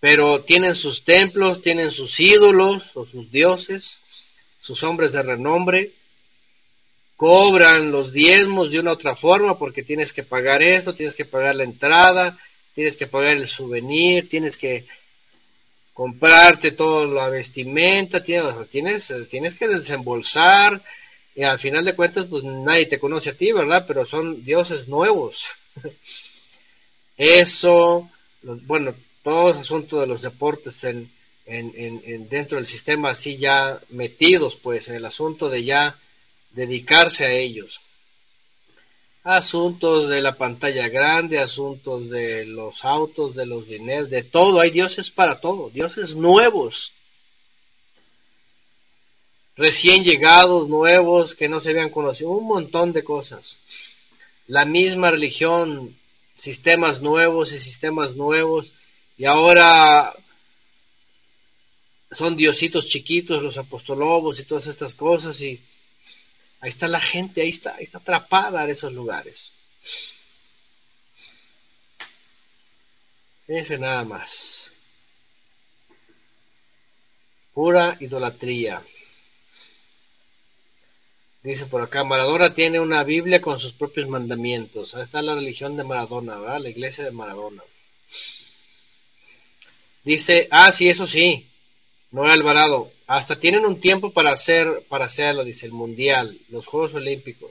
Pero 0.00 0.42
tienen 0.42 0.74
sus 0.74 1.04
templos, 1.04 1.62
tienen 1.62 1.90
sus 1.90 2.18
ídolos 2.18 2.90
o 2.94 3.06
sus 3.06 3.30
dioses, 3.30 4.00
sus 4.60 4.82
hombres 4.82 5.12
de 5.12 5.22
renombre, 5.22 5.92
cobran 7.16 7.92
los 7.92 8.12
diezmos 8.12 8.70
de 8.70 8.80
una 8.80 8.90
u 8.90 8.94
otra 8.94 9.14
forma 9.14 9.56
porque 9.56 9.82
tienes 9.82 10.12
que 10.12 10.24
pagar 10.24 10.62
esto, 10.62 10.94
tienes 10.94 11.14
que 11.14 11.24
pagar 11.24 11.54
la 11.54 11.64
entrada, 11.64 12.38
tienes 12.74 12.96
que 12.96 13.06
pagar 13.06 13.32
el 13.32 13.46
souvenir, 13.46 14.28
tienes 14.28 14.56
que 14.56 14.84
comprarte 15.92 16.72
toda 16.72 17.06
la 17.06 17.28
vestimenta, 17.28 18.22
tienes, 18.22 18.52
tienes, 18.68 19.12
tienes 19.30 19.54
que 19.54 19.68
desembolsar, 19.68 20.82
y 21.34 21.42
al 21.42 21.58
final 21.58 21.84
de 21.84 21.96
cuentas, 21.96 22.26
pues 22.26 22.44
nadie 22.44 22.86
te 22.86 23.00
conoce 23.00 23.30
a 23.30 23.36
ti, 23.36 23.50
¿verdad? 23.50 23.84
Pero 23.86 24.06
son 24.06 24.44
dioses 24.44 24.86
nuevos. 24.86 25.46
Eso, 27.16 28.08
bueno, 28.42 28.94
todo 29.22 29.50
el 29.50 29.58
asunto 29.58 30.00
de 30.00 30.06
los 30.06 30.22
deportes 30.22 30.84
en, 30.84 31.10
en, 31.46 32.28
dentro 32.28 32.56
del 32.56 32.66
sistema 32.66 33.10
así 33.10 33.36
ya 33.36 33.80
metidos, 33.90 34.56
pues, 34.56 34.88
en 34.88 34.96
el 34.96 35.04
asunto 35.04 35.48
de 35.48 35.64
ya 35.64 35.98
dedicarse 36.52 37.24
a 37.24 37.32
ellos. 37.32 37.80
Asuntos 39.24 40.08
de 40.08 40.20
la 40.20 40.36
pantalla 40.36 40.88
grande, 40.88 41.38
asuntos 41.38 42.10
de 42.10 42.44
los 42.44 42.84
autos, 42.84 43.34
de 43.34 43.46
los 43.46 43.66
dineros, 43.66 44.10
de 44.10 44.22
todo. 44.22 44.60
Hay 44.60 44.70
dioses 44.70 45.10
para 45.10 45.40
todo, 45.40 45.70
dioses 45.70 46.14
nuevos 46.14 46.92
recién 49.56 50.04
llegados, 50.04 50.68
nuevos, 50.68 51.34
que 51.34 51.48
no 51.48 51.60
se 51.60 51.70
habían 51.70 51.90
conocido, 51.90 52.30
un 52.30 52.46
montón 52.46 52.92
de 52.92 53.04
cosas. 53.04 53.58
La 54.46 54.64
misma 54.64 55.10
religión, 55.10 55.96
sistemas 56.34 57.00
nuevos 57.00 57.52
y 57.52 57.58
sistemas 57.58 58.16
nuevos, 58.16 58.72
y 59.16 59.24
ahora 59.26 60.14
son 62.10 62.36
diositos 62.36 62.86
chiquitos, 62.86 63.42
los 63.42 63.58
apostolobos 63.58 64.40
y 64.40 64.44
todas 64.44 64.66
estas 64.66 64.94
cosas, 64.94 65.40
y 65.40 65.60
ahí 66.60 66.68
está 66.68 66.88
la 66.88 67.00
gente, 67.00 67.42
ahí 67.42 67.50
está, 67.50 67.76
ahí 67.76 67.84
está 67.84 67.98
atrapada 67.98 68.64
en 68.64 68.70
esos 68.70 68.92
lugares. 68.92 69.52
Ese 73.46 73.78
nada 73.78 74.04
más. 74.04 74.72
Pura 77.52 77.96
idolatría. 78.00 78.82
Dice 81.44 81.66
por 81.66 81.82
acá, 81.82 82.02
Maradona 82.04 82.54
tiene 82.54 82.80
una 82.80 83.04
Biblia 83.04 83.42
con 83.42 83.58
sus 83.58 83.74
propios 83.74 84.08
mandamientos. 84.08 84.94
Ahí 84.94 85.02
está 85.02 85.20
la 85.20 85.34
religión 85.34 85.76
de 85.76 85.84
Maradona, 85.84 86.38
¿verdad? 86.38 86.62
La 86.62 86.70
iglesia 86.70 87.04
de 87.04 87.10
Maradona. 87.10 87.62
Dice, 90.04 90.48
ah, 90.50 90.72
sí, 90.72 90.88
eso 90.88 91.06
sí, 91.06 91.46
no 92.12 92.24
Alvarado. 92.24 92.90
Hasta 93.06 93.38
tienen 93.38 93.66
un 93.66 93.78
tiempo 93.78 94.10
para 94.10 94.32
hacer, 94.32 94.86
para 94.88 95.04
hacerlo, 95.04 95.44
dice 95.44 95.66
el 95.66 95.72
Mundial, 95.72 96.38
los 96.48 96.64
Juegos 96.64 96.94
Olímpicos. 96.94 97.50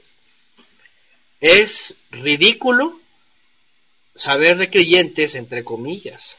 Es 1.40 1.96
ridículo 2.10 2.98
saber 4.16 4.56
de 4.56 4.70
creyentes, 4.70 5.36
entre 5.36 5.62
comillas, 5.62 6.36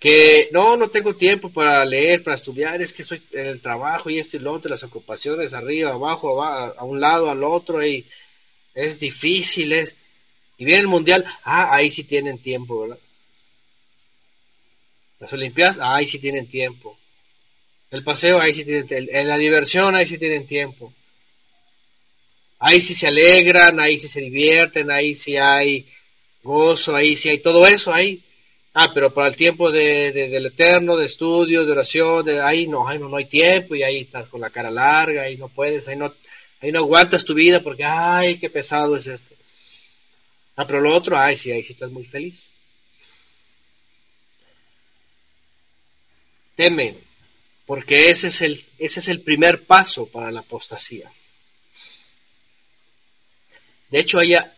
que 0.00 0.48
no, 0.50 0.78
no 0.78 0.88
tengo 0.88 1.14
tiempo 1.14 1.50
para 1.50 1.84
leer, 1.84 2.24
para 2.24 2.34
estudiar, 2.34 2.80
es 2.80 2.94
que 2.94 3.02
estoy 3.02 3.22
en 3.32 3.46
el 3.46 3.60
trabajo 3.60 4.08
y 4.08 4.18
esto 4.18 4.38
y 4.38 4.40
lo 4.40 4.54
otro, 4.54 4.70
las 4.70 4.82
ocupaciones 4.82 5.52
arriba, 5.52 5.90
abajo, 5.90 6.42
a 6.42 6.82
un 6.82 6.98
lado, 6.98 7.30
al 7.30 7.44
otro, 7.44 7.84
y 7.86 8.06
es 8.74 8.98
difícil, 8.98 9.74
es... 9.74 9.94
Y 10.56 10.64
viene 10.64 10.80
el 10.82 10.88
mundial, 10.88 11.24
ah, 11.44 11.74
ahí 11.74 11.90
sí 11.90 12.04
tienen 12.04 12.38
tiempo, 12.38 12.80
¿verdad? 12.80 12.98
Las 15.18 15.32
Olimpiadas, 15.34 15.78
ah, 15.80 15.96
ahí 15.96 16.06
sí 16.06 16.18
tienen 16.18 16.46
tiempo. 16.46 16.98
El 17.90 18.02
paseo, 18.02 18.40
ahí 18.40 18.54
sí 18.54 18.64
tienen 18.64 18.86
tiempo. 18.86 19.12
La 19.12 19.36
diversión, 19.36 19.94
ahí 19.94 20.06
sí 20.06 20.16
tienen 20.16 20.46
tiempo. 20.46 20.94
Ahí 22.58 22.80
sí 22.80 22.94
se 22.94 23.06
alegran, 23.06 23.80
ahí 23.80 23.98
sí 23.98 24.08
se 24.08 24.20
divierten, 24.20 24.90
ahí 24.90 25.14
sí 25.14 25.36
hay 25.36 25.86
gozo, 26.42 26.94
ahí 26.94 27.16
sí 27.16 27.28
hay 27.28 27.38
todo 27.38 27.66
eso, 27.66 27.92
ahí 27.92 28.22
Ah, 28.72 28.92
pero 28.94 29.12
para 29.12 29.28
el 29.28 29.36
tiempo 29.36 29.70
de, 29.72 30.12
del 30.12 30.46
eterno, 30.46 30.96
de 30.96 31.06
estudio, 31.06 31.64
de 31.64 31.72
oración, 31.72 32.24
de 32.24 32.40
ahí 32.40 32.68
no, 32.68 32.86
ahí 32.86 32.98
no, 33.00 33.08
no 33.08 33.16
hay 33.16 33.24
tiempo 33.26 33.74
y 33.74 33.82
ahí 33.82 34.02
estás 34.02 34.28
con 34.28 34.40
la 34.40 34.50
cara 34.50 34.70
larga, 34.70 35.22
ahí 35.22 35.36
no 35.36 35.48
puedes, 35.48 35.88
ahí 35.88 35.96
no, 35.96 36.14
ahí 36.60 36.70
no 36.70 36.78
aguantas 36.78 37.24
tu 37.24 37.34
vida 37.34 37.60
porque, 37.60 37.84
ay, 37.84 38.38
qué 38.38 38.48
pesado 38.48 38.96
es 38.96 39.08
esto. 39.08 39.34
Ah, 40.54 40.66
pero 40.66 40.80
lo 40.80 40.94
otro, 40.94 41.18
ay, 41.18 41.36
sí, 41.36 41.50
ahí 41.50 41.64
sí 41.64 41.72
estás 41.72 41.90
muy 41.90 42.04
feliz. 42.04 42.50
Teme, 46.54 46.94
porque 47.66 48.08
ese 48.10 48.28
es 48.28 48.42
el, 48.42 48.52
ese 48.78 49.00
es 49.00 49.08
el 49.08 49.22
primer 49.22 49.64
paso 49.64 50.06
para 50.06 50.30
la 50.30 50.40
apostasía. 50.40 51.10
De 53.90 53.98
hecho, 53.98 54.20
allá, 54.20 54.54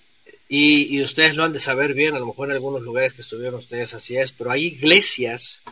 y, 0.54 1.02
ustedes 1.02 1.34
lo 1.34 1.44
han 1.44 1.54
de 1.54 1.58
saber 1.58 1.94
bien, 1.94 2.14
a 2.14 2.18
lo 2.18 2.26
mejor 2.26 2.50
en 2.50 2.56
algunos 2.56 2.82
lugares 2.82 3.14
que 3.14 3.22
estuvieron 3.22 3.54
ustedes 3.54 3.94
así 3.94 4.18
es, 4.18 4.32
pero 4.32 4.50
hay 4.50 4.66
iglesias 4.66 5.62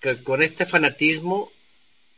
que 0.00 0.20
con 0.24 0.42
este 0.42 0.66
fanatismo 0.66 1.52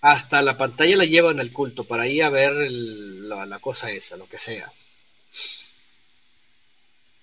hasta 0.01 0.41
la 0.41 0.57
pantalla 0.57 0.97
la 0.97 1.05
llevan 1.05 1.41
al 1.41 1.53
culto 1.53 1.85
para 1.85 2.07
ir 2.07 2.23
a 2.23 2.31
ver 2.31 2.55
la, 2.71 3.45
la 3.45 3.59
cosa 3.59 3.91
esa, 3.91 4.17
lo 4.17 4.27
que 4.27 4.39
sea. 4.39 4.73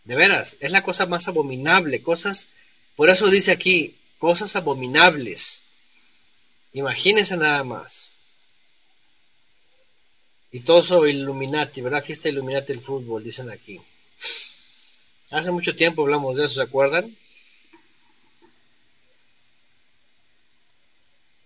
De 0.04 0.14
veras, 0.14 0.58
es 0.60 0.70
la 0.70 0.84
cosa 0.84 1.08
más 1.08 1.28
abominable, 1.28 2.04
cosas, 2.04 2.50
por 2.96 3.10
eso 3.10 3.32
dice 3.32 3.52
aquí, 3.52 3.96
cosas 4.20 4.56
abominables. 4.56 5.64
Imagínense 6.74 7.36
nada 7.36 7.64
más. 7.64 8.14
Y 10.52 10.60
todo 10.60 10.84
sobre 10.84 11.14
Illuminati, 11.14 11.82
¿verdad? 11.82 12.04
Fiesta 12.04 12.30
Illuminati 12.30 12.74
el 12.74 12.82
fútbol, 12.82 13.24
dicen 13.24 13.50
aquí. 13.50 13.82
Hace 15.32 15.52
mucho 15.52 15.76
tiempo 15.76 16.04
hablamos 16.04 16.36
de 16.36 16.46
eso, 16.46 16.56
¿se 16.56 16.62
acuerdan? 16.62 17.16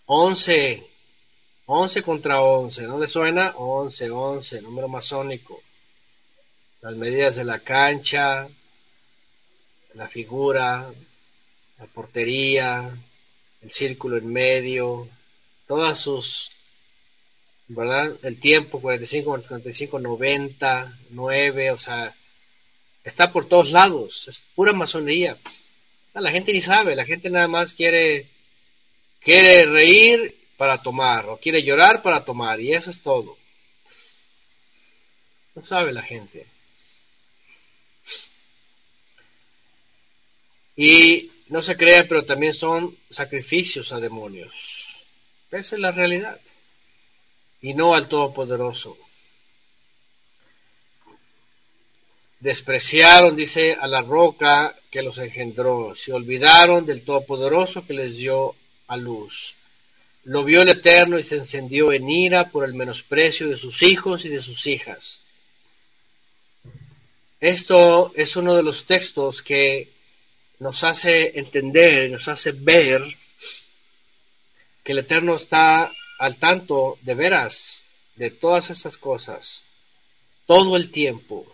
Once, 0.05 0.83
once 1.65 2.01
contra 2.01 2.41
once, 2.41 2.83
¿no 2.83 2.99
le 2.99 3.07
suena? 3.07 3.53
Once, 3.55 4.09
once, 4.09 4.61
número 4.61 4.87
masónico. 4.87 5.61
Las 6.81 6.95
medidas 6.95 7.35
de 7.35 7.43
la 7.43 7.59
cancha, 7.59 8.47
la 9.93 10.07
figura, 10.07 10.91
la 11.77 11.85
portería, 11.87 12.91
el 13.61 13.71
círculo 13.71 14.17
en 14.17 14.31
medio, 14.31 15.07
todas 15.67 15.97
sus 15.99 16.51
¿verdad? 17.69 18.15
El 18.23 18.39
tiempo, 18.39 18.81
45, 18.81 19.29
45, 19.47 19.99
90, 19.99 20.97
9, 21.11 21.71
o 21.71 21.77
sea, 21.77 22.13
está 23.09 23.31
por 23.31 23.47
todos 23.47 23.71
lados, 23.71 24.27
es 24.27 24.43
pura 24.55 24.71
masonería. 24.71 25.37
La 26.13 26.31
gente 26.31 26.53
ni 26.53 26.61
sabe, 26.61 26.95
la 26.95 27.05
gente 27.05 27.29
nada 27.29 27.47
más 27.47 27.73
quiere, 27.73 28.27
quiere 29.19 29.65
reír 29.65 30.37
para 30.57 30.81
tomar, 30.81 31.27
o 31.29 31.37
quiere 31.37 31.63
llorar 31.63 32.01
para 32.01 32.23
tomar, 32.23 32.59
y 32.59 32.73
eso 32.73 32.89
es 32.89 33.01
todo. 33.01 33.37
No 35.55 35.61
sabe 35.61 35.91
la 35.91 36.01
gente. 36.01 36.45
Y 40.75 41.31
no 41.47 41.61
se 41.61 41.75
cree, 41.75 42.03
pero 42.03 42.25
también 42.25 42.53
son 42.53 42.97
sacrificios 43.09 43.91
a 43.91 43.99
demonios. 43.99 44.87
Esa 45.51 45.75
es 45.75 45.81
la 45.81 45.91
realidad 45.91 46.39
y 47.61 47.73
no 47.73 47.95
al 47.95 48.07
Todopoderoso. 48.07 48.97
Despreciaron, 52.39 53.35
dice, 53.35 53.73
a 53.73 53.87
la 53.87 54.01
roca 54.01 54.75
que 54.89 55.01
los 55.01 55.17
engendró. 55.17 55.93
Se 55.95 56.13
olvidaron 56.13 56.85
del 56.85 57.01
Todopoderoso 57.01 57.85
que 57.85 57.93
les 57.93 58.17
dio 58.17 58.55
a 58.87 58.95
luz. 58.95 59.55
Lo 60.23 60.43
vio 60.43 60.61
el 60.61 60.69
Eterno 60.69 61.17
y 61.19 61.23
se 61.23 61.37
encendió 61.37 61.91
en 61.91 62.09
ira 62.09 62.49
por 62.49 62.65
el 62.65 62.73
menosprecio 62.73 63.49
de 63.49 63.57
sus 63.57 63.83
hijos 63.83 64.25
y 64.25 64.29
de 64.29 64.41
sus 64.41 64.67
hijas. 64.67 65.21
Esto 67.39 68.11
es 68.15 68.35
uno 68.35 68.55
de 68.55 68.63
los 68.63 68.85
textos 68.85 69.41
que 69.41 69.89
nos 70.59 70.83
hace 70.83 71.39
entender 71.39 72.11
nos 72.11 72.27
hace 72.27 72.51
ver 72.51 73.01
que 74.83 74.91
el 74.91 74.99
Eterno 74.99 75.35
está 75.35 75.91
al 76.19 76.35
tanto 76.35 76.97
de 77.01 77.15
veras 77.15 77.85
de 78.15 78.29
todas 78.29 78.69
esas 78.69 78.97
cosas 78.97 79.63
todo 80.45 80.75
el 80.75 80.91
tiempo. 80.91 81.45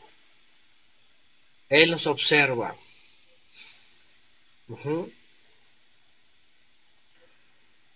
Él 1.69 1.91
nos 1.91 2.07
observa. 2.07 2.75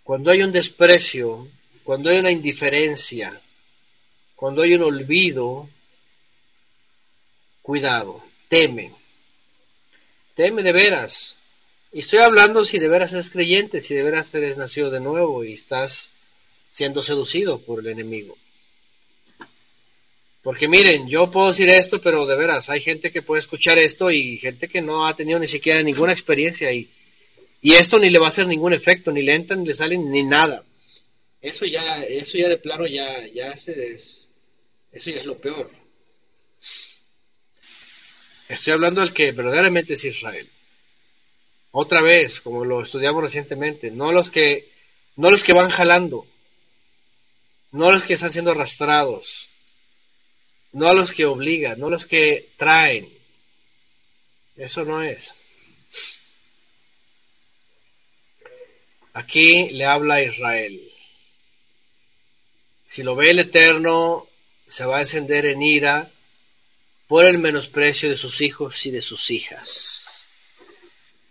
Cuando 0.02 0.30
hay 0.30 0.42
un 0.42 0.52
desprecio, 0.52 1.48
cuando 1.84 2.10
hay 2.10 2.18
una 2.18 2.30
indiferencia, 2.30 3.40
cuando 4.36 4.62
hay 4.62 4.74
un 4.74 4.82
olvido, 4.82 5.68
cuidado, 7.62 8.22
teme. 8.48 8.92
Teme 10.34 10.62
de 10.62 10.72
veras. 10.72 11.36
Y 11.92 12.00
estoy 12.00 12.20
hablando 12.20 12.64
si 12.64 12.78
de 12.78 12.88
veras 12.88 13.12
eres 13.12 13.30
creyente, 13.30 13.82
si 13.82 13.94
de 13.94 14.02
veras 14.02 14.34
eres 14.34 14.56
nacido 14.56 14.90
de 14.90 15.00
nuevo 15.00 15.44
y 15.44 15.54
estás 15.54 16.10
siendo 16.68 17.02
seducido 17.02 17.58
por 17.60 17.80
el 17.80 17.88
enemigo. 17.88 18.36
Porque 20.42 20.68
miren, 20.68 21.06
yo 21.06 21.30
puedo 21.30 21.48
decir 21.48 21.68
esto, 21.68 22.00
pero 22.00 22.24
de 22.24 22.36
veras, 22.36 22.70
hay 22.70 22.80
gente 22.80 23.12
que 23.12 23.20
puede 23.20 23.40
escuchar 23.40 23.78
esto 23.78 24.10
y 24.10 24.38
gente 24.38 24.68
que 24.68 24.80
no 24.80 25.06
ha 25.06 25.14
tenido 25.14 25.38
ni 25.38 25.46
siquiera 25.46 25.82
ninguna 25.82 26.12
experiencia 26.12 26.72
y, 26.72 26.88
y 27.60 27.74
esto 27.74 27.98
ni 27.98 28.08
le 28.08 28.18
va 28.18 28.26
a 28.26 28.28
hacer 28.30 28.46
ningún 28.46 28.72
efecto, 28.72 29.12
ni 29.12 29.22
le 29.22 29.34
entra, 29.34 29.54
ni 29.54 29.66
le 29.66 29.74
sale, 29.74 29.98
ni 29.98 30.22
nada. 30.24 30.64
Eso 31.42 31.66
ya, 31.66 32.02
eso 32.04 32.38
ya 32.38 32.48
de 32.48 32.56
plano 32.56 32.86
ya, 32.86 33.26
ya 33.26 33.54
se 33.56 33.92
es, 33.92 34.28
eso 34.92 35.10
ya 35.10 35.20
es 35.20 35.26
lo 35.26 35.36
peor. 35.36 35.70
Estoy 38.48 38.72
hablando 38.72 39.02
del 39.02 39.12
que 39.12 39.30
verdaderamente 39.32 39.92
es 39.92 40.04
Israel. 40.04 40.48
Otra 41.70 42.02
vez, 42.02 42.40
como 42.40 42.64
lo 42.64 42.82
estudiamos 42.82 43.22
recientemente, 43.22 43.90
no 43.90 44.10
los 44.10 44.30
que, 44.30 44.68
no 45.16 45.30
los 45.30 45.44
que 45.44 45.52
van 45.52 45.70
jalando, 45.70 46.26
no 47.72 47.92
los 47.92 48.02
que 48.04 48.14
están 48.14 48.32
siendo 48.32 48.50
arrastrados, 48.50 49.48
no 50.72 50.88
a 50.88 50.94
los 50.94 51.12
que 51.12 51.26
obligan, 51.26 51.78
no 51.78 51.88
a 51.88 51.90
los 51.90 52.06
que 52.06 52.48
traen. 52.56 53.08
Eso 54.56 54.84
no 54.84 55.02
es. 55.02 55.34
Aquí 59.12 59.70
le 59.70 59.86
habla 59.86 60.16
a 60.16 60.22
Israel. 60.22 60.80
Si 62.86 63.02
lo 63.02 63.16
ve 63.16 63.30
el 63.30 63.40
Eterno, 63.40 64.28
se 64.66 64.84
va 64.84 64.98
a 64.98 65.02
encender 65.02 65.46
en 65.46 65.62
ira 65.62 66.10
por 67.06 67.24
el 67.26 67.38
menosprecio 67.38 68.08
de 68.08 68.16
sus 68.16 68.40
hijos 68.40 68.86
y 68.86 68.90
de 68.90 69.00
sus 69.00 69.30
hijas. 69.30 70.26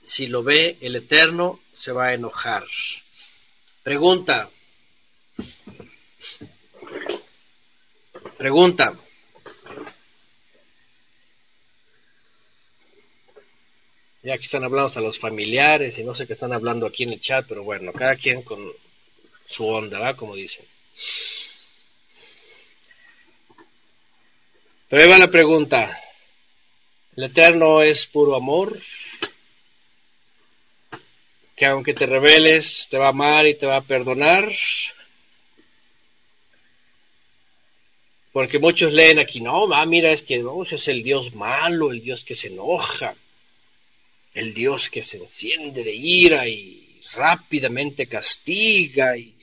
Si 0.03 0.27
lo 0.27 0.43
ve 0.43 0.77
el 0.81 0.95
Eterno, 0.95 1.59
se 1.71 1.91
va 1.91 2.07
a 2.07 2.13
enojar. 2.13 2.65
Pregunta, 3.83 4.49
Pregunta. 8.39 8.95
Ya 14.21 14.37
que 14.37 14.43
están 14.43 14.63
hablando 14.63 14.91
a 14.99 15.01
los 15.01 15.17
familiares 15.17 15.97
y 15.97 16.03
no 16.03 16.13
sé 16.13 16.27
qué 16.27 16.33
están 16.33 16.51
hablando 16.51 16.85
aquí 16.85 17.03
en 17.03 17.13
el 17.13 17.21
chat, 17.21 17.45
pero 17.47 17.63
bueno, 17.63 17.93
cada 17.93 18.15
quien 18.15 18.41
con 18.41 18.71
su 19.47 19.65
onda, 19.65 19.99
¿va? 19.99 20.15
Como 20.15 20.35
dicen. 20.35 20.65
Pero 24.89 25.03
ahí 25.03 25.09
va 25.09 25.17
la 25.17 25.31
pregunta. 25.31 25.89
¿El 27.15 27.25
Eterno 27.25 27.81
es 27.81 28.07
puro 28.07 28.35
amor? 28.35 28.75
Que 31.55 31.65
aunque 31.65 31.93
te 31.93 32.05
rebeles, 32.05 32.87
te 32.89 32.97
va 32.97 33.07
a 33.07 33.09
amar 33.09 33.47
y 33.47 33.55
te 33.55 33.65
va 33.65 33.77
a 33.77 33.81
perdonar. 33.81 34.49
Porque 38.31 38.59
muchos 38.59 38.93
leen 38.93 39.19
aquí, 39.19 39.41
no, 39.41 39.67
va, 39.67 39.85
mira, 39.85 40.11
es 40.11 40.23
que 40.23 40.39
no, 40.39 40.63
es 40.63 40.87
el 40.87 41.03
Dios 41.03 41.35
malo, 41.35 41.91
el 41.91 42.01
Dios 42.01 42.23
que 42.23 42.35
se 42.35 42.47
enoja, 42.47 43.15
el 44.33 44.53
Dios 44.53 44.89
que 44.89 45.03
se 45.03 45.17
enciende 45.17 45.83
de 45.83 45.93
ira 45.93 46.47
y 46.47 47.01
rápidamente 47.13 48.07
castiga 48.07 49.17
y 49.17 49.35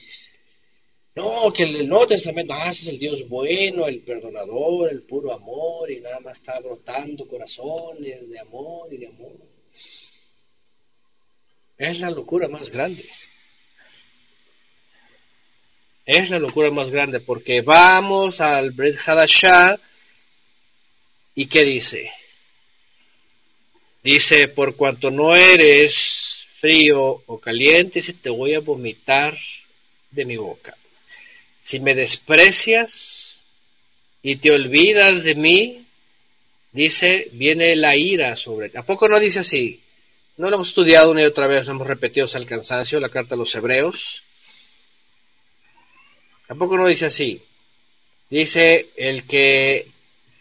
no, 1.17 1.51
que 1.51 1.63
el 1.63 1.89
Nuevo 1.89 2.09
Testamento, 2.09 2.53
ah, 2.53 2.71
es 2.71 2.89
el 2.89 2.99
Dios 2.99 3.27
bueno, 3.27 3.87
el 3.87 4.01
perdonador, 4.01 4.91
el 4.93 5.01
puro 5.01 5.33
amor, 5.33 5.91
y 5.91 6.01
nada 6.01 6.21
más 6.21 6.37
está 6.37 6.61
brotando 6.61 7.27
corazones 7.27 8.29
de 8.29 8.39
amor 8.39 8.93
y 8.93 8.99
de 8.99 9.07
amor. 9.07 9.33
Es 11.79 12.01
la 12.01 12.11
locura 12.11 12.49
más 12.49 12.69
grande. 12.69 13.09
Es 16.05 16.29
la 16.29 16.39
locura 16.39 16.71
más 16.71 16.91
grande 16.91 17.21
porque 17.21 17.63
vamos 17.63 18.43
al 18.43 18.73
Brit 18.73 18.97
Hadashah 18.99 19.81
y 21.35 21.47
¿qué 21.47 21.65
dice? 21.65 22.13
Dice, 24.07 24.47
por 24.47 24.77
cuanto 24.77 25.11
no 25.11 25.35
eres 25.35 26.47
frío 26.61 27.25
o 27.27 27.41
caliente, 27.41 28.01
si 28.01 28.13
te 28.13 28.31
voy 28.31 28.55
a 28.55 28.61
vomitar 28.61 29.37
de 30.13 30.25
mi 30.25 30.37
boca. 30.37 30.77
Si 31.59 31.81
me 31.81 31.93
desprecias 31.93 33.41
y 34.23 34.37
te 34.37 34.53
olvidas 34.53 35.25
de 35.25 35.35
mí, 35.35 35.85
dice, 36.71 37.31
viene 37.33 37.75
la 37.75 37.97
ira 37.97 38.37
sobre... 38.37 38.71
¿A 38.79 38.85
poco 38.85 39.09
no 39.09 39.19
dice 39.19 39.41
así? 39.41 39.81
No 40.37 40.51
lo 40.51 40.55
hemos 40.55 40.69
estudiado 40.69 41.11
una 41.11 41.23
y 41.23 41.27
otra 41.27 41.49
vez, 41.49 41.67
lo 41.67 41.73
hemos 41.73 41.89
repetido 41.89 42.27
hasta 42.27 42.39
el 42.39 42.47
cansancio, 42.47 43.01
la 43.01 43.09
carta 43.09 43.35
a 43.35 43.39
los 43.39 43.53
hebreos. 43.57 44.23
¿A 46.47 46.55
poco 46.55 46.77
no 46.77 46.87
dice 46.87 47.07
así? 47.07 47.43
Dice, 48.31 48.87
el 48.95 49.25
que 49.25 49.89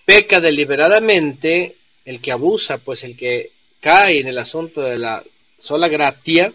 peca 0.05 0.39
deliberadamente, 0.39 1.73
el 2.05 2.21
que 2.21 2.31
abusa, 2.31 2.77
pues 2.77 3.03
el 3.03 3.17
que 3.17 3.54
cae 3.85 4.19
en 4.19 4.27
el 4.27 4.39
asunto 4.39 4.81
de 4.81 4.97
la 4.97 5.23
sola 5.59 5.87
gratia, 5.87 6.51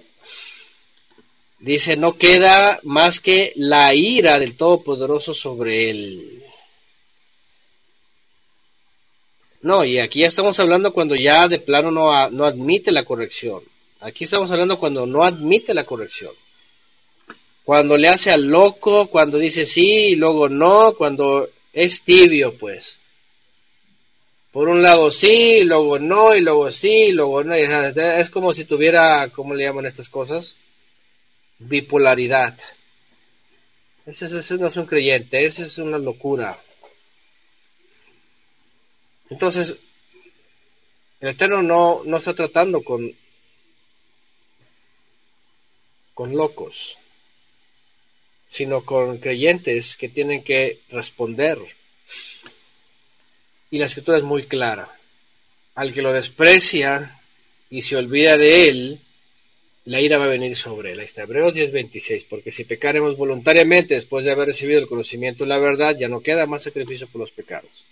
dice, 1.60 1.96
no 1.96 2.18
queda 2.18 2.80
más 2.82 3.20
que 3.20 3.52
la 3.54 3.94
ira 3.94 4.36
del 4.40 4.56
Todopoderoso 4.56 5.32
sobre 5.32 5.90
él. 5.90 6.42
No, 9.62 9.84
y 9.84 10.00
aquí 10.00 10.20
ya 10.20 10.26
estamos 10.26 10.58
hablando 10.58 10.92
cuando 10.92 11.14
ya 11.14 11.46
de 11.46 11.60
plano 11.60 11.92
no, 11.92 12.30
no 12.30 12.46
admite 12.46 12.90
la 12.90 13.04
corrección. 13.04 13.62
Aquí 14.00 14.24
estamos 14.24 14.50
hablando 14.50 14.76
cuando 14.76 15.06
no 15.06 15.22
admite 15.22 15.72
la 15.72 15.84
corrección. 15.84 16.32
Cuando 17.62 17.96
le 17.96 18.08
hace 18.08 18.32
al 18.32 18.48
loco, 18.48 19.06
cuando 19.06 19.38
dice 19.38 19.64
sí 19.64 20.08
y 20.08 20.16
luego 20.16 20.48
no, 20.48 20.94
cuando 20.94 21.48
es 21.72 22.02
tibio, 22.02 22.58
pues. 22.58 22.98
Por 24.52 24.68
un 24.68 24.82
lado 24.82 25.10
sí, 25.12 25.62
luego 25.64 25.98
no, 25.98 26.34
y 26.34 26.40
luego 26.40 26.72
sí, 26.72 27.12
luego 27.12 27.44
no. 27.44 27.54
Es 27.54 28.30
como 28.30 28.52
si 28.52 28.64
tuviera, 28.64 29.28
¿cómo 29.28 29.54
le 29.54 29.64
llaman 29.64 29.86
estas 29.86 30.08
cosas? 30.08 30.56
Bipolaridad. 31.58 32.58
Ese, 34.06 34.24
ese 34.24 34.58
no 34.58 34.66
es 34.66 34.76
un 34.76 34.86
creyente, 34.86 35.44
esa 35.44 35.62
es 35.62 35.78
una 35.78 35.98
locura. 35.98 36.58
Entonces, 39.28 39.78
el 41.20 41.28
Eterno 41.28 41.62
no, 41.62 42.02
no 42.04 42.16
está 42.16 42.34
tratando 42.34 42.82
con 42.82 43.14
locos, 46.28 46.96
sino 48.48 48.84
con 48.84 49.18
creyentes 49.18 49.96
que 49.96 50.08
tienen 50.08 50.42
que 50.42 50.80
responder. 50.90 51.58
Y 53.70 53.78
la 53.78 53.86
escritura 53.86 54.18
es 54.18 54.24
muy 54.24 54.44
clara. 54.46 54.88
Al 55.74 55.92
que 55.92 56.02
lo 56.02 56.12
desprecia 56.12 57.20
y 57.70 57.82
se 57.82 57.96
olvida 57.96 58.36
de 58.36 58.68
él, 58.68 59.00
la 59.84 60.00
ira 60.00 60.18
va 60.18 60.26
a 60.26 60.28
venir 60.28 60.56
sobre 60.56 60.92
él. 60.92 61.00
Ahí 61.00 61.06
está, 61.06 61.22
Hebreos 61.22 61.54
10:26, 61.54 62.26
porque 62.28 62.52
si 62.52 62.64
pecaremos 62.64 63.16
voluntariamente 63.16 63.94
después 63.94 64.24
de 64.24 64.32
haber 64.32 64.46
recibido 64.46 64.80
el 64.80 64.88
conocimiento 64.88 65.44
de 65.44 65.48
la 65.48 65.58
verdad, 65.58 65.96
ya 65.98 66.08
no 66.08 66.20
queda 66.20 66.46
más 66.46 66.64
sacrificio 66.64 67.06
por 67.06 67.20
los 67.20 67.30
pecados. 67.30 67.84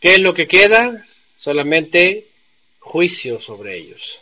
¿Qué 0.00 0.14
es 0.14 0.20
lo 0.20 0.34
que 0.34 0.46
queda? 0.46 1.06
Solamente 1.36 2.26
juicio 2.78 3.40
sobre 3.40 3.76
ellos. 3.76 4.20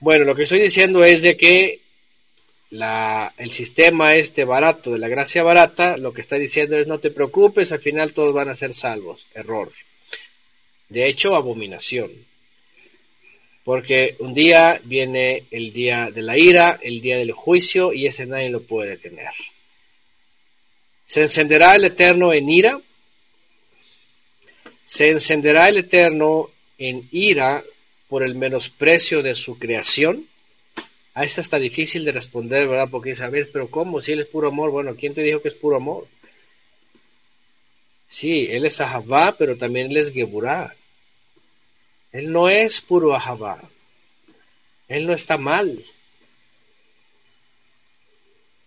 Bueno, 0.00 0.24
lo 0.24 0.34
que 0.34 0.42
estoy 0.42 0.60
diciendo 0.60 1.04
es 1.04 1.22
de 1.22 1.36
que 1.36 1.80
la, 2.74 3.32
el 3.38 3.50
sistema 3.50 4.16
este 4.16 4.44
barato 4.44 4.92
de 4.92 4.98
la 4.98 5.08
gracia 5.08 5.42
barata, 5.42 5.96
lo 5.96 6.12
que 6.12 6.20
está 6.20 6.36
diciendo 6.36 6.76
es 6.76 6.86
no 6.86 6.98
te 6.98 7.10
preocupes, 7.10 7.72
al 7.72 7.80
final 7.80 8.12
todos 8.12 8.34
van 8.34 8.48
a 8.48 8.54
ser 8.54 8.74
salvos. 8.74 9.26
Error. 9.34 9.70
De 10.88 11.06
hecho, 11.06 11.34
abominación. 11.34 12.10
Porque 13.64 14.16
un 14.18 14.34
día 14.34 14.80
viene 14.84 15.44
el 15.50 15.72
día 15.72 16.10
de 16.10 16.22
la 16.22 16.36
ira, 16.36 16.78
el 16.82 17.00
día 17.00 17.16
del 17.16 17.32
juicio, 17.32 17.92
y 17.92 18.06
ese 18.06 18.26
nadie 18.26 18.50
lo 18.50 18.62
puede 18.62 18.90
detener. 18.90 19.32
Se 21.04 21.22
encenderá 21.22 21.74
el 21.76 21.84
Eterno 21.84 22.32
en 22.32 22.48
ira 22.48 22.80
se 24.84 25.10
encenderá 25.10 25.68
el 25.68 25.78
Eterno 25.78 26.50
en 26.78 27.08
ira 27.10 27.64
por 28.08 28.22
el 28.22 28.34
menosprecio 28.34 29.22
de 29.22 29.34
su 29.34 29.58
creación. 29.58 30.26
A 31.14 31.24
esta 31.24 31.40
está 31.40 31.58
difícil 31.58 32.04
de 32.04 32.12
responder, 32.12 32.66
¿verdad? 32.66 32.88
Porque 32.90 33.10
dice, 33.10 33.24
a 33.24 33.30
ver, 33.30 33.50
pero 33.52 33.70
¿cómo? 33.70 34.00
Si 34.00 34.12
él 34.12 34.20
es 34.20 34.26
puro 34.26 34.48
amor, 34.48 34.70
bueno, 34.70 34.96
¿quién 34.96 35.14
te 35.14 35.22
dijo 35.22 35.40
que 35.40 35.48
es 35.48 35.54
puro 35.54 35.76
amor? 35.76 36.08
Sí, 38.08 38.48
él 38.50 38.66
es 38.66 38.80
Ahabá, 38.80 39.36
pero 39.38 39.56
también 39.56 39.90
él 39.90 39.96
es 39.96 40.12
Geburá. 40.12 40.74
Él 42.12 42.32
no 42.32 42.48
es 42.48 42.80
puro 42.80 43.14
Ahabá. 43.14 43.62
Él 44.88 45.06
no 45.06 45.12
está 45.12 45.38
mal. 45.38 45.84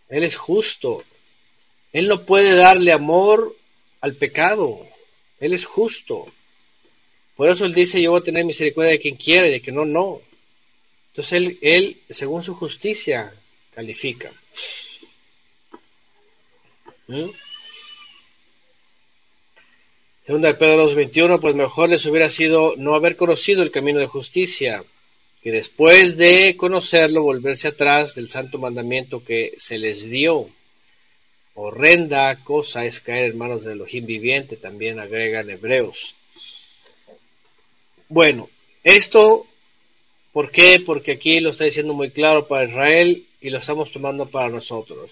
Él 0.09 0.23
es 0.23 0.37
justo. 0.37 1.03
Él 1.91 2.07
no 2.07 2.25
puede 2.25 2.55
darle 2.55 2.91
amor 2.93 3.55
al 4.01 4.15
pecado. 4.15 4.87
Él 5.39 5.53
es 5.53 5.65
justo. 5.65 6.31
Por 7.35 7.49
eso 7.49 7.65
Él 7.65 7.73
dice, 7.73 8.01
yo 8.01 8.11
voy 8.11 8.21
a 8.21 8.23
tener 8.23 8.45
misericordia 8.45 8.91
de 8.91 8.99
quien 8.99 9.15
quiere, 9.15 9.51
de 9.51 9.61
que 9.61 9.71
no, 9.71 9.85
no. 9.85 10.21
Entonces 11.17 11.57
Él, 11.61 11.97
según 12.11 12.43
su 12.43 12.53
justicia, 12.53 13.33
califica. 13.73 14.31
¿Mm? 17.07 17.29
Segunda 20.23 20.49
de 20.49 20.53
Pedro 20.53 20.87
2.21, 20.87 21.41
pues 21.41 21.55
mejor 21.55 21.89
les 21.89 22.05
hubiera 22.05 22.29
sido 22.29 22.75
no 22.77 22.93
haber 22.93 23.15
conocido 23.15 23.63
el 23.63 23.71
camino 23.71 23.97
de 23.97 24.05
justicia, 24.05 24.83
que 25.41 25.51
después 25.51 26.17
de 26.17 26.55
conocerlo 26.55 27.23
volverse 27.23 27.69
atrás 27.69 28.13
del 28.13 28.29
santo 28.29 28.59
mandamiento 28.59 29.23
que 29.23 29.53
se 29.57 29.79
les 29.79 30.07
dio 30.11 30.47
horrenda 31.55 32.35
cosa 32.43 32.85
es 32.85 32.99
caer 32.99 33.31
en 33.31 33.39
manos 33.39 33.63
del 33.63 33.77
Elohim 33.77 34.05
viviente, 34.05 34.55
también 34.55 34.99
agregan 34.99 35.49
hebreos. 35.49 36.13
Bueno, 38.07 38.51
esto, 38.83 39.47
¿por 40.37 40.51
qué? 40.51 40.79
Porque 40.85 41.13
aquí 41.13 41.39
lo 41.39 41.49
está 41.49 41.63
diciendo 41.63 41.95
muy 41.95 42.11
claro 42.11 42.47
para 42.47 42.65
Israel 42.65 43.23
y 43.41 43.49
lo 43.49 43.57
estamos 43.57 43.91
tomando 43.91 44.27
para 44.27 44.49
nosotros. 44.49 45.09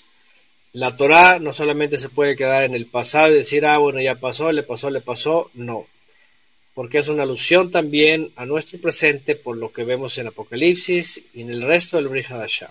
La 0.71 0.95
Torah 0.95 1.39
no 1.39 1.51
solamente 1.51 1.97
se 1.97 2.09
puede 2.09 2.35
quedar 2.35 2.63
en 2.63 2.75
el 2.75 2.85
pasado 2.85 3.31
y 3.31 3.37
decir, 3.37 3.65
ah, 3.65 3.79
bueno, 3.79 3.99
ya 3.99 4.13
pasó, 4.13 4.51
le 4.51 4.61
pasó, 4.61 4.91
le 4.91 5.01
pasó, 5.01 5.49
no. 5.55 5.87
Porque 6.75 6.99
es 6.99 7.07
una 7.07 7.23
alusión 7.23 7.71
también 7.71 8.33
a 8.35 8.45
nuestro 8.45 8.77
presente 8.77 9.33
por 9.33 9.57
lo 9.57 9.73
que 9.73 9.83
vemos 9.83 10.15
en 10.19 10.27
Apocalipsis 10.27 11.23
y 11.33 11.41
en 11.41 11.49
el 11.49 11.63
resto 11.63 11.97
del 11.97 12.07
Brihadashah 12.07 12.69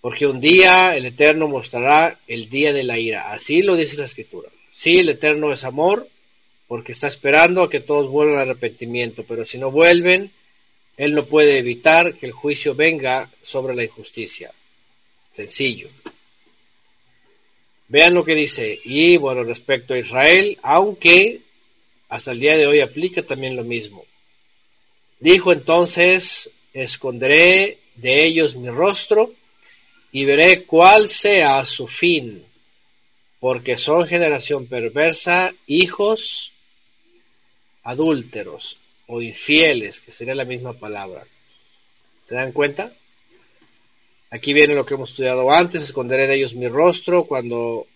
porque 0.00 0.26
un 0.26 0.40
día 0.40 0.96
el 0.96 1.04
Eterno 1.04 1.46
mostrará 1.46 2.18
el 2.26 2.48
día 2.48 2.72
de 2.72 2.84
la 2.84 2.98
ira. 2.98 3.34
Así 3.34 3.60
lo 3.60 3.76
dice 3.76 3.98
la 3.98 4.06
Escritura. 4.06 4.48
Sí, 4.70 4.96
el 4.96 5.10
Eterno 5.10 5.52
es 5.52 5.64
amor, 5.64 6.08
porque 6.68 6.92
está 6.92 7.06
esperando 7.06 7.62
a 7.62 7.68
que 7.68 7.80
todos 7.80 8.08
vuelvan 8.08 8.36
al 8.36 8.48
arrepentimiento, 8.48 9.24
pero 9.28 9.44
si 9.44 9.58
no 9.58 9.70
vuelven, 9.70 10.30
Él 10.96 11.14
no 11.14 11.24
puede 11.24 11.58
evitar 11.58 12.14
que 12.14 12.26
el 12.26 12.32
juicio 12.32 12.74
venga 12.74 13.30
sobre 13.42 13.74
la 13.74 13.84
injusticia. 13.84 14.52
Sencillo. 15.34 15.88
Vean 17.88 18.14
lo 18.14 18.24
que 18.24 18.34
dice. 18.34 18.78
Y 18.84 19.16
bueno, 19.16 19.42
respecto 19.42 19.94
a 19.94 19.98
Israel, 19.98 20.58
aunque 20.62 21.40
hasta 22.08 22.32
el 22.32 22.40
día 22.40 22.56
de 22.56 22.66
hoy 22.66 22.80
aplica 22.80 23.22
también 23.22 23.56
lo 23.56 23.64
mismo. 23.64 24.04
Dijo 25.18 25.52
entonces, 25.52 26.50
esconderé 26.72 27.78
de 27.96 28.24
ellos 28.24 28.54
mi 28.54 28.68
rostro 28.68 29.32
y 30.12 30.24
veré 30.24 30.62
cuál 30.62 31.08
sea 31.08 31.64
su 31.64 31.88
fin, 31.88 32.44
porque 33.40 33.76
son 33.76 34.06
generación 34.06 34.66
perversa, 34.66 35.52
hijos 35.66 36.52
adúlteros 37.82 38.78
o 39.06 39.20
infieles, 39.20 40.00
que 40.00 40.12
sería 40.12 40.34
la 40.34 40.44
misma 40.44 40.72
palabra. 40.72 41.24
¿Se 42.22 42.34
dan 42.34 42.52
cuenta? 42.52 42.92
Aquí 44.30 44.52
viene 44.52 44.74
lo 44.74 44.84
que 44.84 44.94
hemos 44.94 45.10
estudiado 45.10 45.52
antes, 45.52 45.82
esconderé 45.82 46.26
de 46.26 46.34
ellos 46.34 46.54
mi 46.54 46.68
rostro 46.68 47.24
cuando 47.24 47.86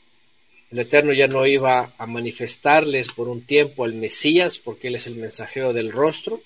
el 0.71 0.79
Eterno 0.79 1.13
ya 1.13 1.27
no 1.27 1.47
iba 1.47 1.93
a 1.97 2.07
manifestarles 2.07 3.09
por 3.09 3.29
un 3.29 3.43
tiempo 3.43 3.85
al 3.85 3.95
Mesías, 3.95 4.59
porque 4.59 4.89
Él 4.89 4.97
es 4.97 5.07
el 5.07 5.17
mensajero 5.17 5.73
del 5.73 5.91
rostro. 5.91 6.41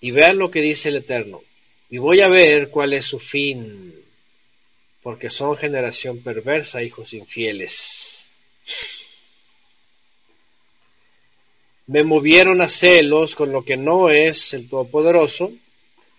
Y 0.00 0.10
vean 0.10 0.38
lo 0.38 0.50
que 0.50 0.60
dice 0.60 0.88
el 0.88 0.96
Eterno. 0.96 1.42
Y 1.88 1.98
voy 1.98 2.20
a 2.20 2.28
ver 2.28 2.68
cuál 2.70 2.92
es 2.92 3.04
su 3.04 3.20
fin 3.20 3.94
porque 5.06 5.30
son 5.30 5.56
generación 5.56 6.18
perversa, 6.18 6.82
hijos 6.82 7.14
infieles. 7.14 8.26
Me 11.86 12.02
movieron 12.02 12.60
a 12.60 12.68
celos 12.68 13.34
con 13.34 13.52
lo 13.52 13.64
que 13.64 13.76
no 13.76 14.10
es 14.10 14.54
el 14.54 14.68
Todopoderoso, 14.68 15.52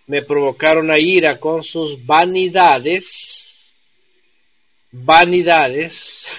me 0.06 0.22
provocaron 0.22 0.90
a 0.90 0.98
ira 0.98 1.38
con 1.38 1.62
sus 1.62 2.06
vanidades, 2.06 3.74
vanidades, 4.90 6.38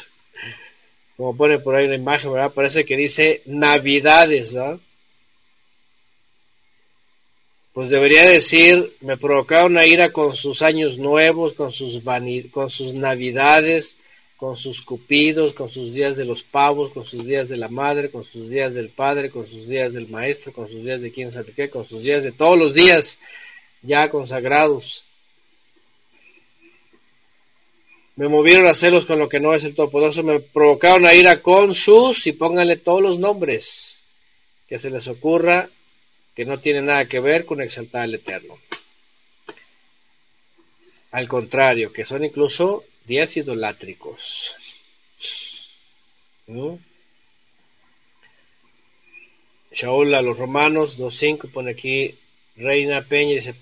como 1.15 1.38
pone 1.38 1.60
por 1.60 1.76
ahí 1.76 1.85
una 1.85 1.95
imagen, 1.95 2.34
¿verdad? 2.34 2.51
Parece 2.51 2.85
que 2.85 2.97
dice 2.97 3.41
navidades, 3.45 4.53
¿verdad? 4.53 4.80
pues 7.80 7.91
debería 7.91 8.27
decir, 8.27 8.91
me 8.99 9.15
provocaron 9.15 9.72
una 9.72 9.85
ira 9.85 10.11
con 10.11 10.35
sus 10.35 10.61
años 10.64 10.97
nuevos, 10.97 11.53
con 11.53 11.72
sus, 11.72 12.01
con 12.51 12.69
sus 12.69 12.93
navidades, 12.93 13.95
con 14.40 14.56
sus 14.56 14.82
cupidos, 14.82 15.52
con 15.52 15.68
sus 15.70 15.94
días 15.94 16.16
de 16.16 16.24
los 16.24 16.44
pavos, 16.44 16.94
con 16.94 17.03
sus 17.03 17.26
días 17.26 17.49
de 17.49 17.57
la 17.57 17.68
madre, 17.68 18.10
con 18.10 18.24
sus 18.24 18.49
días 18.49 18.74
del 18.74 18.88
padre, 18.88 19.30
con 19.30 19.45
sus 19.45 19.68
días 19.68 19.94
del 19.94 20.07
maestro, 20.07 20.53
con 20.53 20.70
sus 20.70 20.82
días 20.86 21.02
de 21.02 21.11
quién 21.11 21.30
sabe 21.30 21.52
qué, 21.52 21.70
con 21.70 21.86
sus 21.86 22.03
días 22.03 22.24
de 22.24 22.32
todos 22.32 22.57
los 22.57 22.74
días 22.74 23.20
ya 23.82 24.10
consagrados. 24.10 25.03
Me 28.16 28.30
movieron 28.30 28.66
a 28.68 28.74
celos 28.74 29.06
con 29.06 29.20
lo 29.20 29.28
que 29.28 29.41
no 29.41 29.53
es 29.53 29.66
el 29.66 29.76
Todopoderoso, 29.76 30.24
me 30.24 30.40
provocaron 30.40 31.06
a 31.06 31.14
ira 31.14 31.41
con 31.41 31.76
sus, 31.76 32.26
y 32.26 32.32
pónganle 32.32 32.78
todos 32.78 33.02
los 33.02 33.20
nombres 33.20 34.03
que 34.70 34.80
se 34.80 34.90
les 34.90 35.10
ocurra, 35.10 35.70
que 36.34 36.45
no 36.45 36.60
tiene 36.60 36.82
nada 36.82 37.10
que 37.10 37.20
ver 37.20 37.45
con 37.45 37.60
exaltar 37.60 38.03
al 38.03 38.16
Eterno. 38.16 38.57
Al 41.11 41.28
contrario, 41.28 41.91
que 41.91 42.06
son 42.06 42.24
incluso 42.24 42.86
días 43.10 43.36
idolátricos. 43.36 44.56
Shaul 49.72 50.14
a 50.14 50.22
los 50.22 50.38
romanos 50.38 50.98
2.5 50.98 51.52
pone 51.52 51.72
aquí, 51.72 52.15
Reina 52.56 53.02
Peña 53.02 53.36
dice, 53.36 53.56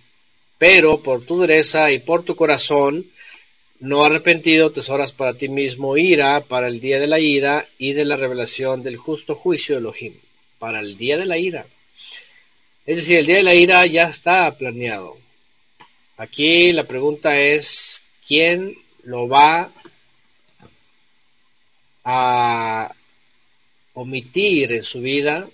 pero 0.57 1.01
por 1.01 1.25
tu 1.25 1.37
dureza 1.37 1.91
y 1.91 1.99
por 1.99 2.23
tu 2.23 2.35
corazón 2.35 3.09
no 3.79 4.03
arrepentido 4.03 4.71
tesoras 4.71 5.11
para 5.13 5.33
ti 5.33 5.47
mismo 5.47 5.95
ira 5.95 6.41
para 6.41 6.67
el 6.67 6.81
día 6.81 6.99
de 6.99 7.07
la 7.07 7.19
ira 7.19 7.67
y 7.77 7.93
de 7.93 8.03
la 8.03 8.17
revelación 8.17 8.83
del 8.83 8.97
justo 8.97 9.35
juicio 9.35 9.75
de 9.75 9.79
Elohim, 9.79 10.13
para 10.59 10.79
el 10.81 10.97
día 10.97 11.17
de 11.17 11.25
la 11.25 11.37
ira. 11.37 11.65
Es 12.85 12.97
decir, 12.97 13.19
el 13.19 13.25
día 13.25 13.37
de 13.37 13.43
la 13.43 13.55
ira 13.55 13.85
ya 13.85 14.09
está 14.09 14.57
planeado. 14.57 15.17
Aquí 16.17 16.71
la 16.73 16.83
pregunta 16.83 17.39
es, 17.39 18.01
¿quién 18.27 18.75
lo 19.07 19.25
va 19.25 19.71
a 22.03 22.93
omitir 23.93 24.73
en 24.73 24.83
su 24.83 24.99
vida 24.99 25.47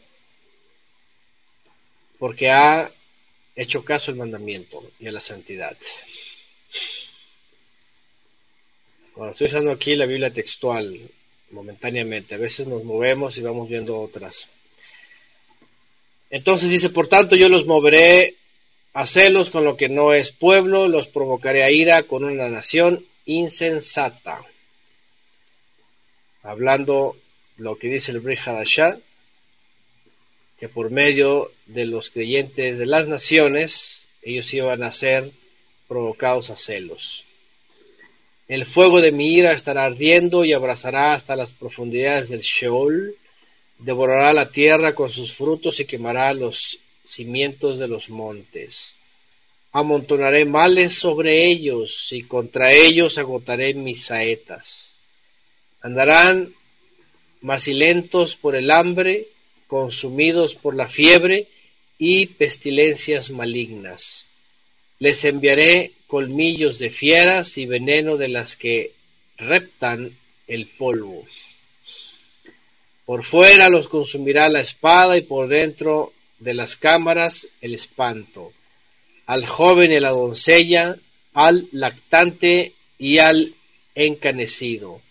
porque 2.18 2.50
ha 2.50 2.92
hecho 3.56 3.86
caso 3.86 4.10
al 4.10 4.18
mandamiento 4.18 4.84
y 5.00 5.08
a 5.08 5.12
la 5.12 5.20
santidad. 5.20 5.78
Bueno, 9.16 9.34
estoy 9.34 9.46
usando 9.46 9.72
aquí 9.72 9.94
la 9.94 10.08
Biblia 10.08 10.34
textual 10.34 11.00
momentáneamente, 11.52 12.34
a 12.34 12.40
veces 12.40 12.66
nos 12.66 12.84
movemos 12.84 13.38
y 13.38 13.42
vamos 13.42 13.70
viendo 13.70 14.00
otras. 14.00 14.48
Entonces 16.32 16.70
dice, 16.70 16.90
por 16.90 17.08
tanto 17.08 17.36
yo 17.36 17.48
los 17.50 17.68
moveré 17.68 18.36
a 18.94 19.06
celos 19.06 19.52
con 19.52 19.64
lo 19.64 19.78
que 19.78 19.90
no 19.90 20.12
es 20.12 20.32
pueblo, 20.32 20.88
los 20.88 21.08
provocaré 21.08 21.64
a 21.64 21.70
ira 21.70 22.02
con 22.02 22.24
una 22.24 22.50
nación 22.50 23.06
insensata. 23.26 24.41
Hablando 26.41 27.16
lo 27.58 27.78
que 27.78 27.88
dice 27.88 28.12
el 28.12 28.20
Bri 28.20 28.38
que 30.60 30.70
por 30.70 30.91
medio 30.91 31.52
de 31.66 31.86
los 31.86 32.10
creyentes 32.10 32.78
de 32.78 32.86
las 32.86 33.08
naciones, 33.08 34.08
ellos 34.22 34.54
iban 34.54 34.84
a 34.84 34.91
ser 34.91 35.32
provocados 35.88 36.50
a 36.50 36.56
celos. 36.56 37.26
El 38.48 38.66
fuego 38.66 39.02
de 39.02 39.12
mi 39.12 39.34
ira 39.34 39.54
estará 39.54 39.86
ardiendo 39.86 40.44
y 40.45 40.54
abrazará 40.54 41.14
hasta 41.14 41.36
las 41.36 41.54
profundidades 41.54 42.30
del 42.30 42.41
Sheol, 42.41 43.16
devorará 43.80 44.34
la 44.34 44.50
tierra 44.50 44.94
con 44.94 45.12
sus 45.12 45.34
frutos 45.34 45.80
y 45.80 45.86
quemará 45.86 46.34
los 46.34 46.80
cimientos 47.04 47.80
de 47.80 47.88
los 47.88 48.10
montes 48.10 48.95
amontonaré 49.74 50.45
males 50.45 50.94
sobre 50.94 51.48
ellos 51.48 52.10
y 52.12 52.22
contra 52.24 52.72
ellos 52.72 53.18
agotaré 53.18 53.74
mis 53.74 54.06
saetas. 54.06 54.95
Andarán 55.82 56.54
macilentos 57.41 58.36
por 58.36 58.56
el 58.56 58.70
hambre, 58.70 59.28
consumidos 59.68 60.54
por 60.54 60.76
la 60.76 60.88
fiebre 60.88 61.48
y 61.98 62.28
pestilencias 62.28 63.32
malignas. 63.32 64.28
Les 65.00 65.26
enviaré 65.26 65.91
colmillos 66.06 66.78
de 66.78 66.91
fieras 66.91 67.58
y 67.58 67.66
veneno 67.66 68.16
de 68.16 68.28
las 68.28 68.56
que 68.56 68.91
reptan 69.38 70.16
el 70.48 70.68
polvo. 70.68 71.26
Por 73.06 73.24
fuera 73.24 73.70
los 73.70 73.88
consumirá 73.88 74.48
la 74.50 74.62
espada 74.62 75.18
y 75.18 75.22
por 75.22 75.48
dentro 75.48 76.14
de 76.38 76.54
las 76.54 76.76
cámaras 76.76 77.48
el 77.60 77.74
espanto 77.74 78.54
al 79.26 79.45
joven 79.45 79.91
y 79.91 80.00
la 80.00 80.10
doncella, 80.10 80.98
al 81.34 81.68
lactante 81.72 82.74
y 82.98 83.20
al 83.20 83.54
encanecido. 83.95 85.02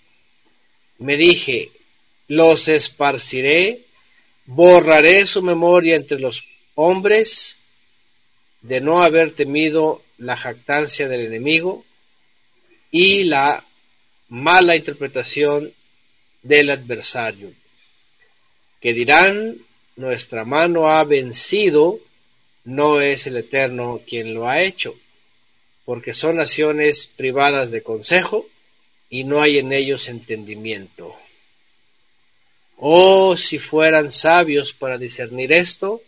Me 0.98 1.16
dije, 1.16 1.70
los 2.28 2.68
esparciré, 2.68 3.80
borraré 4.46 5.26
su 5.26 5.42
memoria 5.42 5.96
entre 5.96 6.20
los 6.20 6.44
hombres 6.74 7.56
de 8.60 8.80
no 8.80 9.02
haber 9.02 9.34
temido 9.34 10.02
la 10.18 10.36
jactancia 10.36 11.08
del 11.08 11.26
enemigo 11.26 11.84
y 12.90 13.24
la 13.24 13.64
mala 14.28 14.76
interpretación 14.76 15.72
del 16.42 16.70
adversario, 16.70 17.52
que 18.80 18.92
dirán, 18.92 19.56
nuestra 19.96 20.44
mano 20.44 20.90
ha 20.90 21.04
vencido 21.04 21.98
no 22.64 23.00
es 23.00 23.26
el 23.26 23.36
Eterno 23.36 24.00
quien 24.06 24.34
lo 24.34 24.48
ha 24.48 24.62
hecho, 24.62 24.94
porque 25.84 26.14
son 26.14 26.36
naciones 26.36 27.06
privadas 27.06 27.70
de 27.70 27.82
consejo 27.82 28.46
y 29.10 29.24
no 29.24 29.42
hay 29.42 29.58
en 29.58 29.72
ellos 29.72 30.08
entendimiento. 30.08 31.16
Oh, 32.76 33.36
si 33.36 33.58
fueran 33.58 34.10
sabios 34.10 34.72
para 34.72 34.98
discernir 34.98 35.52
esto, 35.52 36.02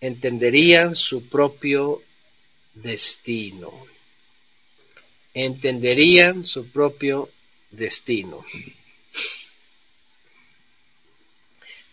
entenderían 0.00 0.96
su 0.96 1.28
propio 1.28 2.02
destino. 2.74 3.72
Entenderían 5.34 6.44
su 6.44 6.70
propio 6.70 7.28
destino. 7.70 8.44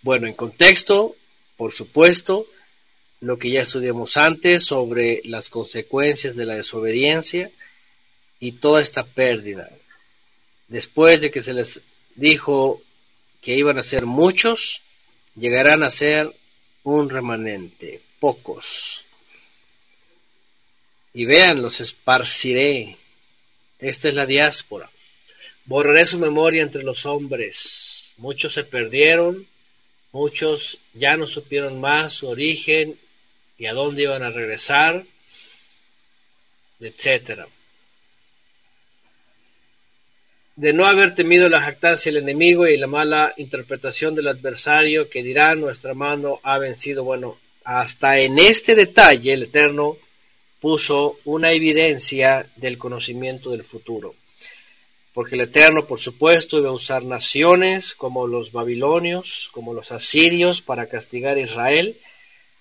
Bueno, 0.02 0.28
en 0.28 0.34
contexto, 0.34 1.16
por 1.58 1.74
supuesto, 1.74 2.48
lo 3.20 3.38
que 3.38 3.50
ya 3.50 3.62
estudiamos 3.62 4.18
antes 4.18 4.66
sobre 4.66 5.22
las 5.26 5.50
consecuencias 5.50 6.36
de 6.36 6.46
la 6.46 6.56
desobediencia 6.56 7.52
y 8.40 8.54
toda 8.54 8.82
esta 8.82 9.04
pérdida. 9.04 9.70
Después 10.68 11.22
de 11.22 11.32
que 11.32 11.42
se 11.42 11.54
les 11.54 11.82
dijo 12.16 12.82
que 13.42 13.56
iban 13.56 13.78
a 13.78 13.84
ser 13.84 14.06
muchos, 14.06 14.82
llegarán 15.36 15.84
a 15.84 15.90
ser 15.90 16.32
un 16.84 17.10
remanente, 17.10 18.02
pocos. 18.20 19.04
Y 21.14 21.26
vean, 21.26 21.62
los 21.62 21.82
esparciré. 21.82 22.98
Esta 23.80 24.10
es 24.10 24.14
la 24.14 24.26
diáspora. 24.26 24.90
Borraré 25.66 26.06
su 26.06 26.20
memoria 26.20 26.62
entre 26.62 26.84
los 26.84 27.06
hombres. 27.06 28.14
Muchos 28.18 28.54
se 28.54 28.64
perdieron, 28.64 29.48
muchos 30.12 30.78
ya 30.94 31.18
no 31.18 31.28
supieron 31.28 31.80
más 31.80 32.14
su 32.14 32.28
origen 32.28 32.98
y 33.58 33.66
a 33.66 33.74
dónde 33.74 34.04
iban 34.04 34.24
a 34.24 34.30
regresar, 34.30 35.04
etcétera. 36.80 37.48
De 40.56 40.74
no 40.74 40.88
haber 40.88 41.14
temido 41.14 41.48
la 41.50 41.62
jactancia 41.62 42.12
del 42.12 42.24
enemigo 42.24 42.68
y 42.68 42.78
la 42.78 42.88
mala 42.88 43.34
interpretación 43.38 44.16
del 44.16 44.28
adversario 44.28 45.10
que 45.10 45.24
dirá 45.24 45.54
nuestra 45.56 45.94
mano 45.94 46.40
ha 46.44 46.58
vencido. 46.58 47.04
Bueno, 47.04 47.38
hasta 47.64 48.20
en 48.20 48.40
este 48.40 48.74
detalle 48.76 49.34
el 49.34 49.44
Eterno 49.44 49.98
puso 50.60 51.20
una 51.26 51.52
evidencia 51.52 52.48
del 52.56 52.78
conocimiento 52.78 53.52
del 53.52 53.64
futuro. 53.64 54.16
Porque 55.14 55.36
el 55.36 55.42
Eterno, 55.42 55.86
por 55.86 56.00
supuesto, 56.00 56.58
iba 56.58 56.70
a 56.70 56.74
usar 56.74 57.04
naciones 57.04 57.94
como 57.94 58.28
los 58.28 58.52
babilonios, 58.52 59.50
como 59.52 59.74
los 59.74 59.92
asirios 59.92 60.62
para 60.62 60.88
castigar 60.88 61.38
a 61.38 61.42
Israel, 61.42 61.98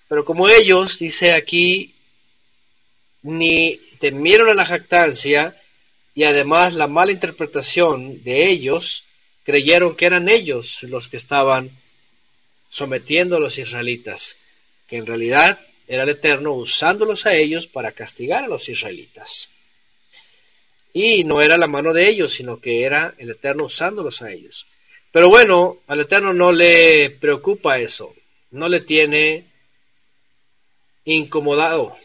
pero 0.07 0.25
como 0.25 0.47
ellos, 0.49 0.99
dice 0.99 1.33
aquí, 1.33 1.93
ni 3.23 3.79
temieron 3.99 4.49
a 4.49 4.53
la 4.53 4.65
jactancia 4.65 5.59
y 6.15 6.23
además 6.23 6.73
la 6.73 6.87
mala 6.87 7.11
interpretación 7.11 8.23
de 8.23 8.47
ellos, 8.47 9.03
creyeron 9.43 9.95
que 9.95 10.05
eran 10.05 10.29
ellos 10.29 10.83
los 10.83 11.07
que 11.07 11.17
estaban 11.17 11.71
sometiendo 12.69 13.37
a 13.37 13.39
los 13.39 13.57
israelitas, 13.57 14.35
que 14.87 14.97
en 14.97 15.05
realidad 15.05 15.59
era 15.87 16.03
el 16.03 16.09
Eterno 16.09 16.53
usándolos 16.53 17.25
a 17.25 17.35
ellos 17.35 17.67
para 17.67 17.91
castigar 17.91 18.43
a 18.43 18.47
los 18.47 18.67
israelitas. 18.67 19.49
Y 20.93 21.23
no 21.23 21.41
era 21.41 21.57
la 21.57 21.67
mano 21.67 21.93
de 21.93 22.07
ellos, 22.09 22.33
sino 22.33 22.59
que 22.59 22.83
era 22.83 23.13
el 23.17 23.29
Eterno 23.29 23.65
usándolos 23.65 24.21
a 24.21 24.31
ellos. 24.31 24.65
Pero 25.11 25.29
bueno, 25.29 25.77
al 25.87 26.01
Eterno 26.01 26.33
no 26.33 26.51
le 26.51 27.11
preocupa 27.11 27.79
eso, 27.79 28.13
no 28.51 28.67
le 28.67 28.81
tiene 28.81 29.45
incomodado, 31.13 31.95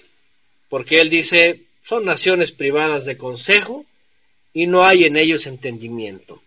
porque 0.68 1.00
él 1.00 1.10
dice, 1.10 1.62
son 1.82 2.04
naciones 2.04 2.52
privadas 2.52 3.04
de 3.04 3.16
consejo 3.16 3.84
y 4.54 4.66
no 4.66 4.84
hay 4.84 5.04
en 5.04 5.16
ellos 5.16 5.46
entendimiento. 5.46 6.42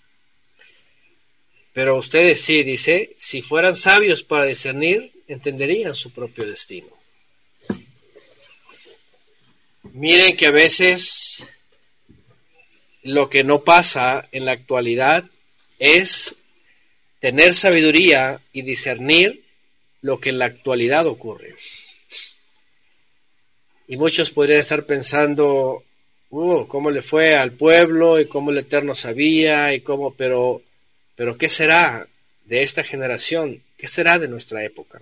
Pero 1.73 1.97
ustedes 1.97 2.41
sí, 2.41 2.63
dice, 2.63 3.13
si 3.17 3.41
fueran 3.41 3.75
sabios 3.75 4.23
para 4.23 4.45
discernir, 4.45 5.11
entenderían 5.27 5.93
su 5.93 6.11
propio 6.11 6.47
destino. 6.47 6.87
Miren 9.91 10.37
que 10.37 10.47
a 10.47 10.51
veces 10.51 11.45
lo 13.03 13.29
que 13.29 13.43
no 13.43 13.63
pasa 13.63 14.27
en 14.31 14.45
la 14.45 14.53
actualidad 14.53 15.25
es 15.77 16.35
tener 17.19 17.53
sabiduría 17.53 18.41
y 18.53 18.61
discernir 18.61 19.43
lo 20.01 20.19
que 20.19 20.29
en 20.29 20.39
la 20.39 20.45
actualidad 20.45 21.05
ocurre. 21.07 21.53
Y 23.87 23.97
muchos 23.97 24.31
podrían 24.31 24.59
estar 24.59 24.85
pensando, 24.85 25.83
uh, 26.29 26.65
cómo 26.67 26.89
le 26.89 27.01
fue 27.01 27.35
al 27.35 27.51
pueblo 27.51 28.19
y 28.19 28.27
cómo 28.27 28.51
el 28.51 28.57
Eterno 28.57 28.95
sabía 28.95 29.73
y 29.73 29.81
cómo, 29.81 30.13
pero, 30.13 30.61
pero 31.15 31.37
¿qué 31.37 31.49
será 31.49 32.07
de 32.45 32.63
esta 32.63 32.83
generación? 32.83 33.61
¿Qué 33.77 33.87
será 33.87 34.17
de 34.17 34.27
nuestra 34.27 34.63
época? 34.63 35.01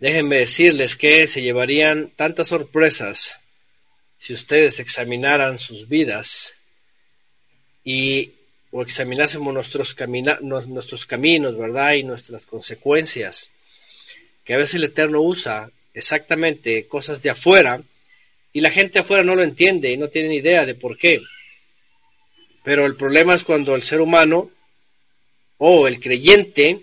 Déjenme 0.00 0.36
decirles 0.36 0.96
que 0.96 1.26
se 1.28 1.42
llevarían 1.42 2.10
tantas 2.16 2.48
sorpresas 2.48 3.38
si 4.18 4.32
ustedes 4.32 4.80
examinaran 4.80 5.58
sus 5.58 5.88
vidas 5.88 6.58
y 7.84 8.32
o 8.70 8.82
examinásemos 8.82 9.54
nuestros, 9.54 9.94
nuestros 10.40 11.06
caminos, 11.06 11.56
¿verdad? 11.56 11.92
Y 11.92 12.02
nuestras 12.02 12.44
consecuencias, 12.44 13.50
que 14.44 14.54
a 14.54 14.56
veces 14.56 14.74
el 14.74 14.84
Eterno 14.84 15.20
usa 15.20 15.70
exactamente 15.94 16.86
cosas 16.86 17.22
de 17.22 17.30
afuera 17.30 17.80
y 18.52 18.60
la 18.60 18.70
gente 18.70 18.98
afuera 18.98 19.22
no 19.22 19.34
lo 19.34 19.42
entiende 19.42 19.90
y 19.92 19.96
no 19.96 20.08
tiene 20.08 20.28
ni 20.28 20.36
idea 20.36 20.66
de 20.66 20.74
por 20.74 20.98
qué. 20.98 21.20
Pero 22.62 22.84
el 22.84 22.96
problema 22.96 23.34
es 23.34 23.44
cuando 23.44 23.74
el 23.74 23.82
ser 23.82 24.00
humano 24.00 24.50
o 25.58 25.86
el 25.86 26.00
creyente 26.00 26.82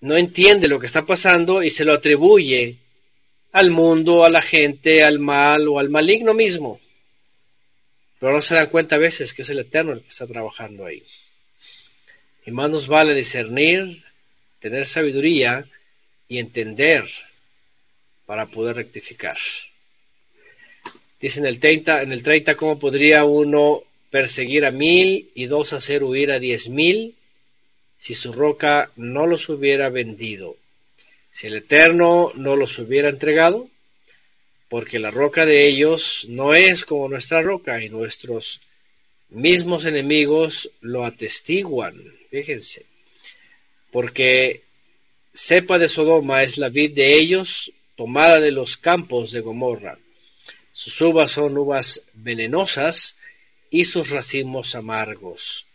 no 0.00 0.16
entiende 0.16 0.68
lo 0.68 0.80
que 0.80 0.86
está 0.86 1.06
pasando 1.06 1.62
y 1.62 1.70
se 1.70 1.84
lo 1.84 1.94
atribuye 1.94 2.76
al 3.52 3.70
mundo, 3.70 4.24
a 4.24 4.30
la 4.30 4.42
gente, 4.42 5.04
al 5.04 5.18
mal 5.18 5.68
o 5.68 5.78
al 5.78 5.90
maligno 5.90 6.34
mismo. 6.34 6.80
Pero 8.18 8.32
no 8.32 8.42
se 8.42 8.54
dan 8.54 8.68
cuenta 8.68 8.96
a 8.96 9.00
veces 9.00 9.32
que 9.32 9.42
es 9.42 9.50
el 9.50 9.60
Eterno 9.60 9.92
el 9.92 10.00
que 10.00 10.08
está 10.08 10.26
trabajando 10.26 10.86
ahí. 10.86 11.02
Y 12.46 12.50
más 12.50 12.70
nos 12.70 12.86
vale 12.88 13.14
discernir, 13.14 14.02
tener 14.58 14.86
sabiduría 14.86 15.66
y 16.28 16.38
entender 16.38 17.04
para 18.26 18.46
poder 18.46 18.76
rectificar. 18.76 19.36
Dice 21.20 21.40
en 21.40 21.46
el 21.46 21.60
30, 21.60 22.02
en 22.02 22.12
el 22.12 22.22
30 22.22 22.56
cómo 22.56 22.78
podría 22.78 23.24
uno 23.24 23.82
perseguir 24.10 24.64
a 24.64 24.70
mil 24.70 25.30
y 25.34 25.46
dos 25.46 25.72
hacer 25.72 26.02
huir 26.02 26.32
a 26.32 26.38
diez 26.38 26.68
mil 26.68 27.14
si 27.96 28.14
su 28.14 28.32
roca 28.32 28.90
no 28.96 29.26
los 29.26 29.48
hubiera 29.48 29.88
vendido, 29.88 30.56
si 31.30 31.46
el 31.46 31.54
Eterno 31.54 32.32
no 32.34 32.56
los 32.56 32.78
hubiera 32.80 33.08
entregado, 33.08 33.68
porque 34.68 34.98
la 34.98 35.12
roca 35.12 35.46
de 35.46 35.68
ellos 35.68 36.26
no 36.28 36.52
es 36.54 36.84
como 36.84 37.08
nuestra 37.08 37.42
roca 37.42 37.80
y 37.80 37.88
nuestros 37.88 38.60
mismos 39.28 39.84
enemigos 39.84 40.68
lo 40.80 41.04
atestiguan, 41.04 41.94
fíjense, 42.30 42.84
porque 43.92 44.62
cepa 45.34 45.78
de 45.78 45.88
Sodoma 45.88 46.42
es 46.42 46.58
la 46.58 46.68
vid 46.68 46.92
de 46.92 47.14
ellos, 47.14 47.72
tomada 47.96 48.40
de 48.40 48.50
los 48.50 48.76
campos 48.76 49.32
de 49.32 49.40
Gomorra. 49.40 49.98
Sus 50.72 51.00
uvas 51.00 51.32
son 51.32 51.56
uvas 51.56 52.02
venenosas 52.14 53.16
y 53.70 53.84
sus 53.84 54.10
racimos 54.10 54.74
amargos. 54.74 55.66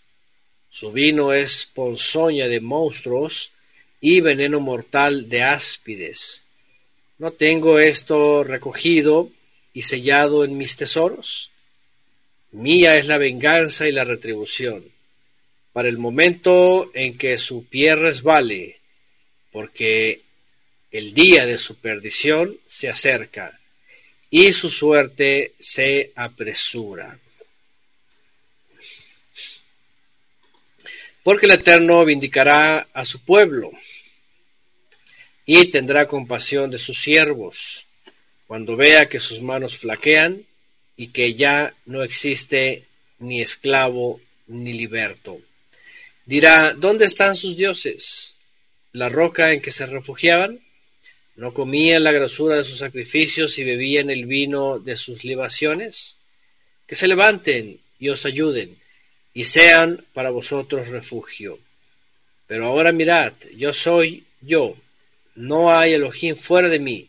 Su 0.69 0.91
vino 0.91 1.33
es 1.33 1.65
ponzoña 1.73 2.47
de 2.47 2.59
monstruos 2.59 3.51
y 3.99 4.21
veneno 4.21 4.59
mortal 4.59 5.29
de 5.29 5.43
áspides. 5.43 6.43
¿No 7.17 7.31
tengo 7.31 7.79
esto 7.79 8.43
recogido 8.43 9.29
y 9.73 9.83
sellado 9.83 10.43
en 10.43 10.57
mis 10.57 10.75
tesoros? 10.75 11.49
Mía 12.51 12.97
es 12.97 13.07
la 13.07 13.17
venganza 13.17 13.87
y 13.87 13.91
la 13.91 14.03
retribución. 14.03 14.83
Para 15.73 15.89
el 15.89 15.97
momento 15.97 16.91
en 16.93 17.17
que 17.17 17.37
su 17.37 17.65
pie 17.65 17.95
resbale, 17.95 18.77
porque 19.57 20.21
el 20.91 21.15
día 21.15 21.47
de 21.47 21.57
su 21.57 21.77
perdición 21.77 22.59
se 22.67 22.89
acerca 22.89 23.59
y 24.29 24.53
su 24.53 24.69
suerte 24.69 25.53
se 25.57 26.11
apresura. 26.15 27.17
Porque 31.23 31.47
el 31.47 31.53
Eterno 31.53 32.05
vindicará 32.05 32.87
a 32.93 33.03
su 33.03 33.19
pueblo 33.25 33.71
y 35.43 35.71
tendrá 35.71 36.07
compasión 36.07 36.69
de 36.69 36.77
sus 36.77 36.99
siervos 37.01 37.87
cuando 38.45 38.75
vea 38.75 39.09
que 39.09 39.19
sus 39.19 39.41
manos 39.41 39.75
flaquean 39.75 40.45
y 40.95 41.07
que 41.07 41.33
ya 41.33 41.73
no 41.87 42.03
existe 42.03 42.85
ni 43.17 43.41
esclavo 43.41 44.21
ni 44.45 44.73
liberto. 44.73 45.41
Dirá, 46.27 46.75
¿dónde 46.75 47.05
están 47.05 47.33
sus 47.33 47.57
dioses? 47.57 48.36
La 48.97 49.09
roca 49.09 49.53
en 49.53 49.61
que 49.61 49.69
se 49.69 49.85
refugiaban, 49.85 50.59
no 51.35 51.53
comían 51.53 52.03
la 52.03 52.11
grasura 52.11 52.57
de 52.57 52.63
sus 52.63 52.79
sacrificios 52.79 53.59
y 53.59 53.63
bebían 53.63 54.09
el 54.09 54.25
vino 54.25 54.79
de 54.79 54.95
sus 54.95 55.23
libaciones, 55.23 56.17
que 56.87 56.95
se 56.95 57.07
levanten 57.07 57.79
y 57.99 58.09
os 58.09 58.25
ayuden, 58.25 58.75
y 59.35 59.43
sean 59.43 60.03
para 60.13 60.31
vosotros 60.31 60.87
refugio. 60.87 61.59
Pero 62.47 62.65
ahora 62.65 62.91
mirad, 62.91 63.33
yo 63.55 63.71
soy 63.71 64.23
yo, 64.41 64.75
no 65.35 65.71
hay 65.71 65.93
Elohim 65.93 66.35
fuera 66.35 66.67
de 66.67 66.79
mí, 66.79 67.07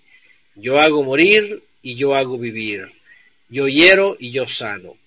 yo 0.57 0.79
hago 0.79 1.03
morir 1.03 1.63
y 1.81 1.95
yo 1.95 2.15
hago 2.15 2.37
vivir, 2.37 2.87
yo 3.49 3.67
hiero 3.67 4.15
y 4.21 4.31
yo 4.31 4.47
sano, 4.47 4.99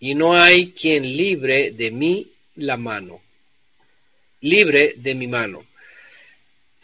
y 0.00 0.14
no 0.14 0.32
hay 0.34 0.72
quien 0.72 1.02
libre 1.14 1.72
de 1.72 1.90
mí 1.90 2.28
la 2.56 2.78
mano, 2.78 3.20
libre 4.40 4.94
de 4.96 5.14
mi 5.14 5.26
mano. 5.26 5.66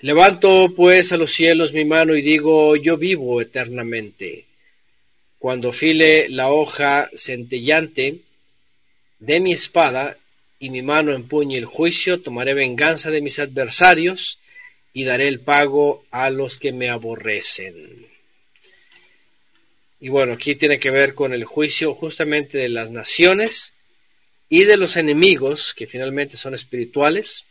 Levanto 0.00 0.72
pues 0.76 1.12
a 1.12 1.16
los 1.16 1.32
cielos 1.32 1.72
mi 1.72 1.84
mano 1.84 2.14
y 2.14 2.22
digo, 2.22 2.76
yo 2.76 2.96
vivo 2.96 3.40
eternamente. 3.40 4.46
Cuando 5.38 5.72
file 5.72 6.28
la 6.28 6.50
hoja 6.50 7.10
centellante 7.14 8.20
de 9.18 9.40
mi 9.40 9.52
espada 9.52 10.16
y 10.60 10.70
mi 10.70 10.82
mano 10.82 11.12
empuñe 11.12 11.58
el 11.58 11.64
juicio, 11.64 12.20
tomaré 12.20 12.54
venganza 12.54 13.10
de 13.10 13.22
mis 13.22 13.40
adversarios 13.40 14.38
y 14.92 15.02
daré 15.02 15.26
el 15.26 15.40
pago 15.40 16.04
a 16.12 16.30
los 16.30 16.58
que 16.58 16.72
me 16.72 16.90
aborrecen. 16.90 18.06
Y 20.00 20.10
bueno, 20.10 20.34
aquí 20.34 20.54
tiene 20.54 20.78
que 20.78 20.92
ver 20.92 21.14
con 21.14 21.32
el 21.32 21.44
juicio 21.44 21.92
justamente 21.94 22.56
de 22.58 22.68
las 22.68 22.92
naciones 22.92 23.74
y 24.48 24.62
de 24.62 24.76
los 24.76 24.96
enemigos, 24.96 25.74
que 25.74 25.88
finalmente 25.88 26.36
son 26.36 26.54
espirituales, 26.54 27.44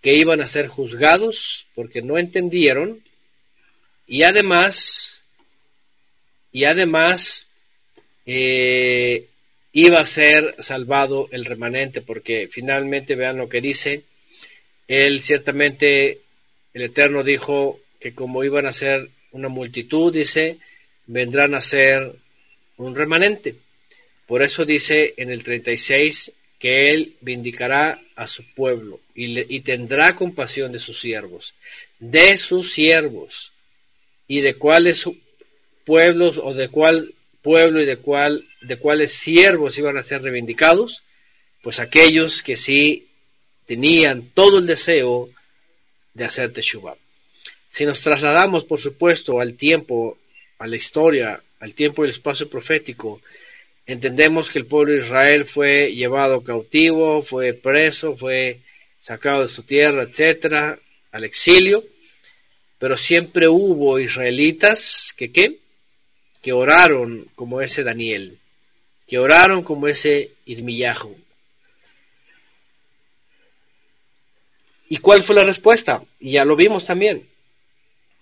que 0.00 0.14
iban 0.14 0.40
a 0.40 0.46
ser 0.46 0.68
juzgados 0.68 1.66
porque 1.74 2.02
no 2.02 2.18
entendieron 2.18 3.02
y 4.06 4.22
además 4.22 5.24
y 6.52 6.64
además 6.64 7.46
eh, 8.26 9.26
iba 9.72 10.00
a 10.00 10.04
ser 10.04 10.56
salvado 10.58 11.28
el 11.32 11.44
remanente 11.44 12.00
porque 12.00 12.48
finalmente 12.50 13.14
vean 13.14 13.36
lo 13.36 13.48
que 13.48 13.60
dice 13.60 14.02
él 14.88 15.20
ciertamente 15.20 16.20
el 16.74 16.82
eterno 16.82 17.22
dijo 17.22 17.80
que 18.00 18.14
como 18.14 18.42
iban 18.44 18.66
a 18.66 18.72
ser 18.72 19.10
una 19.32 19.48
multitud 19.48 20.12
dice 20.12 20.58
vendrán 21.06 21.54
a 21.54 21.60
ser 21.60 22.14
un 22.76 22.94
remanente. 22.94 23.56
Por 24.26 24.42
eso 24.42 24.64
dice 24.64 25.14
en 25.16 25.30
el 25.30 25.42
36 25.42 26.32
que 26.60 26.90
él 26.90 27.16
vindicará 27.22 28.00
a 28.14 28.28
su 28.28 28.44
pueblo 28.54 29.00
y, 29.14 29.60
tendrá 29.60 30.14
compasión 30.14 30.70
de 30.70 30.78
sus 30.78 31.00
siervos, 31.00 31.54
de 31.98 32.36
sus 32.36 32.72
siervos, 32.72 33.50
y 34.28 34.42
de 34.42 34.54
cuáles 34.54 35.06
pueblos 35.84 36.38
o 36.38 36.54
de 36.54 36.68
cuál 36.68 37.14
pueblo 37.42 37.80
y 37.80 37.86
de 37.86 37.96
cuál 37.96 38.46
de 38.60 38.76
cuáles 38.76 39.12
siervos 39.12 39.78
iban 39.78 39.96
a 39.96 40.02
ser 40.02 40.22
reivindicados, 40.22 41.02
pues 41.62 41.80
aquellos 41.80 42.42
que 42.42 42.56
sí 42.56 43.08
tenían 43.66 44.30
todo 44.34 44.58
el 44.58 44.66
deseo 44.66 45.30
de 46.12 46.24
hacer 46.26 46.52
Teshuvah. 46.52 46.96
Si 47.70 47.86
nos 47.86 48.00
trasladamos, 48.00 48.64
por 48.64 48.78
supuesto, 48.78 49.40
al 49.40 49.54
tiempo, 49.54 50.18
a 50.58 50.66
la 50.66 50.76
historia, 50.76 51.42
al 51.60 51.74
tiempo 51.74 52.02
y 52.02 52.06
el 52.06 52.10
espacio 52.10 52.50
profético, 52.50 53.22
Entendemos 53.90 54.50
que 54.50 54.60
el 54.60 54.66
pueblo 54.66 54.92
de 54.92 55.00
Israel 55.00 55.44
fue 55.44 55.92
llevado 55.92 56.44
cautivo, 56.44 57.22
fue 57.22 57.54
preso, 57.54 58.16
fue 58.16 58.60
sacado 59.00 59.42
de 59.42 59.48
su 59.48 59.64
tierra, 59.64 60.02
etcétera, 60.02 60.78
al 61.10 61.24
exilio, 61.24 61.84
pero 62.78 62.96
siempre 62.96 63.48
hubo 63.48 63.98
israelitas 63.98 65.12
que 65.16 65.32
qué? 65.32 65.56
Que 66.40 66.52
oraron 66.52 67.26
como 67.34 67.62
ese 67.62 67.82
Daniel, 67.82 68.38
que 69.08 69.18
oraron 69.18 69.64
como 69.64 69.88
ese 69.88 70.30
Irmiyahu. 70.46 71.18
¿Y 74.88 74.98
cuál 74.98 75.24
fue 75.24 75.34
la 75.34 75.42
respuesta? 75.42 76.00
Ya 76.20 76.44
lo 76.44 76.54
vimos 76.54 76.84
también. 76.84 77.28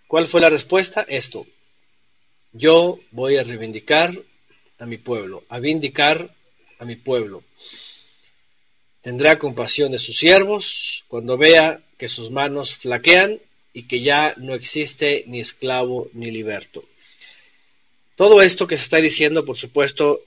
¿Cuál 0.06 0.28
fue 0.28 0.40
la 0.40 0.48
respuesta? 0.48 1.04
Esto. 1.06 1.46
Yo 2.54 3.00
voy 3.10 3.36
a 3.36 3.44
reivindicar 3.44 4.18
a 4.78 4.86
mi 4.86 4.98
pueblo, 4.98 5.44
a 5.48 5.58
vindicar 5.58 6.34
a 6.78 6.84
mi 6.84 6.96
pueblo. 6.96 7.42
Tendrá 9.02 9.38
compasión 9.38 9.92
de 9.92 9.98
sus 9.98 10.16
siervos 10.16 11.04
cuando 11.08 11.36
vea 11.36 11.80
que 11.96 12.08
sus 12.08 12.30
manos 12.30 12.74
flaquean 12.74 13.38
y 13.72 13.84
que 13.84 14.00
ya 14.00 14.34
no 14.36 14.54
existe 14.54 15.24
ni 15.26 15.40
esclavo 15.40 16.08
ni 16.12 16.30
liberto. 16.30 16.84
Todo 18.16 18.42
esto 18.42 18.66
que 18.66 18.76
se 18.76 18.82
está 18.84 18.98
diciendo, 18.98 19.44
por 19.44 19.56
supuesto, 19.56 20.22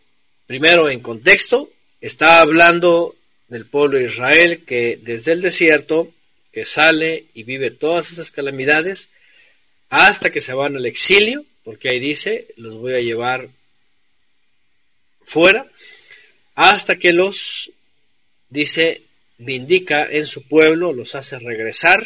primero 0.48 0.90
en 0.90 1.02
contexto, 1.02 1.70
está 2.00 2.42
hablando 2.42 3.16
del 3.50 3.66
pueblo 3.66 3.98
de 3.98 4.06
Israel 4.06 4.64
que 4.66 4.98
desde 5.02 5.34
el 5.34 5.42
desierto, 5.42 6.10
que 6.54 6.64
sale 6.66 7.26
y 7.34 7.44
vive 7.44 7.72
todas 7.72 8.12
esas 8.12 8.32
calamidades, 8.32 9.10
hasta 9.90 10.32
que 10.32 10.40
se 10.40 10.54
van 10.54 10.78
al 10.78 10.86
exilio, 10.86 11.46
porque 11.64 11.90
ahí 11.90 12.00
dice, 12.00 12.48
los 12.56 12.76
voy 12.76 12.94
a 12.94 13.02
llevar 13.02 13.50
fuera, 15.24 15.70
hasta 16.56 16.98
que 16.98 17.12
los, 17.12 17.72
dice, 18.50 19.02
vindica 19.38 20.08
en 20.10 20.26
su 20.26 20.48
pueblo, 20.48 20.94
los 20.94 21.16
hace 21.16 21.40
regresar, 21.40 22.04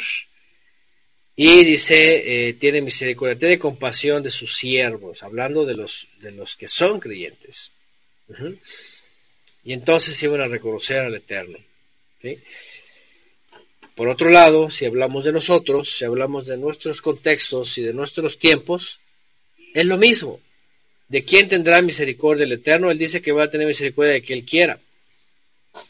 y 1.36 1.66
dice, 1.66 2.48
eh, 2.48 2.54
tiene 2.54 2.82
misericordia, 2.82 3.38
tiene 3.38 3.60
compasión 3.60 4.24
de 4.24 4.32
sus 4.32 4.56
siervos, 4.56 5.22
hablando 5.22 5.66
de 5.66 5.76
los, 5.76 6.08
de 6.20 6.32
los 6.32 6.56
que 6.56 6.68
son 6.68 7.00
creyentes. 7.00 7.72
Y 9.66 9.74
entonces 9.74 10.22
iban 10.24 10.42
a 10.42 10.48
reconocer 10.48 11.00
al 11.00 11.16
Eterno. 11.16 11.58
Por 13.96 14.08
otro 14.08 14.30
lado, 14.30 14.72
si 14.72 14.86
hablamos 14.86 15.26
de 15.26 15.34
nosotros, 15.34 15.98
si 15.98 16.06
hablamos 16.06 16.48
de 16.48 16.58
nuestros 16.58 17.02
contextos 17.02 17.78
y 17.78 17.84
de 17.84 17.94
nuestros 17.94 18.38
tiempos, 18.40 19.00
es 19.74 19.86
lo 19.86 19.98
mismo. 19.98 20.40
¿De 21.08 21.24
quién 21.24 21.48
tendrá 21.48 21.82
misericordia 21.82 22.46
el 22.46 22.54
Eterno? 22.54 22.90
Él 22.90 22.98
dice 22.98 23.22
que 23.22 23.32
va 23.32 23.44
a 23.44 23.50
tener 23.50 23.68
misericordia 23.68 24.14
de 24.14 24.22
que 24.22 24.34
Él 24.34 24.44
quiera. 24.44 24.80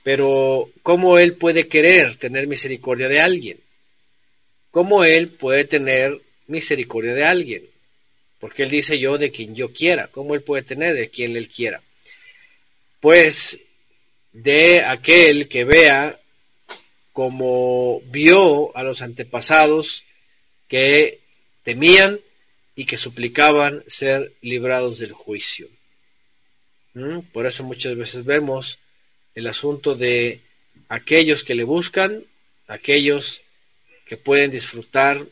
Pero, 0.03 0.69
¿cómo 0.83 1.17
Él 1.17 1.35
puede 1.35 1.67
querer 1.67 2.15
tener 2.15 2.47
misericordia 2.47 3.07
de 3.07 3.21
alguien? 3.21 3.57
¿Cómo 4.71 5.03
Él 5.03 5.29
puede 5.29 5.65
tener 5.65 6.19
misericordia 6.47 7.13
de 7.13 7.23
alguien? 7.23 7.63
Porque 8.39 8.63
Él 8.63 8.69
dice 8.69 8.99
yo 8.99 9.17
de 9.17 9.31
quien 9.31 9.55
yo 9.55 9.71
quiera. 9.71 10.07
¿Cómo 10.07 10.35
Él 10.35 10.41
puede 10.41 10.63
tener 10.63 10.95
de 10.95 11.09
quien 11.09 11.35
Él 11.37 11.47
quiera? 11.47 11.81
Pues 12.99 13.61
de 14.33 14.81
aquel 14.81 15.47
que 15.47 15.63
vea 15.63 16.19
como 17.13 18.01
vio 18.07 18.75
a 18.75 18.83
los 18.83 19.01
antepasados 19.01 20.03
que 20.67 21.19
temían 21.63 22.19
y 22.75 22.85
que 22.85 22.97
suplicaban 22.97 23.83
ser 23.87 24.31
librados 24.41 24.99
del 24.99 25.13
juicio. 25.13 25.67
¿Mm? 26.93 27.19
Por 27.31 27.45
eso 27.45 27.63
muchas 27.63 27.95
veces 27.95 28.25
vemos 28.25 28.79
el 29.33 29.47
asunto 29.47 29.95
de 29.95 30.41
aquellos 30.89 31.43
que 31.43 31.55
le 31.55 31.63
buscan, 31.63 32.23
aquellos 32.67 33.41
que 34.05 34.17
pueden 34.17 34.51
disfrutar 34.51 35.25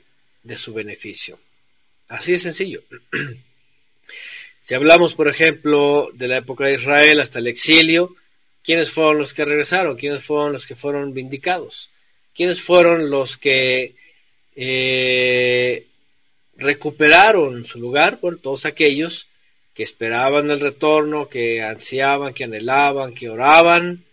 de 0.44 0.58
su 0.58 0.74
beneficio. 0.74 1.40
Así 2.08 2.34
de 2.34 2.40
sencillo. 2.40 2.82
si 4.62 4.76
hablamos, 4.76 5.16
por 5.16 5.28
ejemplo, 5.28 6.10
de 6.14 6.28
la 6.28 6.38
época 6.38 6.66
de 6.66 6.76
Israel 6.76 7.20
hasta 7.20 7.40
el 7.40 7.48
exilio, 7.48 8.16
¿quiénes 8.64 8.92
fueron 8.92 9.18
los 9.18 9.34
que 9.34 9.46
regresaron? 9.46 9.98
¿Quiénes 9.98 10.24
fueron 10.24 10.54
los 10.54 10.66
que 10.66 10.76
fueron 10.76 11.14
vindicados? 11.14 11.90
¿Quiénes 12.34 12.62
fueron 12.62 13.10
los 13.10 13.38
que 13.38 13.96
eh, 14.56 15.86
recuperaron 16.58 17.66
su 17.66 17.80
lugar? 17.80 18.20
Por 18.20 18.40
todos 18.40 18.66
aquellos 18.66 19.28
que 19.74 19.84
esperaban 19.84 20.52
el 20.52 20.60
retorno, 20.60 21.28
que 21.28 21.62
ansiaban, 21.62 22.34
que 22.34 22.44
anhelaban, 22.44 23.14
que 23.14 23.30
oraban, 23.30 24.04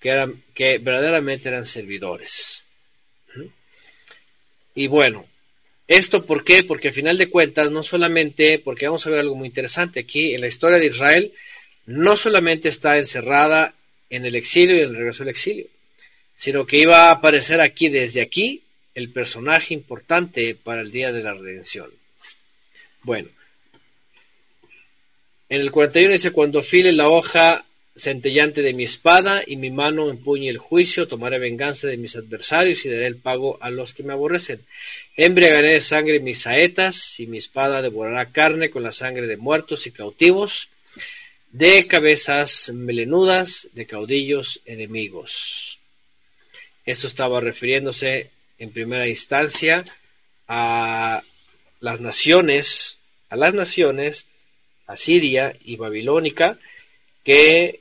que, 0.00 0.10
eran, 0.10 0.42
que 0.54 0.78
verdaderamente 0.78 1.48
eran 1.48 1.66
servidores. 1.66 2.64
Y 4.74 4.86
bueno, 4.86 5.26
¿esto 5.88 6.24
por 6.24 6.44
qué? 6.44 6.62
Porque 6.62 6.88
al 6.88 6.94
final 6.94 7.18
de 7.18 7.28
cuentas, 7.28 7.70
no 7.72 7.82
solamente, 7.82 8.60
porque 8.60 8.86
vamos 8.86 9.04
a 9.06 9.10
ver 9.10 9.20
algo 9.20 9.34
muy 9.34 9.48
interesante 9.48 10.00
aquí, 10.00 10.34
en 10.34 10.40
la 10.40 10.46
historia 10.46 10.78
de 10.78 10.86
Israel, 10.86 11.32
no 11.86 12.16
solamente 12.16 12.68
está 12.68 12.98
encerrada 12.98 13.74
en 14.08 14.24
el 14.24 14.36
exilio 14.36 14.76
y 14.76 14.80
en 14.80 14.90
el 14.90 14.96
regreso 14.96 15.24
al 15.24 15.30
exilio, 15.30 15.66
sino 16.34 16.64
que 16.64 16.78
iba 16.78 17.08
a 17.08 17.10
aparecer 17.10 17.60
aquí, 17.60 17.88
desde 17.88 18.20
aquí, 18.20 18.62
el 18.98 19.10
personaje 19.10 19.74
importante 19.74 20.56
para 20.56 20.80
el 20.80 20.90
día 20.90 21.12
de 21.12 21.22
la 21.22 21.32
redención. 21.32 21.88
Bueno, 23.04 23.28
en 25.48 25.60
el 25.60 25.70
41 25.70 26.12
dice, 26.12 26.32
cuando 26.32 26.62
file 26.62 26.90
la 26.92 27.08
hoja 27.08 27.64
centellante 27.94 28.60
de 28.60 28.72
mi 28.72 28.82
espada, 28.82 29.44
y 29.46 29.54
mi 29.54 29.70
mano 29.70 30.10
empuñe 30.10 30.48
el 30.48 30.58
juicio, 30.58 31.06
tomaré 31.06 31.38
venganza 31.38 31.86
de 31.86 31.96
mis 31.96 32.16
adversarios 32.16 32.84
y 32.84 32.90
daré 32.90 33.06
el 33.06 33.16
pago 33.16 33.56
a 33.60 33.70
los 33.70 33.94
que 33.94 34.02
me 34.02 34.12
aborrecen. 34.12 34.60
Embriagaré 35.16 35.74
de 35.74 35.80
sangre 35.80 36.18
mis 36.18 36.42
saetas, 36.42 37.20
y 37.20 37.28
mi 37.28 37.38
espada 37.38 37.82
devorará 37.82 38.26
carne 38.32 38.68
con 38.68 38.82
la 38.82 38.92
sangre 38.92 39.28
de 39.28 39.36
muertos 39.36 39.86
y 39.86 39.92
cautivos, 39.92 40.70
de 41.52 41.86
cabezas 41.86 42.72
melenudas, 42.74 43.68
de 43.74 43.86
caudillos 43.86 44.60
enemigos. 44.66 45.78
Esto 46.84 47.06
estaba 47.06 47.40
refiriéndose 47.40 48.30
en 48.58 48.70
primera 48.70 49.08
instancia 49.08 49.84
a 50.46 51.22
las 51.80 52.00
naciones, 52.00 53.00
a 53.28 53.36
las 53.36 53.54
naciones 53.54 54.26
asiria 54.86 55.54
y 55.64 55.76
babilónica, 55.76 56.58
que 57.24 57.80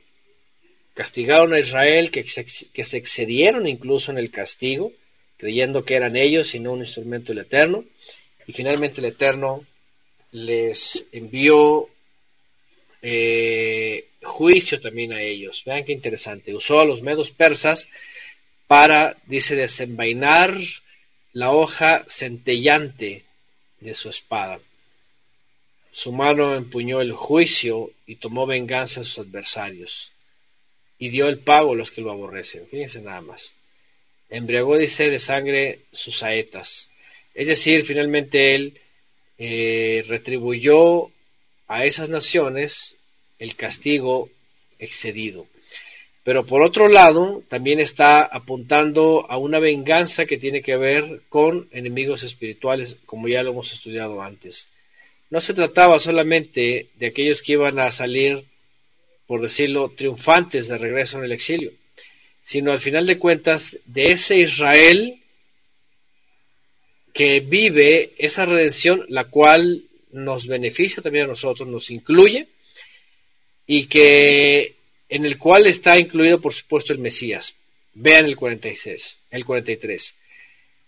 castigaron 0.93 1.53
a 1.53 1.59
Israel, 1.59 2.11
que 2.11 2.27
se, 2.27 2.45
que 2.73 2.83
se 2.83 2.97
excedieron 2.97 3.67
incluso 3.67 4.11
en 4.11 4.17
el 4.17 4.29
castigo, 4.29 4.91
creyendo 5.37 5.85
que 5.85 5.95
eran 5.95 6.15
ellos 6.15 6.53
y 6.53 6.59
no 6.59 6.73
un 6.73 6.79
instrumento 6.79 7.33
del 7.33 7.45
Eterno, 7.45 7.85
y 8.45 8.53
finalmente 8.53 8.99
el 8.99 9.05
Eterno 9.05 9.65
les 10.31 11.05
envió 11.11 11.87
eh, 13.01 14.07
juicio 14.23 14.81
también 14.81 15.13
a 15.13 15.21
ellos. 15.21 15.63
Vean 15.65 15.85
qué 15.85 15.93
interesante. 15.93 16.53
Usó 16.53 16.79
a 16.79 16.85
los 16.85 17.01
medos 17.01 17.31
persas 17.31 17.87
para, 18.67 19.17
dice, 19.25 19.55
desenvainar 19.55 20.55
la 21.33 21.51
hoja 21.51 22.03
centellante 22.07 23.23
de 23.79 23.93
su 23.95 24.09
espada. 24.09 24.59
Su 25.89 26.11
mano 26.11 26.55
empuñó 26.55 27.01
el 27.01 27.13
juicio 27.13 27.91
y 28.05 28.17
tomó 28.17 28.45
venganza 28.45 29.01
a 29.01 29.03
sus 29.03 29.19
adversarios 29.19 30.11
y 30.99 31.09
dio 31.09 31.27
el 31.27 31.39
pago 31.39 31.73
a 31.73 31.75
los 31.75 31.91
que 31.91 32.01
lo 32.01 32.11
aborrecen. 32.11 32.67
Fíjense 32.67 33.01
nada 33.01 33.21
más. 33.21 33.53
Embriagó, 34.29 34.77
dice, 34.77 35.09
de 35.09 35.19
sangre 35.19 35.81
sus 35.91 36.17
saetas. 36.17 36.89
Es 37.33 37.47
decir, 37.47 37.83
finalmente 37.85 38.55
él 38.55 38.79
eh, 39.37 40.03
retribuyó 40.07 41.11
a 41.67 41.85
esas 41.85 42.09
naciones 42.09 42.97
el 43.39 43.55
castigo 43.55 44.29
excedido. 44.79 45.47
Pero 46.27 46.45
por 46.45 46.61
otro 46.61 46.89
lado, 46.89 47.41
también 47.47 47.79
está 47.79 48.21
apuntando 48.21 49.25
a 49.31 49.37
una 49.37 49.59
venganza 49.59 50.25
que 50.25 50.37
tiene 50.37 50.61
que 50.61 50.75
ver 50.75 51.21
con 51.29 51.69
enemigos 51.71 52.23
espirituales, 52.23 52.97
como 53.05 53.29
ya 53.29 53.43
lo 53.43 53.51
hemos 53.51 53.71
estudiado 53.71 54.21
antes. 54.21 54.67
No 55.29 55.39
se 55.39 55.53
trataba 55.53 55.99
solamente 55.99 56.87
de 56.95 57.05
aquellos 57.05 57.41
que 57.41 57.53
iban 57.53 57.79
a 57.79 57.91
salir 57.91 58.43
por 59.25 59.39
decirlo, 59.39 59.89
triunfantes 59.89 60.67
de 60.67 60.77
regreso 60.77 61.17
en 61.17 61.23
el 61.23 61.31
exilio, 61.31 61.71
sino 62.43 62.73
al 62.73 62.79
final 62.79 63.05
de 63.05 63.19
cuentas 63.19 63.77
de 63.85 64.11
ese 64.11 64.39
Israel 64.39 65.21
que 67.13 67.39
vive 67.39 68.11
esa 68.17 68.45
redención, 68.45 69.05
la 69.07 69.25
cual 69.25 69.81
nos 70.11 70.47
beneficia 70.47 71.01
también 71.01 71.25
a 71.25 71.29
nosotros, 71.29 71.69
nos 71.69 71.89
incluye, 71.89 72.47
y 73.65 73.87
que 73.87 74.76
en 75.09 75.25
el 75.25 75.37
cual 75.37 75.67
está 75.67 75.97
incluido, 75.97 76.41
por 76.41 76.53
supuesto, 76.53 76.93
el 76.93 76.99
Mesías. 76.99 77.53
Vean 77.93 78.25
el 78.25 78.35
46, 78.35 79.21
el 79.31 79.45
43. 79.45 80.15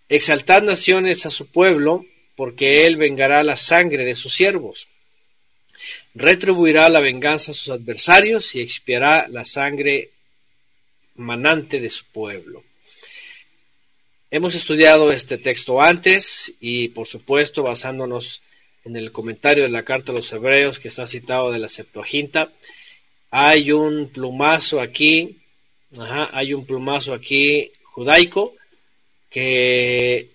Exaltad 0.09 0.63
naciones 0.63 1.25
a 1.25 1.29
su 1.29 1.47
pueblo, 1.47 2.05
porque 2.35 2.85
él 2.85 2.97
vengará 2.97 3.43
la 3.43 3.55
sangre 3.55 4.05
de 4.05 4.15
sus 4.15 4.33
siervos 4.33 4.87
retribuirá 6.15 6.89
la 6.89 6.99
venganza 6.99 7.51
a 7.51 7.53
sus 7.53 7.69
adversarios 7.69 8.55
y 8.55 8.61
expiará 8.61 9.27
la 9.27 9.45
sangre 9.45 10.09
manante 11.15 11.79
de 11.79 11.89
su 11.89 12.05
pueblo. 12.05 12.63
Hemos 14.31 14.53
estudiado 14.53 15.11
este 15.11 15.37
texto 15.37 15.81
antes 15.81 16.53
y 16.59 16.89
por 16.89 17.07
supuesto 17.07 17.63
basándonos 17.63 18.41
en 18.85 18.95
el 18.95 19.11
comentario 19.11 19.63
de 19.63 19.69
la 19.69 19.83
carta 19.83 20.11
a 20.11 20.15
los 20.15 20.31
hebreos 20.31 20.79
que 20.79 20.87
está 20.87 21.07
citado 21.07 21.51
de 21.51 21.59
la 21.59 21.67
Septuaginta, 21.67 22.51
hay 23.31 23.71
un 23.71 24.09
plumazo 24.09 24.81
aquí, 24.81 25.37
hay 26.31 26.53
un 26.53 26.65
plumazo 26.65 27.13
aquí 27.13 27.71
judaico 27.83 28.55
que 29.29 30.29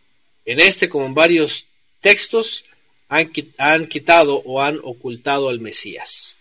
en 0.45 0.61
este, 0.61 0.89
como 0.89 1.07
en 1.07 1.15
varios 1.15 1.67
textos, 2.01 2.65
han, 3.09 3.33
han 3.59 3.87
quitado 3.87 4.43
o 4.45 4.61
han 4.61 4.79
ocultado 4.83 5.49
al 5.49 5.61
Mesías. 5.61 6.39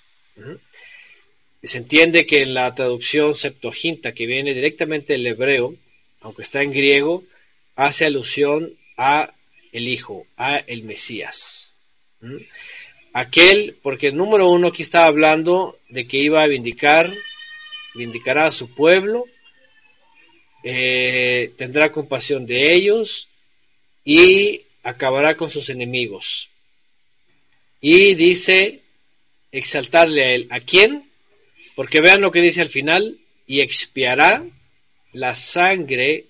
Se 1.64 1.78
entiende 1.78 2.26
que 2.26 2.42
en 2.42 2.54
la 2.54 2.74
traducción 2.76 3.36
Septuaginta, 3.36 4.14
que 4.14 4.26
viene 4.26 4.54
directamente 4.54 5.14
del 5.14 5.28
hebreo, 5.28 5.76
aunque 6.22 6.44
está 6.44 6.62
en 6.62 6.72
griego, 6.72 7.24
hace 7.76 8.06
alusión 8.06 8.74
a 8.98 9.34
el 9.72 9.88
Hijo, 9.88 10.28
a 10.38 10.58
el 10.58 10.84
Mesías. 10.84 11.76
Aquel, 13.14 13.76
porque 13.84 14.12
número 14.12 14.50
uno 14.50 14.70
aquí 14.70 14.82
estaba 14.82 15.06
hablando 15.06 15.78
de 15.90 16.08
que 16.08 16.18
iba 16.18 16.42
a 16.42 16.48
vindicar, 16.48 17.14
vindicará 17.94 18.48
a 18.48 18.52
su 18.52 18.74
pueblo, 18.74 19.26
eh, 20.64 21.52
tendrá 21.58 21.92
compasión 21.92 22.46
de 22.48 22.74
ellos 22.74 23.28
y 24.04 24.62
acabará 24.84 25.36
con 25.38 25.50
sus 25.50 25.70
enemigos. 25.70 26.50
Y 27.80 28.16
dice, 28.16 28.80
exaltarle 29.52 30.24
a 30.24 30.32
él. 30.32 30.48
¿A 30.50 30.60
quién? 30.60 31.04
Porque 31.76 32.02
vean 32.02 32.22
lo 32.22 32.32
que 32.32 32.42
dice 32.42 32.62
al 32.62 32.70
final, 32.70 33.20
y 33.46 33.60
expiará 33.60 34.44
la 35.12 35.36
sangre 35.36 36.26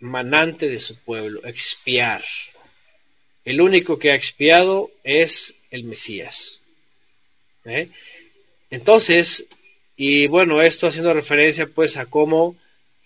manante 0.00 0.68
de 0.68 0.80
su 0.80 0.96
pueblo, 0.96 1.46
expiar. 1.46 2.24
El 3.44 3.60
único 3.60 3.98
que 3.98 4.10
ha 4.10 4.14
expiado 4.14 4.90
es 5.04 5.54
el 5.72 5.84
Mesías. 5.84 6.62
¿Eh? 7.64 7.88
Entonces, 8.70 9.46
y 9.96 10.28
bueno, 10.28 10.62
esto 10.62 10.86
haciendo 10.86 11.12
referencia 11.12 11.66
pues 11.66 11.96
a 11.96 12.06
cómo 12.06 12.56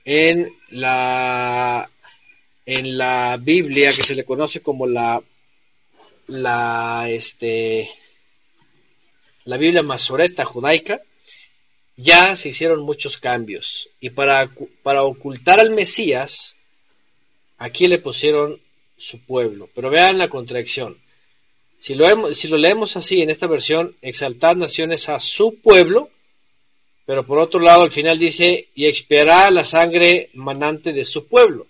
en 0.04 0.52
la 0.70 1.90
en 2.64 2.98
la 2.98 3.38
Biblia 3.40 3.92
que 3.92 4.02
se 4.02 4.14
le 4.14 4.24
conoce 4.24 4.60
como 4.60 4.86
la 4.86 5.22
la 6.26 7.06
este 7.08 7.90
la 9.44 9.56
Biblia 9.56 9.82
masoreta 9.82 10.44
judaica 10.44 11.00
ya 11.96 12.36
se 12.36 12.50
hicieron 12.50 12.80
muchos 12.82 13.18
cambios 13.18 13.88
y 14.00 14.10
para, 14.10 14.50
para 14.82 15.02
ocultar 15.02 15.60
al 15.60 15.70
Mesías 15.70 16.56
aquí 17.58 17.88
le 17.88 17.98
pusieron 17.98 18.60
su 18.96 19.20
pueblo 19.20 19.68
pero 19.74 19.90
vean 19.90 20.18
la 20.18 20.28
contradicción 20.28 20.96
si 21.78 21.94
lo, 21.94 22.56
leemos 22.56 22.96
así 22.96 23.22
en 23.22 23.30
esta 23.30 23.46
versión 23.46 23.94
exaltar 24.02 24.56
naciones 24.56 25.08
a 25.08 25.20
su 25.20 25.56
pueblo 25.56 26.10
pero 27.06 27.24
por 27.24 27.38
otro 27.38 27.60
lado, 27.60 27.82
al 27.82 27.92
final 27.92 28.18
dice, 28.18 28.66
y 28.74 28.86
expiará 28.86 29.48
la 29.52 29.62
sangre 29.62 30.28
manante 30.34 30.92
de 30.92 31.04
su 31.04 31.28
pueblo, 31.28 31.66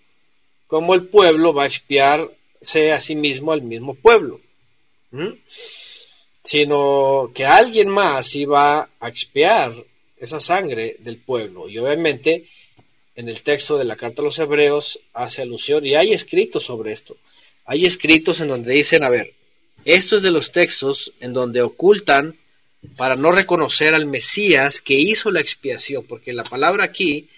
como 0.66 0.94
el 0.94 1.08
pueblo 1.08 1.52
va 1.52 1.64
a 1.64 1.66
expiarse 1.66 2.92
a 2.92 2.98
sí 2.98 3.14
mismo 3.14 3.52
al 3.52 3.60
mismo 3.60 3.94
pueblo. 3.94 4.40
Sino 6.42 7.30
que 7.34 7.44
alguien 7.44 7.88
más 7.90 8.34
iba 8.34 8.88
a 8.98 9.08
expiar 9.08 9.74
esa 10.16 10.40
sangre 10.40 10.96
del 11.00 11.18
pueblo. 11.18 11.68
Y 11.68 11.78
obviamente 11.78 12.48
en 13.14 13.28
el 13.28 13.42
texto 13.42 13.76
de 13.76 13.84
la 13.84 13.96
carta 13.96 14.22
a 14.22 14.24
los 14.24 14.38
hebreos 14.38 15.00
hace 15.12 15.42
alusión, 15.42 15.84
y 15.84 15.96
hay 15.96 16.14
escritos 16.14 16.64
sobre 16.64 16.92
esto. 16.92 17.14
Hay 17.66 17.84
escritos 17.84 18.40
en 18.40 18.48
donde 18.48 18.72
dicen, 18.72 19.04
a 19.04 19.10
ver, 19.10 19.34
esto 19.86 20.16
es 20.16 20.22
de 20.22 20.32
los 20.32 20.50
textos 20.50 21.12
en 21.20 21.32
donde 21.32 21.62
ocultan 21.62 22.34
para 22.96 23.14
no 23.14 23.30
reconocer 23.30 23.94
al 23.94 24.06
Mesías 24.06 24.80
que 24.80 24.94
hizo 24.94 25.30
la 25.30 25.40
expiación, 25.40 26.04
porque 26.04 26.32
la 26.32 26.42
palabra 26.42 26.84
aquí 26.84 27.28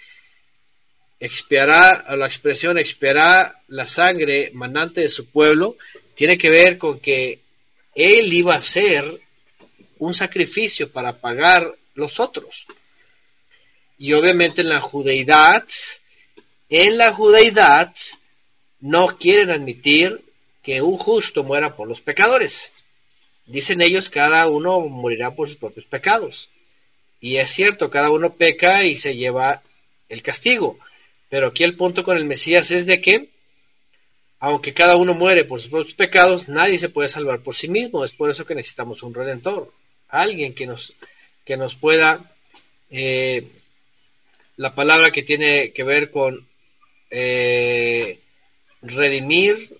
expiará, 1.20 2.06
la 2.16 2.26
expresión 2.26 2.78
expiará 2.78 3.54
la 3.68 3.86
sangre 3.86 4.50
manante 4.54 5.02
de 5.02 5.10
su 5.10 5.26
pueblo, 5.26 5.76
tiene 6.14 6.38
que 6.38 6.48
ver 6.48 6.78
con 6.78 7.00
que 7.00 7.38
él 7.94 8.32
iba 8.32 8.54
a 8.54 8.58
hacer 8.58 9.20
un 9.98 10.14
sacrificio 10.14 10.90
para 10.90 11.18
pagar 11.18 11.76
los 11.94 12.18
otros. 12.18 12.66
Y 13.98 14.14
obviamente 14.14 14.62
en 14.62 14.70
la 14.70 14.80
judeidad, 14.80 15.66
en 16.70 16.96
la 16.96 17.12
judeidad 17.12 17.94
no 18.80 19.18
quieren 19.18 19.50
admitir 19.50 20.18
que 20.68 20.82
un 20.82 20.98
justo 20.98 21.44
muera 21.44 21.74
por 21.74 21.88
los 21.88 22.02
pecadores. 22.02 22.72
Dicen 23.46 23.80
ellos, 23.80 24.10
cada 24.10 24.46
uno 24.48 24.80
morirá 24.80 25.34
por 25.34 25.48
sus 25.48 25.56
propios 25.56 25.86
pecados. 25.86 26.50
Y 27.22 27.38
es 27.38 27.48
cierto, 27.48 27.88
cada 27.88 28.10
uno 28.10 28.34
peca 28.34 28.84
y 28.84 28.94
se 28.94 29.16
lleva 29.16 29.62
el 30.10 30.20
castigo. 30.20 30.78
Pero 31.30 31.46
aquí 31.46 31.64
el 31.64 31.74
punto 31.74 32.04
con 32.04 32.18
el 32.18 32.26
Mesías 32.26 32.70
es 32.70 32.84
de 32.84 33.00
que, 33.00 33.30
aunque 34.40 34.74
cada 34.74 34.96
uno 34.96 35.14
muere 35.14 35.46
por 35.46 35.58
sus 35.58 35.70
propios 35.70 35.94
pecados, 35.94 36.50
nadie 36.50 36.76
se 36.76 36.90
puede 36.90 37.08
salvar 37.08 37.40
por 37.40 37.54
sí 37.54 37.68
mismo. 37.68 38.04
Es 38.04 38.12
por 38.12 38.28
eso 38.28 38.44
que 38.44 38.54
necesitamos 38.54 39.02
un 39.02 39.14
redentor, 39.14 39.72
alguien 40.10 40.54
que 40.54 40.66
nos, 40.66 40.92
que 41.46 41.56
nos 41.56 41.76
pueda, 41.76 42.30
eh, 42.90 43.48
la 44.58 44.74
palabra 44.74 45.12
que 45.12 45.22
tiene 45.22 45.72
que 45.72 45.82
ver 45.82 46.10
con 46.10 46.46
eh, 47.10 48.18
redimir, 48.82 49.77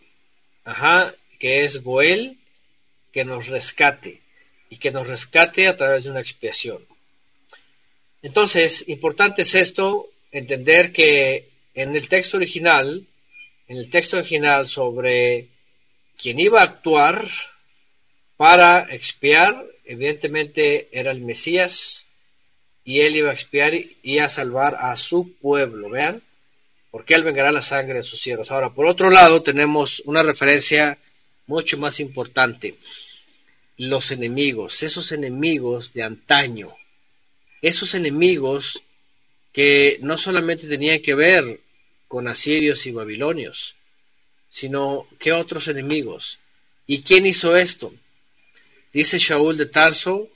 ajá, 0.69 1.15
que 1.39 1.65
es 1.65 1.83
Goel, 1.83 2.37
que 3.13 3.25
nos 3.25 3.47
rescate 3.47 4.21
y 4.69 4.77
que 4.77 4.91
nos 4.91 5.07
rescate 5.07 5.67
a 5.67 5.77
través 5.77 6.05
de 6.05 6.11
una 6.11 6.21
expiación. 6.21 6.85
Entonces, 8.23 8.87
importante 8.89 9.43
es 9.43 9.55
esto, 9.55 10.11
entender 10.31 10.93
que 10.93 11.49
en 11.75 11.97
el 11.97 12.09
texto 12.09 12.37
original, 12.37 13.05
en 13.69 13.77
el 13.79 13.89
texto 13.89 14.19
original 14.19 14.67
sobre 14.67 15.47
quien 16.21 16.39
iba 16.39 16.61
a 16.61 16.65
actuar 16.65 17.25
para 18.37 18.93
expiar, 18.93 19.65
evidentemente 19.85 20.89
era 20.93 21.13
el 21.13 21.23
Mesías 21.23 22.07
y 22.85 23.01
él 23.01 23.17
iba 23.17 23.31
a 23.31 23.35
expiar 23.35 23.75
y 23.75 24.19
a 24.19 24.29
salvar 24.29 24.77
a 24.79 24.95
su 24.97 25.33
pueblo, 25.35 25.89
vean, 25.89 26.23
porque 26.99 27.15
él 27.15 27.23
vengará 27.23 27.53
la 27.53 27.63
sangre 27.63 27.99
de 27.99 28.03
sus 28.03 28.19
siervos. 28.19 28.51
Ahora, 28.51 28.75
por 28.75 28.85
otro 28.87 29.09
lado, 29.09 29.41
tenemos 29.41 30.03
una 30.05 30.25
referencia 30.25 30.99
mucho 31.47 31.79
más 31.79 32.01
importante. 32.01 32.75
Los 33.77 34.11
enemigos, 34.11 34.83
esos 34.83 35.13
enemigos 35.13 35.93
de 35.93 36.03
antaño, 36.03 36.75
esos 37.63 37.95
enemigos 37.95 38.83
que 39.53 39.99
no 40.03 40.19
solamente 40.19 40.67
tenían 40.67 41.01
que 41.01 41.15
ver 41.15 41.61
con 42.09 42.27
asirios 42.27 42.85
y 42.87 42.91
babilonios, 42.91 43.77
sino 44.51 45.07
que 45.21 45.31
otros 45.31 45.69
enemigos. 45.69 46.39
¿Y 46.89 47.03
quién 47.03 47.27
hizo 47.27 47.57
esto? 47.57 47.95
Dice 48.93 49.19
Shaul 49.19 49.57
de 49.57 49.67
Tarso 49.67 50.29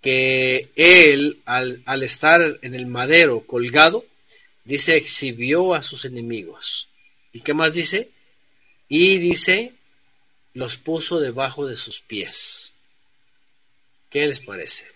que 0.00 0.68
él, 0.76 1.40
al, 1.44 1.82
al, 1.86 2.04
estar 2.04 2.60
en 2.62 2.76
el 2.76 2.86
madero 2.86 3.40
colgado, 3.40 4.04
dice, 4.64 4.96
exhibió 4.96 5.74
a 5.74 5.82
sus 5.82 6.04
enemigos. 6.04 6.88
¿Y 7.32 7.40
qué 7.40 7.54
más 7.54 7.74
dice? 7.74 8.10
Y 8.88 9.18
dice, 9.18 9.72
los 10.54 10.76
puso 10.76 11.20
debajo 11.20 11.66
de 11.66 11.76
sus 11.76 12.00
pies. 12.00 12.74
¿Qué 14.10 14.26
les 14.26 14.40
parece? 14.40 14.86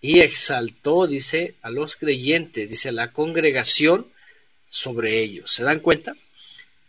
Y 0.00 0.20
exaltó, 0.20 1.06
dice, 1.06 1.54
a 1.62 1.70
los 1.70 1.96
creyentes, 1.96 2.70
dice, 2.70 2.88
a 2.88 2.92
la 2.92 3.12
congregación 3.12 4.06
sobre 4.70 5.20
ellos. 5.20 5.52
¿Se 5.52 5.62
dan 5.62 5.80
cuenta? 5.80 6.14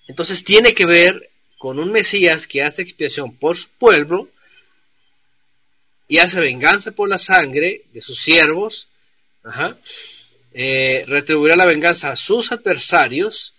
Entonces 0.07 0.43
tiene 0.43 0.73
que 0.73 0.85
ver 0.85 1.29
con 1.57 1.79
un 1.79 1.91
Mesías 1.91 2.47
que 2.47 2.63
hace 2.63 2.81
expiación 2.81 3.35
por 3.35 3.57
su 3.57 3.67
pueblo 3.69 4.29
y 6.07 6.17
hace 6.17 6.39
venganza 6.39 6.91
por 6.91 7.07
la 7.07 7.17
sangre 7.17 7.83
de 7.93 8.01
sus 8.01 8.19
siervos, 8.19 8.87
eh, 10.53 11.03
retribuirá 11.07 11.55
la 11.55 11.65
venganza 11.65 12.11
a 12.11 12.15
sus 12.15 12.51
adversarios 12.51 13.53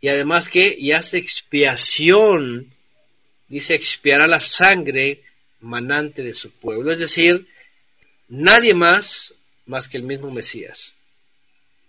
y 0.00 0.08
además 0.08 0.48
que 0.48 0.74
y 0.78 0.92
hace 0.92 1.18
expiación 1.18 2.72
dice, 3.48 3.74
expiará 3.74 4.26
la 4.26 4.40
sangre 4.40 5.22
manante 5.60 6.22
de 6.22 6.34
su 6.34 6.50
pueblo. 6.50 6.92
Es 6.92 7.00
decir, 7.00 7.46
nadie 8.28 8.74
más 8.74 9.34
más 9.68 9.88
que 9.88 9.98
el 9.98 10.02
mismo 10.02 10.30
Mesías. 10.30 10.96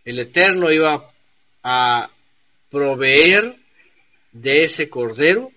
El 0.05 0.19
Eterno 0.19 0.71
iba 0.71 1.11
a 1.63 2.09
proveer 2.69 3.55
de 4.31 4.63
ese 4.65 4.89
cordero 4.89 5.51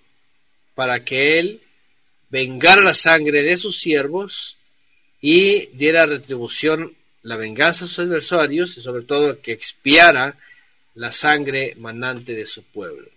para 0.73 1.03
que 1.03 1.37
él 1.37 1.61
vengara 2.29 2.81
la 2.81 2.93
sangre 2.93 3.43
de 3.43 3.57
sus 3.57 3.77
siervos 3.79 4.57
y 5.21 5.67
diera 5.67 6.05
retribución, 6.05 6.95
la 7.23 7.35
venganza 7.35 7.85
a 7.85 7.87
sus 7.87 7.99
adversarios 7.99 8.77
y 8.77 8.81
sobre 8.81 9.03
todo 9.03 9.41
que 9.41 9.51
expiara 9.51 10.37
la 10.95 11.11
sangre 11.11 11.75
manante 11.77 12.33
de 12.33 12.45
su 12.45 12.63
pueblo. 12.63 13.09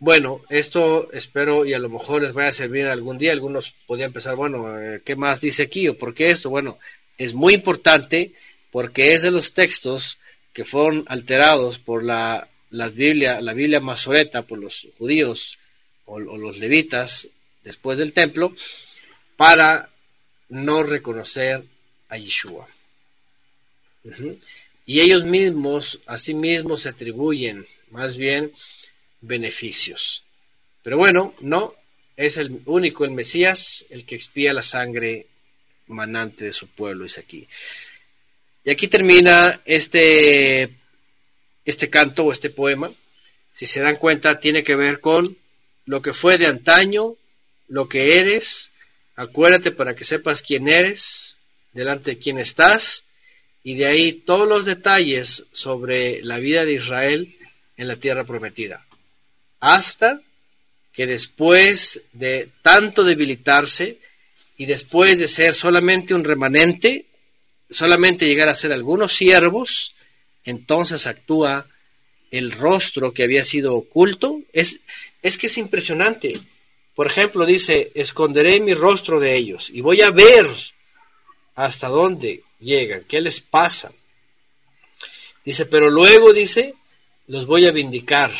Bueno, 0.00 0.42
esto 0.48 1.10
espero 1.12 1.64
y 1.64 1.74
a 1.74 1.78
lo 1.78 1.88
mejor 1.88 2.22
les 2.22 2.32
vaya 2.32 2.48
a 2.48 2.52
servir 2.52 2.86
algún 2.86 3.18
día. 3.18 3.32
Algunos 3.32 3.72
podrían 3.86 4.12
pensar, 4.12 4.36
bueno, 4.36 4.78
eh, 4.80 5.02
¿qué 5.04 5.16
más 5.16 5.40
dice 5.40 5.64
aquí 5.64 5.88
o 5.88 5.98
por 5.98 6.14
qué 6.14 6.30
esto? 6.30 6.50
Bueno, 6.50 6.78
es 7.16 7.34
muy 7.34 7.54
importante 7.54 8.32
porque 8.70 9.14
es 9.14 9.22
de 9.22 9.30
los 9.30 9.54
textos 9.54 10.18
que 10.52 10.64
fueron 10.64 11.04
alterados 11.08 11.78
por 11.78 12.04
la 12.04 12.48
Biblia, 12.94 13.40
la 13.40 13.54
Biblia 13.54 13.80
masoreta 13.80 14.42
por 14.42 14.58
los 14.58 14.86
judíos 14.98 15.58
o, 16.04 16.18
los 16.18 16.58
levitas 16.58 17.28
después 17.62 17.98
del 17.98 18.12
templo 18.12 18.54
para 19.36 19.90
no 20.48 20.82
reconocer 20.82 21.64
a 22.08 22.16
Yeshua. 22.16 22.68
Y 24.86 25.00
ellos 25.00 25.24
mismos, 25.24 26.00
a 26.06 26.16
sí 26.16 26.34
mismos, 26.34 26.82
se 26.82 26.88
atribuyen 26.88 27.66
más 27.90 28.16
bien 28.16 28.52
beneficios. 29.20 30.22
Pero 30.82 30.96
bueno, 30.96 31.34
no, 31.40 31.74
es 32.16 32.36
el 32.36 32.60
único, 32.66 33.04
el 33.04 33.10
Mesías, 33.10 33.84
el 33.90 34.04
que 34.04 34.14
expía 34.14 34.52
la 34.52 34.62
sangre 34.62 35.26
manante 35.86 36.44
de 36.44 36.52
su 36.52 36.68
pueblo, 36.68 37.04
es 37.04 37.18
aquí. 37.18 37.46
Y 38.64 38.70
aquí 38.70 38.88
termina 38.88 39.60
este, 39.64 40.68
este 41.64 41.90
canto 41.90 42.24
o 42.24 42.32
este 42.32 42.50
poema. 42.50 42.92
Si 43.52 43.66
se 43.66 43.80
dan 43.80 43.96
cuenta, 43.96 44.40
tiene 44.40 44.62
que 44.62 44.76
ver 44.76 45.00
con 45.00 45.36
lo 45.84 46.02
que 46.02 46.12
fue 46.12 46.38
de 46.38 46.46
antaño, 46.46 47.14
lo 47.68 47.88
que 47.88 48.18
eres, 48.20 48.72
acuérdate 49.16 49.70
para 49.70 49.96
que 49.96 50.04
sepas 50.04 50.42
quién 50.42 50.68
eres, 50.68 51.37
delante 51.78 52.10
de 52.12 52.18
quién 52.18 52.38
estás, 52.38 53.04
y 53.62 53.74
de 53.74 53.86
ahí 53.86 54.12
todos 54.12 54.48
los 54.48 54.66
detalles 54.66 55.44
sobre 55.52 56.22
la 56.22 56.38
vida 56.38 56.64
de 56.64 56.74
Israel 56.74 57.36
en 57.76 57.88
la 57.88 57.96
tierra 57.96 58.24
prometida. 58.24 58.84
Hasta 59.60 60.20
que 60.92 61.06
después 61.06 62.02
de 62.12 62.48
tanto 62.62 63.04
debilitarse 63.04 63.98
y 64.56 64.66
después 64.66 65.18
de 65.18 65.28
ser 65.28 65.54
solamente 65.54 66.14
un 66.14 66.24
remanente, 66.24 67.06
solamente 67.70 68.26
llegar 68.26 68.48
a 68.48 68.54
ser 68.54 68.72
algunos 68.72 69.12
siervos, 69.12 69.94
entonces 70.44 71.06
actúa 71.06 71.66
el 72.30 72.50
rostro 72.52 73.12
que 73.12 73.22
había 73.22 73.44
sido 73.44 73.74
oculto. 73.74 74.40
Es, 74.52 74.80
es 75.22 75.38
que 75.38 75.46
es 75.46 75.58
impresionante. 75.58 76.38
Por 76.94 77.06
ejemplo, 77.06 77.46
dice, 77.46 77.92
esconderé 77.94 78.58
mi 78.58 78.74
rostro 78.74 79.20
de 79.20 79.36
ellos 79.36 79.70
y 79.70 79.80
voy 79.80 80.02
a 80.02 80.10
ver 80.10 80.46
hasta 81.58 81.88
dónde 81.88 82.44
llegan, 82.60 83.02
qué 83.08 83.20
les 83.20 83.40
pasa. 83.40 83.90
Dice, 85.44 85.66
pero 85.66 85.90
luego 85.90 86.32
dice, 86.32 86.74
los 87.26 87.46
voy 87.46 87.66
a 87.66 87.72
vindicar 87.72 88.32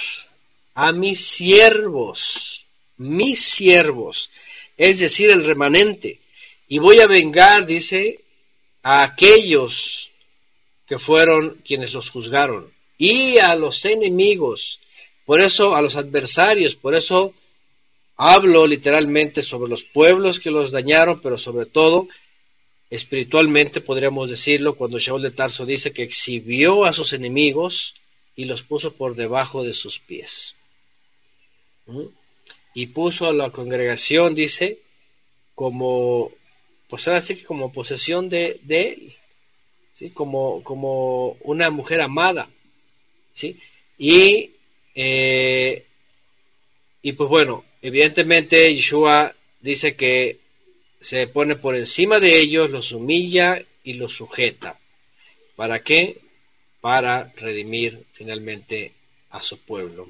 a 0.75 0.93
mis 0.93 1.25
siervos, 1.27 2.65
mis 2.97 3.43
siervos, 3.43 4.31
es 4.77 5.01
decir, 5.01 5.31
el 5.31 5.45
remanente, 5.45 6.21
y 6.69 6.79
voy 6.79 7.01
a 7.01 7.09
vengar, 7.09 7.67
dice, 7.67 8.21
a 8.85 9.03
aquellos 9.03 10.11
que 10.87 11.01
fueron 11.01 11.61
quienes 11.67 11.95
los 11.95 12.11
juzgaron 12.11 12.71
y 12.99 13.39
a 13.39 13.57
los 13.57 13.85
enemigos, 13.85 14.79
por 15.27 15.41
eso 15.41 15.75
a 15.75 15.83
los 15.83 15.97
adversarios, 15.97 16.77
por 16.77 16.95
eso 16.95 17.35
hablo 18.17 18.65
literalmente 18.69 19.43
sobre 19.43 19.69
los 19.69 19.83
pueblos 19.83 20.39
que 20.39 20.53
los 20.53 20.71
dañaron, 20.71 21.19
pero 21.21 21.37
sobre 21.37 21.67
todo 21.67 22.07
espiritualmente 22.91 23.81
podríamos 23.81 24.31
decirlo 24.31 24.77
cuando 24.77 24.99
Shaul 24.99 25.23
de 25.23 25.31
Tarso 25.31 25.67
dice 25.67 25.93
que 25.93 26.03
exhibió 26.03 26.85
a 26.85 26.93
sus 26.93 27.13
enemigos 27.13 27.95
y 28.35 28.47
los 28.47 28.63
puso 28.63 28.95
por 28.95 29.15
debajo 29.15 29.65
de 29.65 29.75
sus 29.75 29.99
pies. 29.99 30.57
¿Mm? 31.87 32.07
Y 32.75 32.87
puso 32.87 33.27
a 33.27 33.33
la 33.33 33.51
congregación, 33.51 34.35
dice, 34.35 34.79
como 35.55 36.33
pues 36.89 37.07
ahora 37.07 37.23
que 37.23 37.45
como 37.45 37.73
posesión 37.73 38.29
de, 38.29 38.61
él, 38.69 39.15
¿sí? 39.95 40.11
como, 40.11 40.63
como 40.65 41.37
una 41.43 41.71
mujer 41.71 42.01
amada. 42.01 42.49
¿sí? 43.33 43.59
Y, 43.99 44.53
eh, 44.95 45.85
y 47.03 47.13
pues 47.13 47.29
bueno, 47.29 47.65
evidentemente 47.83 48.75
Yeshua 48.75 49.35
dice 49.61 49.97
que 49.97 50.39
se 51.01 51.27
pone 51.27 51.57
por 51.57 51.77
encima 51.77 52.21
de 52.21 52.39
ellos, 52.39 52.71
los 52.71 52.93
humilla 52.93 53.63
y 53.85 53.95
los 53.95 54.15
sujeta. 54.15 54.79
¿Para 55.57 55.83
qué? 55.83 56.21
Para 56.81 57.33
redimir 57.37 58.05
finalmente 58.13 58.93
a 59.31 59.43
su 59.43 59.59
pueblo. 59.59 60.07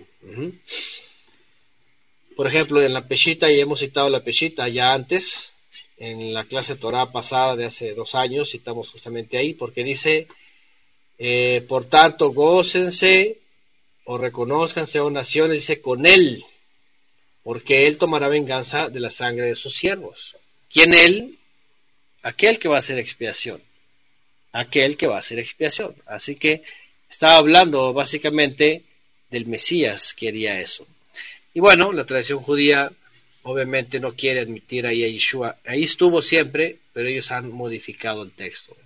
Por 2.36 2.46
ejemplo, 2.46 2.82
en 2.82 2.92
la 2.92 3.06
Peshita, 3.06 3.50
y 3.50 3.60
hemos 3.60 3.80
citado 3.80 4.08
la 4.08 4.22
Peshita 4.22 4.68
ya 4.68 4.92
antes, 4.92 5.54
en 5.98 6.32
la 6.32 6.44
clase 6.44 6.76
Torah 6.76 7.10
pasada 7.10 7.56
de 7.56 7.66
hace 7.66 7.94
dos 7.94 8.14
años, 8.14 8.50
citamos 8.50 8.88
justamente 8.88 9.36
ahí, 9.36 9.54
porque 9.54 9.82
dice, 9.82 10.28
eh, 11.18 11.64
por 11.68 11.84
tanto, 11.86 12.30
gócense 12.30 13.38
o 14.04 14.16
reconozcanse, 14.16 15.00
o 15.00 15.10
naciones, 15.10 15.58
dice, 15.58 15.80
con 15.80 16.06
él, 16.06 16.44
porque 17.42 17.86
él 17.86 17.98
tomará 17.98 18.28
venganza 18.28 18.88
de 18.88 19.00
la 19.00 19.10
sangre 19.10 19.46
de 19.46 19.54
sus 19.54 19.74
siervos. 19.74 20.36
¿Quién 20.70 20.94
él? 20.94 21.38
Aquel 22.22 22.58
que 22.58 22.68
va 22.68 22.76
a 22.76 22.78
hacer 22.78 22.98
expiación. 22.98 23.62
Aquel 24.52 24.96
que 24.96 25.06
va 25.06 25.16
a 25.16 25.20
hacer 25.20 25.38
expiación. 25.38 25.94
Así 26.06 26.36
que 26.36 26.62
estaba 27.08 27.36
hablando 27.36 27.92
básicamente 27.92 28.82
del 29.30 29.46
Mesías 29.46 30.14
que 30.14 30.28
haría 30.28 30.60
eso. 30.60 30.86
Y 31.54 31.60
bueno, 31.60 31.92
la 31.92 32.04
tradición 32.04 32.40
judía 32.40 32.92
obviamente 33.42 33.98
no 33.98 34.14
quiere 34.14 34.40
admitir 34.40 34.86
ahí 34.86 35.04
a 35.04 35.08
Yeshua. 35.08 35.58
Ahí 35.66 35.84
estuvo 35.84 36.20
siempre, 36.20 36.78
pero 36.92 37.08
ellos 37.08 37.30
han 37.30 37.50
modificado 37.50 38.22
el 38.22 38.32
texto. 38.32 38.76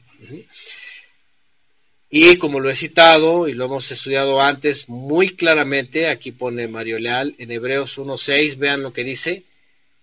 Y 2.09 2.37
como 2.37 2.61
lo 2.61 2.71
he 2.71 2.77
citado 2.77 3.49
y 3.49 3.55
lo 3.55 3.65
hemos 3.65 3.91
estudiado 3.91 4.41
antes 4.41 4.89
muy 4.89 5.35
claramente, 5.35 6.09
aquí 6.09 6.31
pone 6.31 6.69
Mario 6.69 6.99
Leal 6.99 7.35
en 7.39 7.51
Hebreos 7.51 7.99
1.6, 7.99 8.57
vean 8.59 8.83
lo 8.83 8.93
que 8.93 9.03
dice. 9.03 9.43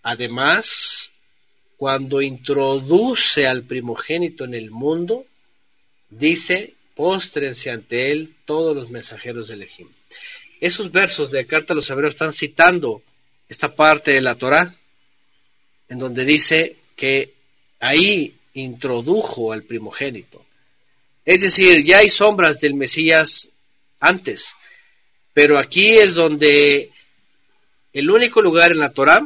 Además, 0.02 1.12
cuando 1.80 2.22
introduce 2.22 3.48
al 3.48 3.64
primogénito 3.64 4.44
en 4.44 4.54
el 4.54 4.70
mundo, 4.70 5.26
dice, 6.10 6.74
póstrense 6.94 7.72
ante 7.72 8.12
él 8.12 8.36
todos 8.44 8.76
los 8.76 8.90
mensajeros 8.90 9.48
del 9.48 9.62
Ejim. 9.62 9.88
Esos 10.60 10.92
versos 10.92 11.32
de 11.32 11.46
Carta 11.46 11.72
a 11.72 11.78
los 11.78 11.90
Hebreos 11.90 12.16
están 12.16 12.34
citando 12.34 13.02
esta 13.48 13.74
parte 13.74 14.12
de 14.12 14.20
la 14.20 14.36
Torá, 14.36 14.76
en 15.88 16.00
donde 16.00 16.26
dice 16.26 16.76
que 16.98 17.34
ahí 17.80 18.36
introdujo 18.56 19.54
al 19.54 19.64
primogénito. 19.64 20.46
Es 21.24 21.44
decir, 21.44 21.82
ya 21.86 22.00
hay 22.00 22.10
sombras 22.10 22.60
del 22.60 22.74
Mesías 22.74 23.52
antes, 24.02 24.58
pero 25.32 25.58
aquí 25.58 25.92
es 25.92 26.14
donde 26.14 26.92
el 27.94 28.12
único 28.12 28.42
lugar 28.42 28.74
en 28.74 28.80
la 28.80 28.92
Torá 28.92 29.26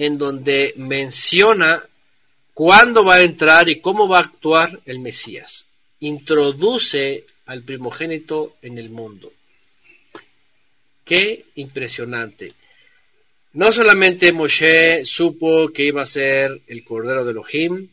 en 0.00 0.16
donde 0.16 0.72
menciona 0.78 1.84
cuándo 2.54 3.04
va 3.04 3.16
a 3.16 3.22
entrar 3.22 3.68
y 3.68 3.82
cómo 3.82 4.08
va 4.08 4.16
a 4.16 4.22
actuar 4.22 4.80
el 4.86 4.98
Mesías. 4.98 5.66
Introduce 6.00 7.26
al 7.44 7.62
primogénito 7.62 8.56
en 8.62 8.78
el 8.78 8.88
mundo. 8.88 9.30
Qué 11.04 11.44
impresionante. 11.56 12.54
No 13.52 13.70
solamente 13.72 14.32
Moshe 14.32 15.04
supo 15.04 15.68
que 15.68 15.88
iba 15.88 16.00
a 16.00 16.06
ser 16.06 16.62
el 16.66 16.82
Cordero 16.82 17.26
de 17.26 17.32
Elohim, 17.32 17.88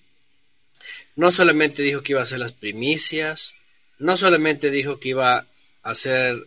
no 1.17 1.29
solamente 1.29 1.81
dijo 1.81 2.03
que 2.03 2.13
iba 2.13 2.21
a 2.21 2.25
ser 2.25 2.39
las 2.39 2.53
primicias, 2.53 3.55
no 3.99 4.15
solamente 4.15 4.71
dijo 4.71 4.97
que 4.97 5.09
iba 5.09 5.45
a 5.83 5.93
ser 5.93 6.37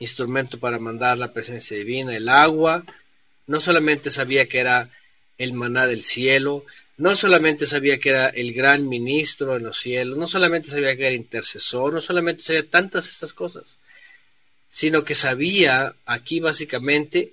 instrumento 0.00 0.60
para 0.60 0.78
mandar 0.78 1.16
la 1.16 1.32
presencia 1.32 1.78
divina, 1.78 2.14
el 2.14 2.28
agua, 2.28 2.84
no 3.48 3.60
solamente 3.60 4.10
sabía 4.10 4.46
que 4.46 4.60
era 4.60 4.90
el 5.38 5.54
maná 5.54 5.86
del 5.86 6.04
cielo, 6.04 6.64
no 6.98 7.16
solamente 7.16 7.64
sabía 7.66 7.98
que 7.98 8.10
era 8.10 8.28
el 8.28 8.52
gran 8.52 8.86
ministro 8.86 9.56
en 9.56 9.64
los 9.64 9.78
cielos, 9.78 10.18
no 10.18 10.28
solamente 10.28 10.68
sabía 10.68 10.94
que 10.96 11.06
era 11.06 11.14
intercesor, 11.14 11.92
no 11.92 12.00
solamente 12.00 12.42
sabía 12.42 12.68
tantas 12.68 13.08
estas 13.08 13.32
cosas, 13.32 13.78
sino 14.68 15.02
que 15.02 15.14
sabía 15.14 15.94
aquí 16.04 16.40
básicamente 16.40 17.32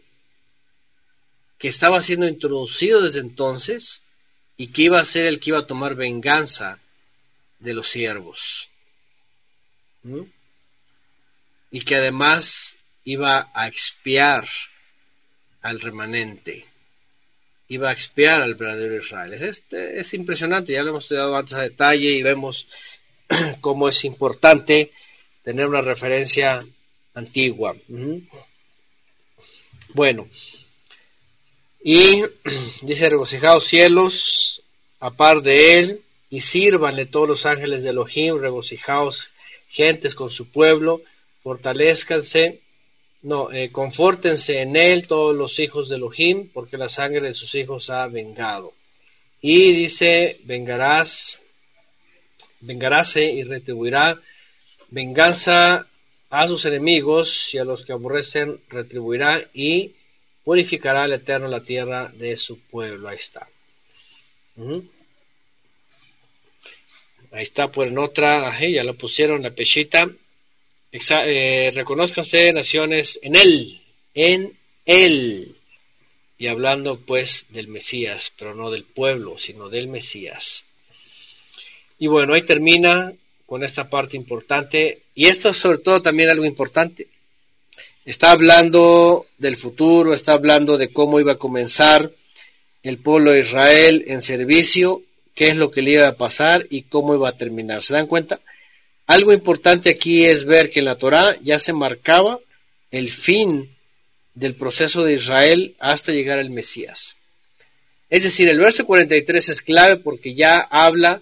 que 1.58 1.68
estaba 1.68 2.02
siendo 2.02 2.28
introducido 2.28 3.02
desde 3.02 3.20
entonces 3.20 4.04
y 4.56 4.68
que 4.68 4.84
iba 4.84 5.00
a 5.00 5.06
ser 5.06 5.26
el 5.26 5.40
que 5.40 5.50
iba 5.50 5.60
a 5.60 5.68
tomar 5.68 5.96
venganza 5.96 6.80
de 7.60 7.74
los 7.74 7.90
siervos. 7.90 8.70
Y 11.72 11.82
que 11.82 11.96
además 11.96 12.78
iba 13.04 13.52
a 13.54 13.68
expiar 13.68 14.48
al 15.66 15.82
remanente, 15.82 16.64
iba 17.70 17.90
a 17.90 17.92
expiar 17.92 18.44
al 18.44 18.54
verdadero 18.54 18.98
Israel. 18.98 19.34
Es, 19.34 19.42
este, 19.42 20.00
es 20.00 20.14
impresionante, 20.14 20.74
ya 20.74 20.84
lo 20.84 20.92
hemos 20.92 21.06
estudiado 21.06 21.36
antes 21.36 21.56
a 21.56 21.64
detalle 21.64 22.12
y 22.12 22.22
vemos 22.22 22.68
cómo 23.62 23.90
es 23.90 24.06
importante 24.06 24.92
tener 25.44 25.66
una 25.66 25.82
referencia 25.82 26.64
antigua. 27.16 27.76
Bueno, 29.96 30.30
y 31.84 32.24
dice, 32.84 33.10
regocijaos 33.10 33.66
cielos 33.66 34.62
a 35.00 35.10
par 35.10 35.42
de 35.42 35.74
él, 35.74 36.02
y 36.30 36.42
sírvanle 36.42 37.08
todos 37.08 37.28
los 37.28 37.46
ángeles 37.48 37.82
de 37.82 37.90
Elohim, 37.90 38.38
regocijaos 38.38 39.32
gentes 39.70 40.14
con 40.14 40.30
su 40.30 40.48
pueblo, 40.48 41.02
fortalezcanse 41.42 42.62
No, 43.26 43.52
eh, 43.52 43.72
confórtense 43.72 44.62
en 44.62 44.76
él 44.76 45.08
todos 45.08 45.36
los 45.36 45.58
hijos 45.58 45.90
de 45.90 45.96
Elohim, 45.96 46.48
porque 46.54 46.78
la 46.78 46.90
sangre 46.90 47.22
de 47.22 47.34
sus 47.34 47.56
hijos 47.56 47.90
ha 47.90 48.06
vengado. 48.06 48.74
Y 49.42 49.72
dice, 49.72 50.42
vengarás, 50.44 51.42
vengaráse 52.60 53.26
y 53.26 53.42
retribuirá 53.42 54.22
venganza 54.90 55.88
a 56.30 56.48
sus 56.48 56.66
enemigos 56.66 57.52
y 57.52 57.58
a 57.58 57.66
los 57.66 57.84
que 57.84 57.94
aborrecen 57.94 58.62
retribuirá 58.70 59.44
y 59.56 59.96
purificará 60.44 61.06
el 61.06 61.14
Eterno 61.14 61.48
la 61.48 61.64
tierra 61.64 62.12
de 62.14 62.38
su 62.38 62.60
pueblo. 62.60 63.10
Ahí 63.10 63.18
está. 63.18 63.48
Ahí 67.32 67.42
está, 67.42 67.72
pues 67.72 67.90
en 67.90 67.98
otra, 67.98 68.56
ya 68.60 68.84
lo 68.84 68.94
pusieron 68.94 69.42
la 69.42 69.50
pechita. 69.50 70.12
Eh, 70.92 71.72
reconozcanse 71.74 72.54
naciones 72.54 73.20
en 73.22 73.36
Él, 73.36 73.82
en 74.14 74.58
Él. 74.86 75.56
Y 76.38 76.48
hablando 76.48 76.98
pues 77.00 77.46
del 77.50 77.68
Mesías, 77.68 78.32
pero 78.38 78.56
no 78.56 78.72
del 78.72 78.84
pueblo, 78.84 79.40
sino 79.40 79.70
del 79.70 79.88
Mesías. 79.88 80.66
Y 81.98 82.08
bueno, 82.08 82.34
ahí 82.34 82.42
termina 82.42 83.14
con 83.46 83.64
esta 83.64 83.90
parte 83.90 84.18
importante. 84.18 85.02
Y 85.14 85.28
esto 85.28 85.50
es 85.50 85.58
sobre 85.58 85.80
todo 85.80 86.02
también 86.02 86.30
algo 86.30 86.46
importante. 86.46 87.08
Está 88.06 88.32
hablando 88.32 89.26
del 89.38 89.58
futuro, 89.58 90.14
está 90.14 90.34
hablando 90.34 90.78
de 90.78 90.92
cómo 90.92 91.20
iba 91.20 91.34
a 91.34 91.38
comenzar 91.38 92.12
el 92.84 93.00
pueblo 93.00 93.32
de 93.32 93.40
Israel 93.40 94.04
en 94.08 94.22
servicio, 94.22 95.02
qué 95.34 95.48
es 95.48 95.58
lo 95.58 95.72
que 95.72 95.82
le 95.82 95.92
iba 95.92 96.08
a 96.08 96.16
pasar 96.16 96.68
y 96.70 96.84
cómo 96.84 97.16
iba 97.16 97.30
a 97.30 97.38
terminar. 97.38 97.82
¿Se 97.82 97.96
dan 97.96 98.06
cuenta? 98.06 98.40
Algo 99.08 99.34
importante 99.34 99.90
aquí 99.90 100.26
es 100.26 100.46
ver 100.46 100.72
que 100.72 100.80
en 100.80 100.86
la 100.86 100.98
Torá 100.98 101.38
ya 101.42 101.60
se 101.60 101.74
marcaba 101.74 102.40
el 102.92 103.10
fin 103.10 103.70
del 104.34 104.56
proceso 104.56 105.04
de 105.04 105.14
Israel 105.14 105.76
hasta 105.80 106.12
llegar 106.12 106.40
al 106.40 106.50
Mesías. 106.50 107.18
Es 108.10 108.24
decir, 108.24 108.50
el 108.50 108.60
verso 108.60 108.86
43 108.86 109.50
es 109.50 109.62
clave 109.62 109.98
porque 109.98 110.34
ya 110.34 110.58
habla 110.58 111.22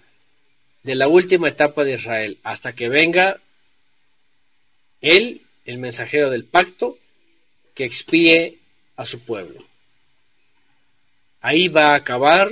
de 0.83 0.95
la 0.95 1.07
última 1.07 1.47
etapa 1.47 1.83
de 1.83 1.93
Israel, 1.93 2.37
hasta 2.43 2.73
que 2.73 2.89
venga 2.89 3.39
él, 5.01 5.41
el 5.65 5.77
mensajero 5.77 6.29
del 6.29 6.45
pacto, 6.45 6.97
que 7.73 7.85
expíe 7.85 8.59
a 8.95 9.05
su 9.05 9.19
pueblo. 9.19 9.65
Ahí 11.41 11.67
va 11.67 11.91
a 11.91 11.95
acabar 11.95 12.49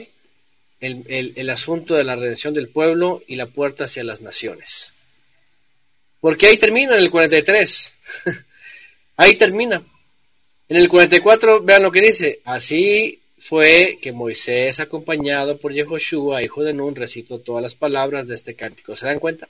el, 0.79 1.33
el 1.35 1.49
asunto 1.49 1.95
de 1.95 2.03
la 2.03 2.15
redención 2.15 2.53
del 2.53 2.69
pueblo 2.69 3.21
y 3.27 3.35
la 3.35 3.47
puerta 3.47 3.85
hacia 3.85 4.03
las 4.03 4.21
naciones. 4.21 4.93
Porque 6.21 6.47
ahí 6.47 6.57
termina 6.57 6.93
en 6.93 7.01
el 7.01 7.11
43. 7.11 7.95
ahí 9.17 9.35
termina. 9.35 9.83
En 10.69 10.77
el 10.77 10.87
44, 10.87 11.61
vean 11.63 11.83
lo 11.83 11.91
que 11.91 11.99
dice. 11.99 12.39
Así 12.45 13.19
fue 13.39 13.97
que 13.99 14.11
Moisés, 14.11 14.79
acompañado 14.79 15.57
por 15.57 15.73
Yehoshua, 15.73 16.43
hijo 16.43 16.63
de 16.63 16.73
Nun, 16.73 16.95
recitó 16.95 17.39
todas 17.39 17.63
las 17.63 17.75
palabras 17.75 18.27
de 18.27 18.35
este 18.35 18.55
cántico. 18.55 18.95
¿Se 18.95 19.07
dan 19.07 19.19
cuenta? 19.19 19.49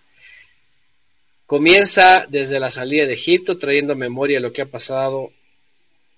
Comienza 1.45 2.25
desde 2.29 2.61
la 2.61 2.71
salida 2.71 3.05
de 3.05 3.13
Egipto, 3.13 3.57
trayendo 3.57 3.91
a 3.91 3.97
memoria 3.97 4.39
lo 4.39 4.53
que 4.53 4.61
ha 4.61 4.65
pasado 4.65 5.33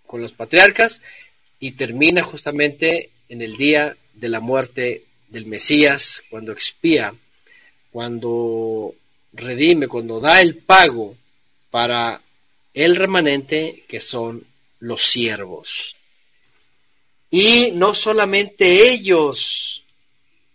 con 0.06 0.22
los 0.22 0.34
patriarcas, 0.34 1.02
y 1.60 1.72
termina 1.72 2.24
justamente 2.24 3.10
en 3.28 3.42
el 3.42 3.58
día 3.58 3.98
de 4.14 4.30
la 4.30 4.40
muerte 4.40 5.06
del 5.30 5.48
Mesías, 5.48 6.24
cuando 6.30 6.52
expía, 6.52 7.16
cuando 7.92 8.94
redime, 9.34 9.88
cuando 9.88 10.20
da 10.20 10.42
el 10.42 10.58
pago 10.58 11.16
para 11.70 12.22
el 12.74 12.96
remanente 12.96 13.84
que 13.88 14.00
son 14.00 14.46
los 14.80 15.02
siervos. 15.02 15.96
Y 17.30 17.72
no 17.72 17.96
solamente 17.96 18.92
ellos, 18.92 19.84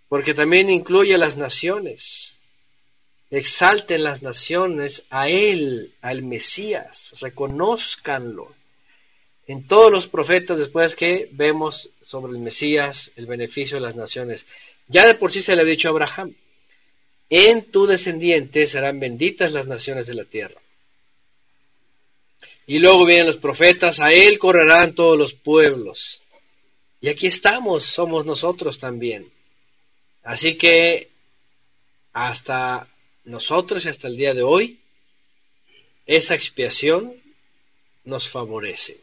porque 0.09 0.35
también 0.35 0.71
incluye 0.71 1.15
a 1.15 1.19
las 1.19 1.37
naciones. 1.37 2.35
Exalten 3.31 4.05
las 4.05 4.23
naciones 4.23 5.05
a 5.11 5.29
Él, 5.29 5.93
al 6.01 6.23
Mesías, 6.23 7.15
reconozcanlo. 7.21 8.55
En 9.47 9.67
todos 9.67 9.91
los 9.91 10.07
profetas, 10.07 10.59
después 10.59 10.95
que 10.95 11.29
vemos 11.33 11.91
sobre 12.03 12.33
el 12.33 12.39
Mesías, 12.39 13.13
el 13.17 13.27
beneficio 13.27 13.77
de 13.77 13.81
las 13.83 13.97
naciones, 13.97 14.47
ya 14.89 15.07
de 15.07 15.15
por 15.15 15.33
sí 15.33 15.43
se 15.43 15.57
le 15.57 15.63
ha 15.63 15.65
dicho 15.65 15.89
a 15.89 15.91
Abraham, 15.91 16.35
en 17.31 17.71
tu 17.71 17.87
descendiente 17.87 18.67
serán 18.67 19.01
benditas 19.01 19.53
las 19.53 19.67
naciones 19.67 20.07
de 20.07 20.15
la 20.15 20.25
tierra. 20.25 20.61
Y 22.67 22.79
luego 22.79 23.07
vienen 23.07 23.27
los 23.27 23.37
profetas, 23.37 24.01
a 24.01 24.13
él 24.13 24.39
correrán 24.39 24.95
todos 24.95 25.19
los 25.19 25.35
pueblos. 25.35 26.21
Y 27.01 27.09
aquí 27.09 27.27
estamos, 27.27 27.85
somos 27.85 28.27
nosotros 28.27 28.79
también. 28.79 29.31
Así 30.23 30.57
que 30.57 31.09
hasta 32.13 32.89
nosotros 33.25 33.85
y 33.85 33.89
hasta 33.89 34.09
el 34.09 34.17
día 34.17 34.35
de 34.35 34.43
hoy, 34.43 34.79
esa 36.07 36.35
expiación 36.35 37.15
nos 38.05 38.29
favorece. 38.29 38.99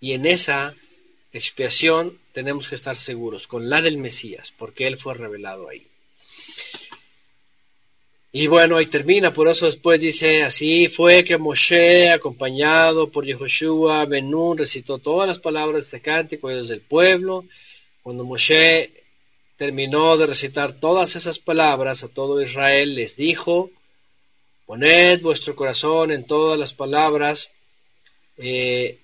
Y 0.00 0.12
en 0.12 0.26
esa 0.26 0.74
expiación 1.32 2.18
tenemos 2.32 2.68
que 2.68 2.74
estar 2.76 2.96
seguros, 2.96 3.46
con 3.46 3.68
la 3.68 3.82
del 3.82 3.98
Mesías, 3.98 4.52
porque 4.56 4.86
Él 4.86 4.96
fue 4.96 5.14
revelado 5.14 5.68
ahí. 5.68 5.86
Y 8.30 8.46
bueno, 8.46 8.76
ahí 8.76 8.86
termina, 8.86 9.32
por 9.32 9.48
eso 9.48 9.64
después 9.64 9.98
dice, 9.98 10.42
así 10.42 10.88
fue 10.88 11.24
que 11.24 11.38
Moshe, 11.38 12.10
acompañado 12.10 13.08
por 13.08 13.24
Yehoshua, 13.24 14.04
Benún, 14.04 14.58
recitó 14.58 14.98
todas 14.98 15.26
las 15.26 15.38
palabras 15.38 15.84
de 15.84 15.96
este 15.96 16.00
cántico 16.02 16.48
desde 16.48 16.74
el 16.74 16.82
pueblo. 16.82 17.46
Cuando 18.02 18.24
Moshe 18.24 18.90
terminó 19.56 20.18
de 20.18 20.26
recitar 20.26 20.74
todas 20.74 21.16
esas 21.16 21.38
palabras 21.38 22.04
a 22.04 22.08
todo 22.08 22.42
Israel, 22.42 22.96
les 22.96 23.16
dijo, 23.16 23.70
poned 24.66 25.22
vuestro 25.22 25.56
corazón 25.56 26.10
en 26.10 26.24
todas 26.24 26.58
las 26.58 26.74
palabras 26.74 27.50
eh, 28.36 28.98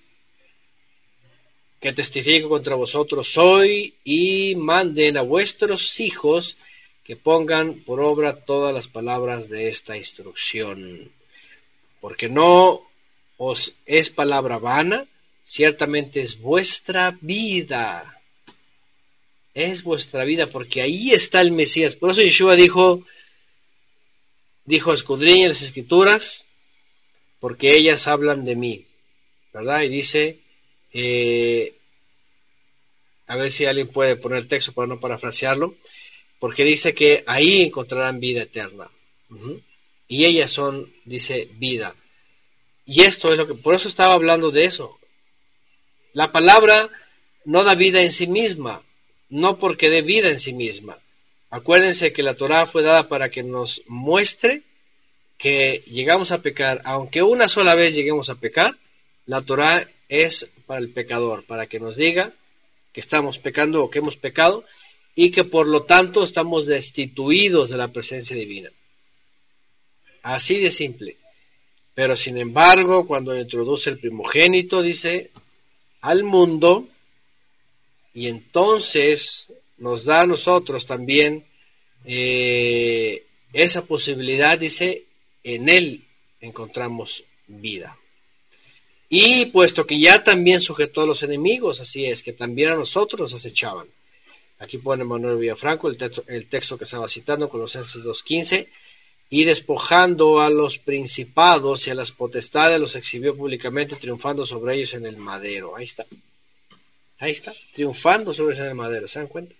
que 1.79 1.93
testifico 1.93 2.47
contra 2.47 2.75
vosotros 2.75 3.37
hoy 3.39 3.95
y 4.03 4.53
manden 4.55 5.17
a 5.17 5.23
vuestros 5.23 5.99
hijos 5.99 6.57
que 7.05 7.15
pongan 7.15 7.83
por 7.85 7.99
obra 8.01 8.43
todas 8.45 8.73
las 8.73 8.87
palabras 8.87 9.47
de 9.47 9.69
esta 9.69 9.95
instrucción, 9.95 11.11
porque 12.01 12.29
no 12.29 12.81
os 13.37 13.75
es 13.85 14.09
palabra 14.09 14.57
vana, 14.57 15.05
ciertamente 15.43 16.21
es 16.21 16.39
vuestra 16.39 17.15
vida. 17.21 18.19
Es 19.53 19.83
vuestra 19.83 20.25
vida, 20.25 20.47
porque 20.47 20.81
ahí 20.81 21.11
está 21.11 21.41
el 21.41 21.51
Mesías. 21.51 21.95
Por 21.95 22.09
eso 22.09 22.23
Yeshua 22.23 22.55
dijo, 22.55 23.05
dijo, 24.65 24.91
escudriña 24.91 25.47
las 25.49 25.61
escrituras, 25.61 26.47
porque 27.39 27.77
ellas 27.77 28.07
hablan 28.07 28.43
de 28.43 28.55
mí. 28.55 28.85
¿Verdad? 29.53 29.83
Y 29.83 29.89
dice, 29.89 30.39
eh, 30.91 31.75
a 33.27 33.35
ver 33.35 33.51
si 33.51 33.65
alguien 33.65 33.89
puede 33.89 34.15
poner 34.15 34.47
texto 34.47 34.73
para 34.73 34.87
no 34.87 34.99
parafrasearlo 34.99 35.75
porque 36.39 36.63
dice 36.63 36.93
que 36.93 37.23
ahí 37.27 37.63
encontrarán 37.63 38.19
vida 38.19 38.43
eterna. 38.43 38.89
Y 40.07 40.25
ellas 40.25 40.51
son, 40.51 40.91
dice, 41.05 41.49
vida. 41.53 41.95
Y 42.85 43.03
esto 43.03 43.31
es 43.31 43.37
lo 43.37 43.47
que, 43.47 43.55
por 43.55 43.75
eso 43.75 43.87
estaba 43.87 44.13
hablando 44.13 44.51
de 44.51 44.65
eso. 44.65 44.97
La 46.13 46.31
palabra 46.31 46.89
no 47.43 47.63
da 47.63 47.75
vida 47.75 48.01
en 48.01 48.11
sí 48.11 48.27
misma, 48.27 48.83
no 49.29 49.57
porque 49.57 49.89
dé 49.89 50.01
vida 50.01 50.29
en 50.29 50.39
sí 50.39 50.53
misma. 50.53 50.99
Acuérdense 51.49 52.13
que 52.13 52.23
la 52.23 52.35
Torah 52.35 52.67
fue 52.67 52.83
dada 52.83 53.07
para 53.07 53.29
que 53.29 53.43
nos 53.43 53.81
muestre 53.87 54.61
que 55.37 55.83
llegamos 55.87 56.31
a 56.31 56.41
pecar, 56.41 56.81
aunque 56.85 57.21
una 57.21 57.47
sola 57.47 57.75
vez 57.75 57.95
lleguemos 57.95 58.29
a 58.29 58.35
pecar, 58.35 58.77
la 59.25 59.41
Torah 59.41 59.87
es 60.07 60.49
para 60.65 60.79
el 60.79 60.91
pecador, 60.91 61.43
para 61.45 61.67
que 61.67 61.79
nos 61.79 61.97
diga 61.97 62.31
que 62.93 63.01
estamos 63.01 63.39
pecando 63.39 63.83
o 63.83 63.89
que 63.89 63.99
hemos 63.99 64.15
pecado 64.15 64.63
y 65.15 65.31
que 65.31 65.45
por 65.45 65.67
lo 65.67 65.83
tanto 65.83 66.23
estamos 66.23 66.65
destituidos 66.65 67.69
de 67.69 67.77
la 67.77 67.87
presencia 67.87 68.35
divina. 68.35 68.69
Así 70.21 70.57
de 70.57 70.71
simple. 70.71 71.15
Pero 71.93 72.17
sin 72.17 72.37
embargo, 72.37 73.07
cuando 73.07 73.39
introduce 73.39 73.89
el 73.89 73.97
primogénito, 73.97 74.81
dice, 74.81 75.31
al 76.01 76.23
mundo, 76.23 76.89
y 78.13 78.27
entonces 78.27 79.53
nos 79.77 80.03
da 80.05 80.21
a 80.21 80.27
nosotros 80.27 80.85
también 80.85 81.45
eh, 82.03 83.25
esa 83.53 83.85
posibilidad, 83.85 84.59
dice, 84.59 85.05
en 85.43 85.69
él 85.69 86.03
encontramos 86.41 87.23
vida. 87.47 87.97
Y 89.07 89.45
puesto 89.47 89.85
que 89.85 89.97
ya 89.97 90.23
también 90.23 90.59
sujetó 90.59 91.01
a 91.01 91.05
los 91.05 91.23
enemigos, 91.23 91.79
así 91.79 92.05
es, 92.05 92.21
que 92.21 92.33
también 92.33 92.71
a 92.71 92.75
nosotros 92.75 93.21
nos 93.21 93.33
acechaban. 93.33 93.87
Aquí 94.59 94.77
pone 94.77 95.03
Manuel 95.03 95.37
Villafranco 95.37 95.89
el 95.89 95.97
texto, 95.97 96.23
el 96.27 96.47
texto 96.47 96.77
que 96.77 96.85
estaba 96.85 97.07
citando, 97.07 97.49
Colosenses 97.49 98.03
2.15, 98.03 98.67
y 99.29 99.43
despojando 99.43 100.39
a 100.39 100.49
los 100.49 100.77
principados 100.77 101.87
y 101.87 101.91
a 101.91 101.95
las 101.95 102.11
potestades 102.11 102.79
los 102.79 102.95
exhibió 102.95 103.35
públicamente 103.35 103.95
triunfando 103.95 104.45
sobre 104.45 104.75
ellos 104.75 104.93
en 104.93 105.05
el 105.05 105.17
madero. 105.17 105.75
Ahí 105.75 105.85
está. 105.85 106.05
Ahí 107.19 107.31
está, 107.31 107.53
triunfando 107.73 108.33
sobre 108.33 108.53
ellos 108.53 108.65
en 108.65 108.69
el 108.69 108.75
madero, 108.75 109.07
¿se 109.07 109.19
dan 109.19 109.27
cuenta? 109.27 109.55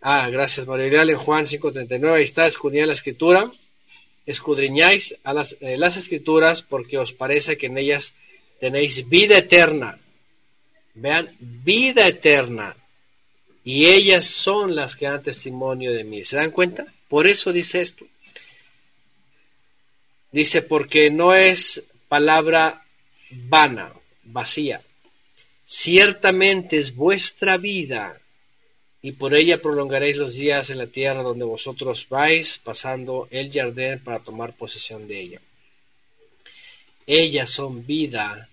Ah, 0.00 0.28
gracias 0.30 0.66
María 0.66 1.02
en 1.02 1.16
Juan 1.16 1.46
5.39, 1.46 2.16
ahí 2.16 2.24
está, 2.24 2.46
escudriñad 2.46 2.88
la 2.88 2.92
escritura, 2.92 3.50
escudriñáis 4.26 5.16
a 5.24 5.32
las, 5.32 5.56
eh, 5.60 5.78
las 5.78 5.96
escrituras 5.96 6.62
porque 6.62 6.98
os 6.98 7.12
parece 7.12 7.56
que 7.56 7.66
en 7.66 7.78
ellas 7.78 8.14
tenéis 8.60 9.08
vida 9.08 9.38
eterna. 9.38 9.98
Vean, 10.94 11.34
vida 11.40 12.06
eterna. 12.06 12.76
Y 13.64 13.86
ellas 13.86 14.26
son 14.26 14.76
las 14.76 14.94
que 14.94 15.06
dan 15.06 15.22
testimonio 15.22 15.92
de 15.92 16.04
mí. 16.04 16.24
¿Se 16.24 16.36
dan 16.36 16.50
cuenta? 16.50 16.86
Por 17.08 17.26
eso 17.26 17.52
dice 17.52 17.80
esto. 17.80 18.06
Dice, 20.30 20.62
porque 20.62 21.10
no 21.10 21.34
es 21.34 21.82
palabra 22.08 22.84
vana, 23.30 23.92
vacía. 24.24 24.82
Ciertamente 25.64 26.76
es 26.76 26.94
vuestra 26.94 27.56
vida 27.56 28.20
y 29.00 29.12
por 29.12 29.34
ella 29.34 29.60
prolongaréis 29.60 30.16
los 30.16 30.34
días 30.34 30.70
en 30.70 30.78
la 30.78 30.86
tierra 30.86 31.22
donde 31.22 31.44
vosotros 31.44 32.06
vais 32.08 32.58
pasando 32.58 33.28
el 33.30 33.50
jardín 33.52 34.00
para 34.02 34.20
tomar 34.20 34.54
posesión 34.54 35.06
de 35.08 35.20
ella. 35.20 35.40
Ellas 37.06 37.50
son 37.50 37.86
vida, 37.86 38.48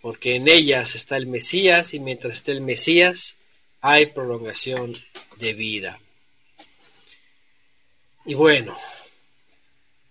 porque 0.00 0.36
en 0.36 0.48
ellas 0.48 0.94
está 0.94 1.16
el 1.16 1.26
Mesías 1.26 1.94
y 1.94 2.00
mientras 2.00 2.34
esté 2.34 2.52
el 2.52 2.60
Mesías 2.60 3.38
hay 3.80 4.06
prolongación 4.06 4.94
de 5.36 5.54
vida. 5.54 6.00
Y 8.24 8.34
bueno, 8.34 8.76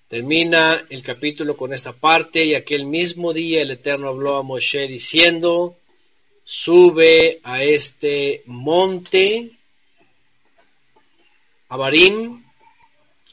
termina 0.07 0.85
el 0.89 1.03
capítulo 1.03 1.57
con 1.57 1.73
esta 1.73 1.93
parte 1.93 2.45
y 2.45 2.55
aquel 2.55 2.85
mismo 2.85 3.33
día 3.33 3.61
el 3.61 3.71
Eterno 3.71 4.07
habló 4.07 4.37
a 4.37 4.43
Moshe 4.43 4.87
diciendo, 4.87 5.77
sube 6.45 7.41
a 7.43 7.63
este 7.63 8.43
monte, 8.45 9.51
Abarim, 11.67 12.45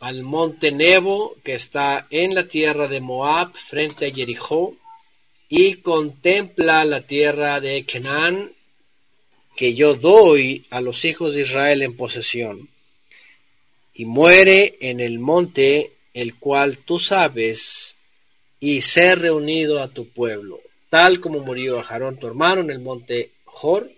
al 0.00 0.24
monte 0.24 0.72
Nebo, 0.72 1.36
que 1.44 1.54
está 1.54 2.08
en 2.10 2.34
la 2.34 2.48
tierra 2.48 2.88
de 2.88 3.00
Moab, 3.00 3.54
frente 3.54 4.06
a 4.06 4.10
Jericó, 4.12 4.74
y 5.48 5.74
contempla 5.74 6.84
la 6.84 7.02
tierra 7.02 7.60
de 7.60 7.84
Canaán, 7.84 8.52
que 9.56 9.74
yo 9.74 9.94
doy 9.94 10.64
a 10.70 10.80
los 10.80 11.04
hijos 11.04 11.34
de 11.34 11.42
Israel 11.42 11.82
en 11.82 11.96
posesión, 11.96 12.68
y 13.94 14.04
muere 14.04 14.76
en 14.80 15.00
el 15.00 15.18
monte 15.18 15.92
el 16.14 16.36
cual 16.36 16.78
tú 16.78 16.98
sabes, 16.98 17.96
y 18.60 18.82
ser 18.82 19.20
reunido 19.20 19.80
a 19.80 19.88
tu 19.88 20.08
pueblo 20.08 20.60
tal 20.92 21.20
como 21.20 21.40
murió 21.40 21.80
a 21.80 21.84
Jarón 21.84 22.18
tu 22.18 22.26
hermano 22.26 22.60
en 22.60 22.70
el 22.70 22.78
monte 22.78 23.30
Jor, 23.46 23.90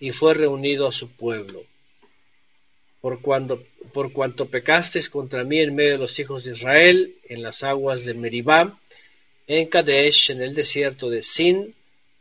y 0.00 0.12
fue 0.12 0.32
reunido 0.32 0.88
a 0.88 0.92
su 0.92 1.10
pueblo. 1.10 1.62
Por, 3.02 3.20
cuando, 3.20 3.62
por 3.92 4.14
cuanto 4.14 4.46
pecasteis 4.46 5.10
contra 5.10 5.44
mí 5.44 5.60
en 5.60 5.74
medio 5.74 5.92
de 5.92 5.98
los 5.98 6.18
hijos 6.18 6.44
de 6.44 6.52
Israel, 6.52 7.14
en 7.28 7.42
las 7.42 7.62
aguas 7.62 8.06
de 8.06 8.14
Meribá, 8.14 8.80
en 9.46 9.66
Kadesh, 9.66 10.30
en 10.30 10.40
el 10.40 10.54
desierto 10.54 11.10
de 11.10 11.22
Sin, 11.22 11.74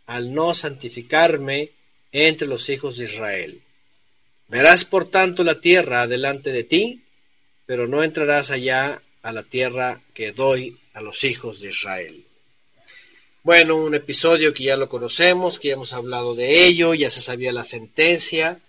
al 0.08 0.34
no 0.34 0.54
santificarme 0.56 1.70
entre 2.12 2.48
los 2.48 2.70
hijos 2.70 2.98
de 2.98 3.06
Israel. 3.06 3.62
Verás 4.48 4.84
por 4.84 5.10
tanto 5.10 5.44
la 5.44 5.62
tierra 5.62 6.08
delante 6.08 6.52
de 6.52 6.64
ti, 6.64 7.02
pero 7.66 7.88
no 7.88 8.04
entrarás 8.04 8.52
allá 8.52 9.02
a 9.22 9.32
la 9.32 9.44
tierra 9.44 10.02
que 10.14 10.32
doy 10.32 10.78
a 10.94 11.02
los 11.02 11.24
hijos 11.24 11.62
de 11.62 11.70
Israel. 11.70 12.24
Bueno, 13.44 13.78
un 13.78 13.96
episodio 13.96 14.54
que 14.54 14.66
ya 14.66 14.78
lo 14.78 14.90
conocemos, 14.90 15.58
que 15.58 15.70
ya 15.70 15.74
hemos 15.76 15.94
hablado 15.94 16.36
de 16.36 16.66
ello, 16.66 16.94
ya 16.94 17.10
se 17.10 17.22
sabía 17.22 17.52
la 17.52 17.64
sentencia. 17.64 18.60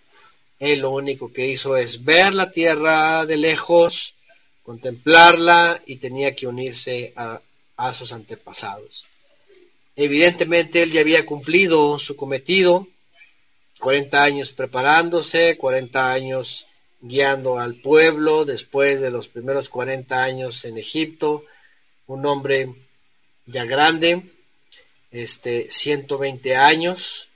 Él 0.61 0.81
lo 0.81 0.93
único 0.93 1.33
que 1.33 1.47
hizo 1.47 1.77
es 1.77 2.05
ver 2.05 2.33
la 2.35 2.53
tierra 2.53 3.27
de 3.27 3.37
lejos, 3.37 4.15
contemplarla 4.63 5.83
y 5.87 5.97
tenía 5.97 6.35
que 6.35 6.47
unirse 6.47 7.13
a, 7.17 7.41
a 7.77 7.93
sus 7.93 8.13
antepasados. 8.13 9.05
Evidentemente 9.97 10.83
él 10.83 10.93
ya 10.93 11.01
había 11.01 11.27
cumplido 11.27 11.99
su 11.99 12.17
cometido, 12.17 12.87
40 13.83 14.23
años 14.23 14.53
preparándose, 14.53 15.57
40 15.57 16.13
años 16.13 16.67
guiando 17.01 17.59
al 17.59 17.75
pueblo, 17.75 18.45
después 18.45 19.01
de 19.01 19.11
los 19.11 19.27
primeros 19.27 19.69
40 19.69 20.23
años 20.23 20.65
en 20.65 20.79
Egipto, 20.79 21.45
un 22.07 22.25
hombre 22.25 22.73
ya 23.45 23.65
grande, 23.65 24.23
este, 25.11 25.69
120 25.69 26.55
años. 26.57 27.27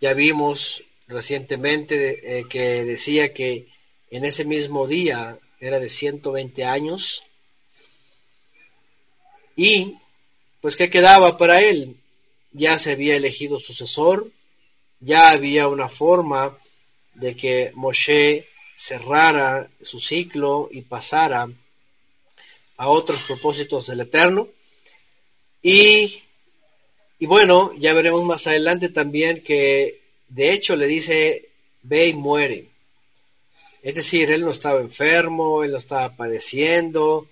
Ya 0.00 0.14
vimos 0.14 0.82
recientemente 1.06 2.38
eh, 2.38 2.46
que 2.48 2.82
decía 2.86 3.34
que 3.34 3.66
en 4.10 4.24
ese 4.24 4.46
mismo 4.46 4.86
día 4.86 5.36
era 5.60 5.78
de 5.78 5.90
120 5.90 6.64
años. 6.64 7.22
Y, 9.54 9.98
pues, 10.62 10.76
¿qué 10.76 10.88
quedaba 10.88 11.36
para 11.36 11.60
él? 11.60 11.96
Ya 12.52 12.78
se 12.78 12.92
había 12.92 13.16
elegido 13.16 13.60
sucesor, 13.60 14.30
ya 15.00 15.30
había 15.30 15.68
una 15.68 15.88
forma 15.88 16.56
de 17.14 17.36
que 17.36 17.72
Moshe 17.74 18.46
cerrara 18.76 19.68
su 19.80 19.98
ciclo 19.98 20.68
y 20.70 20.82
pasara 20.82 21.48
a 22.76 22.88
otros 22.88 23.22
propósitos 23.24 23.88
del 23.88 24.00
Eterno. 24.00 24.48
Y 25.62 26.22
y 27.22 27.26
bueno, 27.26 27.72
ya 27.76 27.92
veremos 27.92 28.24
más 28.24 28.46
adelante 28.46 28.88
también 28.88 29.42
que 29.42 30.00
de 30.28 30.52
hecho 30.52 30.74
le 30.74 30.86
dice, 30.86 31.50
ve 31.82 32.08
y 32.08 32.14
muere. 32.14 32.64
Es 33.82 33.94
decir, 33.96 34.32
él 34.32 34.40
no 34.40 34.50
estaba 34.50 34.80
enfermo, 34.80 35.62
él 35.62 35.72
no 35.72 35.76
estaba 35.76 36.16
padeciendo, 36.16 37.28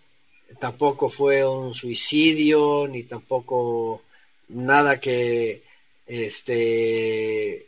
tampoco 0.60 1.08
fue 1.08 1.46
un 1.46 1.74
suicidio, 1.74 2.86
ni 2.86 3.04
tampoco 3.04 4.02
nada 4.48 5.00
que 5.00 5.62
este 6.09 7.66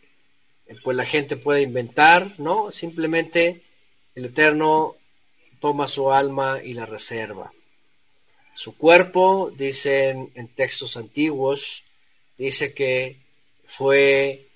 pues 0.83 0.97
la 0.97 1.05
gente 1.05 1.37
pueda 1.37 1.61
inventar, 1.61 2.33
¿no? 2.39 2.73
Simplemente 2.73 3.61
el 4.15 4.27
Eterno 4.27 4.97
toma 5.61 5.89
su 5.89 6.13
alma 6.13 6.61
y 6.63 6.75
la 6.75 6.87
reserva. 6.87 7.53
Su 8.55 8.77
cuerpo, 8.77 9.53
dicen 9.57 10.31
en 10.35 10.49
textos 10.49 10.97
antiguos, 10.97 11.83
dice 12.37 12.73
que 12.73 13.17
fue 13.65 14.47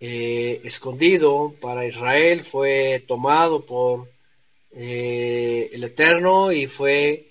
eh, 0.00 0.60
escondido 0.64 1.54
para 1.60 1.86
Israel, 1.86 2.44
fue 2.44 3.02
tomado 3.06 3.64
por 3.64 4.08
eh, 4.72 5.70
el 5.72 5.84
Eterno 5.84 6.52
y 6.52 6.66
fue, 6.66 7.26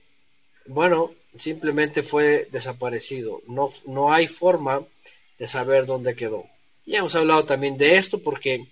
bueno, 0.65 1.11
simplemente 1.37 2.03
fue 2.03 2.47
desaparecido. 2.51 3.41
No, 3.47 3.69
no 3.85 4.13
hay 4.13 4.27
forma 4.27 4.85
de 5.37 5.47
saber 5.47 5.85
dónde 5.85 6.15
quedó. 6.15 6.45
Ya 6.85 6.99
hemos 6.99 7.15
hablado 7.15 7.45
también 7.45 7.77
de 7.77 7.97
esto 7.97 8.21
porque, 8.21 8.65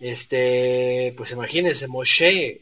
este, 0.00 1.14
pues 1.16 1.32
imagínense, 1.32 1.86
Moshe, 1.86 2.60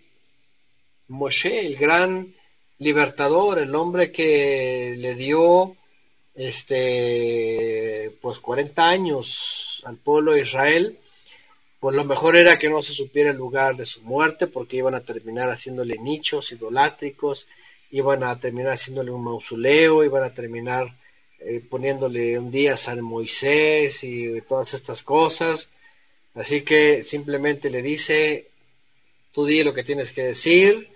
Moshe, 1.08 1.66
el 1.66 1.76
gran 1.76 2.34
libertador, 2.78 3.58
el 3.58 3.74
hombre 3.74 4.10
que 4.10 4.94
le 4.98 5.14
dio 5.14 5.76
este, 6.34 8.10
pues 8.20 8.38
40 8.38 8.88
años 8.88 9.82
al 9.84 9.96
pueblo 9.96 10.32
de 10.32 10.42
Israel, 10.42 10.98
pues 11.78 11.94
lo 11.94 12.04
mejor 12.04 12.36
era 12.36 12.58
que 12.58 12.68
no 12.68 12.82
se 12.82 12.92
supiera 12.92 13.30
el 13.30 13.36
lugar 13.36 13.76
de 13.76 13.84
su 13.84 14.02
muerte, 14.02 14.46
porque 14.46 14.78
iban 14.78 14.94
a 14.94 15.02
terminar 15.02 15.50
haciéndole 15.50 15.98
nichos 15.98 16.50
idolátricos, 16.50 17.46
iban 17.90 18.24
a 18.24 18.40
terminar 18.40 18.72
haciéndole 18.72 19.10
un 19.10 19.22
mausoleo, 19.22 20.02
iban 20.02 20.24
a 20.24 20.32
terminar 20.32 20.88
eh, 21.46 21.60
poniéndole 21.68 22.38
un 22.38 22.50
día 22.50 22.74
a 22.74 22.76
San 22.76 23.00
Moisés 23.02 24.02
y 24.02 24.40
todas 24.42 24.74
estas 24.74 25.02
cosas. 25.02 25.68
Así 26.34 26.62
que 26.62 27.02
simplemente 27.02 27.70
le 27.70 27.82
dice, 27.82 28.48
tú 29.32 29.44
di 29.44 29.62
lo 29.62 29.74
que 29.74 29.84
tienes 29.84 30.10
que 30.10 30.24
decir, 30.24 30.88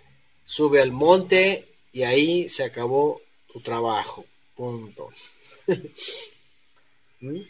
sube 0.44 0.80
al 0.80 0.92
monte 0.92 1.66
y 1.92 2.02
ahí 2.02 2.48
se 2.48 2.64
acabó 2.64 3.20
tu 3.52 3.60
trabajo. 3.60 4.24
Punto. 4.56 5.10
¿Mm? 7.20 7.40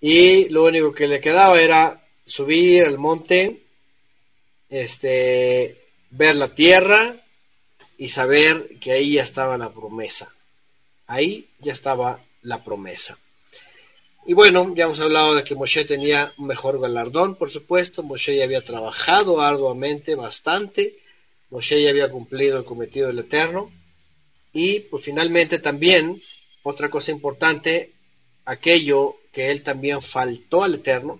y 0.00 0.48
lo 0.48 0.64
único 0.64 0.94
que 0.94 1.06
le 1.06 1.20
quedaba 1.20 1.60
era 1.60 2.00
subir 2.24 2.84
al 2.84 2.98
monte, 2.98 3.58
este, 4.70 5.76
ver 6.10 6.36
la 6.36 6.54
tierra 6.54 7.16
y 7.98 8.08
saber 8.08 8.78
que 8.80 8.92
ahí 8.92 9.14
ya 9.14 9.24
estaba 9.24 9.58
la 9.58 9.70
promesa. 9.70 10.32
Ahí 11.10 11.48
ya 11.58 11.72
estaba 11.72 12.20
la 12.42 12.62
promesa. 12.62 13.18
Y 14.26 14.32
bueno, 14.32 14.72
ya 14.76 14.84
hemos 14.84 15.00
hablado 15.00 15.34
de 15.34 15.42
que 15.42 15.56
Moshe 15.56 15.84
tenía 15.84 16.32
un 16.38 16.46
mejor 16.46 16.80
galardón, 16.80 17.34
por 17.34 17.50
supuesto. 17.50 18.04
Moshe 18.04 18.36
ya 18.36 18.44
había 18.44 18.64
trabajado 18.64 19.40
arduamente, 19.40 20.14
bastante, 20.14 20.94
Moshe 21.50 21.82
ya 21.82 21.90
había 21.90 22.08
cumplido 22.12 22.58
el 22.58 22.64
cometido 22.64 23.08
del 23.08 23.18
Eterno. 23.18 23.72
Y 24.52 24.80
pues 24.88 25.02
finalmente 25.02 25.58
también, 25.58 26.16
otra 26.62 26.88
cosa 26.88 27.10
importante, 27.10 27.90
aquello 28.44 29.16
que 29.32 29.50
él 29.50 29.64
también 29.64 30.02
faltó 30.02 30.62
al 30.62 30.76
Eterno. 30.76 31.18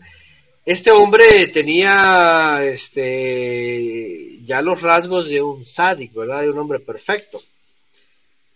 Este 0.64 0.92
hombre 0.92 1.48
tenía 1.48 2.60
este, 2.62 4.38
ya 4.44 4.62
los 4.62 4.82
rasgos 4.82 5.28
de 5.28 5.42
un 5.42 5.66
sádic, 5.66 6.14
¿verdad? 6.14 6.42
De 6.42 6.50
un 6.50 6.58
hombre 6.58 6.78
perfecto. 6.78 7.42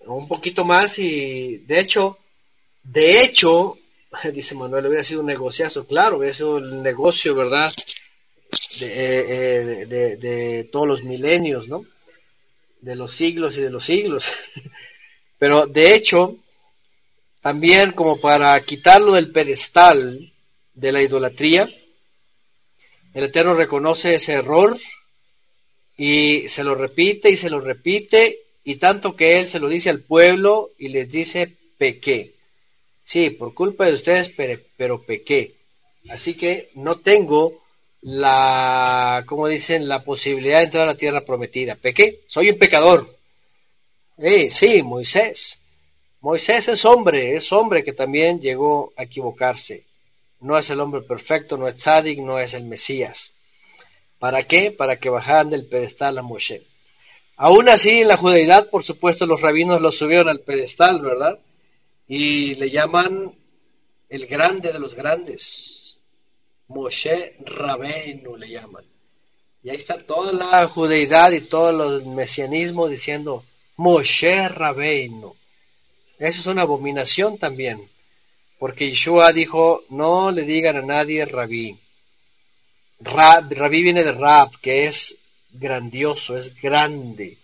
Un 0.07 0.29
poquito 0.29 0.65
más 0.65 0.99
y 0.99 1.59
de 1.59 1.81
hecho, 1.81 2.19
de 2.83 3.23
hecho, 3.23 3.77
dice 4.33 4.55
Manuel, 4.55 4.87
hubiera 4.87 5.05
sido 5.05 5.21
un 5.21 5.27
negociazo, 5.27 5.87
claro, 5.87 6.19
hubiera 6.19 6.35
sido 6.35 6.59
el 6.59 6.83
negocio, 6.83 7.35
¿verdad? 7.35 7.73
De, 8.79 9.83
eh, 9.83 9.87
de, 9.87 10.69
todos 10.71 10.87
los 10.87 11.03
milenios, 11.03 11.69
¿no? 11.69 11.85
De 12.81 12.95
los 12.95 13.13
siglos 13.13 13.57
y 13.57 13.63
de 13.63 13.71
los 13.71 13.85
siglos. 13.85 14.33
Pero 15.39 15.67
de 15.67 15.95
hecho, 15.95 16.37
también 17.41 17.93
como 17.93 18.21
para 18.21 18.59
quitarlo 18.61 19.13
del 19.13 19.31
pedestal 19.31 20.33
de 20.75 20.93
la 20.93 21.03
idolatría, 21.03 21.69
el 23.15 23.25
Eterno 23.25 23.55
reconoce 23.55 24.15
ese 24.15 24.35
error 24.35 24.77
y 25.97 26.49
se 26.49 26.65
lo 26.65 26.75
repite 26.75 27.31
y 27.31 27.37
se 27.37 27.51
lo 27.51 27.61
repite 27.61 28.44
y 28.65 28.77
tanto 28.77 29.15
que 29.15 29.39
Él 29.39 29.47
se 29.47 29.61
lo 29.61 29.69
dice 29.69 29.91
al 29.91 30.01
pueblo 30.01 30.71
y 30.79 30.89
les 30.89 31.11
dice 31.11 31.55
pequé. 31.77 32.33
Sí, 33.05 33.31
por 33.31 33.53
culpa 33.53 33.85
de 33.85 33.93
ustedes, 33.93 34.33
pero, 34.77 35.03
pequé. 35.03 35.55
Así 36.09 36.35
que 36.35 36.71
no 36.75 37.01
tengo 37.01 37.63
la, 38.01 39.25
como 39.27 39.47
dicen, 39.47 39.87
la 39.87 40.03
posibilidad 40.03 40.59
de 40.59 40.65
entrar 40.65 40.85
a 40.85 40.93
la 40.93 40.97
tierra 40.97 41.25
prometida. 41.25 41.75
Pequé, 41.75 42.23
soy 42.27 42.51
un 42.51 42.59
pecador. 42.59 43.15
Eh, 44.17 44.51
sí, 44.51 44.83
Moisés. 44.83 45.59
Moisés 46.21 46.69
es 46.69 46.87
hombre, 46.87 47.37
es 47.37 47.53
hombre 47.53 47.85
que 47.85 47.93
también 47.93 48.41
llegó 48.41 48.95
a 48.97 49.03
equivocarse. 49.03 49.85
No 50.41 50.57
es 50.57 50.71
el 50.71 50.81
hombre 50.81 51.03
perfecto, 51.03 51.59
no 51.59 51.69
es 51.69 51.77
Tzadik, 51.77 52.19
no 52.21 52.39
es 52.39 52.55
el 52.55 52.65
Mesías. 52.65 53.33
¿Para 54.19 54.45
qué? 54.45 54.71
Para 54.71 54.97
que 54.97 55.11
bajaran 55.11 55.51
del 55.51 55.67
pedestal 55.67 56.17
a 56.17 56.23
Moshe. 56.23 56.63
Aún 57.37 57.69
así, 57.69 58.03
en 58.03 58.09
la 58.09 58.17
judeidad, 58.17 58.71
por 58.71 58.83
supuesto, 58.83 59.27
los 59.27 59.41
rabinos 59.41 59.81
lo 59.81 59.91
subieron 59.91 60.29
al 60.29 60.41
pedestal, 60.41 61.01
¿verdad? 61.01 61.39
y 62.09 62.55
le 62.57 62.71
llaman 62.71 63.33
el 64.09 64.27
grande 64.27 64.73
de 64.73 64.79
los 64.79 64.95
grandes. 64.95 65.97
Moshe 66.69 67.37
Rabenu 67.45 68.37
le 68.37 68.49
llaman. 68.49 68.85
Y 69.63 69.71
ahí 69.71 69.77
está 69.77 69.99
toda 69.99 70.33
la 70.33 70.67
judeidad 70.69 71.33
y 71.33 71.41
todo 71.41 71.99
el 71.99 72.07
mesianismo 72.07 72.89
diciendo 72.89 73.45
Moshe 73.77 74.49
Rabenu. 74.49 75.35
Eso 76.19 76.41
es 76.41 76.47
una 76.47 76.63
abominación 76.63 77.39
también, 77.39 77.81
porque 78.59 78.91
Yeshua 78.91 79.33
dijo, 79.33 79.85
no 79.89 80.31
le 80.31 80.43
digan 80.43 80.77
a 80.77 80.83
nadie 80.83 81.25
rabí. 81.25 81.79
rabí 83.01 83.83
viene 83.83 84.05
de 84.05 84.13
rab, 84.13 84.51
que 84.61 84.87
es 84.87 85.17
grandioso, 85.55 86.37
es 86.37 86.61
grande. 86.61 87.39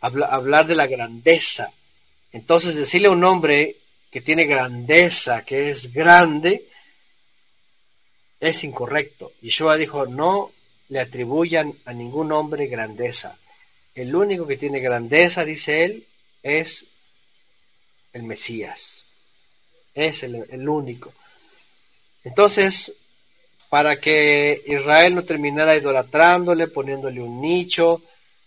hablar 0.00 0.66
de 0.66 0.74
la 0.74 0.86
grandeza. 0.86 1.72
Entonces 2.32 2.76
decirle 2.76 3.08
a 3.08 3.12
un 3.12 3.24
hombre 3.24 3.76
que 4.10 4.20
tiene 4.20 4.44
grandeza, 4.44 5.44
que 5.44 5.70
es 5.70 5.92
grande, 5.92 6.66
es 8.40 8.64
incorrecto. 8.64 9.32
Yeshua 9.40 9.76
dijo, 9.76 10.06
no 10.06 10.52
le 10.88 11.00
atribuyan 11.00 11.74
a 11.84 11.92
ningún 11.92 12.32
hombre 12.32 12.66
grandeza. 12.66 13.36
El 13.94 14.14
único 14.14 14.46
que 14.46 14.56
tiene 14.56 14.80
grandeza, 14.80 15.44
dice 15.44 15.84
él, 15.84 16.06
es 16.42 16.86
el 18.12 18.22
Mesías. 18.22 19.04
Es 19.94 20.22
el 20.22 20.68
único. 20.68 21.12
Entonces, 22.22 22.92
para 23.76 24.00
que 24.00 24.62
Israel 24.68 25.14
no 25.14 25.22
terminara 25.22 25.76
idolatrándole, 25.76 26.68
poniéndole 26.68 27.20
un 27.20 27.42
nicho, 27.42 28.00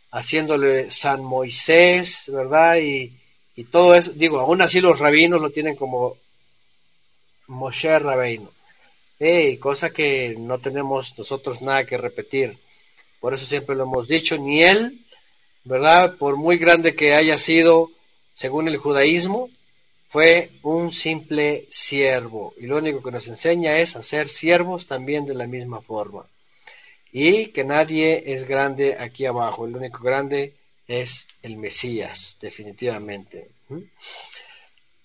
haciéndole 0.09 0.89
San 0.89 1.23
Moisés, 1.23 2.31
¿verdad? 2.33 2.77
Y, 2.77 3.13
y 3.55 3.65
todo 3.65 3.93
eso, 3.93 4.11
digo, 4.15 4.39
aún 4.39 4.63
así 4.63 4.81
los 4.81 4.97
rabinos 4.97 5.39
lo 5.39 5.51
tienen 5.51 5.75
como 5.75 6.17
Moshe 7.45 7.99
Rabino. 7.99 8.49
Hey, 9.19 9.57
cosa 9.57 9.91
que 9.91 10.35
no 10.35 10.57
tenemos 10.57 11.13
nosotros 11.15 11.61
nada 11.61 11.85
que 11.85 11.97
repetir. 11.97 12.57
Por 13.19 13.35
eso 13.35 13.45
siempre 13.45 13.75
lo 13.75 13.83
hemos 13.83 14.07
dicho, 14.07 14.35
ni 14.35 14.63
él, 14.63 14.99
¿verdad? 15.63 16.15
Por 16.17 16.37
muy 16.37 16.57
grande 16.57 16.95
que 16.95 17.13
haya 17.13 17.37
sido, 17.37 17.91
según 18.33 18.67
el 18.67 18.77
judaísmo, 18.77 19.51
fue 20.09 20.49
un 20.63 20.91
simple 20.91 21.67
siervo. 21.69 22.53
Y 22.57 22.65
lo 22.65 22.77
único 22.77 23.01
que 23.03 23.11
nos 23.11 23.27
enseña 23.27 23.77
es 23.77 23.95
a 23.95 24.01
ser 24.01 24.27
siervos 24.27 24.87
también 24.87 25.25
de 25.25 25.35
la 25.35 25.45
misma 25.45 25.81
forma. 25.81 26.25
Y 27.11 27.47
que 27.47 27.63
nadie 27.63 28.23
es 28.33 28.47
grande 28.47 28.97
aquí 28.99 29.27
abajo. 29.27 29.67
El 29.67 29.75
único 29.75 30.01
grande 30.01 30.53
es 30.87 31.27
el 31.43 31.57
Mesías, 31.57 32.37
definitivamente. 32.41 33.49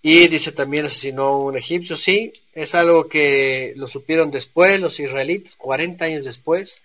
Y 0.01 0.29
dice 0.29 0.53
también 0.53 0.87
asesinó 0.87 1.39
un 1.39 1.59
egipcio, 1.59 1.97
sí, 1.97 2.33
es 2.55 2.75
algo 2.75 3.07
que 3.07 3.75
lo 3.77 3.89
supieron 3.89 4.31
después 4.31 4.81
los 4.81 4.99
israelitas, 5.01 5.55
40 5.57 6.05
años 6.05 6.25
después, 6.25 6.79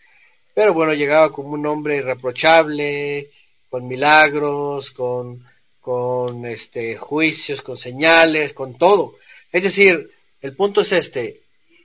pero 0.53 0.73
bueno, 0.73 0.93
llegaba 0.93 1.31
como 1.31 1.49
un 1.49 1.65
hombre 1.65 1.97
irreprochable, 1.97 3.29
con 3.69 3.87
milagros, 3.87 4.91
con, 4.91 5.41
con 5.81 6.45
este, 6.45 6.97
juicios, 6.97 7.61
con 7.61 7.77
señales, 7.77 8.53
con 8.53 8.77
todo. 8.77 9.15
Es 9.51 9.63
decir, 9.63 10.09
el 10.41 10.55
punto 10.55 10.81
es 10.81 10.91
este, 10.91 11.41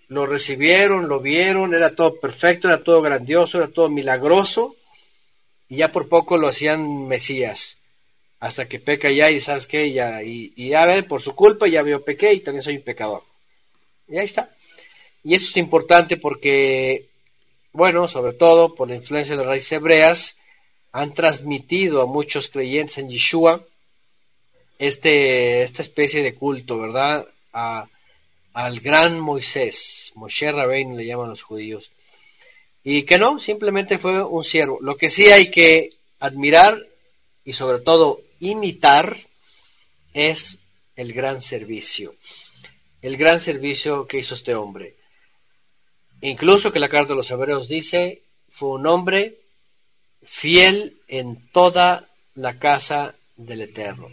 lo 0.09 0.27
recibieron, 0.27 1.09
lo 1.09 1.21
vieron, 1.21 1.75
era 1.75 1.95
todo 1.95 2.21
perfecto, 2.21 2.69
era 2.69 2.83
todo 2.83 3.03
grandioso, 3.03 3.59
era 3.59 3.69
todo 3.69 3.89
milagroso, 3.89 4.77
y 5.69 5.77
ya 5.77 5.91
por 5.91 6.09
poco 6.09 6.37
lo 6.37 6.49
hacían 6.49 7.09
Mesías, 7.09 7.79
hasta 8.41 8.69
que 8.69 8.79
peca 8.79 9.11
ya 9.11 9.31
y 9.31 9.41
sabes 9.41 9.66
qué, 9.66 9.93
ya, 9.93 10.23
y, 10.23 10.53
ya 10.57 10.85
ver, 10.87 11.07
por 11.07 11.23
su 11.23 11.35
culpa 11.35 11.66
ya 11.66 11.83
veo 11.83 12.05
pequé 12.05 12.35
y 12.35 12.41
también 12.41 12.62
soy 12.62 12.77
un 12.77 12.83
pecador. 12.83 13.23
Y 14.07 14.19
ahí 14.19 14.27
está. 14.27 14.51
Y 15.23 15.35
eso 15.35 15.49
es 15.49 15.57
importante 15.57 16.19
porque, 16.19 17.07
bueno, 17.73 18.07
sobre 18.07 18.35
todo 18.35 18.75
por 18.75 18.89
la 18.89 18.97
influencia 18.97 19.35
de 19.35 19.39
las 19.39 19.47
raíces 19.47 19.73
hebreas, 19.73 20.37
han 20.93 21.15
transmitido 21.15 22.03
a 22.03 22.07
muchos 22.07 22.49
creyentes 22.49 22.99
en 22.99 23.09
Yeshua 23.09 23.65
este, 24.86 25.62
esta 25.62 25.82
especie 25.82 26.23
de 26.23 26.35
culto, 26.35 26.78
¿verdad? 26.78 27.27
A, 27.52 27.89
al 28.52 28.81
gran 28.81 29.19
Moisés, 29.19 30.12
Moshe 30.15 30.51
Rabbeinu 30.52 30.97
le 30.97 31.06
llaman 31.06 31.31
los 31.31 31.43
judíos 31.43 31.90
y 32.85 33.05
que 33.05 33.19
no, 33.19 33.39
simplemente 33.39 33.98
fue 33.98 34.23
un 34.23 34.44
siervo. 34.44 34.78
Lo 34.82 34.97
que 34.98 35.09
sí 35.09 35.24
hay 35.27 35.51
que 35.51 35.90
admirar 36.20 36.78
y 37.43 37.55
sobre 37.55 37.78
todo 37.78 38.20
imitar 38.40 39.16
es 40.12 40.59
el 40.94 41.15
gran 41.15 41.40
servicio, 41.40 42.15
el 43.01 43.16
gran 43.16 43.40
servicio 43.40 44.06
que 44.06 44.19
hizo 44.19 44.35
este 44.35 44.55
hombre. 44.55 44.94
Incluso 46.20 46.73
que 46.73 46.78
la 46.78 46.90
carta 46.90 47.15
de 47.15 47.16
los 47.16 47.31
hebreos 47.31 47.69
dice, 47.69 48.23
fue 48.51 48.69
un 48.70 48.86
hombre 48.86 49.39
fiel 50.23 50.97
en 51.09 51.48
toda 51.51 52.06
la 52.35 52.59
casa 52.59 53.15
del 53.36 53.62
Eterno. 53.62 54.09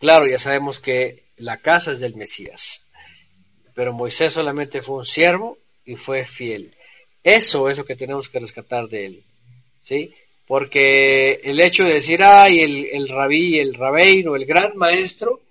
Claro, 0.00 0.26
ya 0.26 0.38
sabemos 0.38 0.80
que 0.80 1.24
la 1.36 1.58
casa 1.58 1.92
es 1.92 2.00
del 2.00 2.16
Mesías, 2.16 2.86
pero 3.74 3.92
Moisés 3.92 4.32
solamente 4.32 4.80
fue 4.80 4.96
un 4.96 5.04
siervo 5.04 5.58
y 5.84 5.96
fue 5.96 6.24
fiel. 6.24 6.74
Eso 7.22 7.68
es 7.68 7.76
lo 7.76 7.84
que 7.84 7.96
tenemos 7.96 8.30
que 8.30 8.40
rescatar 8.40 8.88
de 8.88 9.04
él, 9.04 9.24
¿sí? 9.82 10.14
Porque 10.46 11.42
el 11.44 11.60
hecho 11.60 11.84
de 11.84 11.92
decir, 11.92 12.24
ay, 12.24 12.60
el, 12.60 12.86
el 12.86 13.08
rabí, 13.10 13.58
el 13.58 13.74
rabeino, 13.74 14.36
el 14.36 14.46
gran 14.46 14.74
maestro, 14.74 15.42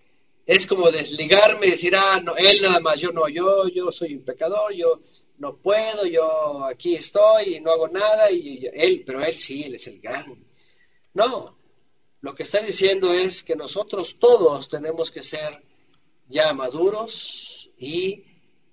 es 0.47 0.65
como 0.65 0.89
desligarme 0.89 1.67
y 1.67 1.71
decir, 1.71 1.95
ah, 1.95 2.19
no, 2.19 2.35
él 2.35 2.59
nada 2.63 2.79
más, 2.79 2.99
yo 2.99 3.11
no, 3.11 3.29
yo, 3.29 3.67
yo 3.67 3.91
soy 3.91 4.15
un 4.15 4.23
pecador, 4.23 4.73
yo 4.73 4.99
no 5.37 5.57
puedo, 5.57 6.07
yo 6.07 6.65
aquí 6.65 6.95
estoy 6.95 7.57
y 7.57 7.59
no 7.61 7.69
hago 7.69 7.87
nada, 7.87 8.31
y, 8.31 8.67
él, 8.73 9.03
pero 9.05 9.23
él 9.23 9.35
sí, 9.35 9.61
él 9.63 9.75
es 9.75 9.85
el 9.85 9.99
gran. 9.99 10.25
No, 11.13 11.58
lo 12.21 12.35
que 12.35 12.43
está 12.43 12.59
diciendo 12.61 13.13
es 13.13 13.43
que 13.43 13.55
nosotros 13.55 14.17
todos 14.19 14.67
tenemos 14.67 15.11
que 15.11 15.23
ser 15.23 15.61
ya 16.27 16.53
maduros 16.53 17.69
y, 17.77 18.25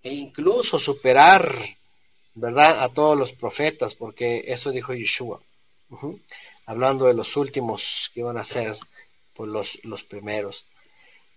e 0.02 0.14
incluso 0.14 0.78
superar 0.78 1.52
¿verdad? 2.36 2.85
A 2.85 2.90
todos 2.90 3.18
los 3.18 3.32
profetas, 3.32 3.94
porque 3.94 4.44
eso 4.47 4.70
dijo 4.70 4.93
Yeshua, 4.94 5.40
hablando 6.66 7.06
de 7.06 7.14
los 7.14 7.36
últimos 7.36 8.10
que 8.12 8.20
iban 8.20 8.36
a 8.36 8.44
ser 8.44 8.77
pues, 9.35 9.51
los, 9.51 9.81
los 9.85 10.05
primeros. 10.05 10.66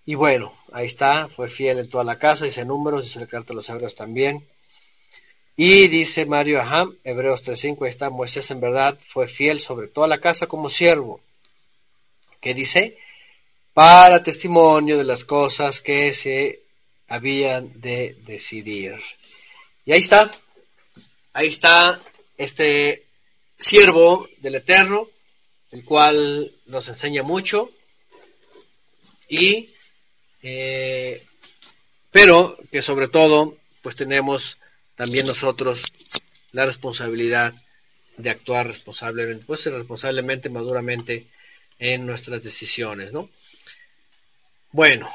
Y 0.05 0.15
bueno, 0.15 0.53
ahí 0.73 0.87
está, 0.87 1.29
fue 1.29 1.47
fiel 1.47 1.79
en 1.79 1.89
toda 1.89 2.03
la 2.03 2.19
casa, 2.19 2.45
dice 2.45 2.65
números, 2.65 3.05
dice 3.05 3.19
el 3.19 3.29
carta 3.29 3.49
de 3.49 3.55
los 3.55 3.69
hebreos 3.69 3.95
también. 3.95 4.45
Y 5.55 5.87
dice 5.87 6.25
Mario 6.25 6.59
Aham, 6.61 6.95
Hebreos 7.05 7.47
3.5, 7.47 7.87
está, 7.87 8.09
Moisés 8.09 8.51
en 8.51 8.59
verdad 8.59 8.97
fue 8.99 9.27
fiel 9.27 9.61
sobre 9.61 9.87
toda 9.87 10.07
la 10.07 10.19
casa 10.19 10.47
como 10.47 10.67
siervo. 10.67 11.21
¿Qué 12.39 12.53
dice? 12.53 12.97
Para 13.73 14.23
testimonio 14.23 14.97
de 14.97 15.03
las 15.03 15.25
cosas 15.25 15.81
que 15.81 16.13
se 16.13 16.61
habían 17.07 17.81
de 17.81 18.15
decidir. 18.25 18.95
Y 19.85 19.91
ahí 19.91 19.99
está, 19.99 20.31
ahí 21.33 21.47
está 21.47 22.01
este 22.37 23.03
siervo 23.57 24.27
del 24.37 24.55
Eterno, 24.55 25.07
el 25.71 25.83
cual 25.83 26.51
nos 26.67 26.87
enseña 26.87 27.23
mucho, 27.23 27.69
y 29.27 29.69
eh, 30.41 31.23
pero 32.11 32.57
que 32.71 32.81
sobre 32.81 33.07
todo 33.07 33.57
pues 33.81 33.95
tenemos 33.95 34.57
también 34.95 35.27
nosotros 35.27 35.83
la 36.51 36.65
responsabilidad 36.65 37.53
de 38.17 38.29
actuar 38.29 38.67
responsablemente, 38.67 39.45
pues 39.45 39.65
responsablemente, 39.65 40.49
maduramente 40.49 41.27
en 41.79 42.05
nuestras 42.05 42.43
decisiones, 42.43 43.11
¿no? 43.11 43.29
Bueno, 44.71 45.09